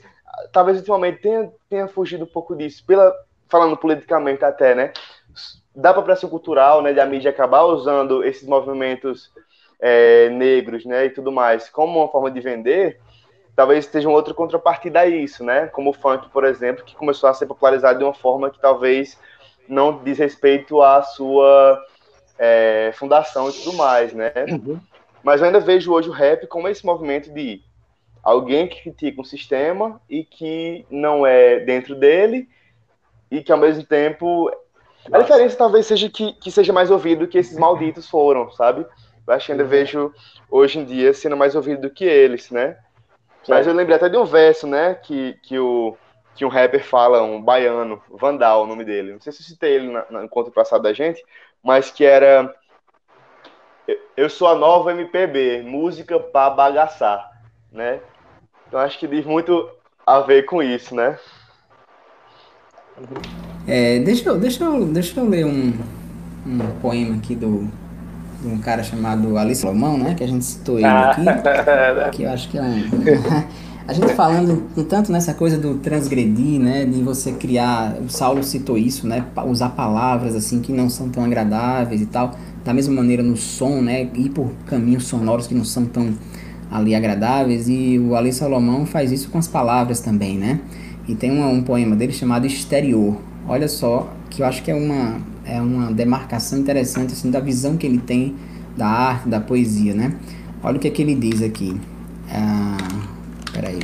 talvez 0.52 0.76
ultimamente 0.76 1.22
tenha, 1.22 1.50
tenha 1.70 1.88
fugido 1.88 2.24
um 2.24 2.28
pouco 2.28 2.54
disso. 2.54 2.84
Pela, 2.86 3.14
falando 3.48 3.76
politicamente 3.76 4.44
até, 4.44 4.74
né? 4.74 4.92
Dá 5.74 5.92
para 5.92 6.02
pressão 6.02 6.28
cultural, 6.28 6.82
né? 6.82 6.92
De 6.92 7.00
a 7.00 7.06
mídia 7.06 7.30
acabar 7.30 7.64
usando 7.64 8.24
esses 8.24 8.46
movimentos 8.48 9.32
é, 9.80 10.28
negros, 10.30 10.84
né? 10.84 11.06
E 11.06 11.10
tudo 11.10 11.30
mais 11.32 11.68
como 11.68 12.00
uma 12.00 12.08
forma 12.08 12.30
de 12.30 12.40
vender 12.40 13.00
talvez 13.58 13.86
esteja 13.86 14.08
uma 14.08 14.14
outra 14.14 14.32
contrapartida 14.32 15.00
a 15.00 15.06
isso, 15.06 15.42
né? 15.42 15.66
Como 15.66 15.90
o 15.90 15.92
funk, 15.92 16.28
por 16.28 16.44
exemplo, 16.44 16.84
que 16.84 16.94
começou 16.94 17.28
a 17.28 17.34
ser 17.34 17.44
popularizado 17.44 17.98
de 17.98 18.04
uma 18.04 18.14
forma 18.14 18.50
que 18.50 18.60
talvez 18.60 19.18
não 19.68 19.98
diz 20.04 20.16
respeito 20.16 20.80
à 20.80 21.02
sua 21.02 21.76
é, 22.38 22.92
fundação 22.94 23.50
e 23.50 23.52
tudo 23.52 23.72
mais, 23.72 24.12
né? 24.12 24.32
Uhum. 24.48 24.78
Mas 25.24 25.40
eu 25.40 25.48
ainda 25.48 25.58
vejo 25.58 25.92
hoje 25.92 26.08
o 26.08 26.12
rap 26.12 26.46
como 26.46 26.68
esse 26.68 26.86
movimento 26.86 27.34
de 27.34 27.60
alguém 28.22 28.68
que 28.68 28.80
critica 28.80 29.20
um 29.20 29.24
sistema 29.24 30.00
e 30.08 30.22
que 30.22 30.86
não 30.88 31.26
é 31.26 31.58
dentro 31.58 31.96
dele 31.96 32.48
e 33.30 33.42
que 33.42 33.52
ao 33.52 33.58
mesmo 33.58 33.84
tempo 33.84 34.50
a 35.12 35.18
diferença 35.18 35.56
talvez 35.56 35.86
seja 35.86 36.08
que, 36.08 36.32
que 36.34 36.50
seja 36.50 36.72
mais 36.72 36.90
ouvido 36.90 37.26
que 37.26 37.38
esses 37.38 37.58
malditos 37.58 38.08
foram, 38.08 38.50
sabe? 38.50 38.86
Eu 39.26 39.34
acho 39.34 39.46
que 39.46 39.52
ainda 39.52 39.64
uhum. 39.64 39.70
vejo 39.70 40.12
hoje 40.50 40.78
em 40.78 40.84
dia 40.84 41.12
sendo 41.14 41.36
mais 41.36 41.54
ouvido 41.54 41.82
do 41.82 41.90
que 41.90 42.04
eles, 42.04 42.50
né? 42.50 42.76
Mas 43.46 43.66
eu 43.66 43.72
lembrei 43.72 43.96
até 43.96 44.08
de 44.08 44.16
um 44.16 44.24
verso, 44.24 44.66
né, 44.66 44.94
que, 44.94 45.38
que, 45.42 45.58
o, 45.58 45.96
que 46.34 46.44
um 46.44 46.48
rapper 46.48 46.84
fala, 46.84 47.22
um 47.22 47.40
baiano, 47.40 48.02
Vandal, 48.10 48.64
o 48.64 48.66
nome 48.66 48.84
dele. 48.84 49.12
Não 49.12 49.20
sei 49.20 49.32
se 49.32 49.42
eu 49.42 49.46
citei 49.46 49.74
ele 49.74 49.90
na, 49.90 50.04
no 50.10 50.24
encontro 50.24 50.52
passado 50.52 50.82
da 50.82 50.92
gente, 50.92 51.24
mas 51.62 51.90
que 51.90 52.04
era 52.04 52.54
Eu 54.16 54.28
sou 54.28 54.48
a 54.48 54.54
nova 54.54 54.92
MPB, 54.92 55.62
música 55.62 56.20
para 56.20 56.50
bagaçar, 56.50 57.30
né? 57.72 58.00
Então 58.66 58.80
acho 58.80 58.98
que 58.98 59.06
diz 59.06 59.24
muito 59.24 59.70
a 60.06 60.20
ver 60.20 60.44
com 60.44 60.62
isso, 60.62 60.94
né? 60.94 61.18
É, 63.66 63.98
deixa, 64.00 64.28
eu, 64.28 64.38
deixa, 64.38 64.64
eu, 64.64 64.86
deixa 64.86 65.20
eu 65.20 65.28
ler 65.28 65.44
um, 65.44 65.72
um 66.46 66.58
poema 66.80 67.16
aqui 67.16 67.34
do 67.34 67.68
de 68.42 68.48
um 68.48 68.58
cara 68.58 68.82
chamado 68.82 69.36
Alice 69.36 69.62
Salomão, 69.62 69.98
né? 69.98 70.14
Que 70.14 70.24
a 70.24 70.26
gente 70.26 70.44
citou 70.44 70.78
ele 70.78 70.86
ah. 70.86 71.10
aqui. 71.10 72.18
que 72.18 72.22
eu 72.22 72.30
acho 72.30 72.48
que 72.48 72.58
é 72.58 72.62
um... 72.62 72.84
A 73.88 73.94
gente 73.94 74.12
falando 74.12 74.68
tanto 74.84 75.10
nessa 75.10 75.32
coisa 75.32 75.56
do 75.56 75.76
transgredir, 75.76 76.60
né? 76.60 76.84
De 76.84 77.02
você 77.02 77.32
criar... 77.32 77.96
O 78.04 78.10
Saulo 78.10 78.44
citou 78.44 78.76
isso, 78.76 79.06
né? 79.08 79.24
Usar 79.46 79.70
palavras, 79.70 80.36
assim, 80.36 80.60
que 80.60 80.70
não 80.70 80.90
são 80.90 81.08
tão 81.08 81.24
agradáveis 81.24 82.02
e 82.02 82.06
tal. 82.06 82.34
Da 82.62 82.74
mesma 82.74 82.94
maneira 82.94 83.22
no 83.22 83.34
som, 83.34 83.80
né? 83.80 84.10
Ir 84.14 84.28
por 84.28 84.52
caminhos 84.66 85.06
sonoros 85.06 85.46
que 85.46 85.54
não 85.54 85.64
são 85.64 85.86
tão 85.86 86.12
ali 86.70 86.94
agradáveis. 86.94 87.66
E 87.66 87.98
o 87.98 88.14
Alice 88.14 88.38
Salomão 88.38 88.84
faz 88.84 89.10
isso 89.10 89.30
com 89.30 89.38
as 89.38 89.48
palavras 89.48 90.00
também, 90.00 90.36
né? 90.36 90.60
E 91.08 91.14
tem 91.14 91.32
um, 91.32 91.50
um 91.50 91.62
poema 91.62 91.96
dele 91.96 92.12
chamado 92.12 92.46
Exterior. 92.46 93.16
Olha 93.48 93.66
só, 93.66 94.12
que 94.28 94.42
eu 94.42 94.46
acho 94.46 94.62
que 94.62 94.70
é 94.70 94.74
uma 94.74 95.20
é 95.48 95.60
uma 95.62 95.90
demarcação 95.90 96.58
interessante 96.58 97.14
assim, 97.14 97.30
da 97.30 97.40
visão 97.40 97.76
que 97.78 97.86
ele 97.86 97.98
tem 97.98 98.34
da 98.76 98.86
arte, 98.86 99.28
da 99.28 99.40
poesia, 99.40 99.94
né? 99.94 100.14
Olha 100.62 100.76
o 100.76 100.80
que 100.80 100.86
é 100.86 100.90
que 100.90 101.00
ele 101.00 101.14
diz 101.14 101.42
aqui. 101.42 101.80
Ah, 102.30 102.76
peraí, 103.52 103.80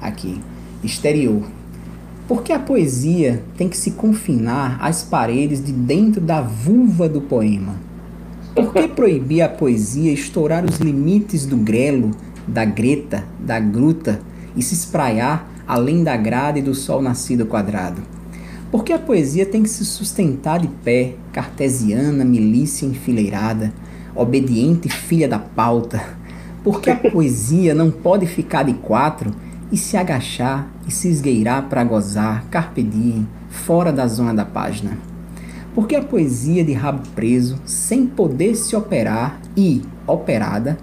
aqui. 0.00 0.40
Exterior. 0.82 1.42
Porque 2.26 2.52
a 2.52 2.58
poesia 2.58 3.42
tem 3.56 3.68
que 3.68 3.76
se 3.76 3.92
confinar 3.92 4.78
às 4.80 5.02
paredes 5.04 5.64
de 5.64 5.72
dentro 5.72 6.20
da 6.20 6.40
vulva 6.40 7.08
do 7.08 7.20
poema? 7.20 7.76
Por 8.54 8.72
que 8.72 8.88
proibir 8.88 9.42
a 9.42 9.48
poesia 9.48 10.12
estourar 10.12 10.64
os 10.64 10.78
limites 10.78 11.46
do 11.46 11.56
grelo, 11.56 12.10
da 12.46 12.64
greta, 12.64 13.24
da 13.38 13.58
gruta 13.60 14.20
e 14.56 14.62
se 14.62 14.74
espraiar 14.74 15.51
além 15.72 16.04
da 16.04 16.14
grade 16.18 16.60
do 16.60 16.74
sol 16.74 17.00
nascido 17.00 17.46
quadrado? 17.46 18.02
Porque 18.70 18.92
a 18.92 18.98
poesia 18.98 19.46
tem 19.46 19.62
que 19.62 19.70
se 19.70 19.86
sustentar 19.86 20.60
de 20.60 20.68
pé, 20.68 21.14
cartesiana, 21.32 22.26
milícia 22.26 22.84
enfileirada, 22.84 23.72
obediente 24.14 24.90
filha 24.90 25.26
da 25.26 25.38
pauta. 25.38 26.02
Porque 26.62 26.90
a 26.90 26.96
poesia 27.10 27.74
não 27.74 27.90
pode 27.90 28.26
ficar 28.26 28.64
de 28.64 28.74
quatro 28.74 29.34
e 29.70 29.78
se 29.78 29.96
agachar 29.96 30.70
e 30.86 30.90
se 30.90 31.08
esgueirar 31.08 31.70
para 31.70 31.84
gozar, 31.84 32.44
carpe 32.50 32.82
diem, 32.82 33.26
fora 33.48 33.90
da 33.90 34.06
zona 34.06 34.34
da 34.34 34.44
página. 34.44 34.98
Porque 35.74 35.96
a 35.96 36.02
poesia 36.02 36.62
de 36.62 36.74
rabo 36.74 37.08
preso, 37.14 37.58
sem 37.64 38.06
poder 38.06 38.56
se 38.56 38.76
operar 38.76 39.40
e, 39.56 39.80
operada, 40.06 40.76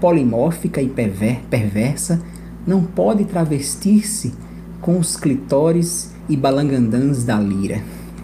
polimórfica 0.00 0.80
e 0.80 0.88
perver 0.88 1.42
perversa, 1.50 2.18
não 2.66 2.82
pode 2.82 3.24
travestir-se 3.24 4.32
com 4.80 4.98
os 4.98 5.16
clitóris 5.16 6.10
e 6.28 6.36
balangandãs 6.36 7.24
da 7.24 7.38
lira. 7.38 7.80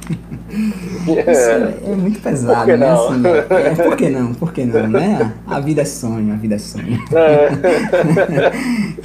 Isso 0.49 1.51
é, 1.51 1.79
é 1.85 1.95
muito 1.95 2.21
pesado, 2.21 2.77
né? 2.77 2.91
Assim, 2.91 3.23
é, 3.51 3.75
por 3.75 3.97
que 3.97 4.09
não? 4.09 4.35
Por 4.35 4.53
que 4.53 4.65
não, 4.65 4.89
né? 4.89 5.35
A 5.47 5.61
vida 5.61 5.83
é 5.83 5.85
sonho, 5.85 6.33
a 6.33 6.37
vida 6.37 6.55
é 6.55 6.59
sonho. 6.59 6.99
É. 7.13 7.49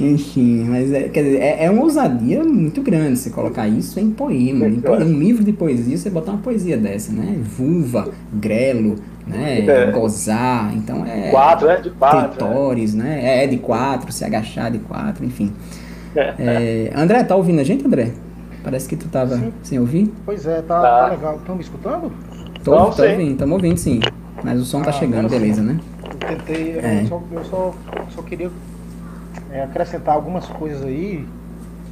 Enfim, 0.02 0.64
mas 0.64 0.92
é, 0.92 1.08
quer 1.08 1.22
dizer, 1.24 1.38
é, 1.40 1.64
é, 1.64 1.70
uma 1.70 1.82
ousadia 1.82 2.42
muito 2.42 2.80
grande 2.80 3.18
você 3.18 3.30
colocar 3.30 3.68
isso 3.68 4.00
em 4.00 4.10
poema. 4.10 4.66
Em 4.66 4.80
poema, 4.80 5.04
um 5.04 5.18
livro 5.18 5.44
de 5.44 5.52
poesia, 5.52 5.96
você 5.96 6.08
botar 6.08 6.32
uma 6.32 6.40
poesia 6.40 6.76
dessa, 6.76 7.12
né? 7.12 7.36
Vulva, 7.56 8.08
grelo, 8.32 8.96
né? 9.26 9.64
É. 9.66 9.90
Gozar, 9.90 10.74
então 10.74 11.04
é. 11.06 11.30
Quatro, 11.30 11.66
né? 11.66 11.76
De 11.80 11.90
quatro. 11.90 12.28
Tritores, 12.28 12.94
né? 12.94 13.04
né? 13.04 13.44
É 13.44 13.46
de 13.46 13.56
quatro, 13.58 14.12
se 14.12 14.24
agachar 14.24 14.70
de 14.70 14.78
quatro, 14.78 15.24
enfim. 15.24 15.52
É. 16.16 16.92
André, 16.94 17.24
tá 17.24 17.34
ouvindo 17.34 17.60
a 17.60 17.64
gente, 17.64 17.84
André? 17.84 18.12
Parece 18.62 18.88
que 18.88 18.96
tu 18.96 19.08
tava 19.08 19.36
sim. 19.36 19.52
sem 19.62 19.78
ouvir. 19.78 20.12
Pois 20.24 20.46
é, 20.46 20.62
tá, 20.62 20.80
tá. 20.80 21.00
tá 21.00 21.08
legal. 21.08 21.36
Estão 21.36 21.54
me 21.54 21.60
escutando? 21.60 22.12
Tô, 22.62 22.70
Não, 22.70 22.90
tô 22.90 23.02
ouvindo, 23.02 23.32
estamos 23.32 23.54
ouvindo 23.54 23.76
sim. 23.76 24.00
Mas 24.42 24.60
o 24.60 24.64
som 24.64 24.78
tá 24.80 24.90
ah, 24.90 24.92
tá 24.92 24.98
chegando, 24.98 25.28
beleza, 25.28 25.60
sim. 25.60 25.68
né? 25.68 25.80
Eu 26.10 26.18
tentei, 26.18 26.78
é. 26.78 27.02
eu, 27.02 27.06
só, 27.06 27.22
eu 27.30 27.44
só, 27.44 27.74
só 28.10 28.22
queria 28.22 28.50
é, 29.50 29.62
acrescentar 29.62 30.14
algumas 30.14 30.46
coisas 30.46 30.82
aí, 30.82 31.26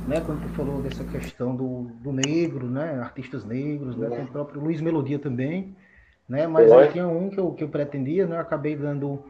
né? 0.09 0.23
Quando 0.25 0.41
tu 0.43 0.49
falou 0.57 0.81
dessa 0.81 1.05
questão 1.05 1.55
do, 1.55 1.91
do 2.03 2.13
negro, 2.13 2.67
né? 2.69 3.01
Artistas 3.03 3.45
negros, 3.45 3.97
né? 3.97 4.09
Tem 4.09 4.25
o 4.25 4.29
próprio 4.29 4.63
Luiz 4.63 4.81
Melodia 4.81 5.19
também, 5.19 5.75
né? 6.33 6.47
Mas 6.47 6.73
aí 6.73 6.87
tinha 6.87 7.07
um 7.07 7.29
que 7.29 7.39
eu, 7.39 7.53
que 7.53 7.63
eu 7.63 7.69
pretendia, 7.69 8.27
né? 8.27 8.37
Eu 8.37 8.41
acabei 8.41 8.75
dando 8.75 9.23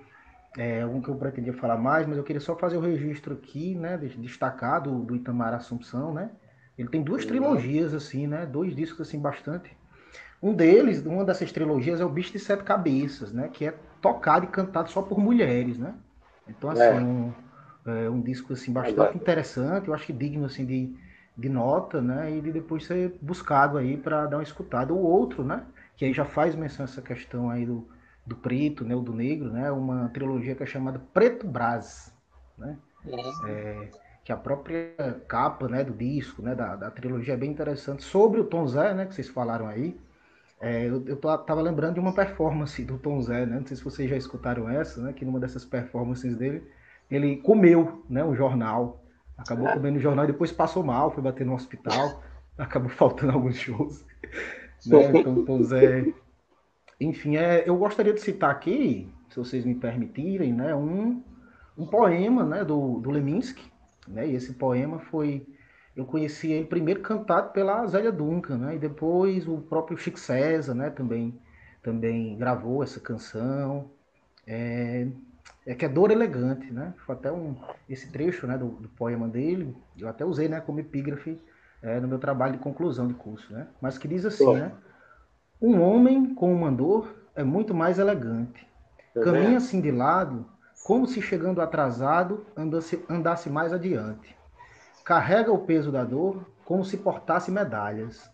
é, 0.57 0.87
um 0.87 1.03
que 1.03 1.09
eu 1.09 1.17
pretendia 1.17 1.53
falar 1.53 1.77
mais, 1.77 2.07
mas 2.07 2.17
eu 2.17 2.25
queria 2.25 2.41
só 2.41 2.57
fazer 2.57 2.77
o 2.77 2.81
registro 2.81 3.35
aqui, 3.35 3.75
né? 3.75 3.97
Destacar 3.99 4.81
do, 4.83 5.01
do 5.05 5.17
Itamar 5.17 5.53
Assumpção, 5.55 6.15
né? 6.15 6.31
Ele 6.79 6.89
tem 6.89 7.03
duas 7.03 7.25
trilogias, 7.27 7.93
assim, 7.93 8.27
né? 8.29 8.47
Dois 8.47 8.75
discos, 8.77 9.09
assim, 9.09 9.21
bastante 9.21 9.77
Um 10.43 10.55
deles, 10.55 11.05
uma 11.07 11.25
dessas 11.25 11.53
trilogias 11.53 12.01
é 12.01 12.05
o 12.05 12.09
Bicho 12.09 12.33
de 12.33 12.39
Sete 12.39 12.65
Cabeças, 12.65 13.33
né? 13.33 13.49
Que 13.49 13.67
é 13.67 13.75
tocado 14.01 14.45
e 14.47 14.49
cantado 14.49 14.91
só 14.91 15.03
por 15.03 15.19
mulheres, 15.19 15.79
né? 15.79 15.95
Então, 16.49 16.71
assim, 16.71 16.99
é. 16.99 17.01
Um, 17.01 17.35
é 17.87 18.11
um 18.11 18.21
disco 18.23 18.53
assim, 18.53 18.73
bastante 18.73 19.17
interessante, 19.17 19.89
eu 19.89 19.95
acho 19.95 20.07
que 20.07 20.13
digno 20.13 20.47
assim, 20.47 20.67
de, 20.67 20.97
de 21.37 21.49
nota, 21.49 22.01
né? 22.03 22.31
E 22.37 22.41
de 22.43 22.53
depois 22.53 22.87
ser 22.87 23.17
buscado 23.23 23.79
aí 23.79 23.97
para 23.97 24.27
dar 24.27 24.37
uma 24.39 24.43
escutada. 24.43 24.93
O 24.95 24.99
outro, 24.99 25.45
né? 25.45 25.65
Que 26.03 26.07
aí 26.07 26.13
já 26.13 26.25
faz 26.25 26.57
menção 26.57 26.85
a 26.85 26.89
essa 26.89 27.01
questão 27.01 27.49
aí 27.49 27.65
do, 27.65 27.87
do 28.27 28.35
preto, 28.35 28.85
né? 28.85 28.93
O 28.93 29.01
do 29.01 29.15
negro, 29.15 29.53
né? 29.53 29.71
Uma 29.71 30.09
trilogia 30.09 30.53
que 30.53 30.65
é 30.65 30.67
chamada 30.67 30.99
Preto 30.99 31.47
Brás, 31.47 32.13
né? 32.59 32.77
É, 33.47 33.89
que 34.25 34.33
a 34.33 34.37
própria 34.37 35.23
capa, 35.29 35.69
né? 35.69 35.85
Do 35.85 35.93
disco, 35.93 36.43
né? 36.43 36.57
Da, 36.57 36.75
da 36.75 36.91
trilogia 36.91 37.35
é 37.35 37.37
bem 37.37 37.53
interessante. 37.53 38.03
Sobre 38.03 38.41
o 38.41 38.45
Tom 38.45 38.67
Zé, 38.67 38.93
né? 38.93 39.07
Que 39.07 39.15
vocês 39.15 39.29
falaram 39.29 39.69
aí. 39.69 39.97
É, 40.61 40.89
eu, 40.89 41.07
eu 41.07 41.17
tava 41.17 41.63
lembrando 41.63 41.95
de 41.95 42.01
uma 42.01 42.13
performance 42.13 42.85
do 42.85 42.99
Tom 42.99 43.23
Zé, 43.23 43.47
né? 43.47 43.61
Não 43.61 43.67
sei 43.69 43.77
se 43.77 43.85
vocês 43.85 44.11
já 44.11 44.17
escutaram 44.17 44.69
essa, 44.69 45.01
né? 45.01 45.13
Que 45.13 45.25
numa 45.25 45.39
dessas 45.39 45.65
performances 45.65 46.37
dele, 46.37 46.69
ele 47.09 47.37
comeu, 47.37 48.05
né? 48.11 48.25
O 48.25 48.35
jornal. 48.35 49.05
Acabou 49.39 49.69
comendo 49.69 49.99
o 49.99 50.03
jornal 50.03 50.25
e 50.25 50.33
depois 50.33 50.51
passou 50.51 50.83
mal, 50.83 51.13
foi 51.13 51.23
bater 51.23 51.47
no 51.47 51.55
hospital. 51.55 52.25
Acabou 52.59 52.91
faltando 52.91 53.35
alguns 53.35 53.55
shows. 53.55 54.05
Né? 54.87 55.21
Então, 55.21 55.63
Zé. 55.63 56.13
Enfim, 57.01 57.37
é, 57.37 57.69
eu 57.69 57.77
gostaria 57.77 58.13
de 58.13 58.21
citar 58.21 58.51
aqui, 58.51 59.09
se 59.29 59.37
vocês 59.37 59.65
me 59.65 59.75
permitirem, 59.75 60.53
né? 60.53 60.75
Um, 60.75 61.23
um 61.77 61.87
poema, 61.87 62.45
né? 62.45 62.65
Do, 62.65 63.01
do 63.01 63.11
Leminski, 63.11 63.71
né? 64.07 64.29
E 64.29 64.35
esse 64.35 64.53
poema 64.55 64.99
foi 64.99 65.47
eu 65.95 66.07
conheci 66.07 66.51
ele 66.51 66.65
primeiro 66.65 67.01
cantado 67.01 67.53
pela 67.53 67.87
Zélia 67.87 68.11
Duncan, 68.11 68.57
né? 68.57 68.77
E 68.77 68.79
depois 68.79 69.47
o 69.47 69.59
próprio 69.59 69.97
Chico 69.97 70.19
César, 70.19 70.75
né? 70.75 70.91
Também, 70.91 71.39
também 71.83 72.37
gravou 72.37 72.83
essa 72.83 72.99
canção. 72.99 73.91
É, 74.47 75.07
é 75.67 75.75
que 75.75 75.85
é 75.85 75.89
Dor 75.89 76.11
Elegante, 76.11 76.73
né? 76.73 76.95
Foi 77.05 77.15
até 77.15 77.31
um, 77.31 77.57
esse 77.89 78.11
trecho 78.11 78.47
né, 78.47 78.57
do, 78.57 78.69
do 78.71 78.89
poema 78.89 79.29
dele, 79.29 79.75
eu 79.99 80.09
até 80.09 80.25
usei 80.25 80.49
né, 80.49 80.61
como 80.61 80.81
epígrafe 80.81 81.39
é, 81.83 81.99
no 81.99 82.07
meu 82.09 82.19
trabalho 82.19 82.53
de 82.53 82.59
conclusão 82.59 83.09
de 83.09 83.15
curso, 83.15 83.53
né? 83.53 83.67
Mas 83.81 83.99
que 83.99 84.07
diz 84.07 84.25
assim, 84.25 84.55
né? 84.55 84.73
Um 85.61 85.81
homem 85.81 86.35
com 86.35 86.53
uma 86.53 86.71
dor 86.71 87.15
é 87.35 87.43
muito 87.43 87.75
mais 87.75 87.99
elegante. 87.99 88.67
Tá 89.15 89.21
Caminha 89.21 89.59
assim 89.59 89.81
de 89.81 89.91
lado, 89.91 90.47
como 90.85 91.07
se 91.07 91.21
chegando 91.21 91.61
atrasado 91.61 92.47
andasse, 92.57 93.05
andasse 93.09 93.51
mais 93.51 93.73
adiante. 93.73 94.37
Carrega 95.05 95.53
o 95.53 95.59
peso 95.59 95.91
da 95.91 96.05
dor 96.05 96.47
como 96.65 96.85
se 96.85 96.97
portasse 96.97 97.51
medalhas. 97.51 98.31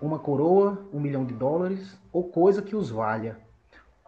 Uma 0.00 0.18
coroa, 0.18 0.86
um 0.92 1.00
milhão 1.00 1.24
de 1.24 1.34
dólares 1.34 1.98
ou 2.12 2.24
coisa 2.24 2.62
que 2.62 2.76
os 2.76 2.90
valha. 2.90 3.38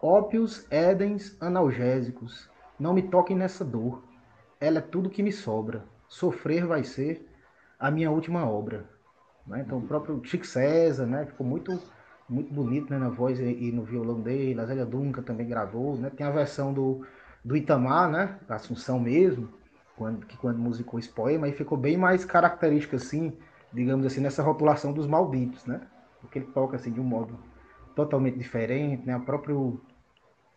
Ópios, 0.01 0.67
édens, 0.71 1.37
analgésicos. 1.41 2.49
Não 2.79 2.93
me 2.93 3.03
toquem 3.03 3.37
nessa 3.37 3.65
dor. 3.65 4.03
Ela 4.61 4.79
é 4.79 4.83
tudo 4.83 5.11
que 5.11 5.23
me 5.23 5.33
sobra. 5.33 5.85
Sofrer 6.09 6.67
vai 6.67 6.85
ser 6.85 7.26
a 7.79 7.91
minha 7.91 8.11
última 8.11 8.49
obra. 8.49 8.85
Né? 9.47 9.63
Então, 9.65 9.79
o 9.79 9.87
próprio 9.87 10.21
Chico 10.25 10.47
César 10.47 11.07
né? 11.07 11.27
ficou 11.27 11.47
muito, 11.47 11.81
muito 12.29 12.53
bonito 12.53 12.91
né? 12.91 12.99
na 12.99 13.09
voz 13.09 13.39
e, 13.39 13.73
no 13.73 13.85
violão 13.85 14.21
dele. 14.21 14.61
A 14.61 14.67
Zélia 14.67 14.87
Dunca 14.87 15.23
também 15.23 15.47
gravou. 15.47 15.97
Né? 15.97 16.11
Tem 16.11 16.27
a 16.27 16.31
versão 16.31 16.73
do, 16.73 17.07
do 17.45 17.57
Itamar, 17.57 18.11
né? 18.11 18.39
Assunção 18.49 18.99
mesmo 18.99 19.49
quando, 19.97 20.27
que 20.27 20.37
quando 20.37 20.59
musicou 20.59 21.01
esse 21.01 21.09
poema, 21.09 21.47
aí 21.47 21.53
ficou 21.53 21.77
bem 21.77 21.97
mais 21.97 22.25
característico, 22.25 22.97
assim, 22.97 23.33
digamos 23.73 24.05
assim, 24.05 24.21
nessa 24.21 24.43
rotulação 24.43 24.93
dos 24.93 25.07
malditos, 25.07 25.65
né? 25.65 25.81
Porque 26.21 26.39
ele 26.39 26.47
toca, 26.49 26.77
assim, 26.77 26.93
de 26.93 27.01
um 27.01 27.05
modo 27.05 27.39
totalmente 27.95 28.37
diferente, 28.39 29.07
né? 29.07 29.17
O 29.17 29.25
próprio 29.25 29.81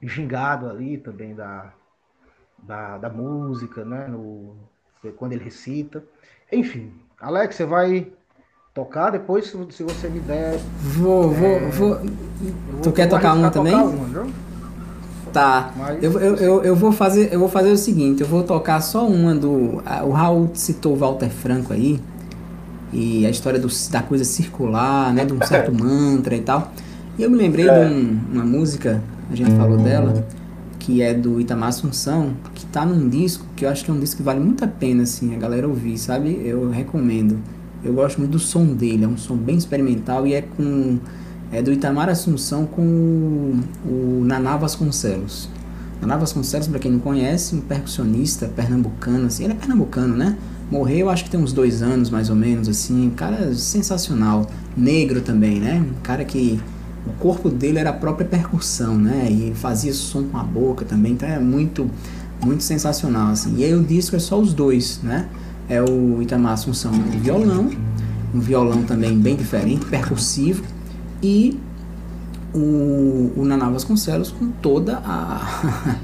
gingado 0.01 0.69
ali 0.69 0.97
também 0.97 1.33
da, 1.33 1.73
da, 2.57 2.97
da 2.97 3.09
música, 3.09 3.85
né? 3.85 4.07
No, 4.07 4.57
quando 5.15 5.33
ele 5.33 5.43
recita. 5.43 6.03
Enfim, 6.51 6.93
Alex, 7.21 7.55
você 7.55 7.65
vai 7.65 8.07
tocar 8.73 9.09
depois, 9.09 9.53
se 9.71 9.83
você 9.83 10.07
me 10.07 10.19
der... 10.19 10.57
Vou, 10.81 11.33
é, 11.33 11.69
vou, 11.69 11.97
vou... 11.97 12.11
Tu 12.81 12.91
quer 12.91 13.07
tocar 13.07 13.33
uma 13.33 13.51
também? 13.51 13.73
Tocar 13.73 13.85
uma, 13.85 14.27
Tá. 15.33 15.71
Eu, 16.01 16.19
eu, 16.19 16.35
eu, 16.37 16.63
eu, 16.63 16.75
vou 16.75 16.91
fazer, 16.91 17.31
eu 17.31 17.39
vou 17.39 17.49
fazer 17.49 17.71
o 17.71 17.77
seguinte, 17.77 18.21
eu 18.21 18.27
vou 18.27 18.43
tocar 18.43 18.81
só 18.81 19.07
uma 19.07 19.35
do. 19.35 19.81
A, 19.85 20.03
o 20.03 20.11
Raul 20.11 20.49
citou 20.53 20.93
o 20.93 20.95
Walter 20.95 21.29
Franco 21.29 21.73
aí. 21.73 21.99
E 22.91 23.25
a 23.25 23.29
história 23.29 23.59
do, 23.59 23.67
da 23.91 24.01
coisa 24.01 24.23
circular, 24.23 25.13
né? 25.13 25.25
De 25.25 25.33
um 25.33 25.41
certo 25.45 25.71
mantra 25.75 26.35
e 26.35 26.41
tal. 26.41 26.71
E 27.17 27.23
eu 27.23 27.29
me 27.29 27.37
lembrei 27.37 27.65
de 27.65 27.71
um, 27.71 28.19
uma 28.31 28.43
música, 28.43 29.01
a 29.31 29.35
gente 29.35 29.51
falou 29.51 29.77
dela, 29.77 30.25
que 30.89 31.03
é 31.03 31.13
do 31.13 31.39
Itamar 31.39 31.69
Assunção, 31.69 32.33
que 32.55 32.65
tá 32.65 32.83
num 32.83 33.07
disco, 33.07 33.45
que 33.55 33.63
eu 33.63 33.69
acho 33.69 33.85
que 33.85 33.91
é 33.91 33.93
um 33.93 33.99
disco 33.99 34.17
que 34.17 34.23
vale 34.23 34.39
muito 34.39 34.65
a 34.65 34.67
pena, 34.67 35.03
assim, 35.03 35.35
a 35.35 35.37
galera 35.37 35.67
ouvir, 35.67 35.99
sabe? 35.99 36.41
Eu 36.43 36.71
recomendo. 36.71 37.37
Eu 37.83 37.93
gosto 37.93 38.17
muito 38.17 38.31
do 38.31 38.39
som 38.39 38.65
dele, 38.65 39.03
é 39.03 39.07
um 39.07 39.15
som 39.15 39.35
bem 39.35 39.55
experimental 39.55 40.25
e 40.25 40.33
é 40.33 40.41
com 40.41 40.97
é 41.51 41.61
do 41.61 41.71
Itamar 41.71 42.09
Assunção 42.09 42.65
com 42.65 42.81
o, 43.85 44.23
Naná 44.25 44.57
Vasconcelos. 44.57 45.47
Naná 46.01 46.17
Vasconcelos, 46.17 46.67
para 46.67 46.79
quem 46.79 46.91
não 46.91 46.99
conhece, 46.99 47.55
um 47.55 47.61
percussionista 47.61 48.47
pernambucano, 48.47 49.27
assim, 49.27 49.43
ele 49.43 49.53
é 49.53 49.55
pernambucano, 49.55 50.17
né? 50.17 50.37
Morreu, 50.71 51.07
acho 51.09 51.23
que 51.23 51.29
tem 51.29 51.39
uns 51.39 51.53
dois 51.53 51.83
anos, 51.83 52.09
mais 52.09 52.31
ou 52.31 52.35
menos, 52.35 52.67
assim, 52.67 53.07
um 53.07 53.11
cara 53.11 53.53
sensacional. 53.53 54.49
Negro 54.75 55.21
também, 55.21 55.59
né? 55.59 55.83
Um 55.87 56.01
cara 56.01 56.25
que 56.25 56.59
o 57.07 57.11
corpo 57.19 57.49
dele 57.49 57.79
era 57.79 57.89
a 57.89 57.93
própria 57.93 58.27
percussão, 58.27 58.97
né? 58.97 59.27
E 59.29 59.53
fazia 59.55 59.93
som 59.93 60.23
com 60.23 60.37
a 60.37 60.43
boca 60.43 60.85
também, 60.85 61.13
então 61.13 61.27
é 61.27 61.39
muito, 61.39 61.89
muito 62.43 62.63
sensacional, 62.63 63.31
assim. 63.31 63.55
E 63.57 63.63
aí 63.63 63.73
o 63.73 63.83
disco 63.83 64.15
é 64.15 64.19
só 64.19 64.39
os 64.39 64.53
dois, 64.53 64.99
né? 65.03 65.27
É 65.67 65.81
o 65.81 66.21
Itamar 66.21 66.53
Assunção 66.53 66.91
de 66.91 67.17
violão, 67.17 67.69
um 68.33 68.39
violão 68.39 68.83
também 68.83 69.17
bem 69.17 69.35
diferente, 69.35 69.85
percussivo, 69.85 70.63
e 71.21 71.59
o, 72.53 73.31
o 73.37 73.45
Naná 73.45 73.69
Vasconcelos 73.69 74.31
com 74.31 74.47
toda 74.47 74.97
a, 75.05 75.95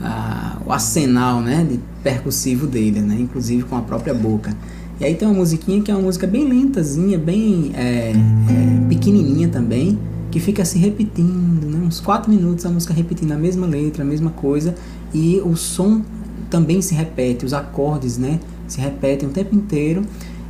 a, 0.02 0.56
o 0.64 0.72
arsenal 0.72 1.40
né, 1.40 1.66
de 1.68 1.78
percussivo 2.02 2.66
dele, 2.66 3.00
né, 3.00 3.16
inclusive 3.18 3.62
com 3.64 3.76
a 3.76 3.82
própria 3.82 4.14
boca. 4.14 4.56
E 4.98 5.04
aí 5.04 5.14
tem 5.14 5.28
uma 5.28 5.34
musiquinha 5.34 5.82
que 5.82 5.90
é 5.90 5.94
uma 5.94 6.02
música 6.02 6.26
bem 6.26 6.48
lentazinha, 6.48 7.18
bem 7.18 7.72
é, 7.74 8.12
é, 8.12 8.88
pequenininha 8.88 9.48
também, 9.48 9.98
que 10.30 10.40
fica 10.40 10.64
se 10.64 10.78
repetindo, 10.78 11.66
né, 11.66 11.78
uns 11.86 12.00
4 12.00 12.30
minutos 12.30 12.66
a 12.66 12.68
música 12.68 12.92
repetindo 12.92 13.32
a 13.32 13.36
mesma 13.36 13.66
letra, 13.66 14.02
a 14.02 14.06
mesma 14.06 14.30
coisa, 14.30 14.74
e 15.14 15.40
o 15.44 15.56
som 15.56 16.02
também 16.50 16.80
se 16.82 16.94
repete, 16.94 17.44
os 17.44 17.52
acordes 17.52 18.18
né, 18.18 18.40
se 18.66 18.80
repetem 18.80 19.28
o 19.28 19.32
tempo 19.32 19.54
inteiro. 19.54 20.02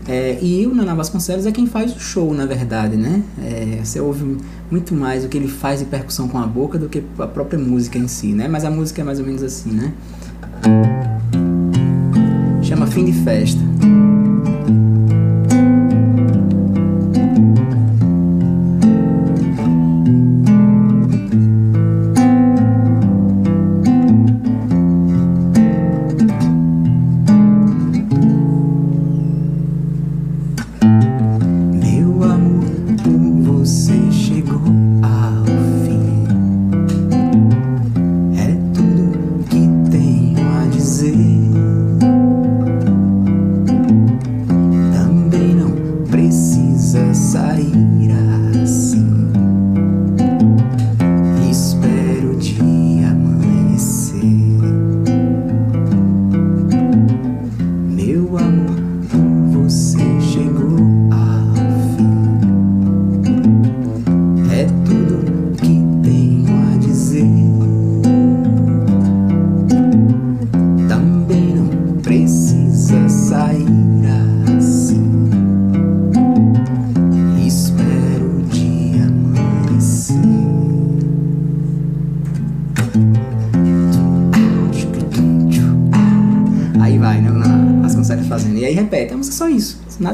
É, 0.08 0.38
e 0.40 0.64
o 0.66 0.74
Naná 0.74 0.94
Vasconcelos 0.94 1.46
é 1.46 1.52
quem 1.52 1.66
faz 1.66 1.94
o 1.94 1.98
show, 1.98 2.32
na 2.32 2.46
verdade, 2.46 2.96
né? 2.96 3.24
É, 3.42 3.80
você 3.82 3.98
ouve 3.98 4.38
muito 4.70 4.94
mais 4.94 5.24
o 5.24 5.28
que 5.28 5.36
ele 5.36 5.48
faz 5.48 5.80
de 5.80 5.86
percussão 5.86 6.28
com 6.28 6.38
a 6.38 6.46
boca 6.46 6.78
do 6.78 6.88
que 6.88 7.02
a 7.18 7.26
própria 7.26 7.58
música 7.58 7.98
em 7.98 8.06
si, 8.06 8.28
né? 8.28 8.46
Mas 8.46 8.64
a 8.64 8.70
música 8.70 9.02
é 9.02 9.04
mais 9.04 9.18
ou 9.18 9.26
menos 9.26 9.42
assim, 9.42 9.72
né? 9.72 9.92
Chama 12.62 12.86
Fim 12.86 13.04
de 13.04 13.12
Festa. 13.12 13.60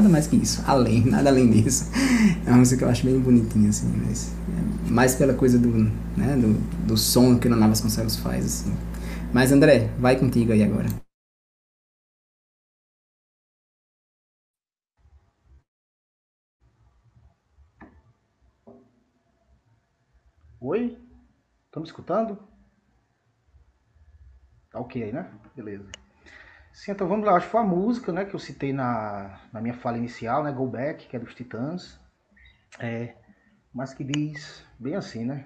Nada 0.03 0.09
mais 0.09 0.27
que 0.27 0.35
isso, 0.35 0.61
além, 0.67 1.05
nada 1.05 1.29
além 1.29 1.49
disso. 1.49 1.85
É 2.45 2.49
uma 2.49 2.57
música 2.57 2.79
que 2.79 2.83
eu 2.83 2.89
acho 2.89 3.05
bem 3.05 3.17
bonitinha, 3.19 3.69
assim, 3.69 3.87
mas 4.05 4.33
é 4.87 4.91
mais 4.91 5.15
pela 5.15 5.33
coisa 5.33 5.57
do, 5.57 5.69
né, 6.17 6.35
do, 6.35 6.53
do 6.85 6.97
som 6.97 7.39
que 7.39 7.47
o 7.47 7.49
Naná 7.49 7.67
Vasconcelos 7.67 8.17
faz, 8.17 8.45
assim. 8.45 8.73
Mas 9.33 9.51
André, 9.51 9.89
vai 9.97 10.17
contigo 10.19 10.51
aí 10.51 10.61
agora. 10.61 10.87
Oi? 20.59 20.97
Estão 21.65 21.81
me 21.81 21.87
escutando? 21.87 22.37
Tá 24.69 24.79
ok 24.79 25.01
aí, 25.03 25.11
né? 25.13 25.31
Beleza. 25.55 26.02
Sim, 26.73 26.91
então 26.91 27.07
vamos 27.07 27.25
lá. 27.25 27.35
Acho 27.35 27.45
que 27.45 27.51
foi 27.51 27.61
a 27.61 27.63
música 27.63 28.11
né, 28.11 28.25
que 28.25 28.33
eu 28.33 28.39
citei 28.39 28.73
na, 28.73 29.39
na 29.53 29.61
minha 29.61 29.75
fala 29.75 29.97
inicial, 29.97 30.43
né? 30.43 30.51
Go 30.51 30.65
Back, 30.67 31.07
que 31.07 31.15
é 31.15 31.19
dos 31.19 31.35
Titãs. 31.35 31.99
É, 32.79 33.13
mas 33.71 33.93
que 33.93 34.03
diz 34.03 34.65
bem 34.79 34.95
assim, 34.95 35.23
né? 35.23 35.45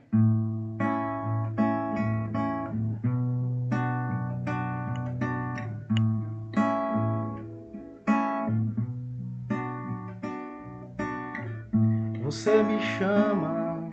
Você 12.23 12.63
me 12.63 12.79
chama, 12.79 13.89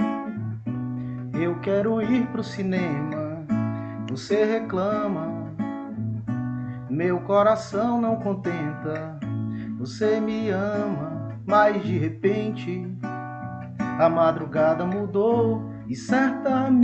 eu 1.35 1.61
quero 1.61 2.01
ir 2.01 2.27
pro 2.29 2.45
cinema. 2.45 3.45
Você 4.09 4.45
reclama, 4.45 5.34
meu 6.95 7.21
coração 7.23 8.01
não 8.01 8.17
contenta. 8.17 9.19
Você 9.79 10.21
me 10.21 10.49
ama, 10.51 11.41
mas 11.45 11.83
de 11.83 11.99
repente 11.99 12.89
a 13.99 14.09
madrugada 14.09 14.87
mudou 14.87 15.69
e 15.89 15.97
certamente 15.97 16.81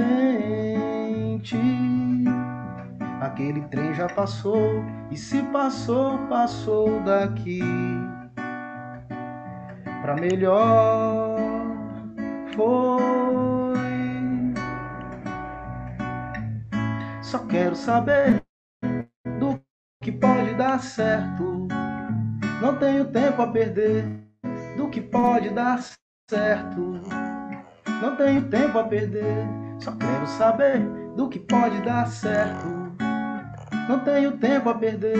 aquele 3.20 3.62
trem 3.68 3.94
já 3.94 4.08
passou 4.08 4.84
e 5.12 5.16
se 5.16 5.42
passou, 5.44 6.18
passou 6.28 7.00
daqui 7.04 7.62
para 10.02 10.16
melhor 10.16 11.38
foi. 12.56 12.90
Só 17.22 17.38
quero 17.46 17.76
saber 17.76 18.42
que 20.02 20.10
pode 20.10 20.54
dar 20.54 20.80
certo. 20.80 21.68
Não 22.62 22.76
tenho 22.76 23.04
tempo 23.06 23.42
a 23.42 23.46
perder 23.48 24.06
do 24.74 24.88
que 24.88 25.00
pode 25.00 25.50
dar 25.50 25.78
certo. 26.30 27.02
Não 28.00 28.16
tenho 28.16 28.48
tempo 28.48 28.78
a 28.78 28.84
perder. 28.84 29.46
Só 29.78 29.92
quero 29.92 30.26
saber 30.26 30.80
do 31.16 31.28
que 31.28 31.38
pode 31.38 31.82
dar 31.82 32.06
certo. 32.06 32.66
Não 33.88 34.00
tenho 34.00 34.38
tempo 34.38 34.70
a 34.70 34.74
perder. 34.74 35.18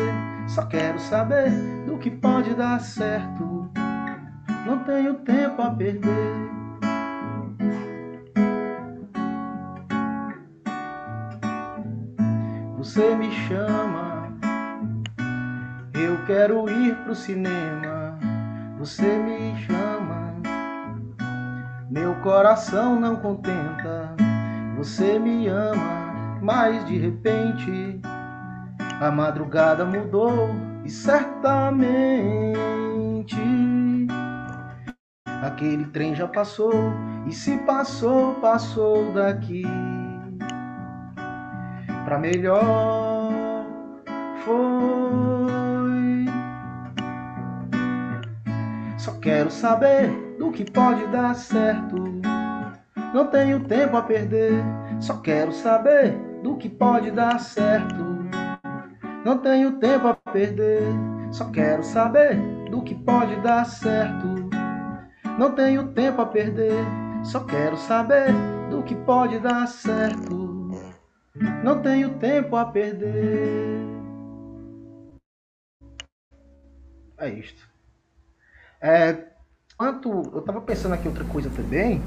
Só 0.49 0.65
quero 0.65 0.99
saber 0.99 1.51
do 1.87 1.99
que 1.99 2.11
pode 2.11 2.55
dar 2.55 2.81
certo. 2.81 3.71
Não 4.65 4.83
tenho 4.85 5.15
tempo 5.17 5.61
a 5.61 5.71
perder. 5.71 6.51
Você 12.79 13.15
me 13.15 13.31
chama, 13.31 14.10
quero 16.31 16.71
ir 16.71 16.95
pro 17.03 17.13
cinema. 17.13 18.17
Você 18.79 19.19
me 19.19 19.57
chama, 19.67 20.33
meu 21.91 22.15
coração 22.21 23.01
não 23.01 23.17
contenta. 23.17 24.15
Você 24.77 25.19
me 25.19 25.49
ama, 25.49 26.39
mas 26.41 26.87
de 26.87 26.99
repente 26.99 28.01
a 29.01 29.11
madrugada 29.11 29.85
mudou 29.85 30.51
e 30.85 30.89
certamente 30.89 31.75
aquele 35.43 35.87
trem 35.87 36.15
já 36.15 36.29
passou 36.29 36.93
e 37.27 37.33
se 37.33 37.59
passou, 37.59 38.35
passou 38.35 39.13
daqui 39.13 39.65
para 42.05 42.21
melhor 42.21 43.33
foi. 44.45 45.00
Só 49.01 49.13
quero 49.13 49.51
saber 49.51 50.11
do 50.39 50.53
que 50.53 50.71
pode 50.71 51.07
dar 51.07 51.35
certo. 51.35 51.97
Não 53.15 53.29
tenho 53.29 53.65
tempo 53.65 53.97
a 53.97 54.03
perder. 54.03 54.63
Só 55.01 55.17
quero 55.23 55.53
saber 55.55 56.13
do 56.43 56.59
que 56.59 56.69
pode 56.69 57.11
dar 57.11 57.41
certo. 57.41 58.05
Não 59.25 59.39
tenho 59.39 59.79
tempo 59.79 60.09
a 60.09 60.15
perder. 60.15 60.83
Só 61.33 61.51
quero 61.51 61.83
saber 61.83 62.37
do 62.71 62.83
que 62.83 62.95
pode 62.95 63.37
dar 63.37 63.65
certo. 63.65 64.51
Não 65.39 65.53
tenho 65.53 65.89
tempo 65.95 66.21
a 66.21 66.27
perder. 66.27 66.85
Só 67.23 67.41
quero 67.41 67.79
saber 67.79 68.35
do 68.69 68.83
que 68.83 68.95
pode 68.95 69.39
dar 69.39 69.67
certo. 69.67 70.69
Não 71.65 71.81
tenho 71.81 72.19
tempo 72.19 72.55
a 72.55 72.67
perder. 72.67 73.81
É 77.17 77.31
isto. 77.31 77.70
É, 78.81 79.25
quanto 79.77 80.09
eu 80.33 80.41
estava 80.41 80.61
pensando 80.61 80.95
aqui 80.95 81.09
outra 81.09 81.25
coisa 81.25 81.51
também, 81.51 82.01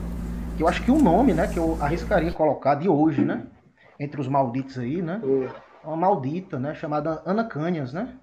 que 0.58 0.64
eu 0.64 0.68
acho 0.68 0.84
que 0.84 0.92
o 0.92 0.96
um 0.96 1.02
nome, 1.02 1.34
né, 1.34 1.48
que 1.48 1.58
eu 1.58 1.78
arriscaria 1.82 2.32
colocar 2.32 2.76
de 2.76 2.90
hoje, 2.90 3.24
né, 3.24 3.46
entre 4.00 4.20
os 4.20 4.28
malditos 4.28 4.78
aí, 4.78 5.02
né, 5.02 5.22
é 5.84 5.88
uma 5.88 5.98
maldita, 5.98 6.60
né, 6.60 6.74
chamada 6.74 7.22
Ana 7.26 7.44
Canhas, 7.44 7.94
né, 7.94 8.16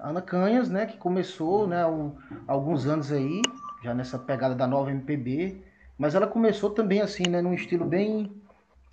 Ana 0.00 0.22
Canhas, 0.22 0.68
né, 0.68 0.86
que 0.86 0.96
começou, 0.96 1.66
né, 1.66 1.82
há 1.82 2.52
alguns 2.52 2.86
anos 2.86 3.12
aí, 3.12 3.40
já 3.82 3.94
nessa 3.94 4.18
pegada 4.18 4.54
da 4.54 4.66
nova 4.66 4.90
MPB, 4.90 5.62
mas 5.98 6.14
ela 6.14 6.26
começou 6.26 6.70
também 6.70 7.00
assim, 7.00 7.24
né, 7.28 7.40
num 7.40 7.54
estilo 7.54 7.84
bem 7.84 8.42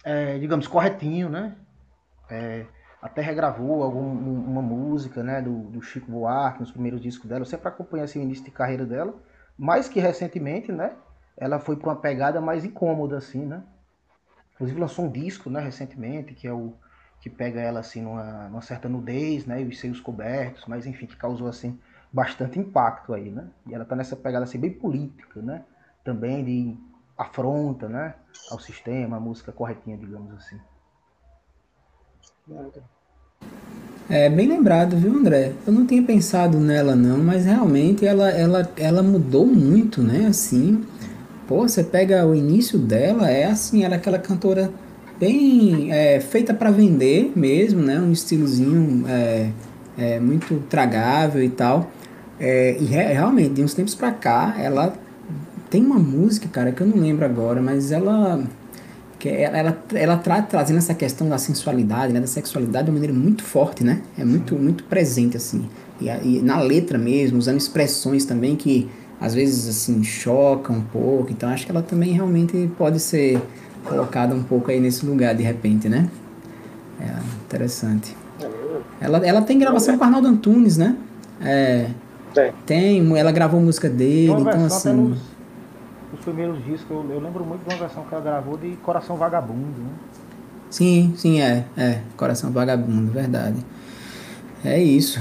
é, 0.04 0.38
digamos, 0.40 0.68
corretinho, 0.68 1.30
né? 1.30 1.56
É, 2.30 2.66
até 3.02 3.22
regravou 3.22 3.84
algum, 3.84 4.06
uma 4.06 4.62
música 4.62 5.24
né, 5.24 5.42
do, 5.42 5.64
do, 5.64 5.82
Chico 5.82 6.12
Buarque 6.12 6.60
nos 6.60 6.72
primeiros 6.72 7.02
discos 7.02 7.28
dela. 7.28 7.44
Sempre 7.46 7.68
acompanhei 7.68 8.06
assim, 8.06 8.20
o 8.20 8.24
início 8.24 8.46
de 8.46 8.52
carreira 8.52 8.86
dela. 8.86 9.16
Mais 9.58 9.90
que 9.90 10.00
recentemente, 10.00 10.72
né? 10.72 10.94
Ela 11.36 11.60
foi 11.60 11.76
para 11.76 11.90
uma 11.90 11.96
pegada 11.96 12.40
mais 12.40 12.64
incômoda, 12.64 13.18
assim, 13.18 13.44
né? 13.46 13.64
Inclusive 14.54 14.80
lançou 14.80 15.06
um 15.06 15.12
disco, 15.12 15.50
né, 15.50 15.60
recentemente, 15.60 16.36
que 16.36 16.48
é 16.48 16.54
o 16.54 16.74
que 17.20 17.30
pega 17.30 17.60
ela 17.60 17.80
assim 17.80 18.02
numa, 18.02 18.48
numa 18.50 18.62
certa 18.62 18.88
nudez, 18.90 19.46
né, 19.46 19.62
e 19.62 19.66
os 19.66 19.80
seios 19.80 20.00
cobertos, 20.00 20.66
mas 20.68 20.88
enfim, 20.88 21.06
que 21.06 21.16
causou 21.16 21.48
assim 21.48 21.80
bastante 22.12 22.60
impacto 22.60 23.14
aí, 23.14 23.30
né? 23.32 23.48
E 23.68 23.74
ela 23.74 23.86
tá 23.86 23.96
nessa 23.96 24.16
pegada 24.16 24.44
assim 24.44 24.60
bem 24.60 24.72
política, 24.72 25.42
né? 25.42 25.64
Também 26.04 26.44
de 26.44 26.78
afronta, 27.18 27.88
né, 27.88 28.16
ao 28.52 28.60
sistema, 28.60 29.18
a 29.18 29.20
música 29.20 29.52
corretinha, 29.52 29.98
digamos 29.98 30.34
assim. 30.34 30.60
É 34.10 34.30
bem 34.30 34.48
lembrado, 34.48 34.98
viu, 34.98 35.14
André? 35.14 35.54
Eu 35.66 35.72
não 35.72 35.86
tinha 35.86 36.04
pensado 36.04 36.60
nela 36.60 36.96
não, 36.98 37.18
mas 37.18 37.46
realmente 37.46 38.06
ela, 38.06 38.30
ela, 38.30 38.70
ela 38.76 39.02
mudou 39.02 39.46
muito, 39.46 40.04
né? 40.04 40.28
Assim, 40.28 40.84
pô, 41.48 41.62
você 41.62 41.82
pega 41.82 42.26
o 42.26 42.36
início 42.36 42.78
dela, 42.78 43.30
é 43.30 43.46
assim, 43.46 43.86
era 43.86 43.96
aquela 43.96 44.20
cantora 44.20 44.70
bem 45.18 45.94
é, 45.94 46.20
feita 46.20 46.54
para 46.54 46.72
vender 46.72 47.32
mesmo, 47.36 47.82
né? 47.82 48.02
Um 48.02 48.12
estilozinho 48.12 49.06
é, 49.08 49.50
é, 49.98 50.20
muito 50.20 50.62
tragável 50.70 51.42
e 51.42 51.50
tal. 51.50 51.90
É, 52.38 52.76
e 52.82 52.86
re 52.86 53.14
realmente, 53.14 53.54
de 53.54 53.64
uns 53.64 53.74
tempos 53.74 53.96
para 53.96 54.12
cá, 54.12 54.56
ela 54.60 54.94
tem 55.70 55.86
uma 55.86 56.00
música, 56.00 56.50
cara, 56.50 56.74
que 56.74 56.82
eu 56.82 56.88
não 56.88 56.98
lembro 56.98 57.24
agora, 57.24 57.62
mas 57.62 57.94
ela 57.94 58.44
que 59.22 59.30
ela, 59.30 59.56
ela, 59.56 59.84
ela 59.94 60.18
tra 60.18 60.42
trazendo 60.42 60.78
essa 60.78 60.96
questão 60.96 61.30
da 61.30 61.38
sensualidade, 61.38 62.12
né, 62.12 62.20
da 62.20 62.26
sexualidade 62.26 62.86
de 62.86 62.90
uma 62.90 62.96
maneira 62.96 63.14
muito 63.14 63.44
forte, 63.44 63.84
né? 63.84 64.02
É 64.18 64.26
muito, 64.26 64.56
muito 64.56 64.84
presente, 64.86 65.38
assim. 65.38 65.70
E, 66.02 66.08
e, 66.08 66.42
na 66.42 66.60
letra 66.60 66.98
mesmo, 66.98 67.38
usando 67.38 67.58
expressões 67.58 68.26
também 68.26 68.56
que 68.56 68.90
às 69.20 69.36
vezes, 69.36 69.68
assim, 69.68 70.04
chocam 70.04 70.78
um 70.78 70.82
pouco. 70.82 71.32
Então, 71.32 71.50
acho 71.50 71.68
que 71.68 71.72
ela 71.72 71.84
também 71.84 72.12
realmente 72.14 72.72
pode 72.76 73.00
ser 73.00 73.40
colocada 73.86 74.34
um 74.34 74.42
pouco 74.42 74.72
aí 74.72 74.80
nesse 74.80 75.06
lugar, 75.06 75.36
de 75.36 75.44
repente, 75.44 75.88
né? 75.88 76.10
É 77.00 77.14
interessante. 77.46 78.18
Ela, 79.00 79.20
ela 79.20 79.44
tem 79.44 79.60
gravação 79.60 80.00
com 80.00 80.04
Arnaldo 80.04 80.28
Antunes, 80.28 80.78
né? 80.78 80.96
É, 81.40 81.90
tem. 82.34 82.52
tem. 82.66 83.18
Ela 83.18 83.32
gravou 83.32 83.62
música 83.62 83.88
dele, 83.88 84.32
então 84.32 84.66
assim 84.66 85.14
os 86.14 86.20
primeiros 86.20 86.64
discos, 86.66 86.90
eu, 86.90 87.06
eu, 87.10 87.20
lembro 87.20 87.46
muito 87.46 87.64
de 87.64 87.74
uma 87.74 87.80
versão 87.80 88.04
que 88.04 88.14
ela 88.14 88.24
gravou 88.24 88.58
de 88.58 88.72
Coração 88.78 89.18
Vagabundo, 89.18 89.80
né? 89.80 89.90
Sim, 90.70 91.14
sim, 91.18 91.42
é, 91.42 91.66
é, 91.78 92.00
Coração 92.16 92.52
Vagabundo, 92.52 93.12
verdade. 93.12 93.58
É 94.64 94.82
isso. 94.82 95.20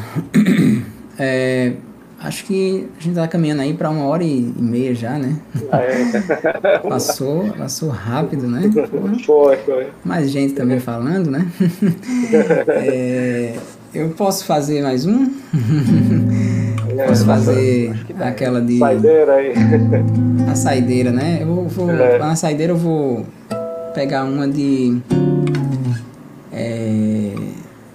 é, 1.18 1.74
acho 2.20 2.44
que 2.44 2.88
a 2.98 3.02
gente 3.02 3.14
tá 3.14 3.26
caminhando 3.26 3.62
aí 3.62 3.74
para 3.74 3.90
uma 3.90 4.04
hora 4.04 4.22
e, 4.22 4.40
meia 4.56 4.94
já, 4.94 5.18
né? 5.18 5.36
Ah, 5.72 5.80
é. 5.80 6.78
passou, 6.86 7.48
passou 7.52 7.88
rápido, 7.88 8.46
né? 8.46 8.70
Foi, 9.24 9.56
foi. 9.56 9.88
Mais 10.04 10.30
gente 10.30 10.54
também 10.54 10.78
falando, 10.78 11.30
né? 11.30 11.50
é, 12.68 13.56
eu 13.94 14.10
posso 14.10 14.44
fazer 14.44 14.82
mais 14.82 15.06
um? 15.06 15.32
É, 17.00 17.06
posso 17.06 17.24
fazer 17.24 17.94
aquela 18.20 18.60
de. 18.60 18.78
Saideira 18.78 19.34
aí. 19.34 19.52
A 20.50 20.54
saideira, 20.54 21.10
né? 21.10 21.38
Eu 21.40 21.46
vou. 21.46 21.68
vou 21.68 21.90
é. 21.90 22.18
Na 22.18 22.36
saideira 22.36 22.72
eu 22.72 22.76
vou 22.76 23.26
pegar 23.94 24.24
uma 24.24 24.46
de. 24.46 25.00
É, 26.52 27.34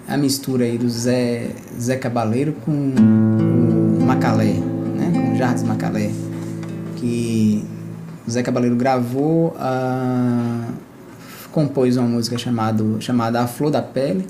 a 0.08 0.16
mistura 0.16 0.64
aí 0.64 0.76
do 0.76 0.88
Zé, 0.88 1.50
Zé 1.78 1.96
Cabaleiro 1.96 2.54
com 2.64 2.72
o 2.72 4.04
Macalé, 4.04 4.54
né? 4.96 5.12
Com 5.14 5.34
o 5.34 5.36
Jardim 5.36 5.66
Macalé. 5.66 6.10
Que 6.96 7.64
o 8.26 8.30
Zé 8.30 8.42
Cabaleiro 8.42 8.74
gravou, 8.74 9.54
a, 9.56 10.68
compôs 11.52 11.96
uma 11.96 12.08
música 12.08 12.36
chamado, 12.36 12.96
chamada 13.00 13.40
A 13.40 13.46
Flor 13.46 13.70
da 13.70 13.82
Pele 13.82 14.26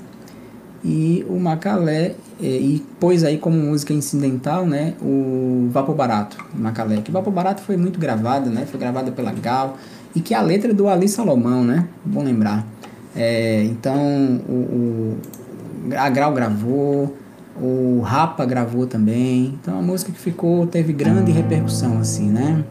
e 0.83 1.25
o 1.27 1.39
Macalé 1.39 2.13
e, 2.39 2.45
e 2.47 2.85
pôs 2.99 3.23
aí 3.23 3.37
como 3.37 3.57
música 3.57 3.93
incidental, 3.93 4.65
né, 4.65 4.93
o 5.01 5.67
Vapor 5.71 5.95
Barato, 5.95 6.37
Macalé, 6.53 7.01
que 7.01 7.11
Vapor 7.11 7.33
Barato 7.33 7.61
foi 7.61 7.77
muito 7.77 7.99
gravada, 7.99 8.49
né, 8.49 8.65
foi 8.65 8.79
gravada 8.79 9.11
pela 9.11 9.31
Gal 9.31 9.77
e 10.15 10.21
que 10.21 10.33
a 10.33 10.41
letra 10.41 10.71
é 10.71 10.73
do 10.73 10.87
Ali 10.87 11.07
Salomão, 11.07 11.63
né, 11.63 11.87
bom 12.05 12.23
lembrar. 12.23 12.65
É, 13.15 13.63
então 13.63 13.97
o, 14.47 14.53
o, 14.53 15.17
a 15.97 16.09
Grau 16.09 16.33
gravou, 16.33 17.15
o 17.59 18.01
Rapa 18.01 18.45
gravou 18.45 18.85
também, 18.85 19.57
então 19.59 19.79
a 19.79 19.81
música 19.81 20.11
que 20.11 20.19
ficou 20.19 20.67
teve 20.67 20.93
grande 20.93 21.31
repercussão 21.31 21.97
assim, 21.97 22.29
né. 22.29 22.63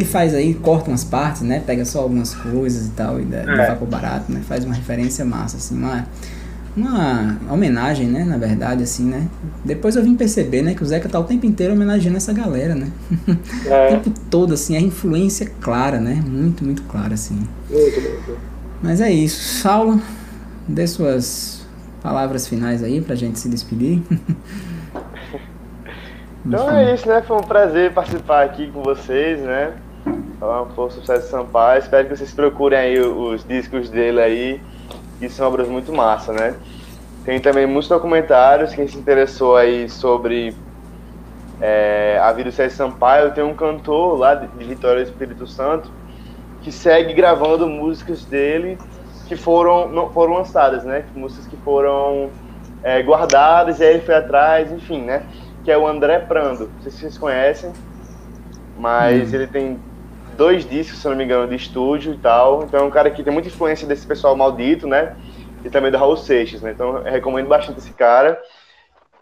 Faz 0.00 0.34
aí, 0.34 0.54
corta 0.54 0.90
umas 0.90 1.04
partes, 1.04 1.42
né? 1.42 1.62
Pega 1.64 1.84
só 1.84 2.00
algumas 2.00 2.34
coisas 2.34 2.86
e 2.86 2.90
tal, 2.90 3.20
e 3.20 3.24
dá, 3.24 3.38
é. 3.38 3.74
pro 3.74 3.86
barato, 3.86 4.32
né? 4.32 4.40
Faz 4.48 4.64
uma 4.64 4.74
referência 4.74 5.24
massa, 5.24 5.58
assim, 5.58 5.76
uma, 5.76 6.06
uma 6.76 7.38
homenagem, 7.50 8.08
né? 8.08 8.24
Na 8.24 8.38
verdade, 8.38 8.82
assim, 8.82 9.04
né? 9.04 9.28
Depois 9.64 9.94
eu 9.96 10.02
vim 10.02 10.14
perceber, 10.14 10.62
né? 10.62 10.74
Que 10.74 10.82
o 10.82 10.86
Zeca 10.86 11.08
tá 11.08 11.18
o 11.18 11.24
tempo 11.24 11.44
inteiro 11.44 11.74
homenageando 11.74 12.16
essa 12.16 12.32
galera, 12.32 12.74
né? 12.74 12.90
É. 13.66 13.88
o 13.94 14.00
tempo 14.00 14.10
todo, 14.30 14.54
assim, 14.54 14.76
a 14.76 14.80
influência 14.80 15.50
clara, 15.60 16.00
né? 16.00 16.22
Muito, 16.26 16.64
muito 16.64 16.82
clara, 16.84 17.14
assim. 17.14 17.36
Muito, 17.70 18.00
muito. 18.00 18.38
Mas 18.82 19.00
é 19.00 19.12
isso. 19.12 19.60
Saulo, 19.60 20.00
dê 20.66 20.86
suas 20.86 21.62
palavras 22.02 22.48
finais 22.48 22.82
aí 22.82 23.00
pra 23.00 23.14
gente 23.14 23.38
se 23.38 23.48
despedir. 23.48 24.02
Então 26.44 26.70
é 26.70 26.92
isso, 26.92 27.08
né? 27.08 27.22
Foi 27.22 27.36
um 27.36 27.42
prazer 27.42 27.92
participar 27.92 28.42
aqui 28.42 28.68
com 28.70 28.82
vocês, 28.82 29.40
né? 29.40 29.74
Falar 30.40 30.62
um 30.62 30.68
pouco 30.68 30.92
sobre 30.92 31.06
César 31.06 31.28
Sampaio. 31.28 31.78
Espero 31.78 32.08
que 32.08 32.16
vocês 32.16 32.34
procurem 32.34 32.78
aí 32.78 33.00
os 33.00 33.44
discos 33.44 33.88
dele 33.88 34.20
aí, 34.20 34.60
que 35.20 35.28
são 35.28 35.46
obras 35.46 35.68
muito 35.68 35.92
massa, 35.92 36.32
né? 36.32 36.56
Tem 37.24 37.38
também 37.40 37.64
muitos 37.64 37.88
documentários, 37.88 38.74
quem 38.74 38.88
se 38.88 38.98
interessou 38.98 39.56
aí 39.56 39.88
sobre 39.88 40.56
é, 41.60 42.18
a 42.20 42.32
vida 42.32 42.50
do 42.50 42.54
César 42.54 42.74
Sampaio, 42.74 43.32
tem 43.32 43.44
um 43.44 43.54
cantor 43.54 44.18
lá 44.18 44.34
de 44.34 44.64
Vitória 44.64 45.04
do 45.04 45.08
Espírito 45.08 45.46
Santo 45.46 45.88
que 46.62 46.72
segue 46.72 47.14
gravando 47.14 47.68
músicas 47.68 48.24
dele 48.24 48.78
que 49.28 49.36
foram, 49.36 49.88
não, 49.88 50.10
foram 50.10 50.34
lançadas, 50.34 50.82
né? 50.82 51.04
Músicas 51.14 51.46
que 51.46 51.56
foram 51.58 52.30
é, 52.82 53.00
guardadas 53.00 53.78
e 53.78 53.84
aí 53.84 53.94
ele 53.94 54.02
foi 54.02 54.16
atrás, 54.16 54.72
enfim, 54.72 55.02
né? 55.02 55.22
Que 55.64 55.70
é 55.70 55.78
o 55.78 55.86
André 55.86 56.18
Prando. 56.18 56.70
Não 56.74 56.82
sei 56.82 56.90
se 56.90 56.98
vocês 56.98 57.18
conhecem, 57.18 57.72
mas 58.76 59.32
hum. 59.32 59.34
ele 59.34 59.46
tem 59.46 59.80
dois 60.36 60.68
discos, 60.68 60.98
se 60.98 61.08
não 61.08 61.16
me 61.16 61.24
engano, 61.24 61.48
de 61.48 61.56
estúdio 61.56 62.14
e 62.14 62.18
tal. 62.18 62.64
Então 62.64 62.80
é 62.80 62.82
um 62.82 62.90
cara 62.90 63.10
que 63.10 63.22
tem 63.22 63.32
muita 63.32 63.48
influência 63.48 63.86
desse 63.86 64.06
pessoal 64.06 64.36
maldito, 64.36 64.86
né? 64.86 65.16
E 65.64 65.70
também 65.70 65.90
do 65.90 65.98
Raul 65.98 66.16
Seixas, 66.16 66.62
né? 66.62 66.72
Então 66.72 66.98
eu 66.98 67.04
recomendo 67.04 67.48
bastante 67.48 67.78
esse 67.78 67.92
cara. 67.92 68.40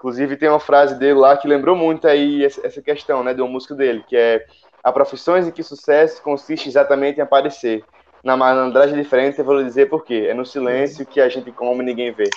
Inclusive 0.01 0.37
tem 0.37 0.49
uma 0.49 0.59
frase 0.59 0.99
dele 0.99 1.19
lá 1.19 1.37
que 1.37 1.47
lembrou 1.47 1.77
muito 1.77 2.09
aí 2.09 2.43
essa 2.43 2.81
questão, 2.81 3.23
né, 3.23 3.35
de 3.35 3.43
uma 3.43 3.51
música 3.51 3.75
dele, 3.75 4.03
que 4.09 4.17
é 4.17 4.47
há 4.83 4.91
profissões 4.91 5.47
em 5.47 5.51
que 5.51 5.63
sucesso 5.63 6.23
consiste 6.23 6.71
exatamente 6.71 7.19
em 7.19 7.23
aparecer. 7.23 7.85
Na 8.25 8.35
malandragem 8.35 8.97
diferente, 8.97 9.39
eu 9.39 9.45
vou 9.45 9.63
dizer 9.63 9.91
por 9.91 10.03
quê. 10.03 10.27
É 10.31 10.33
no 10.35 10.47
silêncio 10.47 11.05
que 11.05 11.21
a 11.21 11.29
gente 11.29 11.53
come 11.53 11.83
e 11.83 11.87
ninguém 11.87 12.13
vê, 12.13 12.31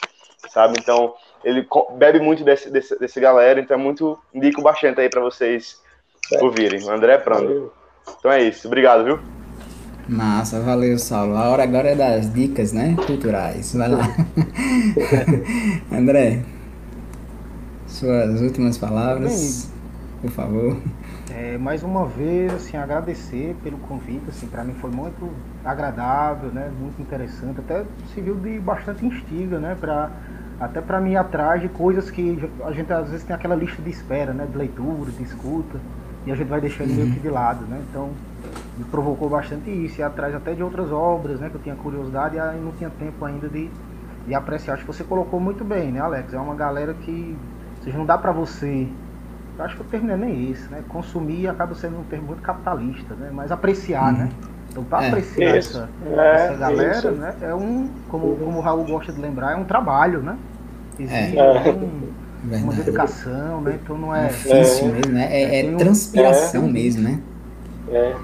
sabe? 0.49 0.75
Então, 0.77 1.13
ele 1.43 1.67
bebe 1.97 2.19
muito 2.19 2.43
desse, 2.43 2.69
desse, 2.69 2.97
desse 2.97 3.19
galera, 3.19 3.59
então 3.59 3.77
é 3.77 3.79
muito, 3.79 4.17
indico 4.33 4.61
bastante 4.61 5.01
aí 5.01 5.09
para 5.09 5.21
vocês 5.21 5.81
ouvirem. 6.41 6.83
O 6.83 6.91
André 6.91 7.17
Prando. 7.17 7.71
Então 8.19 8.31
é 8.31 8.43
isso. 8.43 8.67
Obrigado, 8.67 9.03
viu? 9.03 9.19
Massa, 10.07 10.59
valeu, 10.59 10.97
Saulo. 10.97 11.35
A 11.35 11.49
hora 11.49 11.63
agora 11.63 11.89
é 11.89 11.95
das 11.95 12.31
dicas, 12.33 12.73
né? 12.73 12.95
Culturais. 13.05 13.73
Vai 13.73 13.89
lá. 13.89 14.03
André, 15.91 16.43
suas 17.87 18.41
últimas 18.41 18.77
palavras, 18.77 19.69
Bem, 20.21 20.21
por 20.21 20.31
favor. 20.31 20.77
É, 21.31 21.57
mais 21.57 21.83
uma 21.83 22.05
vez, 22.05 22.53
assim, 22.53 22.75
agradecer 22.75 23.55
pelo 23.63 23.77
convite, 23.77 24.25
assim, 24.27 24.47
para 24.47 24.63
mim 24.63 24.73
foi 24.73 24.91
muito 24.91 25.29
agradável, 25.63 26.49
né? 26.51 26.69
Muito 26.79 27.01
interessante, 27.01 27.59
até 27.59 27.85
serviu 28.13 28.35
de 28.35 28.59
bastante 28.59 29.05
instiga, 29.05 29.57
né? 29.57 29.75
Pra, 29.79 30.11
até 30.63 30.81
para 30.81 30.99
mim 30.99 31.15
atrás 31.15 31.61
de 31.61 31.69
coisas 31.69 32.09
que 32.09 32.49
a 32.63 32.71
gente 32.71 32.91
às 32.91 33.09
vezes 33.09 33.25
tem 33.25 33.35
aquela 33.35 33.55
lista 33.55 33.81
de 33.81 33.89
espera, 33.89 34.33
né? 34.33 34.47
De 34.49 34.57
leitura, 34.57 35.11
de 35.11 35.23
escuta 35.23 35.79
e 36.25 36.31
a 36.31 36.35
gente 36.35 36.47
vai 36.47 36.61
deixando 36.61 36.89
uhum. 36.89 36.95
meio 36.95 37.11
que 37.11 37.19
de 37.19 37.29
lado, 37.29 37.65
né? 37.65 37.81
Então 37.89 38.11
me 38.77 38.83
provocou 38.85 39.29
bastante 39.29 39.69
isso, 39.69 39.99
e 39.99 40.03
atrás 40.03 40.33
até 40.33 40.53
de 40.53 40.63
outras 40.63 40.91
obras, 40.91 41.39
né? 41.39 41.49
Que 41.49 41.55
eu 41.55 41.61
tinha 41.61 41.75
curiosidade 41.75 42.37
e 42.37 42.59
não 42.59 42.71
tinha 42.71 42.89
tempo 42.89 43.23
ainda 43.25 43.47
de, 43.47 43.69
de 44.27 44.33
apreciar. 44.33 44.73
Acho 44.75 44.83
que 44.83 44.91
você 44.91 45.03
colocou 45.03 45.39
muito 45.39 45.63
bem, 45.63 45.91
né, 45.91 45.99
Alex? 45.99 46.33
É 46.33 46.39
uma 46.39 46.55
galera 46.55 46.93
que 46.93 47.37
seja, 47.83 47.97
não 47.97 48.05
dá 48.05 48.17
para 48.17 48.31
você. 48.31 48.87
Eu 49.57 49.65
acho 49.65 49.75
que 49.75 49.81
o 49.81 49.85
termo 49.85 50.07
não 50.07 50.15
é 50.15 50.17
nem 50.17 50.49
esse, 50.49 50.67
né? 50.69 50.83
Consumir 50.87 51.47
acaba 51.47 51.75
sendo 51.75 51.99
um 51.99 52.03
termo 52.03 52.27
muito 52.27 52.41
capitalista, 52.41 53.13
né? 53.15 53.29
Mas 53.31 53.51
apreciar, 53.51 54.11
né? 54.13 54.29
Então, 54.71 54.83
para 54.83 55.03
é, 55.03 55.07
apreciar 55.09 55.55
essa, 55.55 55.89
é, 56.07 56.35
essa 56.47 56.57
galera, 56.57 56.97
isso. 56.97 57.11
né? 57.11 57.35
É 57.41 57.53
um, 57.53 57.87
como, 58.09 58.35
como 58.37 58.57
o 58.57 58.61
Raul 58.61 58.83
gosta 58.85 59.11
de 59.11 59.21
lembrar, 59.21 59.51
é 59.51 59.55
um 59.55 59.65
trabalho, 59.65 60.21
né? 60.23 60.35
Exige 60.99 61.37
é. 61.37 61.71
um, 61.71 62.63
uma 62.63 62.73
dedicação, 62.73 63.61
né? 63.61 63.79
Então 63.81 63.97
não 63.97 64.15
é. 64.15 64.27
Difícil 64.27 64.87
mesmo, 64.87 65.13
né? 65.13 65.27
É, 65.31 65.59
é 65.59 65.75
transpiração 65.75 66.67
mesmo, 66.67 67.03
né? 67.03 67.19
É. 67.89 68.15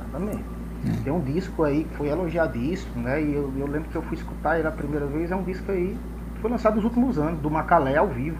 Exatamente. 0.00 0.44
É. 0.86 1.02
Tem 1.04 1.12
um 1.12 1.20
disco 1.20 1.64
aí 1.64 1.84
que 1.84 1.96
foi 1.96 2.08
elogiadíssimo, 2.08 3.02
né? 3.02 3.22
E 3.22 3.34
eu, 3.34 3.52
eu 3.58 3.66
lembro 3.66 3.88
que 3.88 3.96
eu 3.96 4.02
fui 4.02 4.16
escutar 4.16 4.58
ele 4.58 4.68
a 4.68 4.72
primeira 4.72 5.06
vez, 5.06 5.30
é 5.30 5.36
um 5.36 5.42
disco 5.42 5.70
aí 5.70 5.96
que 6.34 6.40
foi 6.40 6.50
lançado 6.50 6.76
nos 6.76 6.84
últimos 6.84 7.18
anos, 7.18 7.40
do 7.40 7.50
Macalé 7.50 7.96
ao 7.96 8.08
vivo. 8.08 8.36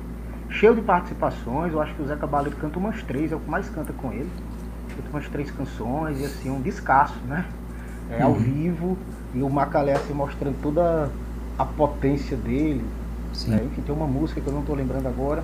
Cheio 0.49 0.75
de 0.75 0.81
participações, 0.81 1.73
eu 1.73 1.81
acho 1.81 1.95
que 1.95 2.03
o 2.03 2.07
Zé 2.07 2.15
Cabaleiro 2.15 2.57
canta 2.57 2.79
umas 2.79 3.03
três, 3.03 3.33
é 3.33 3.37
o 3.37 3.41
que 3.41 3.51
mais 3.51 3.69
canta 3.69 3.93
com 3.93 4.13
ele. 4.13 4.31
Canta 4.95 5.11
umas 5.11 5.29
três 5.29 5.51
canções, 5.51 6.21
e 6.21 6.25
assim, 6.25 6.51
um 6.51 6.61
descasso, 6.61 7.19
né? 7.27 7.45
É 8.11 8.23
ao 8.23 8.31
uhum. 8.31 8.39
vivo, 8.39 8.99
e 9.35 9.43
o 9.43 9.51
Macalé 9.51 9.95
assim, 9.95 10.15
mostrando 10.15 10.57
toda 10.63 11.11
a 11.59 11.65
potência 11.65 12.37
dele. 12.37 12.85
Né? 13.45 13.61
Enfim, 13.65 13.83
tem 13.83 13.95
uma 13.95 14.07
música 14.07 14.41
que 14.41 14.47
eu 14.47 14.53
não 14.53 14.61
estou 14.61 14.75
lembrando 14.75 15.07
agora, 15.07 15.43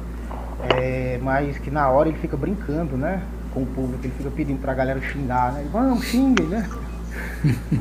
é, 0.76 1.18
mas 1.22 1.58
que 1.58 1.70
na 1.70 1.88
hora 1.88 2.08
ele 2.08 2.18
fica 2.18 2.36
brincando, 2.36 2.96
né? 2.96 3.22
Com 3.52 3.62
o 3.62 3.66
público, 3.66 4.04
ele 4.04 4.12
fica 4.16 4.30
pedindo 4.30 4.60
pra 4.60 4.72
galera 4.72 5.00
xingar, 5.00 5.52
né? 5.52 5.66
Vamos, 5.70 6.04
xinguem, 6.04 6.46
né? 6.46 6.68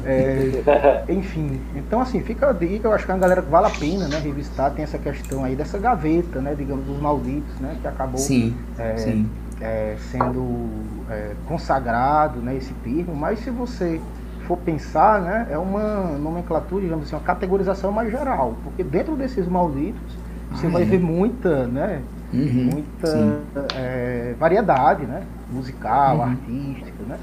É, 0.04 1.04
enfim, 1.08 1.62
então 1.76 2.02
assim, 2.02 2.22
fica 2.22 2.50
a 2.50 2.52
dica, 2.52 2.88
eu 2.88 2.94
acho 2.94 3.06
que 3.06 3.12
é 3.12 3.14
uma 3.14 3.20
galera 3.20 3.42
que 3.42 3.50
vale 3.50 3.68
a 3.68 3.70
pena, 3.70 4.08
né, 4.08 4.20
revistar, 4.20 4.72
tem 4.72 4.84
essa 4.84 4.98
questão 4.98 5.46
aí 5.46 5.56
dessa 5.56 5.78
gaveta, 5.78 6.42
né, 6.42 6.54
digamos, 6.54 6.86
dos 6.86 7.00
malditos, 7.00 7.58
né, 7.60 7.78
que 7.80 7.88
acabou 7.88 8.18
sim, 8.18 8.54
é, 8.78 8.98
sim. 8.98 9.30
É, 9.62 9.96
sendo 10.12 10.68
é, 11.10 11.34
consagrado, 11.48 12.40
né, 12.40 12.58
esse 12.58 12.74
termo, 12.84 13.16
mas 13.16 13.40
se 13.40 13.50
você 13.52 14.02
for 14.42 14.58
pensar, 14.58 15.22
né, 15.22 15.48
é 15.50 15.58
uma 15.58 16.18
nomenclatura, 16.18 16.82
digamos 16.82 17.06
assim, 17.06 17.16
uma 17.16 17.22
categorização 17.22 17.92
mais 17.92 18.12
geral, 18.12 18.56
porque 18.64 18.84
dentro 18.84 19.16
desses 19.16 19.48
malditos 19.48 20.18
você 20.52 20.68
ah, 20.68 20.70
vai 20.72 20.82
é. 20.82 20.86
ver 20.86 21.00
muita, 21.00 21.68
né, 21.68 22.02
uhum, 22.34 22.70
muita 22.74 23.42
é, 23.76 24.36
variedade, 24.38 25.06
né, 25.06 25.24
musical, 25.52 26.18
uhum. 26.18 26.24
artística, 26.24 27.04
né, 27.08 27.18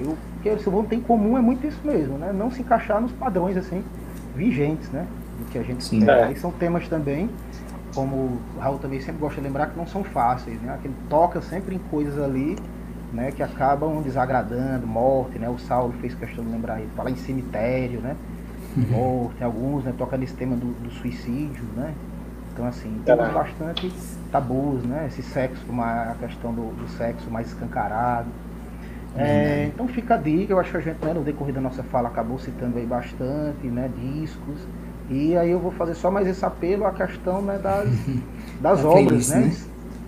eu 0.00 0.16
que 0.42 0.50
o 0.50 0.58
segundo 0.60 0.88
tem 0.88 0.98
em 0.98 1.02
comum 1.02 1.38
é 1.38 1.40
muito 1.40 1.66
isso 1.66 1.80
mesmo, 1.82 2.18
né? 2.18 2.30
Não 2.32 2.50
se 2.50 2.60
encaixar 2.60 3.00
nos 3.00 3.12
padrões 3.12 3.56
assim 3.56 3.82
vigentes, 4.36 4.90
né? 4.90 5.06
Do 5.38 5.46
que 5.50 5.58
a 5.58 5.62
gente 5.62 5.82
Sim. 5.82 6.08
É. 6.08 6.32
E 6.32 6.36
são 6.36 6.50
temas 6.50 6.86
também, 6.86 7.30
como 7.94 8.14
o 8.16 8.58
Raul 8.58 8.78
também 8.78 9.00
sempre 9.00 9.20
gosta 9.20 9.40
de 9.40 9.46
lembrar, 9.46 9.68
que 9.68 9.76
não 9.76 9.86
são 9.86 10.04
fáceis, 10.04 10.60
né? 10.60 10.78
Que 10.82 10.88
ele 10.88 10.96
toca 11.08 11.40
sempre 11.40 11.74
em 11.74 11.78
coisas 11.90 12.22
ali, 12.22 12.58
né? 13.14 13.32
Que 13.32 13.42
acabam 13.42 14.02
desagradando, 14.02 14.86
morte, 14.86 15.38
né? 15.38 15.48
O 15.48 15.58
Saulo 15.58 15.94
fez 16.00 16.14
questão 16.14 16.44
de 16.44 16.50
lembrar 16.50 16.80
ele, 16.80 16.90
falar 16.96 17.10
em 17.10 17.16
cemitério, 17.16 18.00
né? 18.00 18.16
Uhum. 18.76 18.84
Morte, 18.90 19.44
alguns, 19.44 19.84
né? 19.84 19.94
Toca 19.96 20.16
nesse 20.16 20.34
tema 20.34 20.56
do, 20.56 20.66
do 20.82 20.90
suicídio, 20.90 21.64
né? 21.76 21.94
Então, 22.52 22.66
assim, 22.66 23.00
tem 23.04 23.16
bastante 23.16 23.92
tabus, 24.30 24.84
né? 24.84 25.06
Esse 25.08 25.22
sexo, 25.22 25.64
uma, 25.68 26.10
a 26.10 26.14
questão 26.14 26.52
do, 26.52 26.74
do 26.74 26.88
sexo 26.88 27.30
mais 27.30 27.48
escancarado, 27.48 28.28
é, 29.16 29.70
então 29.72 29.86
fica 29.86 30.14
a 30.14 30.16
dica, 30.16 30.52
eu 30.52 30.58
acho 30.58 30.72
que 30.72 30.76
a 30.76 30.80
gente 30.80 31.04
né, 31.04 31.12
no 31.12 31.22
decorrer 31.22 31.54
da 31.54 31.60
nossa 31.60 31.84
fala 31.84 32.08
acabou 32.08 32.38
citando 32.38 32.78
aí 32.78 32.86
bastante, 32.86 33.66
né, 33.66 33.88
discos. 33.96 34.66
E 35.08 35.36
aí 35.36 35.50
eu 35.50 35.60
vou 35.60 35.70
fazer 35.70 35.94
só 35.94 36.10
mais 36.10 36.26
esse 36.26 36.44
apelo 36.44 36.84
à 36.84 36.90
questão 36.90 37.40
né, 37.40 37.58
das, 37.62 37.88
das 38.60 38.84
obras, 38.84 39.28
né? 39.28 39.38
né? 39.38 39.54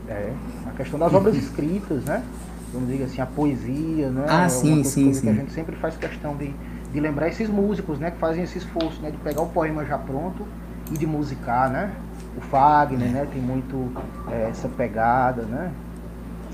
É, 0.08 0.32
a 0.66 0.70
questão 0.70 0.98
das 0.98 1.14
obras 1.14 1.36
escritas, 1.36 2.04
né? 2.04 2.22
Vamos 2.72 2.88
dizer 2.88 3.04
assim, 3.04 3.20
a 3.20 3.26
poesia, 3.26 4.10
né? 4.10 4.26
Ah, 4.28 4.48
sim, 4.48 4.82
sim, 4.84 5.12
sim. 5.12 5.20
Que 5.22 5.28
a 5.28 5.32
gente 5.32 5.52
sempre 5.52 5.76
faz 5.76 5.96
questão 5.96 6.36
de, 6.36 6.52
de 6.92 7.00
lembrar 7.00 7.28
esses 7.28 7.48
músicos, 7.48 7.98
né? 7.98 8.10
Que 8.10 8.18
fazem 8.18 8.42
esse 8.42 8.58
esforço, 8.58 9.00
né? 9.00 9.10
De 9.10 9.16
pegar 9.18 9.42
o 9.42 9.48
poema 9.48 9.84
já 9.84 9.98
pronto 9.98 10.46
e 10.90 10.98
de 10.98 11.06
musicar, 11.06 11.70
né? 11.70 11.92
O 12.36 12.40
Fagner, 12.40 13.08
é. 13.08 13.10
né? 13.10 13.28
Tem 13.32 13.40
muito 13.40 13.90
é, 14.30 14.48
essa 14.50 14.68
pegada, 14.68 15.42
né? 15.42 15.72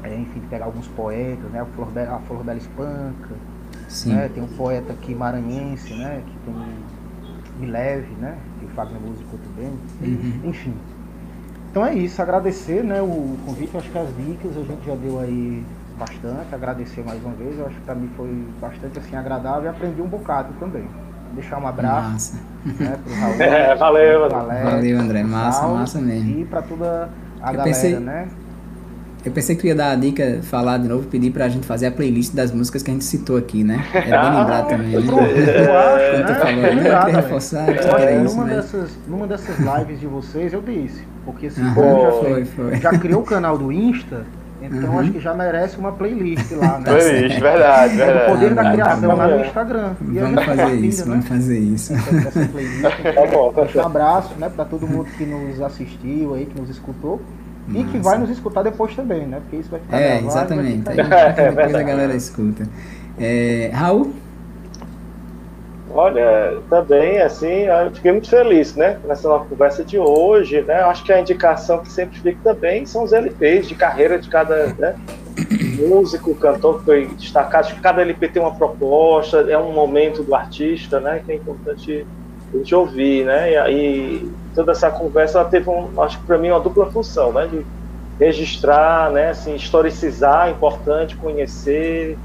é, 0.02 0.16
enfim, 0.16 0.40
pegar 0.50 0.66
alguns 0.66 0.88
poetas, 0.88 1.50
né? 1.50 1.60
A 1.60 1.64
Flor 1.64 1.90
Bela, 1.90 2.16
a 2.16 2.18
Flor 2.20 2.42
Bela 2.42 2.58
Espanca, 2.58 3.34
né? 4.06 4.30
tem 4.34 4.42
um 4.42 4.48
poeta 4.48 4.92
aqui 4.92 5.14
maranhense, 5.14 5.94
né? 5.94 6.22
Que 6.26 6.38
tem 6.44 6.54
Me 7.60 7.66
Leve, 7.66 8.12
né? 8.20 8.36
Que 8.58 8.66
o 8.66 8.68
Fagner 8.70 9.00
musicou 9.00 9.38
também, 9.38 9.72
uhum. 10.00 10.40
enfim. 10.44 10.74
Então 11.70 11.86
é 11.86 11.94
isso, 11.94 12.20
agradecer 12.20 12.84
né, 12.84 13.00
o 13.00 13.34
convite, 13.46 13.74
acho 13.74 13.90
que 13.90 13.96
as 13.96 14.08
dicas 14.14 14.54
a 14.58 14.62
gente 14.62 14.84
já 14.84 14.94
deu 14.94 15.18
aí 15.18 15.64
bastante, 15.98 16.54
agradecer 16.54 17.04
mais 17.04 17.22
uma 17.22 17.34
vez, 17.34 17.58
eu 17.58 17.66
acho 17.66 17.76
que 17.76 17.82
para 17.82 17.94
mim 17.94 18.10
foi 18.16 18.44
bastante 18.60 18.98
assim 18.98 19.16
agradável 19.16 19.64
e 19.64 19.68
aprendi 19.68 20.00
um 20.00 20.08
bocado 20.08 20.52
também. 20.58 20.86
Deixar 21.34 21.58
um 21.58 21.66
abraço 21.66 22.34
né, 22.78 22.98
pro 23.02 23.14
Raul. 23.16 23.34
É, 23.40 23.74
valeu, 23.74 24.28
valeu 24.28 24.98
André, 24.98 25.22
massa, 25.22 25.66
massa 25.66 26.00
mesmo. 26.00 26.40
E 26.40 26.44
para 26.44 26.62
toda 26.62 27.08
a 27.40 27.50
eu 27.50 27.56
galera, 27.56 27.64
pensei... 27.64 27.98
né? 27.98 28.28
Eu 29.24 29.30
pensei 29.30 29.54
que 29.54 29.68
ia 29.68 29.74
dar 29.74 29.92
a 29.92 29.94
dica, 29.94 30.40
falar 30.42 30.78
de 30.78 30.88
novo, 30.88 31.06
pedir 31.06 31.30
pra 31.30 31.48
gente 31.48 31.64
fazer 31.64 31.86
a 31.86 31.92
playlist 31.92 32.34
das 32.34 32.50
músicas 32.50 32.82
que 32.82 32.90
a 32.90 32.92
gente 32.92 33.04
citou 33.04 33.36
aqui, 33.36 33.62
né? 33.62 33.84
É 33.94 34.00
bem 34.00 34.10
lembrado 34.10 34.68
também, 34.68 34.88
né? 34.88 34.96
Eu 34.96 35.78
acho, 35.78 36.26
tu 36.26 36.34
falou, 36.40 36.56
né? 36.56 36.72
Eu 36.72 37.02
queria 37.02 37.20
reforçar, 37.20 37.66
que 37.66 37.74
tu 37.74 37.88
queria 37.88 38.22
isso, 38.24 38.34
numa, 38.34 38.46
né? 38.46 38.56
dessas, 38.56 38.90
numa 39.06 39.26
dessas 39.28 39.56
lives 39.58 40.00
de 40.00 40.06
vocês, 40.08 40.52
eu 40.52 40.60
disse. 40.60 41.06
Porque 41.24 41.48
se 41.50 41.60
assim, 41.60 41.72
já, 41.72 42.10
foi, 42.10 42.44
foi. 42.44 42.76
já 42.80 42.98
criou 42.98 43.22
o 43.22 43.24
canal 43.24 43.56
do 43.56 43.70
Insta, 43.70 44.26
então 44.66 44.90
uhum. 44.90 44.98
acho 44.98 45.12
que 45.12 45.20
já 45.20 45.34
merece 45.34 45.76
uma 45.78 45.92
playlist 45.92 46.50
lá, 46.52 46.78
né? 46.78 46.84
Playlist, 46.92 47.40
verdade, 47.40 47.96
verdade. 47.96 48.18
É 48.18 48.26
o 48.26 48.30
poder 48.30 48.54
da 48.54 48.72
criação 48.72 49.16
lá 49.16 49.28
no 49.28 49.44
Instagram. 49.44 49.92
E 50.00 50.18
vamos 50.18 50.44
fazer 50.44 50.74
isso, 50.74 51.00
né? 51.02 51.10
vamos 51.10 51.28
fazer 51.28 51.58
isso. 51.58 51.94
Tá 52.82 53.72
tá 53.72 53.78
um 53.78 53.86
abraço 53.86 54.34
né, 54.38 54.48
para 54.48 54.64
todo 54.64 54.86
mundo 54.86 55.06
que 55.16 55.24
nos 55.24 55.60
assistiu 55.60 56.34
aí, 56.34 56.46
que 56.46 56.60
nos 56.60 56.70
escutou. 56.70 57.20
E 57.68 57.84
que 57.84 57.98
vai 57.98 58.18
nos 58.18 58.28
escutar 58.28 58.62
depois 58.62 58.94
também, 58.94 59.24
né? 59.24 59.40
Porque 59.40 59.56
isso 59.56 59.70
vai 59.70 59.78
ficar 59.80 60.00
É, 60.00 60.18
exatamente. 60.18 60.88
Aí, 60.90 60.96
depois 60.96 61.74
a 61.74 61.82
galera 61.82 62.14
escuta. 62.14 62.66
É, 63.18 63.70
Raul? 63.72 64.12
Olha, 65.94 66.58
também, 66.70 67.18
assim, 67.20 67.64
eu 67.66 67.90
fiquei 67.90 68.12
muito 68.12 68.28
feliz, 68.28 68.74
né? 68.74 68.98
Nessa 69.04 69.28
nossa 69.28 69.44
conversa 69.44 69.84
de 69.84 69.98
hoje, 69.98 70.62
né? 70.62 70.82
Acho 70.82 71.04
que 71.04 71.12
a 71.12 71.20
indicação 71.20 71.80
que 71.80 71.92
sempre 71.92 72.18
fica 72.18 72.38
também 72.42 72.86
são 72.86 73.04
os 73.04 73.12
LPs 73.12 73.68
de 73.68 73.74
carreira 73.74 74.18
de 74.18 74.28
cada 74.28 74.68
né? 74.78 74.96
músico, 75.86 76.34
cantor 76.34 76.78
que 76.78 76.84
foi 76.86 77.06
destacado. 77.06 77.60
Acho 77.60 77.74
que 77.74 77.80
cada 77.80 78.00
LP 78.00 78.28
tem 78.28 78.40
uma 78.40 78.54
proposta, 78.54 79.40
é 79.50 79.58
um 79.58 79.72
momento 79.72 80.22
do 80.22 80.34
artista, 80.34 80.98
né? 80.98 81.20
Que 81.24 81.32
é 81.32 81.34
importante 81.34 82.06
a 82.52 82.56
gente 82.56 82.74
ouvir, 82.74 83.26
né? 83.26 83.52
E 83.52 83.56
aí 83.56 84.30
toda 84.54 84.72
essa 84.72 84.90
conversa 84.90 85.40
ela 85.40 85.48
teve, 85.48 85.68
um, 85.68 86.00
acho 86.00 86.18
que 86.20 86.26
para 86.26 86.38
mim, 86.38 86.50
uma 86.50 86.60
dupla 86.60 86.90
função, 86.90 87.32
né? 87.32 87.46
De 87.46 87.66
registrar, 88.18 89.10
né? 89.10 89.30
Assim, 89.30 89.54
historicizar, 89.54 90.48
é 90.48 90.52
importante 90.52 91.16
conhecer, 91.16 92.16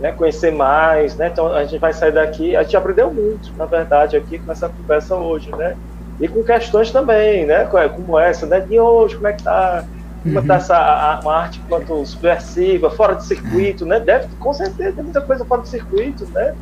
né? 0.00 0.12
Conhecer 0.12 0.52
mais, 0.52 1.16
né? 1.16 1.28
Então 1.32 1.52
a 1.52 1.64
gente 1.64 1.80
vai 1.80 1.92
sair 1.92 2.12
daqui, 2.12 2.56
a 2.56 2.62
gente 2.62 2.76
aprendeu 2.76 3.10
muito, 3.12 3.52
na 3.56 3.64
verdade, 3.64 4.16
aqui 4.16 4.38
com 4.38 4.52
essa 4.52 4.68
conversa 4.68 5.14
hoje, 5.16 5.50
né? 5.56 5.76
E 6.20 6.28
com 6.28 6.42
questões 6.42 6.90
também, 6.90 7.46
né? 7.46 7.64
Como 7.94 8.18
essa, 8.18 8.46
né? 8.46 8.60
De 8.60 8.78
hoje, 8.78 9.16
como 9.16 9.28
é 9.28 9.32
que 9.32 9.42
tá? 9.42 9.84
Como 10.22 10.38
uhum. 10.38 10.46
tá 10.46 10.54
essa 10.56 10.76
a, 10.76 11.20
uma 11.20 11.36
arte 11.36 11.60
quanto 11.68 12.04
subversiva, 12.04 12.90
fora 12.90 13.14
de 13.14 13.24
circuito, 13.24 13.84
né? 13.86 14.00
Deve, 14.00 14.28
com 14.38 14.52
certeza, 14.52 14.92
tem 14.92 15.04
muita 15.04 15.20
coisa 15.20 15.44
fora 15.44 15.62
de 15.62 15.68
circuito, 15.68 16.26
né? 16.32 16.54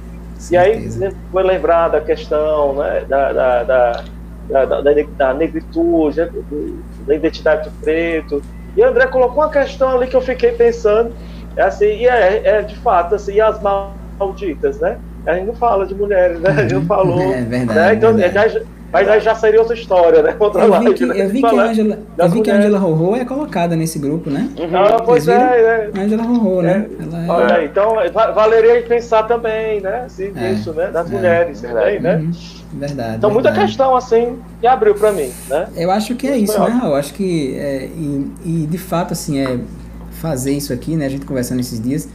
e 0.51 0.57
aí 0.57 0.89
né, 0.97 1.13
foi 1.31 1.43
lembrar 1.43 1.89
da 1.89 2.01
questão 2.01 2.75
né, 2.75 3.05
da, 3.09 3.33
da, 3.33 3.63
da, 3.63 4.05
da, 4.65 4.81
da 4.81 5.35
negritude, 5.35 6.21
né, 6.21 6.31
da 7.07 7.15
identidade 7.15 7.69
do 7.69 7.77
preto. 7.81 8.43
E 8.77 8.83
André 8.83 9.07
colocou 9.07 9.43
uma 9.43 9.51
questão 9.51 9.97
ali 9.97 10.07
que 10.07 10.17
eu 10.17 10.21
fiquei 10.21 10.53
pensando, 10.53 11.15
é 11.57 11.63
assim, 11.63 11.87
e 11.87 12.07
é, 12.07 12.43
é 12.45 12.63
de 12.63 12.77
fato, 12.77 13.15
assim, 13.15 13.35
e 13.35 13.41
as 13.41 13.61
malditas, 13.61 14.81
né? 14.81 14.99
A 15.27 15.35
gente 15.35 15.47
não 15.47 15.55
fala 15.55 15.87
de 15.87 15.95
mulheres, 15.95 16.39
né? 16.41 16.51
A 16.51 16.63
gente 16.63 16.75
não 16.75 16.81
uhum. 16.81 16.87
falou. 16.87 17.21
É 17.35 17.43
verdade. 17.43 17.79
Né? 17.79 17.95
Então, 17.95 18.15
verdade. 18.15 18.63
Mas 18.93 19.09
aí 19.09 19.21
já 19.21 19.35
seria 19.35 19.59
outra 19.59 19.75
história, 19.75 20.23
né? 20.23 20.37
Outra 20.39 20.63
eu 20.63 20.81
vi 20.81 20.95
que, 20.95 21.05
né? 21.05 21.21
eu 21.21 21.29
vi 21.29 21.41
que, 21.43 21.47
a 21.47 21.63
Angela, 21.63 21.99
eu 22.17 22.29
vi 22.29 22.43
que 22.43 22.51
a 22.51 22.55
Angela 22.55 22.79
Rorô 22.79 23.17
é 23.17 23.25
colocada 23.25 23.75
nesse 23.75 23.99
grupo, 23.99 24.31
né? 24.31 24.49
Uhum. 24.57 24.69
Ah, 24.73 25.03
pois 25.05 25.27
é, 25.27 25.91
é. 25.93 26.01
Angela 26.01 26.23
Rorô, 26.23 26.63
né? 26.63 26.87
É. 27.01 27.03
Ela 27.03 27.25
é... 27.25 27.29
Olha, 27.29 27.65
então 27.65 27.97
valeria 28.33 28.81
pensar 28.83 29.25
também, 29.25 29.81
né? 29.81 30.05
Assim, 30.07 30.33
é. 30.37 30.53
Isso, 30.53 30.73
né? 30.73 30.93
Das 30.93 31.11
é. 31.11 31.13
mulheres 31.13 31.61
também, 31.61 32.01
né? 32.01 32.17
Uhum. 32.19 32.31
Verdade. 32.75 33.17
Então, 33.17 33.31
verdade. 33.31 33.33
muita 33.33 33.53
questão, 33.53 33.97
assim, 33.97 34.39
que 34.61 34.67
abriu 34.69 34.95
para 34.95 35.11
mim, 35.11 35.33
né? 35.49 35.67
Eu 35.75 35.91
acho 35.91 36.15
que 36.15 36.29
é 36.29 36.37
isso, 36.37 36.61
né, 36.61 36.81
Eu 36.85 36.95
acho 36.95 37.15
que, 37.15 37.57
é, 37.57 37.87
e, 37.87 38.33
e 38.45 38.67
de 38.69 38.79
fato, 38.79 39.13
assim, 39.13 39.41
é 39.41 39.59
fazer 40.25 40.53
isso 40.53 40.73
aqui, 40.73 40.97
né? 40.97 41.05
A 41.05 41.09
gente 41.11 41.27
conversando 41.27 41.61
esses 41.61 41.79
dias 41.79 42.09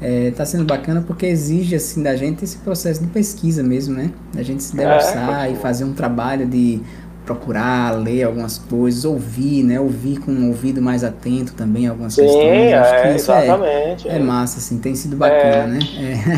está 0.00 0.06
é, 0.06 0.30
tá 0.30 0.46
sendo 0.46 0.64
bacana 0.64 1.04
porque 1.06 1.26
exige 1.26 1.76
assim 1.76 2.02
da 2.02 2.16
gente 2.16 2.42
esse 2.42 2.56
processo 2.56 3.02
de 3.02 3.08
pesquisa 3.08 3.62
mesmo, 3.62 3.94
né? 3.94 4.10
A 4.34 4.42
gente 4.42 4.62
se 4.62 4.74
debruçar 4.74 5.46
é, 5.46 5.52
e 5.52 5.56
fazer 5.56 5.84
um 5.84 5.92
trabalho 5.92 6.46
de 6.46 6.80
procurar, 7.26 7.90
ler 7.90 8.22
algumas 8.22 8.56
coisas, 8.56 9.04
ouvir, 9.04 9.62
né? 9.62 9.78
Ouvir 9.78 10.18
com 10.20 10.32
um 10.32 10.48
ouvido 10.48 10.80
mais 10.80 11.04
atento 11.04 11.52
também 11.52 11.86
algumas 11.86 12.14
Sim, 12.14 12.22
questões. 12.22 12.46
É, 12.46 13.14
exatamente. 13.14 14.08
É, 14.08 14.16
é, 14.16 14.18
massa, 14.18 14.58
assim, 14.58 14.78
tem 14.78 14.94
sido 14.94 15.16
bacana, 15.16 15.42
é, 15.42 15.66
né? 15.66 15.78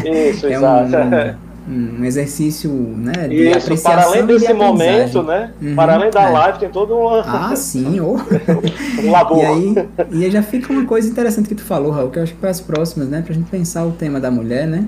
É, 0.05 0.31
isso, 0.31 0.45
é 0.49 0.55
exato. 0.55 0.97
Um, 0.97 1.52
um, 1.69 2.05
exercício, 2.05 2.71
né? 2.71 3.29
De 3.29 3.49
isso, 3.49 3.59
apreciação 3.59 3.93
para 3.93 4.03
além 4.05 4.27
desse 4.27 4.53
momento, 4.53 5.23
né? 5.23 5.53
Uhum, 5.61 5.75
para 5.75 5.95
além 5.95 6.11
da 6.11 6.23
é. 6.23 6.31
live, 6.31 6.59
tem 6.59 6.69
todo 6.71 6.97
um. 6.97 7.09
Ah, 7.09 7.55
sim, 7.57 8.01
oh. 8.01 8.17
um 9.03 9.11
labor. 9.11 9.39
E 9.39 9.45
aí, 9.45 9.89
e 10.11 10.25
aí 10.25 10.31
já 10.31 10.43
fica 10.43 10.73
uma 10.73 10.85
coisa 10.85 11.09
interessante 11.09 11.49
que 11.49 11.55
tu 11.55 11.63
falou, 11.63 11.91
Raul, 11.91 12.11
que 12.11 12.19
eu 12.19 12.23
acho 12.23 12.33
que 12.33 12.39
para 12.39 12.51
as 12.51 12.61
próximas, 12.61 13.09
né? 13.09 13.23
Pra 13.23 13.35
gente 13.35 13.51
pensar 13.51 13.85
o 13.85 13.93
tema 13.93 14.21
da 14.21 14.31
mulher, 14.31 14.67
né? 14.67 14.87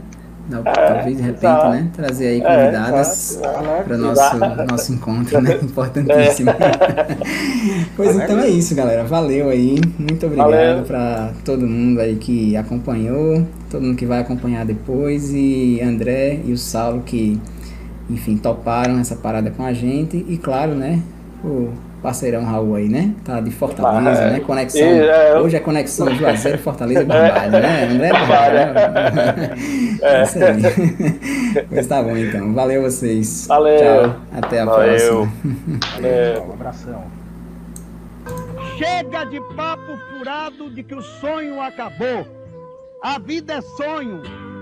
É, 0.50 0.72
Talvez 0.72 1.16
de 1.16 1.22
repente, 1.22 1.46
exato. 1.46 1.70
né? 1.70 1.90
Trazer 1.94 2.26
aí 2.26 2.40
é, 2.40 2.42
convidadas 2.42 3.40
é, 3.42 3.82
para 3.82 3.94
o 3.94 3.98
nosso, 3.98 4.38
nosso 4.70 4.92
encontro, 4.92 5.40
né? 5.42 5.58
Importantíssimo. 5.62 6.50
É. 6.50 7.86
pois 7.96 8.14
então 8.14 8.38
é 8.40 8.48
isso, 8.48 8.74
galera. 8.74 9.04
Valeu 9.04 9.48
aí. 9.48 9.80
Muito 9.98 10.26
obrigado 10.26 10.86
para 10.86 11.32
todo 11.44 11.66
mundo 11.66 12.00
aí 12.00 12.16
que 12.16 12.56
acompanhou, 12.56 13.46
todo 13.70 13.82
mundo 13.82 13.96
que 13.96 14.04
vai 14.04 14.20
acompanhar 14.20 14.66
depois, 14.66 15.32
e 15.32 15.80
André 15.82 16.40
e 16.44 16.52
o 16.52 16.58
Saulo 16.58 17.02
que, 17.02 17.40
enfim, 18.10 18.36
toparam 18.36 18.98
essa 18.98 19.16
parada 19.16 19.50
com 19.50 19.64
a 19.64 19.72
gente. 19.72 20.24
E 20.28 20.36
claro, 20.36 20.74
né? 20.74 21.00
O 21.42 21.70
parceirão 22.05 22.44
Raul 22.44 22.74
aí, 22.74 22.86
né? 22.86 23.14
Tá 23.24 23.40
de 23.40 23.51
Fortaleza, 23.51 24.26
ah, 24.26 24.31
né? 24.32 24.40
Conexão. 24.40 24.78
E, 24.78 25.09
é, 25.09 25.40
hoje 25.40 25.56
é 25.56 25.60
conexão 25.60 26.14
Juazeiro, 26.14 26.59
Fortaleza 26.59 27.01
é. 27.01 27.02
e 27.02 27.06
Barbalho, 27.06 27.51
né? 27.52 27.85
André 27.90 28.09
é 28.09 28.12
Barbalho. 28.12 28.74
Né? 28.74 29.56
É. 30.02 30.20
é 30.20 30.22
isso 30.22 30.39
aí. 30.39 31.64
Mas 31.72 31.86
tá 31.86 32.02
bom 32.02 32.14
então. 32.14 32.52
Valeu 32.52 32.82
vocês. 32.82 33.47
Valeu. 33.47 33.78
Tchau. 33.78 34.16
Até 34.36 34.60
a 34.60 34.64
Valeu. 34.66 34.86
próxima. 34.86 35.32
Valeu. 35.94 36.44
Um 36.47 36.52
abração. 36.52 37.05
Chega 38.76 39.24
de 39.24 39.40
papo 39.56 39.97
furado 40.10 40.68
de 40.74 40.82
que 40.82 40.94
o 40.94 41.01
sonho 41.01 41.59
acabou. 41.59 42.26
A 43.02 43.18
vida 43.18 43.55
é 43.55 43.60
sonho. 43.62 44.20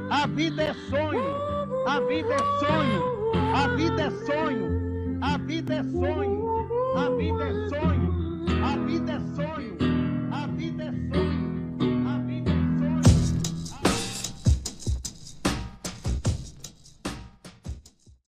A 0.09 0.29
vida 0.29 0.63
é 0.63 0.75
sonho. 0.89 1.25
A 1.89 1.99
vida 1.99 2.35
é 2.35 2.65
sonho. 2.65 3.03
A 3.53 3.67
vida 3.67 4.03
é 4.03 4.11
sonho. 4.27 5.19
A 5.21 5.39
vida 5.39 5.75
é 5.75 5.83
sonho. 5.83 6.42
A 6.95 7.09
vida 7.11 7.45
é 7.45 7.69
sonho. 7.69 8.15
A 8.65 8.77
vida 8.87 9.13
é 9.13 9.21
sonho. 9.35 9.72